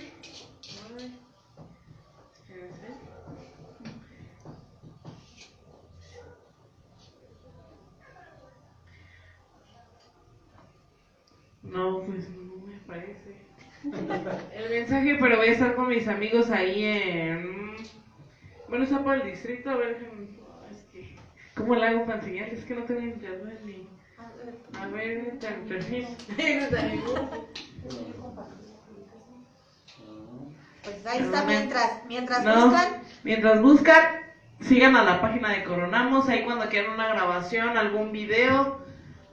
No, 11.63 12.03
pues 12.05 12.29
no 12.31 12.67
me 12.67 12.77
aparece. 12.77 13.37
El 14.55 14.71
mensaje, 14.71 15.17
pero 15.21 15.37
voy 15.37 15.49
a 15.49 15.53
estar 15.53 15.75
con 15.75 15.89
mis 15.89 16.07
amigos 16.09 16.51
ahí 16.51 16.85
en. 16.85 17.77
Bueno, 18.69 18.85
está 18.85 19.03
por 19.03 19.17
el 19.17 19.31
distrito, 19.31 19.71
a 19.71 19.77
ver. 19.77 19.99
¿Cómo 21.61 21.75
le 21.75 21.87
hago 21.87 22.07
para 22.07 22.19
enseñar? 22.19 22.49
Es 22.49 22.65
que 22.65 22.75
no 22.75 22.85
tengo 22.85 23.01
internet 23.01 23.61
ni. 23.67 23.87
A 24.81 24.87
ver, 24.89 25.39
el 25.43 25.69
perfil. 25.69 26.07
Pues 30.83 31.07
ahí 31.07 31.19
está 31.21 31.45
mientras, 31.45 32.05
mientras 32.09 32.43
No, 32.43 32.69
buscan. 32.69 33.03
mientras 33.23 33.61
buscan, 33.61 34.03
sigan 34.61 34.97
a 34.97 35.05
la 35.05 35.21
página 35.21 35.51
de 35.51 35.65
Coronamos, 35.65 36.27
ahí 36.31 36.43
cuando 36.43 36.71
quieran 36.71 36.95
una 36.95 37.09
grabación, 37.09 37.77
algún 37.77 38.13
video, 38.13 38.79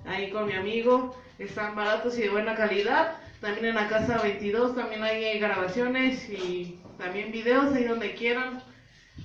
ahí 0.05 0.29
con 0.29 0.45
mi 0.47 0.53
amigo, 0.53 1.15
están 1.39 1.73
baratos 1.73 2.17
y 2.17 2.23
de 2.23 2.29
buena 2.29 2.53
calidad. 2.55 3.13
También 3.39 3.67
en 3.67 3.75
la 3.75 3.87
casa 3.87 4.21
22 4.21 4.75
también 4.75 5.03
hay 5.03 5.39
grabaciones 5.39 6.29
y 6.29 6.79
también 6.97 7.31
videos 7.31 7.73
ahí 7.73 7.85
donde 7.85 8.13
quieran, 8.13 8.61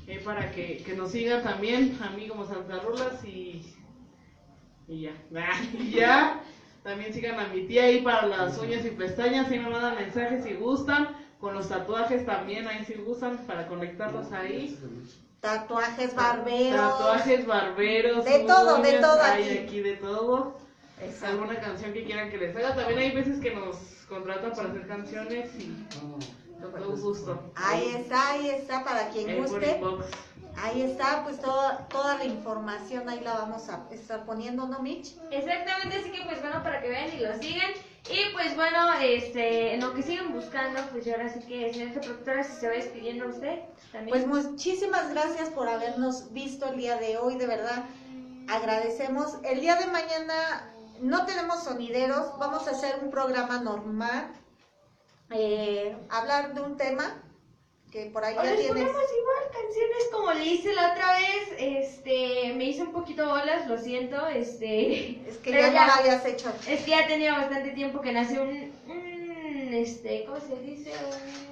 eh, 0.06 0.20
para 0.24 0.51
que, 0.52 0.78
que 0.78 0.94
nos 0.94 1.12
sigan 1.12 1.43
también, 1.43 1.98
a 2.02 2.10
mí 2.10 2.28
como 2.28 2.47
Santa 2.47 2.81
Rulas 2.81 3.24
y, 3.24 3.74
y 4.89 5.01
ya. 5.02 5.12
y 5.78 5.90
ya. 5.90 6.40
También 6.82 7.12
sigan 7.12 7.39
a 7.39 7.47
mi 7.48 7.66
tía 7.66 7.85
ahí 7.85 8.01
para 8.02 8.27
las 8.27 8.59
uñas 8.59 8.85
y 8.85 8.90
pestañas, 8.90 9.51
ahí 9.51 9.59
me 9.59 9.70
mandan 9.70 9.94
mensajes 9.97 10.44
si 10.44 10.55
gustan. 10.55 11.16
Con 11.40 11.55
los 11.55 11.69
tatuajes 11.69 12.24
también, 12.24 12.69
ahí 12.69 12.85
si 12.85 12.94
gustan, 12.94 13.36
para 13.48 13.66
conectarlos 13.66 14.31
ahí. 14.31 14.78
Tatuajes 15.40 16.14
barberos. 16.14 16.98
Tatuajes, 16.98 17.47
barberos. 17.47 18.24
De 18.24 18.44
todo, 18.44 18.81
de 18.81 18.93
todo 19.01 19.20
Hay 19.20 19.43
aquí. 19.43 19.59
aquí 19.59 19.81
de 19.81 19.97
todo. 19.97 20.56
Exacto. 21.01 21.27
Alguna 21.27 21.60
canción 21.60 21.93
que 21.93 22.05
quieran 22.05 22.31
que 22.31 22.39
les 22.39 22.55
haga. 22.55 22.77
También 22.77 23.01
hay 23.01 23.10
veces 23.10 23.40
que 23.40 23.52
nos 23.52 23.77
contratan 24.09 24.52
para 24.52 24.69
hacer 24.69 24.86
canciones 24.86 25.51
y 25.59 25.98
con 25.98 26.20
todo 26.70 26.97
gusto. 26.97 27.52
Ahí 27.55 27.94
está, 27.97 28.30
ahí 28.32 28.48
está 28.51 28.84
para 28.84 29.09
quien 29.09 29.43
guste. 29.43 29.80
Ahí 30.56 30.82
está, 30.82 31.24
pues 31.24 31.40
toda, 31.40 31.89
toda 31.89 32.18
la 32.18 32.24
información 32.24 33.09
ahí 33.09 33.20
la 33.20 33.34
vamos 33.34 33.68
a 33.70 33.86
estar 33.90 34.24
poniendo, 34.26 34.66
¿no, 34.66 34.80
Mitch? 34.80 35.16
Exactamente, 35.30 35.97
así 35.97 36.12
que 36.12 36.22
pues 36.24 36.40
bueno, 36.43 36.62
para 36.62 36.82
que 36.82 36.89
vean 36.90 37.09
y 37.16 37.20
lo 37.20 37.34
sigan. 37.39 37.70
Y 38.10 38.32
pues 38.32 38.55
bueno, 38.56 38.93
este, 39.01 39.74
en 39.74 39.80
lo 39.80 39.94
que 39.94 40.02
sigan 40.02 40.32
buscando, 40.32 40.80
pues 40.90 41.05
yo 41.05 41.12
ahora 41.14 41.32
sí 41.32 41.40
que, 41.40 41.72
señorita 41.72 42.01
productora, 42.01 42.44
si 42.44 42.52
se 42.52 42.68
va 42.68 42.74
despidiendo 42.74 43.28
usted 43.28 43.60
también. 43.93 44.10
Pues 44.10 44.26
muchísimas 44.26 45.10
gracias 45.10 45.48
por 45.51 45.68
habernos 45.68 46.32
visto 46.32 46.66
el 46.66 46.76
día 46.76 46.97
de 46.97 47.16
hoy, 47.16 47.36
de 47.36 47.47
verdad. 47.47 47.84
Agradecemos. 48.48 49.39
El 49.44 49.60
día 49.60 49.76
de 49.76 49.86
mañana 49.86 50.72
no 51.01 51.24
tenemos 51.26 51.62
sonideros, 51.62 52.39
vamos 52.39 52.66
a 52.66 52.72
hacer 52.72 52.97
un 53.02 53.10
programa 53.10 53.60
normal, 53.60 54.32
eh, 55.34 55.96
hablar 56.10 56.54
de 56.54 56.60
un 56.60 56.76
tema 56.76 57.22
que 57.90 58.06
por 58.06 58.24
ahí 58.24 58.34
O 58.38 58.42
ya 58.42 58.50
les 58.52 58.60
tienes. 58.60 58.72
ponemos 58.84 59.02
igual 59.18 59.50
canciones 59.52 60.04
como 60.10 60.32
le 60.32 60.44
hice 60.46 60.72
la 60.72 60.92
otra 60.92 61.12
vez, 61.12 61.48
este, 61.59 62.54
me 62.56 62.64
hice 62.64 62.82
un 62.82 62.92
poquito 62.92 63.26
bolas, 63.28 63.68
lo 63.68 63.76
siento, 63.76 64.26
este, 64.28 65.20
Es 65.28 65.36
que 65.38 65.50
pero 65.52 65.70
ya, 65.72 65.86
no 65.86 65.86
lo 65.88 65.92
habías 66.00 66.24
hecho. 66.24 66.50
es 66.68 66.80
que 66.84 66.90
ya 66.90 67.06
tenía 67.06 67.32
bastante 67.36 67.70
tiempo 67.72 68.00
que 68.00 68.12
nació 68.12 68.42
un, 68.44 68.72
un, 68.88 69.74
este, 69.74 70.24
¿cómo 70.24 70.40
se 70.40 70.56
dice? 70.62 70.90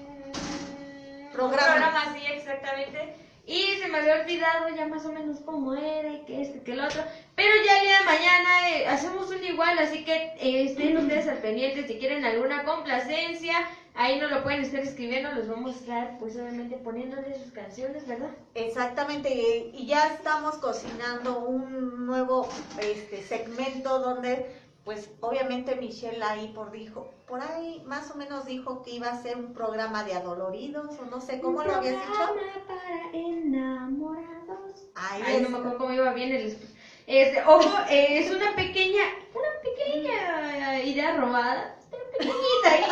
Un 0.07 1.31
Programa. 1.33 1.63
un 1.67 1.71
programa 1.73 2.03
así, 2.11 2.25
exactamente. 2.33 3.15
Y 3.51 3.81
se 3.81 3.89
me 3.89 3.99
había 3.99 4.21
olvidado 4.21 4.69
ya 4.77 4.87
más 4.87 5.05
o 5.07 5.13
menos 5.13 5.41
cómo 5.41 5.75
era 5.75 6.13
y 6.13 6.21
que 6.25 6.41
este, 6.41 6.63
que 6.63 6.73
el 6.73 6.85
otro. 6.85 7.03
Pero 7.35 7.51
ya 7.67 7.79
el 7.79 7.83
día 7.83 7.99
de 7.99 8.05
mañana 8.05 8.71
eh, 8.71 8.87
hacemos 8.87 9.29
un 9.29 9.43
igual, 9.43 9.77
así 9.81 10.05
que 10.05 10.15
eh, 10.39 10.67
estén 10.67 10.97
ustedes 10.97 11.27
al 11.27 11.39
pendiente. 11.39 11.85
Si 11.85 11.99
quieren 11.99 12.25
alguna 12.25 12.63
complacencia, 12.63 13.55
ahí 13.97 14.21
nos 14.21 14.31
lo 14.31 14.45
pueden 14.45 14.61
estar 14.61 14.79
escribiendo. 14.79 15.33
Los 15.33 15.49
vamos 15.49 15.75
a 15.75 15.79
estar, 15.81 16.19
pues 16.21 16.37
obviamente, 16.37 16.77
poniéndole 16.77 17.35
sus 17.43 17.51
canciones, 17.51 18.07
¿verdad? 18.07 18.31
Exactamente, 18.55 19.35
y 19.35 19.73
y 19.81 19.87
ya 19.87 20.15
estamos 20.15 20.55
cocinando 20.59 21.41
un 21.41 22.07
nuevo 22.07 22.49
este, 22.81 23.21
segmento 23.23 23.99
donde, 23.99 24.47
pues 24.91 25.09
obviamente 25.21 25.77
Michelle 25.77 26.21
ahí 26.21 26.49
por 26.53 26.73
dijo, 26.73 27.15
por 27.29 27.41
ahí 27.41 27.81
más 27.87 28.11
o 28.11 28.17
menos 28.17 28.45
dijo 28.47 28.83
que 28.83 28.91
iba 28.91 29.07
a 29.07 29.23
ser 29.23 29.37
un 29.37 29.55
programa 29.55 30.03
de 30.03 30.15
adoloridos, 30.15 30.99
o 30.99 31.05
no 31.05 31.21
sé 31.21 31.41
cómo 31.41 31.61
Un 31.61 31.69
lo 31.69 31.75
habías 31.77 31.95
dicho. 31.95 32.13
programa 32.13 32.67
para 32.67 33.13
enamorados. 33.13 34.89
Ahí 34.97 35.23
Ay, 35.25 35.43
no 35.43 35.51
me 35.51 35.59
acuerdo 35.59 35.79
cómo 35.79 35.93
iba 35.93 36.13
bien 36.13 36.33
el... 36.33 36.59
Este, 37.07 37.41
ojo, 37.47 37.71
eh, 37.89 38.19
es 38.19 38.33
una 38.33 38.57
pequeña, 38.57 39.05
una 39.33 39.49
pequeña 39.63 40.81
eh, 40.81 40.87
idea 40.87 41.17
robada, 41.17 41.79
pero 41.89 42.03
pequeñita 42.11 42.73
ahí. 42.73 42.83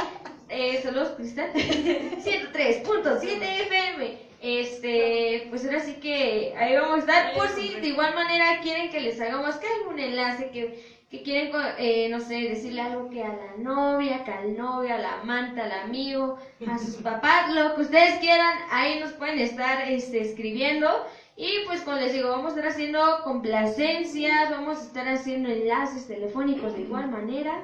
Eh, 0.50 0.80
saludos, 0.80 1.14
Cristal. 1.16 1.52
103.7 1.52 3.42
FM. 3.42 4.28
Este, 4.40 5.48
pues 5.50 5.64
ahora 5.64 5.80
sí 5.80 5.94
que 5.94 6.54
ahí 6.56 6.76
vamos 6.76 6.94
a 6.94 6.98
estar. 7.00 7.34
Por 7.34 7.48
si 7.48 7.74
de 7.74 7.88
igual 7.88 8.14
manera 8.14 8.60
quieren 8.62 8.88
que 8.88 9.00
les 9.00 9.20
hagamos 9.20 9.56
que 9.56 9.66
algún 9.66 9.98
enlace 9.98 10.50
que, 10.50 10.97
que 11.10 11.22
quieren, 11.22 11.50
eh, 11.78 12.08
no 12.10 12.20
sé, 12.20 12.34
decirle 12.34 12.82
algo 12.82 13.08
que 13.08 13.22
a 13.24 13.32
la 13.32 13.56
novia, 13.56 14.24
que 14.24 14.30
al 14.30 14.54
novio, 14.56 14.94
a 14.94 14.98
la 14.98 15.14
amante, 15.20 15.60
al 15.60 15.72
amigo, 15.72 16.36
a 16.66 16.78
sus 16.78 16.96
papás, 17.02 17.50
lo 17.54 17.74
que 17.74 17.80
ustedes 17.82 18.18
quieran, 18.18 18.58
ahí 18.70 19.00
nos 19.00 19.12
pueden 19.12 19.38
estar 19.38 19.88
este, 19.88 20.20
escribiendo. 20.20 20.88
Y 21.36 21.50
pues 21.66 21.80
como 21.82 21.96
les 21.96 22.12
digo, 22.12 22.28
vamos 22.30 22.52
a 22.52 22.56
estar 22.56 22.66
haciendo 22.72 23.00
complacencias, 23.24 24.50
vamos 24.50 24.78
a 24.78 24.82
estar 24.82 25.08
haciendo 25.08 25.48
enlaces 25.48 26.06
telefónicos 26.06 26.74
de 26.74 26.80
igual 26.82 27.08
manera. 27.08 27.62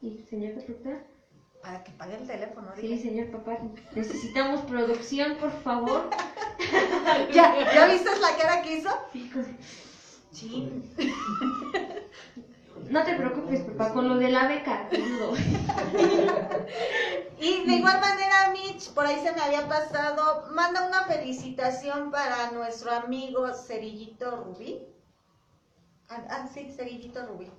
Y 0.00 0.18
señor 0.30 0.52
productor. 0.52 0.98
Para 1.62 1.82
que 1.82 1.92
pague 1.92 2.16
el 2.16 2.26
teléfono, 2.26 2.68
Sí, 2.76 2.82
dile. 2.82 2.98
señor 3.00 3.30
papá, 3.30 3.58
necesitamos 3.94 4.60
producción, 4.62 5.36
por 5.36 5.50
favor. 5.62 6.10
¿Ya, 7.32 7.56
¿Ya 7.74 7.86
viste 7.86 8.10
la 8.20 8.36
cara 8.36 8.60
que 8.62 8.76
hizo? 8.76 8.90
De- 9.14 9.56
Sí. 10.30 10.68
No 12.88 13.02
te 13.04 13.14
preocupes, 13.14 13.60
papá, 13.62 13.92
con 13.92 14.08
lo 14.08 14.16
de 14.16 14.30
la 14.30 14.46
beca. 14.48 14.88
Y 17.38 17.66
de 17.66 17.74
igual 17.74 18.00
manera, 18.00 18.50
Mitch, 18.52 18.90
por 18.94 19.04
ahí 19.04 19.16
se 19.22 19.32
me 19.32 19.40
había 19.40 19.68
pasado, 19.68 20.46
manda 20.52 20.86
una 20.86 21.02
felicitación 21.04 22.10
para 22.10 22.52
nuestro 22.52 22.90
amigo 22.92 23.52
Cerillito 23.52 24.44
Rubí. 24.44 24.80
Ah, 26.08 26.24
ah, 26.30 26.48
sí, 26.52 26.72
Cerillito 26.74 27.26
Rubí. 27.26 27.50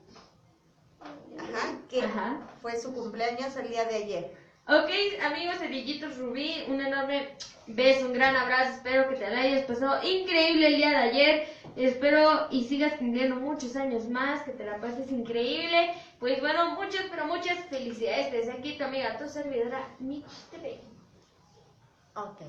Ajá, 1.38 1.78
que 1.90 2.02
Ajá. 2.04 2.40
fue 2.62 2.80
su 2.80 2.94
cumpleaños 2.94 3.56
el 3.58 3.68
día 3.68 3.86
de 3.86 3.96
ayer. 3.96 4.38
Ok, 4.68 4.90
amigos 5.24 5.58
cerillitos 5.60 6.18
Rubí, 6.18 6.64
un 6.68 6.82
enorme 6.82 7.30
beso, 7.68 8.08
un 8.08 8.14
gran 8.14 8.36
abrazo. 8.36 8.74
Espero 8.78 9.08
que 9.08 9.16
te 9.16 9.30
la 9.30 9.42
hayas 9.42 9.66
pasado 9.66 10.02
increíble 10.04 10.68
el 10.68 10.78
día 10.78 10.90
de 10.90 10.96
ayer. 10.96 11.48
Espero 11.76 12.48
y 12.50 12.64
sigas 12.64 12.98
teniendo 12.98 13.36
muchos 13.36 13.76
años 13.76 14.10
más, 14.10 14.42
que 14.42 14.54
te 14.54 14.66
la 14.66 14.82
pases 14.82 15.12
increíble. 15.12 15.94
Pues 16.20 16.42
bueno, 16.42 16.72
muchas, 16.72 17.06
pero 17.12 17.28
muchas 17.28 17.60
felicidades 17.66 18.32
desde 18.32 18.54
aquí, 18.54 18.76
tu 18.76 18.86
amiga, 18.86 19.20
tu 19.20 19.30
servidora, 19.30 19.88
Mitch 20.00 20.26
TV. 20.50 20.80
Ok. 22.16 22.42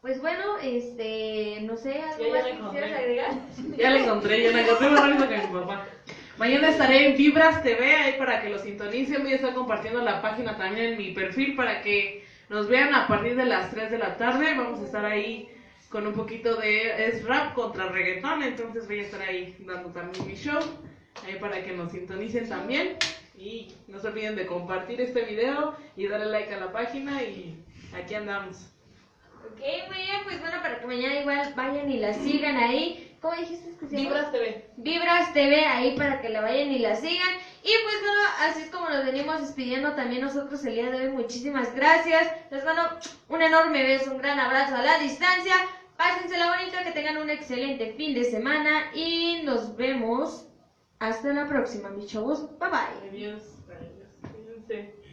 Pues 0.00 0.20
bueno, 0.20 0.58
este, 0.60 1.60
no 1.62 1.76
sé, 1.76 2.02
¿algo 2.02 2.24
Ya, 2.24 2.30
más 2.32 2.44
que 2.44 2.58
quisieras 2.58 2.98
agregar? 2.98 3.30
Ya 3.76 3.90
la 3.90 4.00
encontré, 4.00 4.42
ya 4.42 4.50
la 4.50 4.62
encontré 4.62 4.88
más 4.88 5.00
rápido 5.00 5.28
que 5.28 5.38
mi 5.38 5.60
papá. 5.60 5.86
Mañana 6.38 6.68
estaré 6.68 7.08
en 7.08 7.16
Vibras 7.16 7.62
TV 7.62 7.96
ahí 7.96 8.18
para 8.18 8.42
que 8.42 8.50
lo 8.50 8.58
sintonicen. 8.58 9.22
Voy 9.22 9.32
a 9.32 9.36
estar 9.36 9.54
compartiendo 9.54 10.02
la 10.02 10.20
página 10.20 10.54
también 10.58 10.92
en 10.92 10.98
mi 10.98 11.12
perfil 11.12 11.56
para 11.56 11.80
que 11.80 12.26
nos 12.50 12.68
vean 12.68 12.94
a 12.94 13.08
partir 13.08 13.36
de 13.36 13.46
las 13.46 13.70
3 13.70 13.90
de 13.90 13.98
la 13.98 14.18
tarde. 14.18 14.54
Vamos 14.54 14.80
a 14.80 14.84
estar 14.84 15.06
ahí 15.06 15.48
con 15.88 16.06
un 16.06 16.12
poquito 16.12 16.56
de 16.56 17.06
es 17.06 17.24
rap 17.24 17.54
contra 17.54 17.88
reggaetón. 17.88 18.42
Entonces 18.42 18.86
voy 18.86 18.98
a 18.98 19.02
estar 19.02 19.22
ahí 19.22 19.56
dando 19.60 19.88
también 19.92 20.26
mi 20.26 20.34
show. 20.34 20.60
Ahí 21.24 21.36
para 21.40 21.64
que 21.64 21.72
nos 21.72 21.92
sintonicen 21.92 22.46
también. 22.50 22.98
Y 23.38 23.72
no 23.88 23.98
se 23.98 24.08
olviden 24.08 24.36
de 24.36 24.46
compartir 24.46 25.00
este 25.00 25.22
video 25.22 25.74
y 25.96 26.06
darle 26.06 26.26
like 26.26 26.52
a 26.52 26.60
la 26.60 26.70
página. 26.70 27.22
Y 27.22 27.64
aquí 27.94 28.14
andamos. 28.14 28.74
Ok, 29.50 29.60
muy 29.88 30.02
bien, 30.02 30.20
pues 30.24 30.38
bueno, 30.40 30.60
para 30.60 30.80
que 30.80 30.86
mañana 30.86 31.20
igual 31.20 31.54
vayan 31.56 31.90
y 31.90 31.98
la 31.98 32.12
sigan 32.12 32.58
ahí. 32.58 33.05
¿Cómo 33.26 33.40
dijiste 33.40 33.76
que 33.76 33.86
se 33.88 33.96
llama? 33.96 34.08
Vibras 34.08 34.30
TV. 34.30 34.70
Vibras 34.76 35.32
TV 35.32 35.64
ahí 35.64 35.96
para 35.96 36.20
que 36.20 36.28
la 36.28 36.42
vayan 36.42 36.70
y 36.70 36.78
la 36.78 36.94
sigan. 36.94 37.34
Y 37.64 37.72
pues 37.82 37.96
bueno, 38.00 38.22
así 38.38 38.62
es 38.62 38.70
como 38.70 38.88
nos 38.88 39.04
venimos 39.04 39.40
despidiendo 39.40 39.94
también 39.94 40.22
nosotros 40.22 40.64
el 40.64 40.76
día 40.76 40.90
de 40.90 41.08
hoy. 41.08 41.12
Muchísimas 41.12 41.74
gracias. 41.74 42.32
Les 42.52 42.64
mando 42.64 42.82
un 43.28 43.42
enorme 43.42 43.82
beso, 43.82 44.12
un 44.12 44.18
gran 44.18 44.38
abrazo 44.38 44.76
a 44.76 44.82
la 44.82 45.00
distancia. 45.00 45.54
Pásensela 45.96 46.56
bonito, 46.56 46.76
que 46.84 46.92
tengan 46.92 47.16
un 47.16 47.28
excelente 47.28 47.94
fin 47.94 48.14
de 48.14 48.22
semana 48.22 48.92
y 48.94 49.42
nos 49.42 49.74
vemos 49.76 50.46
hasta 51.00 51.32
la 51.32 51.48
próxima, 51.48 51.88
mis 51.88 52.06
chavos. 52.06 52.56
Bye 52.60 52.70
bye. 52.70 53.08
Adiós. 53.10 53.42
Adiós. 54.68 55.05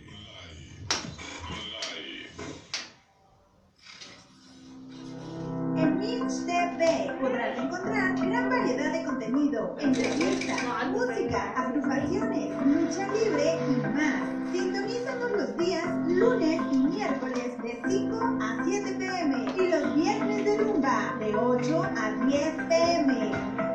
TV 6.24 7.12
podrás 7.20 7.58
encontrar 7.58 8.16
gran 8.16 8.50
variedad 8.50 8.94
de 8.94 9.04
contenido, 9.04 9.76
entrevistas, 9.78 10.58
música, 10.90 11.52
agrupaciones, 11.58 12.50
lucha 12.66 13.08
libre 13.12 13.60
y 13.68 13.82
más. 13.94 14.24
Sintonízanos 14.54 15.32
los 15.32 15.58
días 15.58 15.86
lunes 16.08 16.62
y 16.72 16.78
miércoles 16.78 17.62
de 17.62 17.82
5 17.90 18.38
a 18.40 18.64
7 18.64 18.96
pm 18.98 19.54
y 19.58 19.68
los 19.68 19.96
viernes 19.96 20.46
de 20.46 20.58
rumba 20.60 21.14
de 21.20 21.36
8 21.36 21.84
a 21.84 22.26
10 22.26 22.54
pm. 22.70 23.73